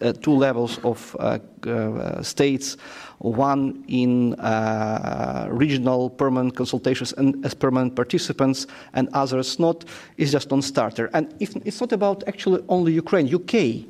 uh, 0.00 0.12
two 0.12 0.32
levels 0.32 0.78
of 0.84 1.16
uh, 1.18 1.38
uh, 1.66 2.22
states, 2.22 2.76
one 3.18 3.84
in 3.88 4.34
uh, 4.34 5.48
regional 5.50 6.10
permanent 6.10 6.54
consultations 6.54 7.12
and 7.14 7.44
as 7.44 7.54
permanent 7.54 7.96
participants, 7.96 8.66
and 8.94 9.08
others 9.12 9.58
not, 9.58 9.84
is 10.18 10.32
just 10.32 10.50
non-starter. 10.50 11.10
And 11.14 11.34
if, 11.40 11.56
it's 11.64 11.80
not 11.80 11.92
about 11.92 12.22
actually 12.28 12.62
only 12.68 12.92
Ukraine, 12.92 13.32
UK 13.34 13.86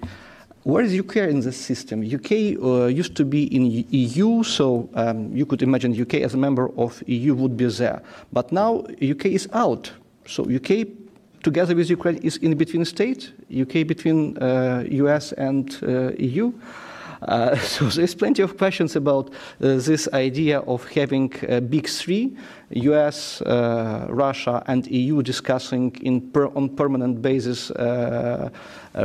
where 0.68 0.84
is 0.84 0.98
UK 0.98 1.16
in 1.16 1.40
this 1.40 1.56
system? 1.56 2.02
UK 2.02 2.30
uh, 2.62 2.86
used 2.88 3.16
to 3.16 3.24
be 3.24 3.44
in 3.56 3.64
EU, 3.88 4.42
so 4.42 4.86
um, 4.92 5.34
you 5.34 5.46
could 5.46 5.62
imagine 5.62 5.98
UK 5.98 6.16
as 6.16 6.34
a 6.34 6.36
member 6.36 6.68
of 6.76 7.02
EU 7.06 7.34
would 7.34 7.56
be 7.56 7.64
there. 7.64 8.02
But 8.34 8.52
now 8.52 8.84
UK 9.00 9.26
is 9.38 9.48
out. 9.54 9.90
So 10.26 10.44
UK, 10.44 10.86
together 11.42 11.74
with 11.74 11.88
Ukraine, 11.88 12.18
is 12.18 12.36
in 12.36 12.54
between 12.58 12.84
states. 12.84 13.32
UK 13.50 13.86
between 13.86 14.36
uh, 14.36 14.84
US 14.90 15.32
and 15.32 15.74
uh, 15.82 16.12
EU. 16.18 16.52
Uh, 17.22 17.56
so 17.74 17.86
there's 17.86 18.14
plenty 18.14 18.42
of 18.42 18.58
questions 18.58 18.94
about 18.94 19.30
uh, 19.30 19.32
this 19.60 20.06
idea 20.12 20.60
of 20.60 20.86
having 20.90 21.28
big 21.70 21.88
three, 21.88 22.36
US, 22.70 23.40
uh, 23.42 24.06
Russia, 24.10 24.62
and 24.66 24.86
EU 24.88 25.22
discussing 25.22 25.90
per, 26.32 26.48
on 26.48 26.68
permanent 26.68 27.22
basis 27.22 27.70
uh, 27.70 27.74
uh, 27.74 28.48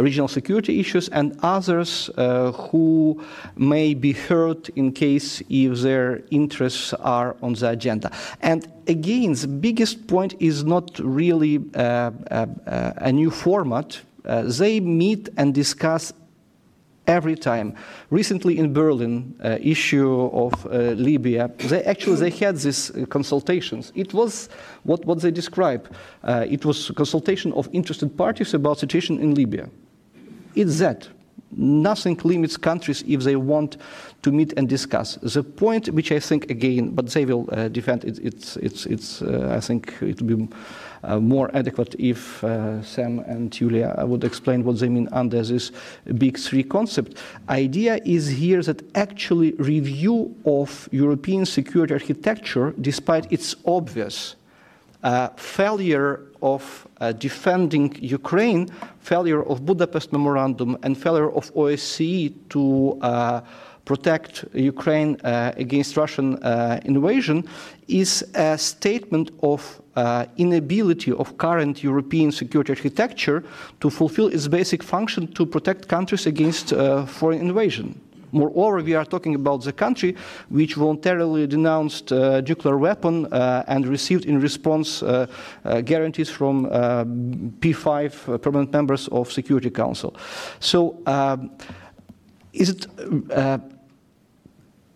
regional 0.02 0.28
security 0.28 0.80
issues, 0.80 1.10
and 1.10 1.38
others 1.42 2.10
who 2.16 3.22
may 3.56 3.94
be 3.94 4.14
heard 4.14 4.70
in 4.76 4.92
case 4.92 5.42
if 5.50 5.80
their 5.80 6.22
interests 6.32 6.94
are 6.94 7.36
on 7.42 7.54
the 7.54 7.70
agenda. 7.70 8.12
And 8.42 8.68
again, 8.88 9.34
the 9.34 9.48
biggest 9.48 10.08
point 10.08 10.36
is 10.40 10.64
not 10.64 11.00
really 11.00 11.60
a 11.74 13.12
new 13.12 13.30
format. 13.30 14.02
they 14.24 14.80
meet 14.80 15.30
and 15.38 15.54
discuss 15.54 16.14
every 17.08 17.36
time. 17.36 17.76
Recently 18.10 18.58
in 18.58 18.74
Berlin, 18.74 19.36
uh, 19.44 19.58
issue 19.62 20.30
of 20.34 20.54
uh, 20.66 20.94
Libya, 20.96 21.52
they 21.58 21.84
actually 21.84 22.16
they 22.18 22.30
had 22.30 22.58
these 22.58 22.92
uh, 22.92 23.06
consultations. 23.08 23.92
It 23.96 24.14
was 24.14 24.50
what, 24.84 25.06
what 25.06 25.22
they 25.22 25.32
describe. 25.32 25.94
Uh, 26.24 26.46
it 26.50 26.66
was 26.66 26.92
consultation 26.96 27.52
of 27.54 27.68
interested 27.74 28.16
parties 28.18 28.54
about 28.54 28.80
situation 28.80 29.20
in 29.20 29.36
Libya. 29.36 29.70
It's 30.56 30.80
that. 30.80 31.08
Nothing 31.56 32.20
limits 32.24 32.58
countries 32.58 33.04
if 33.08 33.22
they 33.22 33.36
want 33.36 33.78
to 34.24 34.32
meet 34.32 34.54
and 34.58 34.68
discuss. 34.68 35.16
The 35.22 35.44
point, 35.44 35.90
which 35.90 36.12
I 36.12 36.20
think 36.20 36.50
again, 36.50 36.90
but 36.90 37.08
they 37.10 37.26
will 37.26 37.48
uh, 37.52 37.68
defend 37.68 38.06
it, 38.06 38.18
it's, 38.24 38.58
it's, 38.58 38.86
it's 38.88 39.22
uh, 39.22 39.54
I 39.56 39.60
think 39.60 39.94
it 40.02 40.20
will 40.22 40.38
be 40.38 40.48
uh, 41.04 41.20
more 41.20 41.52
adequate 41.54 41.96
if 42.00 42.44
uh, 42.44 42.82
Sam 42.82 43.20
and 43.20 43.52
Julia 43.52 43.94
would 44.06 44.24
explain 44.24 44.64
what 44.64 44.80
they 44.80 44.90
mean 44.90 45.10
under 45.12 45.44
this 45.44 45.72
big 46.18 46.40
three 46.40 46.64
concept. 46.64 47.18
Idea 47.50 48.00
is 48.04 48.28
here 48.30 48.64
that 48.64 48.82
actually 48.96 49.52
review 49.54 50.36
of 50.46 50.90
European 50.92 51.46
security 51.46 51.94
architecture, 51.94 52.74
despite 52.82 53.32
its 53.32 53.56
obvious 53.66 54.36
uh, 55.04 55.30
failure 55.36 56.22
of 56.42 56.88
uh, 57.00 57.12
defending 57.14 57.96
Ukraine, 58.02 58.70
failure 59.00 59.44
of 59.44 59.66
Budapest 59.66 60.12
Memorandum, 60.12 60.78
and 60.84 60.98
failure 60.98 61.32
of 61.32 61.54
OSCE 61.54 62.34
to 62.50 62.98
uh, 63.02 63.42
protect 63.86 64.46
Ukraine 64.54 65.20
uh, 65.24 65.52
against 65.58 65.98
Russian 65.98 66.38
uh, 66.38 66.80
invasion 66.86 67.48
is 67.88 68.24
a 68.34 68.58
statement 68.58 69.32
of 69.42 69.82
inability 70.38 71.12
of 71.12 71.38
current 71.38 71.84
European 71.84 72.32
security 72.32 72.72
architecture 72.72 73.44
to 73.80 73.90
fulfill 73.90 74.28
its 74.28 74.48
basic 74.48 74.82
function 74.82 75.28
to 75.34 75.46
protect 75.46 75.88
countries 75.88 76.26
against 76.26 76.74
foreign 77.08 77.42
invasion. 77.42 78.02
Moreover, 78.34 78.84
we 78.84 78.96
are 78.96 79.06
talking 79.06 79.36
about 79.36 79.64
the 79.64 79.72
country 79.72 80.16
which 80.50 80.74
voluntarily 80.76 81.48
denounced 81.48 82.12
uh, 82.12 82.42
nuclear 82.42 82.78
weapon 82.78 83.28
uh, 83.28 83.64
and 83.68 83.88
received 83.88 84.26
in 84.26 84.42
response 84.42 85.04
uh, 85.04 85.28
uh 85.64 85.82
guarantees 85.82 86.30
from 86.30 86.66
uh, 86.66 87.06
P5 87.62 88.42
permanent 88.42 88.74
members 88.74 89.08
of 89.10 89.32
Security 89.32 89.70
Council. 89.70 90.16
So, 90.60 90.98
um, 91.06 91.52
is 92.52 92.70
it 92.70 92.88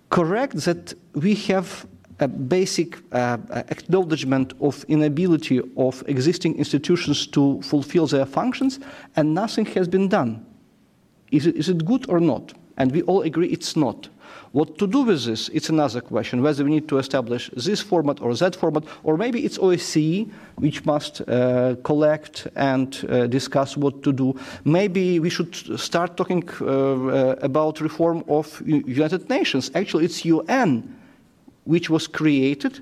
correct 0.10 0.56
that 0.66 0.94
we 1.14 1.36
have 1.36 1.86
a 2.20 2.28
basic 2.28 2.98
uh, 3.12 3.38
acknowledgement 3.70 4.54
of 4.60 4.84
inability 4.88 5.62
of 5.76 6.04
existing 6.08 6.58
institutions 6.58 7.28
to 7.28 7.62
fulfill 7.62 8.08
their 8.08 8.26
functions 8.26 8.80
and 9.16 9.34
nothing 9.34 9.66
has 9.66 9.88
been 9.88 10.10
done. 10.10 10.46
Is 11.32 11.46
it, 11.46 11.56
is 11.56 11.70
it 11.70 11.86
good 11.86 12.10
or 12.10 12.20
not? 12.20 12.54
And 12.78 12.92
we 12.92 13.02
all 13.04 13.22
agree 13.22 13.48
it's 13.48 13.76
not. 13.76 14.10
What 14.52 14.78
to 14.78 14.88
do 14.88 15.02
with 15.02 15.26
this, 15.26 15.50
it's 15.50 15.70
another 15.70 16.02
question, 16.02 16.42
whether 16.42 16.64
we 16.64 16.72
need 16.72 16.88
to 16.90 16.98
establish 16.98 17.50
this 17.56 17.82
format 17.82 18.22
or 18.22 18.34
that 18.36 18.56
format, 18.56 18.84
or 19.04 19.18
maybe 19.18 19.46
it's 19.46 19.58
OSCE, 19.58 20.32
which 20.56 20.86
must 20.86 21.22
uh, 21.22 21.76
collect 21.84 22.48
and 22.56 23.06
uh, 23.10 23.28
discuss 23.28 23.76
what 23.76 24.04
to 24.04 24.14
do. 24.14 24.40
Maybe 24.64 25.20
we 25.20 25.30
should 25.30 25.80
start 25.80 26.18
talking 26.18 26.48
uh, 26.62 26.66
uh 26.66 27.36
about 27.42 27.82
reform 27.82 28.24
of 28.28 28.62
United 28.66 29.30
Nations. 29.30 29.72
Actually, 29.76 30.06
it's 30.06 30.26
UN 30.26 30.96
which 31.66 31.90
was 31.90 32.08
created 32.08 32.80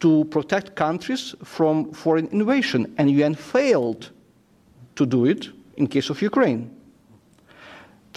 to 0.00 0.24
protect 0.26 0.76
countries 0.76 1.34
from 1.42 1.92
foreign 1.92 2.28
invasion, 2.28 2.86
and 2.96 3.10
UN 3.10 3.34
failed 3.34 4.10
to 4.94 5.04
do 5.04 5.24
it 5.24 5.48
in 5.76 5.86
case 5.88 6.10
of 6.10 6.22
Ukraine. 6.22 6.70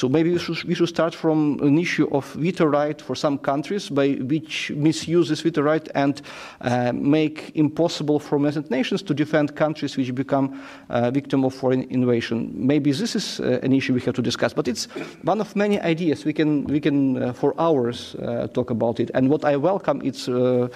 So 0.01 0.09
maybe 0.09 0.31
we 0.31 0.39
should, 0.39 0.63
we 0.63 0.73
should, 0.73 0.89
start 0.89 1.13
from 1.13 1.59
an 1.61 1.77
issue 1.77 2.07
of 2.11 2.25
veto 2.33 2.65
right 2.65 2.99
for 2.99 3.15
some 3.15 3.37
countries 3.37 3.87
by 3.87 4.13
which 4.13 4.71
misuse 4.71 5.29
this 5.29 5.41
veto 5.41 5.61
right 5.61 5.87
and 5.93 6.19
uh, 6.61 6.91
make 6.91 7.51
impossible 7.53 8.17
for 8.19 8.39
United 8.39 8.71
Nations 8.71 9.03
to 9.03 9.13
defend 9.13 9.55
countries 9.55 9.97
which 9.97 10.15
become 10.15 10.59
uh, 10.89 11.11
victim 11.11 11.45
of 11.45 11.53
foreign 11.53 11.83
invasion. 11.91 12.51
Maybe 12.51 12.91
this 12.91 13.15
is 13.15 13.39
uh, 13.41 13.59
an 13.61 13.73
issue 13.73 13.93
we 13.93 14.01
have 14.01 14.15
to 14.15 14.23
discuss, 14.23 14.53
but 14.53 14.67
it's 14.67 14.85
one 15.21 15.39
of 15.39 15.55
many 15.55 15.79
ideas. 15.79 16.25
We 16.25 16.33
can, 16.33 16.63
we 16.63 16.79
can 16.79 17.21
uh, 17.21 17.33
for 17.33 17.53
hours 17.59 18.15
uh, 18.15 18.47
talk 18.47 18.71
about 18.71 18.99
it. 18.99 19.11
And 19.13 19.29
what 19.29 19.45
I 19.45 19.55
welcome 19.55 20.01
is 20.01 20.27
uh, 20.27 20.67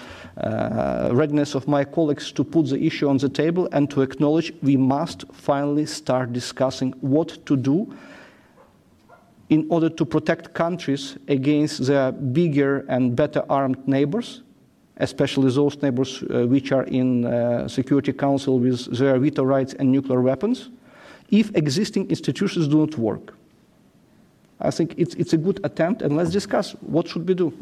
readiness 1.11 1.56
of 1.56 1.68
my 1.68 1.84
colleagues 1.84 2.31
to 2.34 2.43
put 2.43 2.69
the 2.69 2.85
issue 2.85 3.10
on 3.10 3.18
the 3.18 3.30
table 3.30 3.68
and 3.72 3.89
to 3.89 4.03
acknowledge 4.03 4.53
we 4.61 4.77
must 4.77 5.26
finally 5.34 5.88
start 5.88 6.31
discussing 6.31 6.91
what 7.02 7.43
to 7.47 7.57
do 7.57 7.91
in 9.49 9.67
order 9.69 9.89
to 9.89 10.05
protect 10.05 10.53
countries 10.53 11.17
against 11.27 11.85
their 11.85 12.11
bigger 12.11 12.85
and 12.89 13.15
better 13.15 13.43
armed 13.49 13.88
neighbors, 13.88 14.41
especially 14.97 15.51
those 15.51 15.81
neighbors 15.81 16.23
uh, 16.23 16.45
which 16.47 16.72
are 16.72 16.84
in 16.85 17.26
uh, 17.26 17.67
Security 17.67 18.13
Council 18.13 18.59
with 18.59 18.97
their 18.97 19.19
veto 19.19 19.43
rights 19.43 19.73
and 19.73 19.91
nuclear 19.91 20.22
weapons, 20.22 20.69
if 21.30 21.55
existing 21.55 22.09
institutions 22.09 22.67
do 22.67 22.80
not 22.80 22.97
work. 22.97 23.35
I 24.59 24.72
think 24.72 24.95
it's, 24.97 25.15
it's 25.15 25.34
a 25.34 25.38
good 25.38 25.59
attempt, 25.63 26.01
and 26.01 26.15
let's 26.15 26.31
discuss 26.31 26.72
what 26.81 27.07
should 27.07 27.27
we 27.27 27.34
do. 27.34 27.53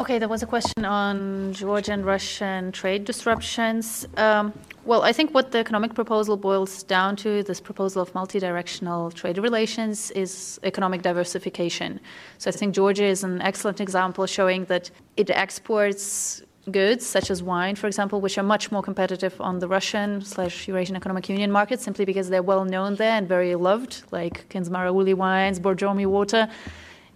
Okay, 0.00 0.18
there 0.18 0.28
was 0.28 0.42
a 0.42 0.46
question 0.46 0.84
on 0.84 1.52
Georgian 1.52 2.04
Russian 2.04 2.72
trade 2.72 3.04
disruptions. 3.04 4.06
Um, 4.16 4.52
well, 4.84 5.02
I 5.02 5.12
think 5.12 5.34
what 5.34 5.50
the 5.52 5.58
economic 5.58 5.94
proposal 5.94 6.36
boils 6.36 6.82
down 6.82 7.16
to, 7.16 7.42
this 7.42 7.60
proposal 7.60 8.02
of 8.02 8.14
multi-directional 8.14 9.10
trade 9.10 9.38
relations, 9.38 10.10
is 10.12 10.60
economic 10.62 11.02
diversification. 11.02 12.00
So 12.38 12.48
I 12.48 12.52
think 12.52 12.74
Georgia 12.74 13.04
is 13.04 13.24
an 13.24 13.40
excellent 13.40 13.80
example 13.80 14.26
showing 14.26 14.64
that 14.66 14.90
it 15.16 15.30
exports 15.30 16.42
goods 16.70 17.04
such 17.04 17.30
as 17.30 17.42
wine, 17.42 17.76
for 17.76 17.86
example, 17.86 18.20
which 18.20 18.38
are 18.38 18.42
much 18.42 18.72
more 18.72 18.82
competitive 18.82 19.38
on 19.40 19.58
the 19.58 19.68
Russian 19.68 20.22
slash 20.22 20.66
Eurasian 20.66 20.96
Economic 20.96 21.28
Union 21.28 21.50
market 21.50 21.80
simply 21.80 22.04
because 22.04 22.30
they're 22.30 22.42
well 22.42 22.64
known 22.64 22.94
there 22.96 23.12
and 23.12 23.28
very 23.28 23.54
loved, 23.54 24.02
like 24.12 24.48
Kindzmarauli 24.48 25.14
wines, 25.14 25.60
Borjomi 25.60 26.06
water 26.06 26.48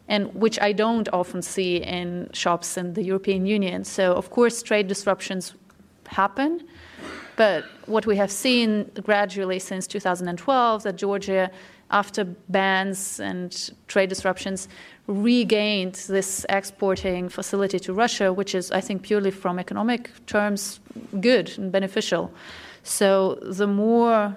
and 0.08 0.34
which 0.34 0.58
I 0.60 0.72
don't 0.72 1.08
often 1.12 1.42
see 1.42 1.76
in 1.76 2.30
shops 2.32 2.76
in 2.76 2.94
the 2.94 3.02
European 3.02 3.46
Union. 3.46 3.84
So, 3.84 4.14
of 4.14 4.30
course, 4.30 4.62
trade 4.62 4.88
disruptions 4.88 5.54
happen. 6.06 6.66
But 7.38 7.66
what 7.86 8.04
we 8.04 8.16
have 8.16 8.32
seen 8.32 8.90
gradually 9.00 9.60
since 9.60 9.86
2012 9.86 10.82
that 10.82 10.96
Georgia, 10.96 11.52
after 11.92 12.24
bans 12.48 13.20
and 13.20 13.70
trade 13.86 14.08
disruptions, 14.08 14.68
regained 15.06 15.94
this 16.08 16.44
exporting 16.48 17.28
facility 17.28 17.78
to 17.78 17.94
Russia, 17.94 18.32
which 18.32 18.56
is, 18.56 18.72
I 18.72 18.80
think, 18.80 19.02
purely 19.02 19.30
from 19.30 19.60
economic 19.60 20.10
terms, 20.26 20.80
good 21.20 21.56
and 21.56 21.70
beneficial. 21.70 22.32
So 22.82 23.38
the 23.40 23.68
more 23.68 24.36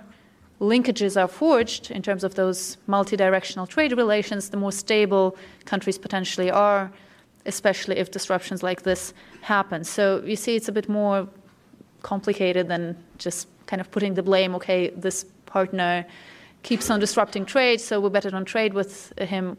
linkages 0.59 1.19
are 1.19 1.27
forged 1.27 1.89
in 1.89 2.03
terms 2.03 2.23
of 2.23 2.35
those 2.35 2.77
multi-directional 2.85 3.65
trade 3.65 3.93
relations, 3.97 4.49
the 4.49 4.57
more 4.57 4.71
stable 4.71 5.35
countries 5.65 5.97
potentially 5.97 6.51
are, 6.51 6.91
especially 7.47 7.97
if 7.97 8.11
disruptions 8.11 8.61
like 8.61 8.83
this 8.83 9.15
happen. 9.41 9.83
So 9.83 10.21
you 10.23 10.35
see, 10.35 10.55
it's 10.55 10.69
a 10.69 10.71
bit 10.71 10.87
more 10.87 11.27
complicated 12.01 12.67
than 12.67 12.95
just 13.17 13.47
kind 13.65 13.79
of 13.79 13.89
putting 13.91 14.13
the 14.13 14.23
blame. 14.23 14.55
Okay, 14.55 14.89
this 14.89 15.25
partner 15.45 16.05
keeps 16.63 16.89
on 16.89 16.99
disrupting 16.99 17.45
trade, 17.45 17.81
so 17.81 17.99
we 17.99 18.09
better 18.09 18.29
don't 18.29 18.45
trade 18.45 18.73
with 18.73 19.17
him. 19.19 19.57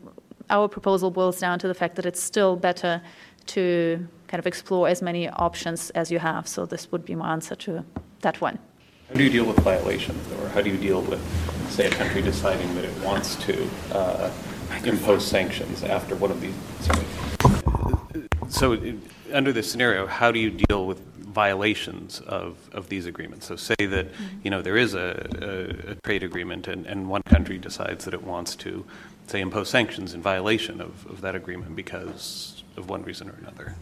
Our 0.50 0.68
proposal 0.68 1.10
boils 1.10 1.38
down 1.40 1.58
to 1.60 1.68
the 1.68 1.74
fact 1.74 1.96
that 1.96 2.06
it's 2.06 2.20
still 2.20 2.56
better 2.56 3.00
to 3.46 4.06
kind 4.28 4.38
of 4.38 4.46
explore 4.46 4.88
as 4.88 5.02
many 5.02 5.28
options 5.28 5.90
as 5.90 6.10
you 6.10 6.18
have. 6.18 6.46
So 6.46 6.66
this 6.66 6.90
would 6.92 7.04
be 7.04 7.14
my 7.14 7.32
answer 7.32 7.54
to 7.56 7.84
that 8.20 8.40
one. 8.40 8.58
How 9.08 9.14
do 9.18 9.24
you 9.24 9.30
deal 9.30 9.44
with 9.44 9.58
violations, 9.58 10.26
or 10.40 10.48
how 10.48 10.62
do 10.62 10.70
you 10.70 10.78
deal 10.78 11.02
with, 11.02 11.20
say, 11.70 11.86
a 11.86 11.90
country 11.90 12.22
deciding 12.22 12.74
that 12.76 12.84
it 12.84 13.04
wants 13.04 13.36
to 13.44 13.68
uh, 13.92 14.30
impose 14.84 15.26
sanctions 15.26 15.82
after 15.82 16.16
one 16.16 16.30
of 16.30 16.40
these? 16.40 16.54
So, 18.48 18.78
under 19.32 19.52
this 19.52 19.70
scenario, 19.70 20.06
how 20.06 20.30
do 20.30 20.38
you 20.38 20.50
deal 20.50 20.86
with 20.86 21.02
violations 21.32 22.20
of, 22.20 22.56
of 22.72 22.88
these 22.88 23.06
agreements. 23.06 23.46
So 23.46 23.56
say 23.56 23.74
that 23.78 24.12
mm-hmm. 24.12 24.24
you 24.42 24.50
know 24.50 24.62
there 24.62 24.76
is 24.76 24.94
a, 24.94 25.08
a, 25.40 25.92
a 25.92 25.94
trade 26.04 26.22
agreement 26.22 26.68
and, 26.68 26.86
and 26.86 27.08
one 27.08 27.22
country 27.22 27.58
decides 27.58 28.04
that 28.04 28.14
it 28.14 28.22
wants 28.22 28.56
to 28.56 28.84
say 29.26 29.40
impose 29.40 29.68
sanctions 29.68 30.14
in 30.14 30.22
violation 30.22 30.80
of, 30.80 31.06
of 31.06 31.20
that 31.20 31.34
agreement 31.34 31.74
because 31.76 32.62
of 32.76 32.88
one 32.88 33.02
reason 33.02 33.28
or 33.28 33.34
another. 33.40 33.74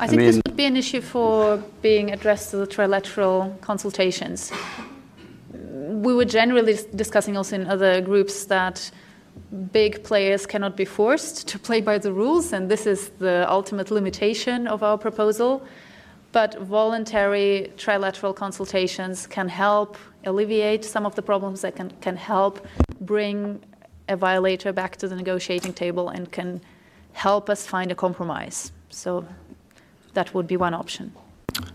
I 0.00 0.06
think 0.06 0.22
this 0.22 0.40
would 0.44 0.56
be 0.56 0.64
an 0.64 0.76
issue 0.76 1.00
for 1.00 1.62
being 1.82 2.12
addressed 2.12 2.50
to 2.50 2.56
the 2.56 2.66
trilateral 2.66 3.60
consultations. 3.60 4.52
We 5.52 6.14
were 6.14 6.24
generally 6.24 6.78
discussing 6.94 7.36
also 7.36 7.56
in 7.56 7.66
other 7.66 8.00
groups 8.00 8.44
that 8.46 8.90
big 9.72 10.04
players 10.04 10.46
cannot 10.46 10.76
be 10.76 10.84
forced 10.84 11.48
to 11.48 11.58
play 11.58 11.80
by 11.80 11.98
the 11.98 12.12
rules, 12.12 12.52
and 12.52 12.70
this 12.70 12.86
is 12.86 13.10
the 13.18 13.46
ultimate 13.48 13.90
limitation 13.90 14.66
of 14.66 14.82
our 14.82 14.98
proposal. 14.98 15.62
But 16.32 16.58
voluntary 16.58 17.72
trilateral 17.76 18.34
consultations 18.34 19.26
can 19.26 19.48
help 19.48 19.96
alleviate 20.24 20.84
some 20.84 21.06
of 21.06 21.14
the 21.14 21.22
problems 21.22 21.62
that 21.62 21.74
can, 21.76 21.90
can 22.00 22.16
help 22.16 22.66
bring 23.00 23.60
a 24.08 24.16
violator 24.16 24.72
back 24.72 24.96
to 24.96 25.08
the 25.08 25.16
negotiating 25.16 25.72
table 25.72 26.10
and 26.10 26.30
can 26.30 26.60
help 27.12 27.48
us 27.48 27.66
find 27.66 27.90
a 27.90 27.94
compromise. 27.94 28.72
So 28.90 29.26
that 30.14 30.34
would 30.34 30.46
be 30.46 30.56
one 30.56 30.74
option. 30.74 31.12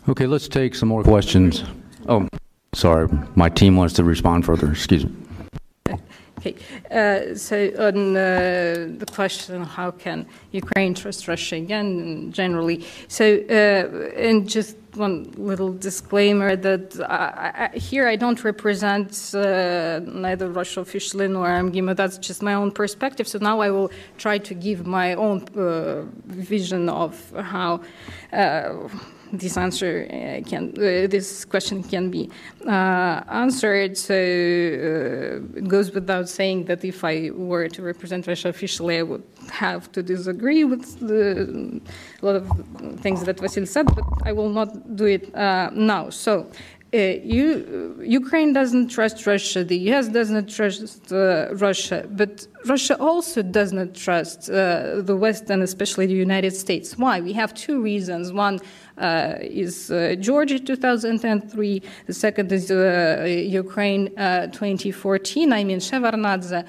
Okay, 0.07 0.27
let's 0.27 0.47
take 0.47 0.75
some 0.75 0.89
more 0.89 1.03
questions. 1.03 1.63
Oh, 2.07 2.27
sorry, 2.73 3.07
my 3.35 3.49
team 3.49 3.75
wants 3.75 3.93
to 3.95 4.03
respond 4.03 4.45
further. 4.45 4.71
Excuse 4.71 5.05
me. 5.05 5.22
Okay, 6.45 6.55
uh, 6.91 7.35
so 7.35 7.71
on 7.79 8.17
uh, 8.17 8.89
the 8.97 9.05
question, 9.13 9.63
how 9.63 9.91
can 9.91 10.25
Ukraine 10.51 10.93
trust 10.93 11.29
Russia 11.29 11.55
again, 11.55 12.33
generally? 12.33 12.85
So, 13.07 13.23
uh, 13.49 14.19
and 14.19 14.49
just 14.49 14.75
one 14.95 15.31
little 15.37 15.71
disclaimer 15.71 16.57
that 16.57 16.99
I, 16.99 17.69
I, 17.73 17.77
here 17.77 18.09
I 18.09 18.17
don't 18.17 18.43
represent 18.43 19.33
uh, 19.33 20.01
neither 20.03 20.49
Russia 20.49 20.81
officially 20.81 21.29
nor 21.29 21.47
MGIMO. 21.47 21.95
That's 21.95 22.17
just 22.17 22.43
my 22.43 22.55
own 22.55 22.71
perspective. 22.71 23.25
So 23.25 23.39
now 23.39 23.61
I 23.61 23.71
will 23.71 23.89
try 24.17 24.37
to 24.37 24.53
give 24.53 24.85
my 24.85 25.13
own 25.13 25.45
uh, 25.55 26.03
vision 26.25 26.89
of 26.89 27.17
how 27.39 27.81
uh, 28.33 28.89
this 29.33 29.57
answer 29.57 30.07
uh, 30.09 30.47
can, 30.47 30.69
uh, 30.77 31.07
this 31.07 31.43
question 31.43 31.81
can 31.83 32.11
be 32.11 32.29
uh, 32.67 33.23
answered. 33.27 33.97
So 33.97 34.13
it 34.13 35.67
goes 35.67 35.91
without 35.91 36.29
saying 36.29 36.65
that 36.65 36.85
if 36.85 37.03
I 37.03 37.31
were 37.31 37.67
to 37.67 37.81
represent 37.81 38.27
Russia 38.27 38.49
officially, 38.49 38.99
I 38.99 39.03
would 39.03 39.23
have 39.49 39.91
to 39.93 40.03
disagree 40.03 40.63
with 40.63 40.99
the, 40.99 41.81
a 42.21 42.25
lot 42.25 42.35
of 42.35 42.47
things 43.01 43.23
that 43.23 43.37
Vasil 43.37 43.67
said, 43.67 43.87
but 43.95 44.05
I 44.23 44.31
will 44.33 44.49
not 44.49 44.95
do 44.95 45.05
it 45.05 45.33
now. 45.35 46.09
So 46.11 46.47
uh, 46.93 46.97
you, 47.23 47.99
Ukraine 48.03 48.53
doesn't 48.53 48.89
trust 48.89 49.25
Russia, 49.25 49.63
the 49.63 49.79
US 49.91 50.09
doesn't 50.09 50.47
trust 50.47 51.11
uh, 51.11 51.47
Russia, 51.53 52.07
but 52.11 52.45
Russia 52.65 52.95
also 52.99 53.41
does 53.41 53.73
not 53.73 53.95
trust 53.95 54.45
the 54.45 55.17
West 55.19 55.49
and 55.49 55.63
especially 55.63 56.05
the 56.05 56.13
United 56.13 56.55
States. 56.55 56.95
Why? 56.95 57.19
We 57.19 57.33
have 57.33 57.55
two 57.55 57.81
reasons. 57.81 58.31
One 58.31 58.59
uh, 58.97 59.35
is 59.41 59.91
uh, 59.91 60.15
Georgia 60.19 60.59
2003, 60.59 61.81
the 62.05 62.13
second 62.13 62.51
is 62.51 62.69
uh, 62.69 63.25
Ukraine 63.27 64.07
2014. 64.07 65.53
I 65.53 65.63
mean, 65.63 65.79
Shevardnadze 65.79 66.65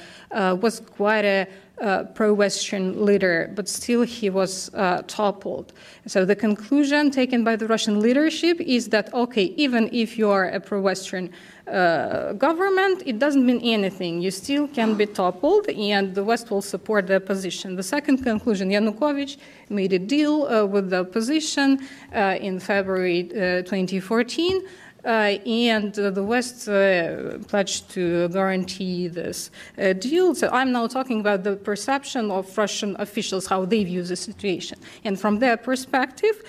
was 0.61 0.81
quite 0.81 1.25
a 1.25 1.47
uh, 1.81 2.05
pro-Western 2.15 3.05
leader, 3.05 3.51
but 3.55 3.69
still 3.69 4.03
he 4.03 4.31
was 4.31 4.73
uh, 4.75 5.03
toppled. 5.09 5.73
So 6.07 6.25
the 6.25 6.37
conclusion 6.37 7.11
taken 7.11 7.43
by 7.43 7.57
the 7.57 7.67
Russian 7.67 8.01
leadership 8.01 8.61
is 8.61 8.89
that 8.91 9.13
okay, 9.13 9.53
even 9.57 9.91
if 9.93 10.17
you 10.17 10.31
are 10.31 10.49
a 10.49 10.61
pro-Western 10.61 11.31
uh, 11.67 12.33
government, 12.35 13.03
it 13.07 13.19
doesn't 13.19 13.45
mean 13.45 13.61
anything. 13.63 14.21
You 14.21 14.31
still 14.31 14.69
can 14.69 14.95
be 14.95 15.07
toppled, 15.07 15.69
and 15.69 16.15
the 16.15 16.23
West 16.23 16.51
will 16.51 16.63
support 16.63 17.07
the 17.07 17.17
opposition. 17.17 17.77
The 17.77 17.83
second 17.83 18.23
conclusion: 18.23 18.71
Yanukovych 18.71 19.39
made 19.71 19.93
a 19.93 19.99
deal 19.99 20.45
uh, 20.45 20.67
with 20.67 20.91
the 20.91 21.01
opposition 21.01 21.81
uh, 22.15 22.37
in 22.41 22.61
February 22.61 23.31
uh, 23.31 23.63
2014. 23.63 24.63
Uh, 25.05 25.37
and 25.47 25.99
uh, 25.99 26.09
the 26.11 26.23
West 26.23 26.67
uh, 26.67 27.37
pledged 27.47 27.91
to 27.91 28.27
guarantee 28.31 29.07
this 29.07 29.51
deal. 29.99 30.35
So 30.35 30.49
I'm 30.51 30.73
now 30.73 30.87
talking 30.87 31.21
about 31.21 31.45
the 31.45 31.57
perception 31.57 32.31
of 32.31 32.57
Russian 32.57 32.97
officials, 32.99 33.47
how 33.47 33.67
they 33.67 33.85
view 33.85 34.03
the 34.03 34.17
situation. 34.17 34.79
And 35.05 35.21
from 35.21 35.41
their 35.41 35.59
perspective, 35.59 36.43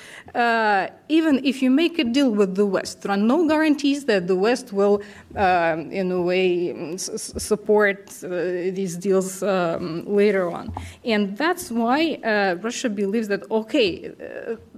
even 1.09 1.41
if 1.43 1.61
you 1.61 1.69
make 1.69 1.99
a 1.99 2.05
deal 2.05 2.31
with 2.31 2.55
the 2.55 2.65
West, 2.65 3.01
there 3.01 3.11
are 3.11 3.17
no 3.17 3.45
guarantees 3.45 4.05
that 4.05 4.27
the 4.27 4.35
West 4.35 4.71
will, 4.71 5.01
in 5.35 6.11
a 6.11 6.21
way, 6.21 6.93
s- 6.93 7.33
support 7.37 8.07
these 8.21 8.95
deals 8.95 9.43
um, 9.43 10.05
later 10.05 10.49
on. 10.49 10.73
And 11.03 11.37
that's 11.37 11.71
why 11.71 12.19
Russia 12.61 12.89
believes 12.89 13.27
that, 13.27 13.43
okay, 13.51 14.09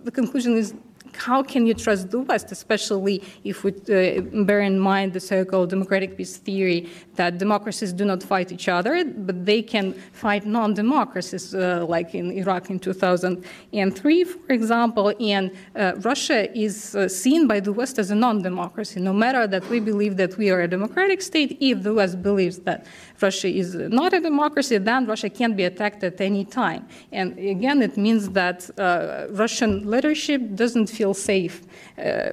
the 0.04 0.12
conclusion 0.12 0.58
is 0.58 0.74
how 1.18 1.44
can 1.44 1.66
you 1.66 1.74
trust 1.74 2.12
the 2.12 2.20
West, 2.20 2.52
especially 2.52 3.22
if 3.44 3.64
we 3.64 3.72
uh, 3.72 4.22
bear 4.46 4.62
in 4.62 4.80
mind 4.80 5.14
the 5.14 5.20
so 5.20 5.44
called 5.44 5.70
democratic 5.70 6.18
peace 6.18 6.38
theory 6.38 6.90
that 7.16 7.38
democracies 7.38 7.92
do 7.94 8.06
not 8.06 8.22
fight 8.24 8.52
each 8.52 8.68
other, 8.68 9.04
but 9.04 9.46
they 9.46 9.62
can 9.62 9.94
fight 10.14 10.46
non 10.46 10.74
democracies, 10.74 11.54
uh, 11.54 11.86
like 11.88 12.14
in 12.14 12.32
Iraq 12.32 12.70
in 12.70 12.80
2003, 12.80 14.24
for 14.24 14.54
example. 14.54 15.14
And 15.20 15.52
uh, 15.76 15.94
Russia 15.98 16.40
is 16.58 16.96
uh, 16.96 17.08
seen 17.08 17.48
by 17.48 17.60
the 17.60 17.74
West 17.74 18.00
as 18.00 18.12
a 18.12 18.16
non 18.16 18.42
democracy, 18.42 19.00
no 19.00 19.14
matter 19.14 19.48
that 19.48 19.68
we 19.70 19.80
believe 19.80 20.18
that 20.18 20.38
we 20.38 20.50
are 20.50 20.62
a 20.62 20.68
democratic 20.68 21.22
state, 21.22 21.58
if 21.60 21.84
the 21.84 21.94
West 21.94 22.22
believes 22.22 22.60
that 22.60 22.86
Russia 23.22 23.48
is 23.48 23.76
not 23.76 24.14
a 24.14 24.20
democracy, 24.20 24.78
then 24.78 25.06
Russia 25.06 25.30
can 25.30 25.56
be 25.56 25.64
attacked 25.64 26.04
at 26.04 26.22
any 26.22 26.46
time. 26.46 26.88
And 27.12 27.38
again, 27.38 27.82
it 27.82 27.98
means 27.98 28.30
that 28.30 28.70
uh, 28.78 29.28
Russian 29.32 29.90
leadership 29.90 30.42
doesn't 30.56 30.88
feel 30.88 31.14
safe. 31.14 31.64
Uh, 31.98 32.32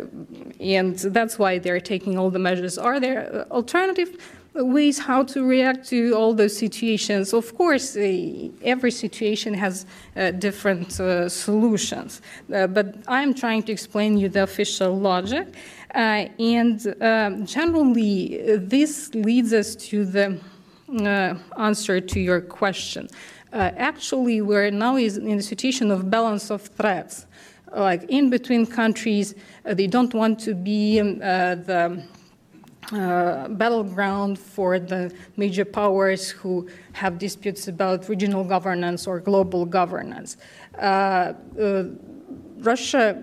and 0.61 0.97
that's 0.99 1.39
why 1.39 1.59
they're 1.59 1.81
taking 1.81 2.19
all 2.19 2.31
the 2.31 2.39
measures. 2.39 2.79
Are 2.79 3.01
there 3.01 3.47
uh, 3.51 3.55
alternative? 3.55 4.19
ways 4.57 5.01
how 5.01 5.25
to 5.25 5.45
react 5.45 5.89
to 5.89 6.13
all 6.13 6.33
those 6.33 6.57
situations. 6.57 7.35
Of 7.35 7.57
course, 7.57 7.97
uh, 7.97 8.51
every 8.63 8.93
situation 8.93 9.53
has 9.55 9.85
uh, 10.15 10.31
different 10.31 11.01
uh, 11.01 11.29
solutions, 11.29 12.23
but 12.49 12.95
I'm 13.09 13.35
trying 13.35 13.65
to 13.65 13.73
explain 13.73 14.17
you 14.17 14.29
the 14.29 14.45
official 14.45 14.97
logic. 14.97 15.49
and 15.91 16.95
um, 17.01 17.47
generally, 17.47 18.57
this 18.59 19.13
leads 19.15 19.53
us 19.53 19.75
to 19.91 20.05
the 20.05 20.27
uh, 20.27 20.54
answer 21.57 22.01
to 22.01 22.21
your 22.21 22.41
question. 22.41 23.09
Uh, 23.53 23.71
actually, 23.77 24.41
we're 24.41 24.71
now 24.71 24.97
in 24.97 25.39
a 25.39 25.43
situation 25.43 25.91
of 25.91 26.11
balance 26.11 26.51
of 26.51 26.63
threats. 26.63 27.27
Like 27.75 28.05
in 28.09 28.31
between 28.31 28.67
countries, 28.67 29.35
uh, 29.65 29.75
they 29.75 29.87
don't 29.87 30.13
want 30.15 30.39
to 30.41 30.55
be 30.55 31.01
um, 31.01 31.21
uh, 31.23 31.55
the 31.57 32.05
uh, 32.93 33.49
battleground 33.49 34.39
for 34.39 34.79
the 34.79 35.13
major 35.37 35.65
powers 35.65 36.31
who 36.31 36.69
have 36.93 37.19
disputes 37.19 37.67
about 37.69 38.09
regional 38.09 38.45
governance 38.45 39.07
or 39.07 39.21
global 39.21 39.65
governance. 39.65 40.37
Uh, 40.79 41.33
Russia 42.65 43.23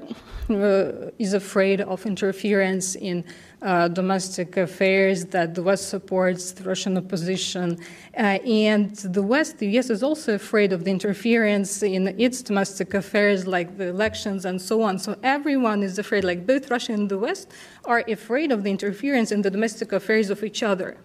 is 1.18 1.34
afraid 1.34 1.82
of 1.82 2.06
interference 2.06 2.96
in 2.96 3.24
uh, 3.62 3.88
domestic 3.88 4.58
affairs, 4.58 5.26
that 5.26 5.56
the 5.56 5.64
West 5.64 5.90
supports 5.90 6.52
the 6.52 6.64
Russian 6.64 6.98
opposition. 6.98 7.80
Uh, 8.18 8.40
and 8.46 8.96
the 8.96 9.22
West, 9.22 9.60
the 9.60 9.68
US, 9.78 9.90
is 9.90 10.04
also 10.04 10.36
afraid 10.36 10.74
of 10.74 10.84
the 10.84 10.92
interference 10.92 11.84
in 11.84 12.08
its 12.20 12.42
domestic 12.42 12.94
affairs, 12.94 13.48
like 13.48 13.78
the 13.78 13.88
elections 13.88 14.46
and 14.46 14.62
so 14.62 14.82
on. 14.82 15.00
So 15.00 15.16
everyone 15.24 15.84
is 15.84 16.00
afraid, 16.00 16.24
like 16.24 16.46
both 16.46 16.70
Russia 16.70 16.94
and 16.94 17.08
the 17.08 17.18
West 17.18 17.52
are 17.86 18.04
afraid 18.08 18.52
of 18.52 18.64
the 18.64 18.72
interference 18.72 19.32
in 19.32 19.42
the 19.42 19.52
domestic 19.52 19.92
affairs 19.92 20.30
of 20.30 20.44
each 20.44 20.64
other. 20.64 20.98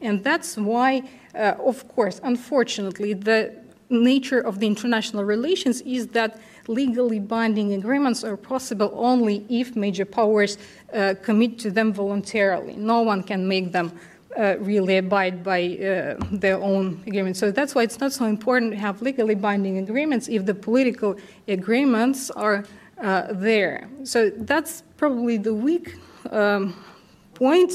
And 0.00 0.22
that's 0.22 0.56
why, 0.56 1.02
uh, 1.34 1.54
of 1.64 1.88
course, 1.88 2.20
unfortunately, 2.22 3.14
the 3.14 3.64
nature 3.88 4.40
of 4.40 4.58
the 4.60 4.66
international 4.66 5.24
relations 5.24 5.80
is 5.82 6.08
that 6.08 6.40
legally 6.68 7.20
binding 7.20 7.74
agreements 7.74 8.24
are 8.24 8.36
possible 8.36 8.90
only 8.94 9.44
if 9.48 9.76
major 9.76 10.04
powers 10.04 10.58
uh, 10.92 11.14
commit 11.22 11.58
to 11.60 11.70
them 11.70 11.92
voluntarily. 11.92 12.74
No 12.76 13.02
one 13.02 13.22
can 13.22 13.46
make 13.46 13.72
them 13.72 13.92
uh, 14.36 14.56
really 14.58 14.96
abide 14.96 15.42
by 15.44 15.76
uh, 15.78 16.16
their 16.32 16.60
own 16.60 17.02
agreements. 17.06 17.38
So 17.38 17.50
that's 17.50 17.74
why 17.74 17.82
it's 17.82 18.00
not 18.00 18.12
so 18.12 18.24
important 18.24 18.72
to 18.72 18.78
have 18.78 19.00
legally 19.00 19.34
binding 19.34 19.78
agreements 19.78 20.28
if 20.28 20.44
the 20.44 20.54
political 20.54 21.16
agreements 21.46 22.30
are 22.30 22.64
uh, 23.00 23.28
there. 23.32 23.88
So 24.02 24.30
that's 24.30 24.82
probably 24.96 25.36
the 25.36 25.54
weak 25.54 25.96
um, 26.30 26.83
point, 27.34 27.70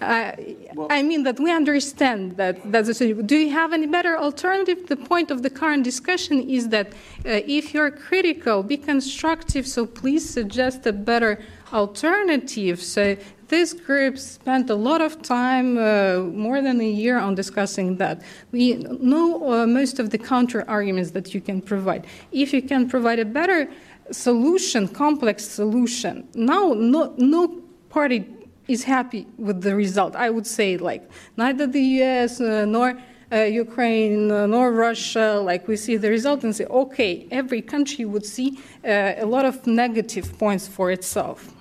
I, 0.00 0.56
I 0.90 1.02
mean 1.02 1.22
that 1.22 1.38
we 1.38 1.50
understand 1.52 2.36
that 2.36 2.70
that's 2.70 2.88
a 2.88 2.94
situation. 2.94 3.26
Do 3.26 3.36
you 3.36 3.50
have 3.50 3.72
any 3.72 3.86
better 3.86 4.18
alternative? 4.18 4.86
The 4.86 4.96
point 4.96 5.30
of 5.30 5.42
the 5.42 5.50
current 5.50 5.84
discussion 5.84 6.48
is 6.48 6.68
that 6.68 6.88
uh, 6.88 7.40
if 7.58 7.72
you're 7.72 7.90
critical, 7.90 8.62
be 8.62 8.76
constructive. 8.76 9.66
So 9.66 9.86
please 9.86 10.28
suggest 10.28 10.86
a 10.86 10.92
better 10.92 11.40
alternative. 11.72 12.82
So 12.82 13.16
this 13.48 13.72
group 13.74 14.18
spent 14.18 14.70
a 14.70 14.74
lot 14.74 15.00
of 15.00 15.20
time, 15.22 15.76
uh, 15.76 16.20
more 16.20 16.62
than 16.62 16.80
a 16.80 16.88
year, 16.88 17.18
on 17.18 17.34
discussing 17.34 17.96
that. 17.98 18.22
We 18.50 18.74
know 18.76 19.52
uh, 19.52 19.66
most 19.66 19.98
of 19.98 20.10
the 20.10 20.18
counter 20.18 20.64
arguments 20.68 21.10
that 21.10 21.34
you 21.34 21.40
can 21.40 21.60
provide. 21.60 22.06
If 22.32 22.52
you 22.52 22.62
can 22.62 22.88
provide 22.88 23.18
a 23.18 23.26
better 23.26 23.70
solution, 24.10 24.88
complex 24.88 25.44
solution, 25.44 26.28
now 26.34 26.72
no, 26.72 27.14
no 27.18 27.62
party 27.90 28.26
is 28.72 28.84
happy 28.84 29.26
with 29.38 29.62
the 29.62 29.74
result. 29.74 30.16
I 30.16 30.30
would 30.30 30.46
say, 30.46 30.76
like, 30.76 31.08
neither 31.36 31.66
the 31.66 31.82
US 32.02 32.40
uh, 32.40 32.64
nor 32.64 32.98
uh, 33.32 33.44
Ukraine 33.44 34.30
uh, 34.30 34.46
nor 34.46 34.72
Russia, 34.72 35.40
like 35.42 35.66
we 35.66 35.76
see 35.76 35.96
the 35.96 36.10
result 36.10 36.44
and 36.44 36.54
say, 36.54 36.66
okay, 36.66 37.26
every 37.30 37.62
country 37.62 38.04
would 38.04 38.26
see 38.26 38.58
uh, 38.84 39.14
a 39.16 39.24
lot 39.24 39.44
of 39.46 39.66
negative 39.66 40.38
points 40.38 40.68
for 40.68 40.90
itself. 40.90 41.54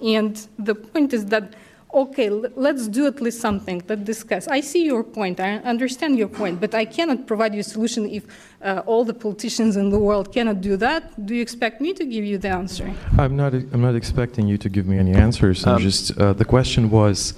And 0.00 0.34
the 0.58 0.74
point 0.74 1.12
is 1.12 1.26
that 1.26 1.54
okay, 1.92 2.28
let's 2.28 2.86
do 2.88 3.06
at 3.06 3.20
least 3.20 3.40
something, 3.40 3.82
let's 3.88 4.02
discuss. 4.02 4.46
I 4.48 4.60
see 4.60 4.84
your 4.84 5.02
point, 5.02 5.40
I 5.40 5.56
understand 5.58 6.18
your 6.18 6.28
point, 6.28 6.60
but 6.60 6.74
I 6.74 6.84
cannot 6.84 7.26
provide 7.26 7.54
you 7.54 7.60
a 7.60 7.64
solution 7.64 8.08
if 8.08 8.24
uh, 8.62 8.82
all 8.86 9.04
the 9.04 9.14
politicians 9.14 9.76
in 9.76 9.90
the 9.90 9.98
world 9.98 10.32
cannot 10.32 10.60
do 10.60 10.76
that. 10.76 11.26
Do 11.26 11.34
you 11.34 11.42
expect 11.42 11.80
me 11.80 11.92
to 11.94 12.04
give 12.04 12.24
you 12.24 12.38
the 12.38 12.48
answer? 12.50 12.92
I'm 13.18 13.36
not, 13.36 13.54
I'm 13.54 13.80
not 13.80 13.94
expecting 13.94 14.46
you 14.46 14.58
to 14.58 14.68
give 14.68 14.86
me 14.86 14.98
any 14.98 15.14
answers. 15.14 15.66
I'm 15.66 15.76
Um, 15.76 15.82
just, 15.82 16.16
uh, 16.18 16.32
the 16.34 16.44
question 16.44 16.90
was, 16.90 17.34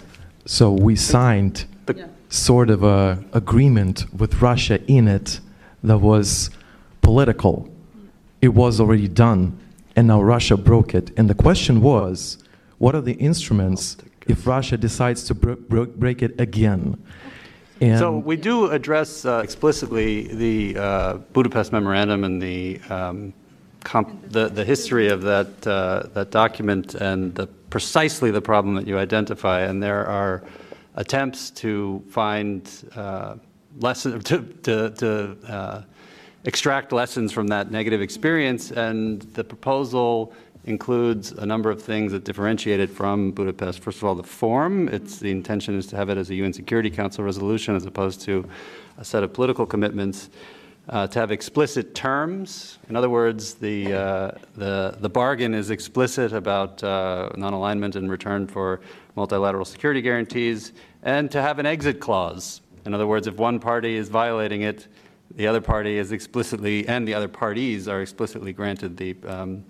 so 0.46 0.72
we 0.72 0.96
signed 0.96 1.66
The- 1.86 2.08
sort 2.28 2.70
of 2.70 2.82
a 2.82 3.22
agreement 3.32 4.06
with 4.16 4.40
Russia 4.42 4.80
in 4.86 5.08
it 5.08 5.40
that 5.84 5.98
was 5.98 6.50
political. 7.02 7.68
It 8.40 8.54
was 8.54 8.80
already 8.80 9.08
done, 9.08 9.58
and 9.96 10.06
now 10.08 10.22
Russia 10.22 10.56
broke 10.56 10.94
it. 10.94 11.10
And 11.16 11.28
the 11.28 11.34
question 11.34 11.80
was, 11.82 12.38
what 12.78 12.94
are 12.94 13.00
the 13.02 13.14
instruments 13.14 13.96
if 14.26 14.46
Russia 14.46 14.76
decides 14.76 15.24
to 15.24 15.34
break 15.34 16.22
it 16.22 16.40
again? 16.40 17.02
And 17.80 17.98
So 17.98 18.18
we 18.18 18.36
do 18.36 18.70
address 18.70 19.24
uh, 19.24 19.40
explicitly 19.42 20.24
the 20.24 20.78
uh, 20.78 21.14
Budapest 21.32 21.72
Memorandum 21.72 22.24
and 22.24 22.40
the, 22.40 22.78
um, 22.90 23.32
the, 24.28 24.48
the 24.48 24.64
history 24.64 25.08
of 25.08 25.22
that, 25.22 25.66
uh, 25.66 26.08
that 26.12 26.30
document 26.30 26.94
and 26.94 27.34
the, 27.34 27.46
precisely 27.46 28.30
the 28.30 28.42
problem 28.42 28.74
that 28.74 28.86
you 28.86 28.98
identify. 28.98 29.60
And 29.62 29.82
there 29.82 30.06
are 30.06 30.42
attempts 30.96 31.50
to 31.50 32.04
find 32.10 32.68
uh, 32.94 33.36
lessons, 33.78 34.24
to, 34.24 34.42
to, 34.62 34.90
to 34.90 35.36
uh, 35.48 35.82
extract 36.44 36.92
lessons 36.92 37.32
from 37.32 37.46
that 37.48 37.70
negative 37.70 38.02
experience. 38.02 38.72
And 38.72 39.22
the 39.22 39.44
proposal 39.44 40.34
includes 40.64 41.32
a 41.32 41.46
number 41.46 41.70
of 41.70 41.82
things 41.82 42.12
that 42.12 42.24
differentiate 42.24 42.80
it 42.80 42.90
from 42.90 43.32
Budapest. 43.32 43.80
First 43.80 43.98
of 43.98 44.04
all, 44.04 44.14
the 44.14 44.22
form. 44.22 44.88
It's 44.88 45.18
the 45.18 45.30
intention 45.30 45.76
is 45.76 45.86
to 45.88 45.96
have 45.96 46.10
it 46.10 46.18
as 46.18 46.30
a 46.30 46.34
UN 46.34 46.52
Security 46.52 46.90
Council 46.90 47.24
resolution 47.24 47.74
as 47.74 47.86
opposed 47.86 48.20
to 48.22 48.46
a 48.98 49.04
set 49.04 49.22
of 49.22 49.32
political 49.32 49.66
commitments. 49.66 50.30
Uh, 50.88 51.06
to 51.06 51.20
have 51.20 51.30
explicit 51.30 51.94
terms. 51.94 52.78
In 52.88 52.96
other 52.96 53.10
words, 53.10 53.54
the, 53.54 53.92
uh, 53.92 54.30
the, 54.56 54.96
the 54.98 55.08
bargain 55.08 55.54
is 55.54 55.70
explicit 55.70 56.32
about 56.32 56.82
uh, 56.82 57.30
non 57.36 57.52
alignment 57.52 57.94
in 57.94 58.08
return 58.08 58.48
for 58.48 58.80
multilateral 59.14 59.64
security 59.64 60.00
guarantees, 60.00 60.72
and 61.04 61.30
to 61.30 61.40
have 61.40 61.60
an 61.60 61.66
exit 61.66 62.00
clause. 62.00 62.60
In 62.86 62.94
other 62.94 63.06
words, 63.06 63.28
if 63.28 63.36
one 63.36 63.60
party 63.60 63.94
is 63.94 64.08
violating 64.08 64.62
it, 64.62 64.88
the 65.36 65.46
other 65.46 65.60
party 65.60 65.96
is 65.96 66.10
explicitly, 66.10 66.88
and 66.88 67.06
the 67.06 67.14
other 67.14 67.28
parties 67.28 67.86
are 67.86 68.02
explicitly 68.02 68.52
granted 68.52 68.96
the, 68.96 69.14
um, 69.28 69.64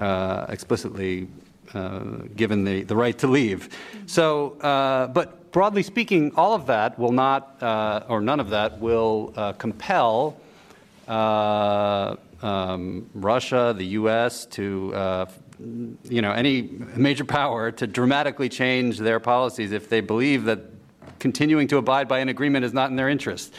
uh, 0.00 0.46
explicitly 0.48 1.28
uh, 1.74 2.00
given 2.34 2.64
the, 2.64 2.82
the 2.82 2.96
right 2.96 3.18
to 3.18 3.26
leave. 3.26 3.68
So, 4.06 4.52
uh, 4.60 5.08
but 5.08 5.52
broadly 5.52 5.82
speaking, 5.82 6.32
all 6.34 6.54
of 6.54 6.66
that 6.66 6.98
will 6.98 7.12
not, 7.12 7.62
uh, 7.62 8.04
or 8.08 8.20
none 8.20 8.40
of 8.40 8.50
that 8.50 8.80
will 8.80 9.32
uh, 9.36 9.52
compel 9.52 10.40
um, 11.08 13.10
Russia, 13.14 13.74
the 13.76 13.84
U.S. 13.84 14.46
to, 14.46 15.26
you 16.08 16.22
know, 16.22 16.32
any 16.32 16.62
major 16.94 17.24
power 17.24 17.70
to 17.72 17.86
dramatically 17.86 18.48
change 18.48 18.98
their 18.98 19.20
policies 19.20 19.72
if 19.72 19.88
they 19.88 20.00
believe 20.00 20.44
that 20.44 20.60
continuing 21.18 21.68
to 21.68 21.76
abide 21.76 22.08
by 22.08 22.20
an 22.20 22.28
agreement 22.28 22.64
is 22.64 22.72
not 22.72 22.90
in 22.90 22.96
their 22.96 23.08
interest. 23.08 23.54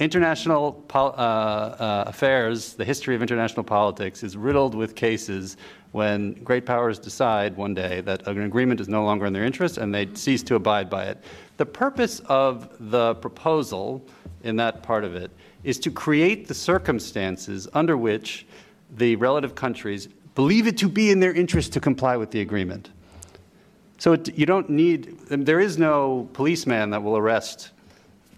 International 0.00 0.82
uh, 0.94 0.98
uh, 0.98 2.04
affairs, 2.06 2.72
the 2.72 2.84
history 2.86 3.14
of 3.14 3.20
international 3.20 3.62
politics, 3.62 4.22
is 4.22 4.34
riddled 4.34 4.74
with 4.74 4.94
cases 4.94 5.58
when 5.92 6.32
great 6.42 6.64
powers 6.64 6.98
decide 6.98 7.54
one 7.54 7.74
day 7.74 8.00
that 8.00 8.26
an 8.26 8.40
agreement 8.42 8.80
is 8.80 8.88
no 8.88 9.04
longer 9.04 9.26
in 9.26 9.34
their 9.34 9.44
interest 9.44 9.76
and 9.76 9.94
they 9.94 10.08
cease 10.14 10.42
to 10.42 10.54
abide 10.54 10.88
by 10.88 11.04
it. 11.04 11.22
The 11.58 11.66
purpose 11.66 12.20
of 12.20 12.74
the 12.90 13.14
proposal 13.16 14.02
in 14.42 14.56
that 14.56 14.82
part 14.82 15.04
of 15.04 15.14
it 15.14 15.30
is 15.64 15.78
to 15.80 15.90
create 15.90 16.48
the 16.48 16.54
circumstances 16.54 17.68
under 17.74 17.98
which 17.98 18.46
the 18.96 19.16
relative 19.16 19.54
countries 19.54 20.08
believe 20.34 20.66
it 20.66 20.78
to 20.78 20.88
be 20.88 21.10
in 21.10 21.20
their 21.20 21.34
interest 21.34 21.74
to 21.74 21.80
comply 21.80 22.16
with 22.16 22.30
the 22.30 22.40
agreement. 22.40 22.88
So 23.98 24.14
it, 24.14 24.38
you 24.38 24.46
don't 24.46 24.70
need, 24.70 25.18
there 25.28 25.60
is 25.60 25.76
no 25.76 26.26
policeman 26.32 26.88
that 26.88 27.02
will 27.02 27.18
arrest 27.18 27.72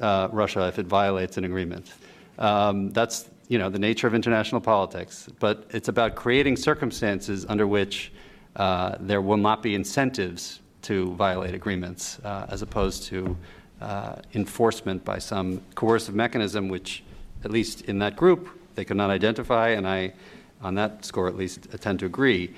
uh, 0.03 0.29
Russia 0.33 0.67
if 0.67 0.79
it 0.79 0.87
violates 0.87 1.39
an 1.39 1.45
agreement. 1.45 1.93
Um, 2.39 2.91
that's 2.91 3.31
you 3.49 3.59
know 3.59 3.69
the 3.69 3.79
nature 3.79 4.07
of 4.07 4.15
international 4.15 4.61
politics. 4.61 5.29
But 5.39 5.67
it's 5.71 5.89
about 5.89 6.15
creating 6.15 6.57
circumstances 6.57 7.47
under 7.49 7.67
which 7.67 8.13
uh, 8.57 8.97
there 9.01 9.23
will 9.23 9.37
not 9.37 9.63
be 9.63 9.75
incentives 9.75 10.61
to 10.83 11.15
violate 11.15 11.55
agreements, 11.55 12.19
uh, 12.25 12.47
as 12.49 12.63
opposed 12.63 13.05
to 13.05 13.37
uh, 13.81 14.17
enforcement 14.35 15.05
by 15.05 15.19
some 15.19 15.61
coercive 15.75 16.15
mechanism, 16.15 16.69
which, 16.69 17.03
at 17.45 17.51
least 17.51 17.83
in 17.83 17.99
that 18.01 18.17
group, 18.17 18.49
they 18.75 18.85
could 18.85 18.97
not 18.97 19.11
identify, 19.11 19.71
and 19.71 19.87
I, 19.87 20.13
on 20.61 20.75
that 20.75 21.05
score 21.05 21.29
at 21.29 21.37
least, 21.37 21.69
tend 21.81 22.01
to 22.01 22.07
agree. 22.07 22.53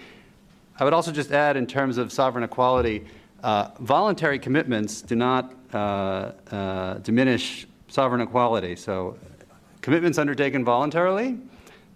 I 0.79 0.85
would 0.85 0.93
also 0.93 1.13
just 1.13 1.33
add, 1.33 1.57
in 1.57 1.67
terms 1.67 1.99
of 1.99 2.13
sovereign 2.13 2.45
equality, 2.45 3.07
uh, 3.43 3.71
voluntary 3.81 4.39
commitments 4.39 5.03
do 5.03 5.17
not 5.17 5.55
diminish 7.03 7.67
sovereign 7.89 8.21
equality. 8.21 8.77
So, 8.77 9.17
commitments 9.81 10.19
undertaken 10.19 10.65
voluntarily 10.65 11.39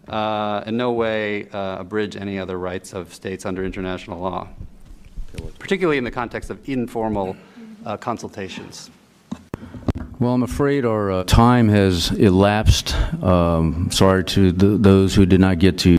uh, 0.09 0.63
in 0.67 0.77
no 0.77 0.93
way 0.93 1.49
uh, 1.51 1.79
abridge 1.81 2.17
any 2.17 2.39
other 2.39 2.59
rights 2.59 2.93
of 2.93 3.13
states 3.13 3.45
under 3.47 3.65
international 3.65 4.21
law, 4.21 4.49
particularly 5.59 5.99
in 5.99 6.05
the 6.05 6.11
context 6.11 6.51
of 6.51 6.69
informal 6.69 7.37
uh, 7.85 7.97
consultations. 7.97 8.91
Well, 10.19 10.35
I'm 10.35 10.43
afraid 10.43 10.85
our 10.85 11.11
uh, 11.13 11.25
time 11.25 11.69
has 11.69 12.11
elapsed. 12.11 12.95
Um, 13.23 13.91
sorry 13.93 14.25
to 14.25 14.53
th- 14.53 14.81
those 14.81 15.15
who 15.15 15.27
did 15.27 15.41
not 15.41 15.59
get 15.59 15.79
to 15.81 15.97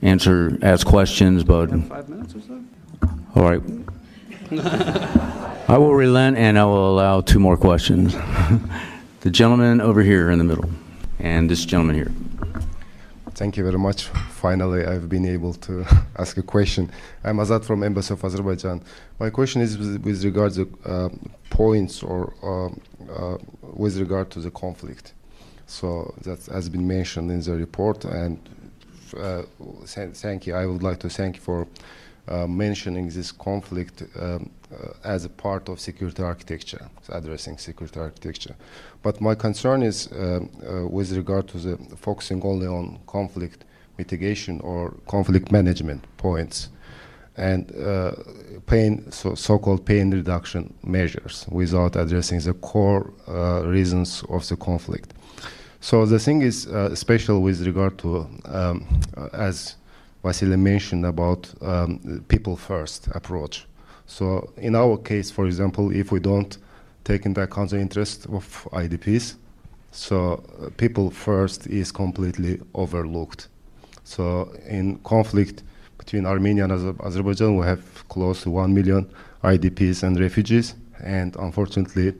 answer, 0.00 0.58
ask 0.62 0.86
questions, 0.86 1.44
but 1.44 1.66
Five 1.66 2.08
minutes 2.08 2.34
or 2.34 2.40
so? 2.40 2.62
all 3.34 3.42
right. 3.42 3.62
I 5.72 5.78
will 5.78 5.94
relent 5.94 6.36
and 6.36 6.58
I 6.58 6.66
will 6.66 6.90
allow 6.90 7.22
two 7.22 7.38
more 7.38 7.56
questions. 7.56 8.12
the 9.20 9.30
gentleman 9.30 9.80
over 9.80 10.02
here 10.02 10.30
in 10.30 10.36
the 10.36 10.44
middle, 10.44 10.68
and 11.18 11.48
this 11.48 11.64
gentleman 11.64 11.96
here. 11.96 12.12
Thank 13.30 13.56
you 13.56 13.64
very 13.64 13.78
much. 13.78 14.08
Finally, 14.42 14.84
I've 14.84 15.08
been 15.08 15.24
able 15.24 15.54
to 15.54 15.86
ask 16.18 16.36
a 16.36 16.42
question. 16.42 16.90
I'm 17.24 17.38
Azad 17.38 17.64
from 17.64 17.82
Embassy 17.84 18.12
of 18.12 18.22
Azerbaijan. 18.22 18.82
My 19.18 19.30
question 19.30 19.62
is 19.62 19.78
with, 19.78 20.04
with 20.04 20.22
regard 20.26 20.52
to 20.56 20.68
uh, 20.84 21.08
points 21.48 22.02
or 22.02 22.34
uh, 22.42 22.66
uh, 23.10 23.38
with 23.62 23.96
regard 23.96 24.30
to 24.32 24.40
the 24.40 24.50
conflict. 24.50 25.14
So 25.66 26.14
that 26.24 26.44
has 26.52 26.68
been 26.68 26.86
mentioned 26.86 27.30
in 27.30 27.40
the 27.40 27.52
report, 27.52 28.04
and 28.04 28.38
uh, 29.18 29.44
thank 29.86 30.46
you. 30.46 30.54
I 30.54 30.66
would 30.66 30.82
like 30.82 30.98
to 30.98 31.08
thank 31.08 31.36
you 31.36 31.40
for 31.40 31.66
uh, 32.28 32.46
mentioning 32.46 33.08
this 33.08 33.32
conflict 33.32 34.04
um, 34.18 34.50
uh, 34.72 34.92
as 35.04 35.24
a 35.24 35.28
part 35.28 35.68
of 35.68 35.80
security 35.80 36.22
architecture, 36.22 36.88
addressing 37.08 37.58
security 37.58 38.00
architecture. 38.00 38.54
But 39.02 39.20
my 39.20 39.34
concern 39.34 39.82
is 39.82 40.08
um, 40.12 40.50
uh, 40.62 40.86
with 40.86 41.12
regard 41.12 41.48
to 41.48 41.58
the 41.58 41.76
focusing 41.96 42.42
only 42.42 42.66
on 42.66 42.98
conflict 43.06 43.64
mitigation 43.98 44.60
or 44.60 44.94
conflict 45.06 45.52
management 45.52 46.04
points 46.16 46.68
and 47.36 47.74
uh, 47.76 48.12
pain, 48.66 49.10
so, 49.10 49.34
so-called 49.34 49.84
pain 49.84 50.10
reduction 50.10 50.72
measures 50.82 51.46
without 51.50 51.96
addressing 51.96 52.40
the 52.40 52.52
core 52.54 53.12
uh, 53.28 53.62
reasons 53.66 54.22
of 54.28 54.46
the 54.48 54.56
conflict. 54.56 55.14
So 55.80 56.06
the 56.06 56.18
thing 56.18 56.42
is, 56.42 56.66
uh, 56.66 56.94
special 56.94 57.42
with 57.42 57.66
regard 57.66 57.98
to, 57.98 58.28
um, 58.44 58.86
uh, 59.16 59.28
as 59.32 59.76
Vasily 60.22 60.56
mentioned 60.56 61.04
about 61.04 61.52
um, 61.62 62.24
people 62.28 62.56
first 62.56 63.08
approach. 63.08 63.66
So 64.06 64.52
in 64.56 64.76
our 64.76 64.96
case, 64.98 65.30
for 65.30 65.46
example, 65.46 65.90
if 65.90 66.12
we 66.12 66.20
don't 66.20 66.56
take 67.04 67.26
into 67.26 67.40
account 67.42 67.70
the 67.70 67.80
interest 67.80 68.26
of 68.26 68.68
IDPs, 68.72 69.36
so 69.90 70.44
uh, 70.60 70.70
people 70.76 71.10
first 71.10 71.66
is 71.66 71.92
completely 71.92 72.60
overlooked. 72.74 73.48
So 74.04 74.52
in 74.68 74.98
conflict 74.98 75.62
between 75.98 76.26
Armenia 76.26 76.64
and 76.64 76.72
Azer- 76.72 77.06
Azerbaijan, 77.06 77.56
we 77.56 77.66
have 77.66 78.08
close 78.08 78.42
to 78.42 78.50
1 78.50 78.72
million 78.72 79.08
IDPs 79.44 80.02
and 80.02 80.18
refugees, 80.18 80.74
and 81.02 81.34
unfortunately, 81.36 82.14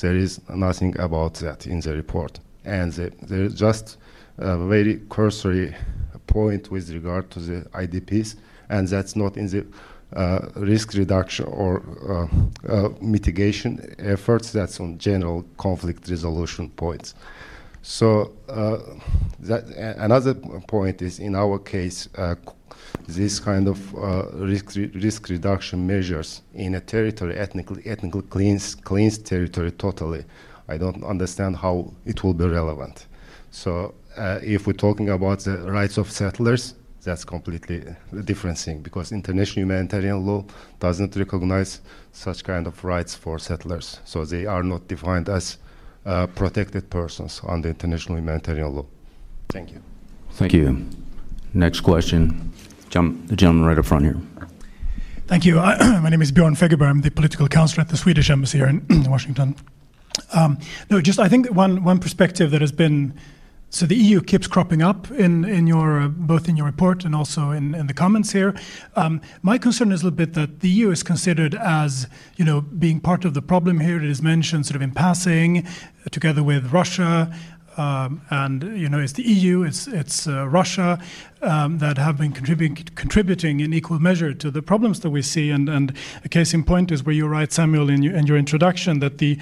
there 0.00 0.16
is 0.16 0.40
nothing 0.48 0.98
about 0.98 1.34
that 1.34 1.66
in 1.66 1.80
the 1.80 1.94
report. 1.94 2.40
And 2.64 2.92
the, 2.92 3.12
there 3.22 3.44
is 3.44 3.54
just 3.54 3.96
a 4.38 4.56
very 4.56 5.00
cursory 5.08 5.74
point 6.34 6.70
with 6.70 6.90
regard 6.90 7.30
to 7.30 7.38
the 7.38 7.58
IDPs, 7.82 8.34
and 8.68 8.88
that's 8.88 9.14
not 9.14 9.36
in 9.36 9.46
the 9.46 9.64
uh, 10.16 10.48
risk 10.56 10.94
reduction 10.94 11.46
or 11.46 11.82
uh, 12.08 12.26
uh, 12.68 12.88
mitigation 13.00 13.70
efforts, 13.98 14.52
that's 14.52 14.80
on 14.80 14.98
general 14.98 15.44
conflict 15.56 16.08
resolution 16.08 16.68
points. 16.70 17.14
So 17.82 18.32
uh, 18.48 18.78
that, 19.40 19.64
another 19.98 20.34
point 20.66 21.02
is 21.02 21.18
in 21.18 21.34
our 21.34 21.58
case, 21.58 22.08
uh, 22.16 22.34
this 23.06 23.38
kind 23.38 23.68
of 23.68 23.78
uh, 23.94 24.26
risk, 24.32 24.76
re- 24.76 24.90
risk 24.94 25.28
reduction 25.28 25.86
measures 25.86 26.42
in 26.54 26.74
a 26.74 26.80
territory, 26.80 27.36
ethnically, 27.36 27.82
ethnically 27.86 28.22
cleansed, 28.22 28.82
cleansed 28.84 29.26
territory 29.26 29.70
totally, 29.72 30.24
I 30.68 30.78
don't 30.78 31.04
understand 31.04 31.56
how 31.56 31.92
it 32.06 32.24
will 32.24 32.34
be 32.34 32.46
relevant. 32.46 33.06
So 33.50 33.94
uh, 34.16 34.40
if 34.42 34.66
we're 34.66 34.72
talking 34.72 35.08
about 35.10 35.40
the 35.40 35.58
rights 35.70 35.98
of 35.98 36.10
settlers, 36.10 36.74
that's 37.02 37.24
completely 37.24 37.84
a 38.12 38.22
different 38.22 38.58
thing 38.58 38.80
because 38.80 39.12
international 39.12 39.64
humanitarian 39.64 40.24
law 40.24 40.44
doesn't 40.80 41.14
recognize 41.16 41.80
such 42.12 42.44
kind 42.44 42.66
of 42.66 42.82
rights 42.84 43.14
for 43.14 43.38
settlers. 43.38 44.00
So 44.04 44.24
they 44.24 44.46
are 44.46 44.62
not 44.62 44.88
defined 44.88 45.28
as 45.28 45.58
uh, 46.06 46.26
protected 46.28 46.90
persons 46.90 47.40
under 47.46 47.68
international 47.68 48.18
humanitarian 48.18 48.74
law. 48.74 48.86
Thank 49.50 49.72
you. 49.72 49.82
Thank 50.32 50.52
you. 50.52 50.86
Next 51.52 51.80
question. 51.80 52.52
Jump, 52.90 53.28
the 53.28 53.36
gentleman 53.36 53.66
right 53.66 53.78
up 53.78 53.84
front 53.84 54.04
here. 54.04 54.20
Thank 55.26 55.44
you. 55.44 55.58
I, 55.58 56.00
my 56.02 56.08
name 56.08 56.22
is 56.22 56.32
Bjorn 56.32 56.54
Fegerberg. 56.54 56.88
I'm 56.88 57.00
the 57.00 57.10
political 57.10 57.48
counselor 57.48 57.82
at 57.82 57.88
the 57.88 57.96
Swedish 57.96 58.30
Embassy 58.30 58.58
here 58.58 58.68
in 58.68 59.04
Washington. 59.08 59.56
Um, 60.32 60.58
no, 60.90 61.00
just 61.00 61.18
I 61.18 61.28
think 61.28 61.50
one 61.50 61.82
one 61.82 61.98
perspective 61.98 62.50
that 62.50 62.60
has 62.60 62.72
been 62.72 63.14
so 63.74 63.86
the 63.86 63.96
EU 63.96 64.20
keeps 64.20 64.46
cropping 64.46 64.82
up 64.82 65.10
in 65.10 65.44
in 65.44 65.66
your 65.66 66.00
uh, 66.00 66.06
both 66.06 66.48
in 66.48 66.56
your 66.56 66.64
report 66.64 67.04
and 67.04 67.12
also 67.12 67.50
in, 67.50 67.74
in 67.74 67.88
the 67.88 67.92
comments 67.92 68.30
here. 68.30 68.54
Um, 68.94 69.20
my 69.42 69.58
concern 69.58 69.90
is 69.90 70.02
a 70.02 70.04
little 70.04 70.16
bit 70.16 70.34
that 70.34 70.60
the 70.60 70.68
EU 70.68 70.92
is 70.92 71.02
considered 71.02 71.56
as 71.56 72.06
you 72.36 72.44
know 72.44 72.60
being 72.60 73.00
part 73.00 73.24
of 73.24 73.34
the 73.34 73.42
problem 73.42 73.80
here. 73.80 73.96
It 73.96 74.04
is 74.04 74.22
mentioned 74.22 74.64
sort 74.66 74.76
of 74.76 74.82
in 74.82 74.92
passing, 74.92 75.66
uh, 75.66 75.70
together 76.12 76.44
with 76.44 76.72
Russia. 76.72 77.34
Um, 77.76 78.22
and 78.30 78.62
you 78.78 78.88
know, 78.88 79.00
it's 79.00 79.14
the 79.14 79.24
EU, 79.24 79.62
it's 79.62 79.88
it's 79.88 80.28
uh, 80.28 80.46
Russia 80.46 81.00
um, 81.42 81.78
that 81.78 81.98
have 81.98 82.16
been 82.16 82.30
contributing 82.30 82.86
contributing 82.94 83.58
in 83.58 83.72
equal 83.72 83.98
measure 83.98 84.32
to 84.32 84.50
the 84.52 84.62
problems 84.62 85.00
that 85.00 85.10
we 85.10 85.22
see. 85.22 85.50
And 85.50 85.68
and 85.68 85.92
a 86.24 86.28
case 86.28 86.54
in 86.54 86.62
point 86.62 86.92
is 86.92 87.02
where 87.02 87.14
you 87.14 87.26
write, 87.26 87.52
Samuel, 87.52 87.90
in 87.90 88.02
your, 88.04 88.14
in 88.14 88.26
your 88.28 88.36
introduction, 88.36 89.00
that 89.00 89.18
the 89.18 89.38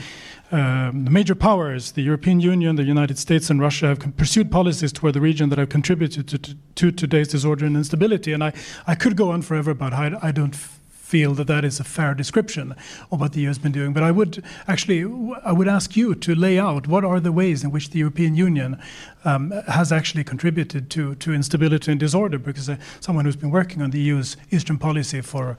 um, 0.52 1.06
the 1.06 1.10
major 1.10 1.34
powers, 1.34 1.92
the 1.92 2.02
European 2.02 2.38
Union, 2.38 2.76
the 2.76 2.84
United 2.84 3.18
States, 3.18 3.48
and 3.48 3.58
Russia, 3.60 3.86
have 3.86 4.16
pursued 4.18 4.50
policies 4.50 4.92
toward 4.92 5.14
the 5.14 5.20
region 5.20 5.48
that 5.48 5.58
have 5.58 5.70
contributed 5.70 6.28
to, 6.28 6.38
to, 6.38 6.54
to 6.74 6.92
today's 6.92 7.28
disorder 7.28 7.64
and 7.64 7.74
instability. 7.74 8.34
And 8.34 8.44
I, 8.44 8.52
I 8.86 8.94
could 8.94 9.16
go 9.16 9.30
on 9.30 9.40
forever 9.40 9.70
about 9.70 9.94
how 9.94 10.02
I, 10.02 10.28
I 10.28 10.30
don't 10.30 10.54
feel 10.54 11.34
that 11.34 11.46
that 11.46 11.64
is 11.64 11.80
a 11.80 11.84
fair 11.84 12.14
description 12.14 12.74
of 13.10 13.20
what 13.20 13.32
the 13.32 13.40
EU 13.40 13.48
has 13.48 13.58
been 13.58 13.72
doing. 13.72 13.92
But 13.92 14.02
I 14.02 14.10
would 14.10 14.42
actually, 14.66 15.02
I 15.44 15.52
would 15.52 15.68
ask 15.68 15.96
you 15.96 16.14
to 16.14 16.34
lay 16.34 16.58
out 16.58 16.86
what 16.86 17.04
are 17.04 17.20
the 17.20 17.32
ways 17.32 17.64
in 17.64 17.70
which 17.70 17.90
the 17.90 17.98
European 17.98 18.34
Union 18.34 18.80
um, 19.24 19.50
has 19.68 19.90
actually 19.90 20.24
contributed 20.24 20.90
to, 20.90 21.14
to 21.16 21.32
instability 21.34 21.90
and 21.90 22.00
disorder. 22.00 22.38
Because 22.38 22.68
uh, 22.68 22.76
someone 23.00 23.24
who's 23.24 23.36
been 23.36 23.50
working 23.50 23.82
on 23.82 23.90
the 23.90 24.00
EU's 24.00 24.36
Eastern 24.50 24.78
policy 24.78 25.20
for 25.20 25.56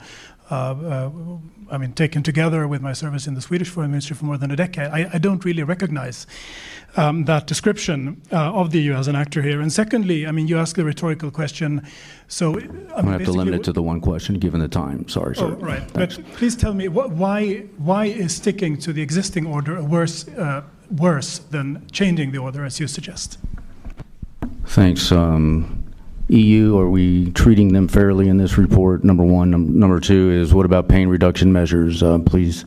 I 0.52 1.78
mean, 1.78 1.94
taken 1.94 2.24
together 2.24 2.68
with 2.68 2.82
my 2.82 2.94
service 2.94 3.28
in 3.28 3.34
the 3.34 3.42
Swedish 3.42 3.70
Foreign 3.70 3.92
Ministry 3.92 4.16
for 4.16 4.26
more 4.26 4.38
than 4.38 4.52
a 4.52 4.56
decade, 4.56 4.92
I, 4.92 5.10
I 5.14 5.18
don't 5.18 5.44
really 5.44 5.64
recognize 5.64 6.28
um, 6.96 7.26
that 7.26 7.48
description 7.48 8.22
uh, 8.32 8.54
of 8.54 8.72
the 8.72 8.82
EU 8.82 8.94
as 8.94 9.08
an 9.08 9.16
actor 9.16 9.42
here. 9.42 9.62
And 9.62 9.72
secondly, 9.72 10.28
I 10.28 10.32
mean, 10.32 10.48
you 10.48 10.58
ask 10.58 10.78
a 10.78 10.84
rhetorical 10.84 11.32
question. 11.32 11.86
So, 12.28 12.52
I 12.52 12.54
I'm 12.54 12.60
mean, 12.60 12.80
going 12.80 13.06
to 13.06 13.12
have 13.12 13.24
to 13.26 13.32
limit 13.32 13.54
it 13.56 13.64
to 13.64 13.74
the 13.74 13.82
one 13.82 14.02
question, 14.02 14.36
given 14.36 14.60
the 14.60 14.68
time. 14.68 15.08
Sorry, 15.08 15.36
sir. 15.36 15.46
Oh, 15.46 15.56
right. 15.56 15.84
But 15.94 16.20
please 16.34 16.56
tell 16.56 16.74
me, 16.74 16.88
what, 16.88 17.12
why, 17.12 17.66
why 17.78 18.06
is 18.06 18.36
sticking 18.36 18.78
to 18.80 18.94
the 18.94 19.02
existing 19.02 19.48
order 19.48 19.82
worse, 19.84 20.28
uh, 20.28 20.64
worse 20.92 21.40
than 21.40 21.88
changing 21.92 22.32
the 22.32 22.38
order, 22.38 22.66
as 22.66 22.80
you 22.80 22.88
suggest? 22.88 23.40
Thanks. 24.66 25.12
Um, 25.12 25.83
EU, 26.34 26.78
are 26.80 26.90
we 26.90 27.32
treating 27.32 27.74
them 27.74 27.88
fairly 27.88 28.28
in 28.28 28.38
this 28.38 28.58
report? 28.58 29.04
Number 29.04 29.24
one. 29.24 29.52
Num- 29.52 29.80
number 29.80 30.00
two 30.00 30.32
is 30.32 30.54
what 30.54 30.66
about 30.66 30.88
pain 30.88 31.08
reduction 31.08 31.54
measures? 31.54 32.02
Uh, 32.02 32.20
please. 32.20 32.66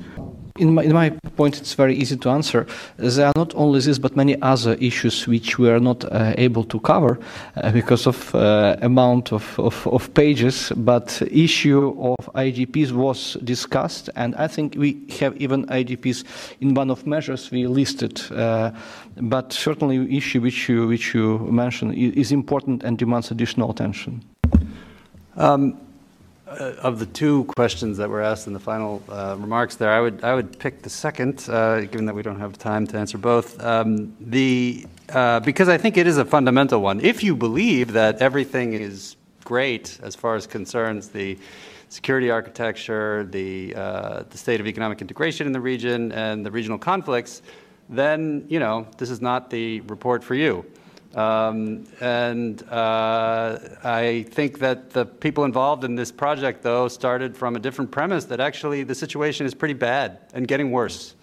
In 0.58 0.74
my, 0.74 0.82
in 0.82 0.92
my 0.92 1.10
point, 1.36 1.58
it's 1.58 1.74
very 1.74 1.94
easy 1.94 2.16
to 2.16 2.30
answer. 2.30 2.66
There 2.96 3.26
are 3.26 3.32
not 3.36 3.54
only 3.54 3.80
this, 3.80 3.98
but 3.98 4.16
many 4.16 4.40
other 4.40 4.74
issues 4.74 5.26
which 5.26 5.58
we 5.58 5.68
are 5.68 5.80
not 5.80 6.04
uh, 6.04 6.32
able 6.38 6.64
to 6.64 6.80
cover 6.80 7.18
uh, 7.56 7.72
because 7.72 8.06
of 8.06 8.34
uh, 8.34 8.76
amount 8.80 9.32
of, 9.32 9.58
of, 9.58 9.86
of 9.86 10.12
pages. 10.14 10.72
But 10.76 11.20
issue 11.30 11.94
of 12.00 12.16
IDPs 12.34 12.92
was 12.92 13.36
discussed, 13.44 14.08
and 14.16 14.34
I 14.36 14.48
think 14.48 14.76
we 14.78 15.06
have 15.20 15.36
even 15.36 15.66
IDPs 15.66 16.24
in 16.60 16.74
one 16.74 16.90
of 16.90 17.06
measures 17.06 17.50
we 17.50 17.66
listed. 17.66 18.20
Uh, 18.30 18.70
but 19.16 19.52
certainly, 19.52 20.16
issue 20.16 20.40
which 20.40 20.68
you 20.68 20.88
which 20.88 21.14
you 21.14 21.38
mentioned 21.50 21.94
is 21.94 22.32
important 22.32 22.82
and 22.82 22.98
demands 22.98 23.30
additional 23.30 23.70
attention. 23.70 24.22
Um, 25.36 25.85
Of 26.58 26.98
the 26.98 27.06
two 27.06 27.44
questions 27.56 27.98
that 27.98 28.08
were 28.08 28.22
asked 28.22 28.46
in 28.46 28.54
the 28.54 28.60
final 28.60 29.02
uh, 29.10 29.36
remarks 29.38 29.76
there, 29.76 29.90
I 29.90 30.00
would, 30.00 30.24
I 30.24 30.34
would 30.34 30.58
pick 30.58 30.80
the 30.80 30.88
second, 30.88 31.46
uh, 31.50 31.80
given 31.80 32.06
that 32.06 32.14
we 32.14 32.22
don't 32.22 32.40
have 32.40 32.56
time 32.56 32.86
to 32.86 32.96
answer 32.96 33.18
both. 33.18 33.62
Um, 33.62 34.16
The, 34.20 34.86
uh, 35.10 35.40
because 35.40 35.68
I 35.68 35.76
think 35.76 35.98
it 35.98 36.06
is 36.06 36.16
a 36.16 36.24
fundamental 36.24 36.80
one. 36.80 37.00
If 37.00 37.22
you 37.22 37.36
believe 37.36 37.92
that 37.92 38.22
everything 38.22 38.72
is 38.72 39.16
great 39.44 40.00
as 40.02 40.16
far 40.16 40.34
as 40.34 40.46
concerns 40.46 41.08
the 41.08 41.38
security 41.88 42.30
architecture, 42.30 43.28
the, 43.30 43.74
uh, 43.74 44.22
the 44.30 44.38
state 44.38 44.60
of 44.60 44.66
economic 44.66 45.00
integration 45.00 45.46
in 45.46 45.52
the 45.52 45.60
region, 45.60 46.10
and 46.12 46.44
the 46.44 46.50
regional 46.50 46.78
conflicts, 46.78 47.42
then, 47.90 48.44
you 48.48 48.58
know, 48.58 48.86
this 48.96 49.10
is 49.10 49.20
not 49.20 49.50
the 49.50 49.80
report 49.82 50.24
for 50.24 50.34
you. 50.34 50.64
Um, 51.16 51.86
and 52.02 52.62
uh, 52.68 53.58
I 53.82 54.26
think 54.28 54.58
that 54.58 54.90
the 54.90 55.06
people 55.06 55.44
involved 55.44 55.82
in 55.82 55.94
this 55.94 56.12
project, 56.12 56.62
though, 56.62 56.88
started 56.88 57.34
from 57.34 57.56
a 57.56 57.58
different 57.58 57.90
premise 57.90 58.26
that 58.26 58.38
actually 58.38 58.82
the 58.82 58.94
situation 58.94 59.46
is 59.46 59.54
pretty 59.54 59.72
bad 59.72 60.18
and 60.34 60.46
getting 60.46 60.70
worse. 60.70 61.14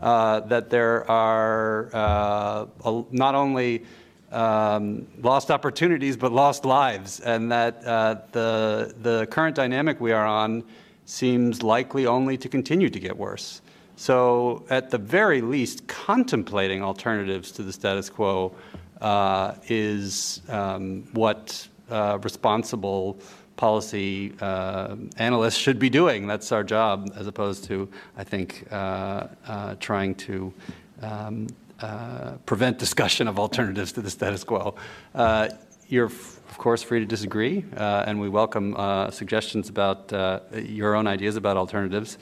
Uh, 0.00 0.40
that 0.40 0.68
there 0.70 1.10
are 1.10 1.90
uh, 1.94 2.66
a, 2.84 3.04
not 3.10 3.34
only 3.34 3.84
um, 4.30 5.06
lost 5.22 5.50
opportunities 5.50 6.16
but 6.16 6.30
lost 6.30 6.64
lives, 6.64 7.18
and 7.20 7.50
that 7.50 7.84
uh, 7.84 8.16
the 8.30 8.94
the 9.02 9.26
current 9.30 9.56
dynamic 9.56 10.00
we 10.00 10.12
are 10.12 10.26
on 10.26 10.62
seems 11.06 11.62
likely 11.62 12.06
only 12.06 12.36
to 12.36 12.48
continue 12.48 12.90
to 12.90 13.00
get 13.00 13.16
worse. 13.16 13.60
So, 13.96 14.64
at 14.70 14.90
the 14.90 14.98
very 14.98 15.40
least, 15.40 15.88
contemplating 15.88 16.84
alternatives 16.84 17.50
to 17.52 17.64
the 17.64 17.72
status 17.72 18.08
quo 18.08 18.54
uh, 19.00 19.54
is 19.68 20.42
um, 20.48 21.04
what 21.12 21.68
uh, 21.90 22.18
responsible 22.22 23.18
policy 23.56 24.32
uh, 24.40 24.96
analysts 25.16 25.56
should 25.56 25.78
be 25.78 25.90
doing. 25.90 26.26
That's 26.26 26.52
our 26.52 26.64
job, 26.64 27.10
as 27.16 27.26
opposed 27.26 27.64
to, 27.64 27.88
I 28.16 28.24
think, 28.24 28.66
uh, 28.70 29.26
uh, 29.46 29.74
trying 29.80 30.14
to 30.14 30.54
um, 31.02 31.48
uh, 31.80 32.32
prevent 32.46 32.78
discussion 32.78 33.28
of 33.28 33.38
alternatives 33.38 33.92
to 33.92 34.00
the 34.00 34.10
status 34.10 34.44
quo. 34.44 34.74
You're, 35.90 36.04
of 36.04 36.58
course, 36.58 36.82
free 36.82 37.00
to 37.00 37.06
disagree, 37.06 37.64
and 37.76 38.20
we 38.20 38.28
welcome 38.28 38.76
suggestions 39.10 39.70
about 39.70 40.12
your 40.54 40.94
own 40.94 41.06
ideas 41.06 41.36
about 41.36 41.56
alternatives. 41.56 42.18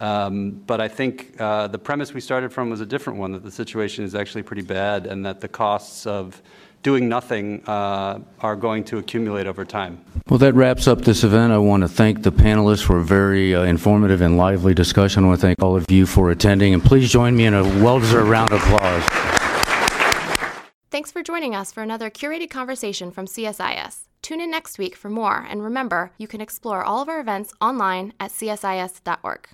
Um, 0.00 0.52
but 0.66 0.80
I 0.80 0.88
think 0.88 1.36
uh, 1.38 1.66
the 1.68 1.78
premise 1.78 2.14
we 2.14 2.20
started 2.20 2.52
from 2.52 2.70
was 2.70 2.80
a 2.80 2.86
different 2.86 3.18
one 3.18 3.32
that 3.32 3.42
the 3.42 3.50
situation 3.50 4.04
is 4.04 4.14
actually 4.14 4.42
pretty 4.42 4.62
bad 4.62 5.06
and 5.06 5.24
that 5.26 5.40
the 5.40 5.48
costs 5.48 6.06
of 6.06 6.42
doing 6.82 7.08
nothing 7.08 7.62
uh, 7.66 8.18
are 8.40 8.56
going 8.56 8.82
to 8.84 8.96
accumulate 8.96 9.46
over 9.46 9.64
time. 9.64 10.02
Well, 10.28 10.38
that 10.38 10.54
wraps 10.54 10.88
up 10.88 11.02
this 11.02 11.22
event. 11.24 11.52
I 11.52 11.58
want 11.58 11.82
to 11.82 11.88
thank 11.88 12.22
the 12.22 12.32
panelists 12.32 12.82
for 12.82 12.98
a 12.98 13.04
very 13.04 13.54
uh, 13.54 13.64
informative 13.64 14.22
and 14.22 14.38
lively 14.38 14.72
discussion. 14.72 15.24
I 15.24 15.28
want 15.28 15.40
to 15.40 15.46
thank 15.46 15.62
all 15.62 15.76
of 15.76 15.84
you 15.90 16.06
for 16.06 16.30
attending, 16.30 16.72
and 16.72 16.82
please 16.82 17.12
join 17.12 17.36
me 17.36 17.44
in 17.44 17.54
a 17.54 17.62
well 17.62 18.00
deserved 18.00 18.28
round 18.28 18.52
of 18.52 18.62
applause. 18.62 19.04
Thanks 20.90 21.12
for 21.12 21.22
joining 21.22 21.54
us 21.54 21.70
for 21.70 21.82
another 21.82 22.10
curated 22.10 22.50
conversation 22.50 23.10
from 23.10 23.26
CSIS. 23.26 24.06
Tune 24.22 24.40
in 24.40 24.50
next 24.50 24.78
week 24.78 24.96
for 24.96 25.08
more, 25.08 25.46
and 25.48 25.62
remember, 25.62 26.12
you 26.18 26.26
can 26.26 26.40
explore 26.40 26.82
all 26.82 27.00
of 27.00 27.08
our 27.08 27.20
events 27.20 27.52
online 27.60 28.12
at 28.18 28.32
csis.org. 28.32 29.48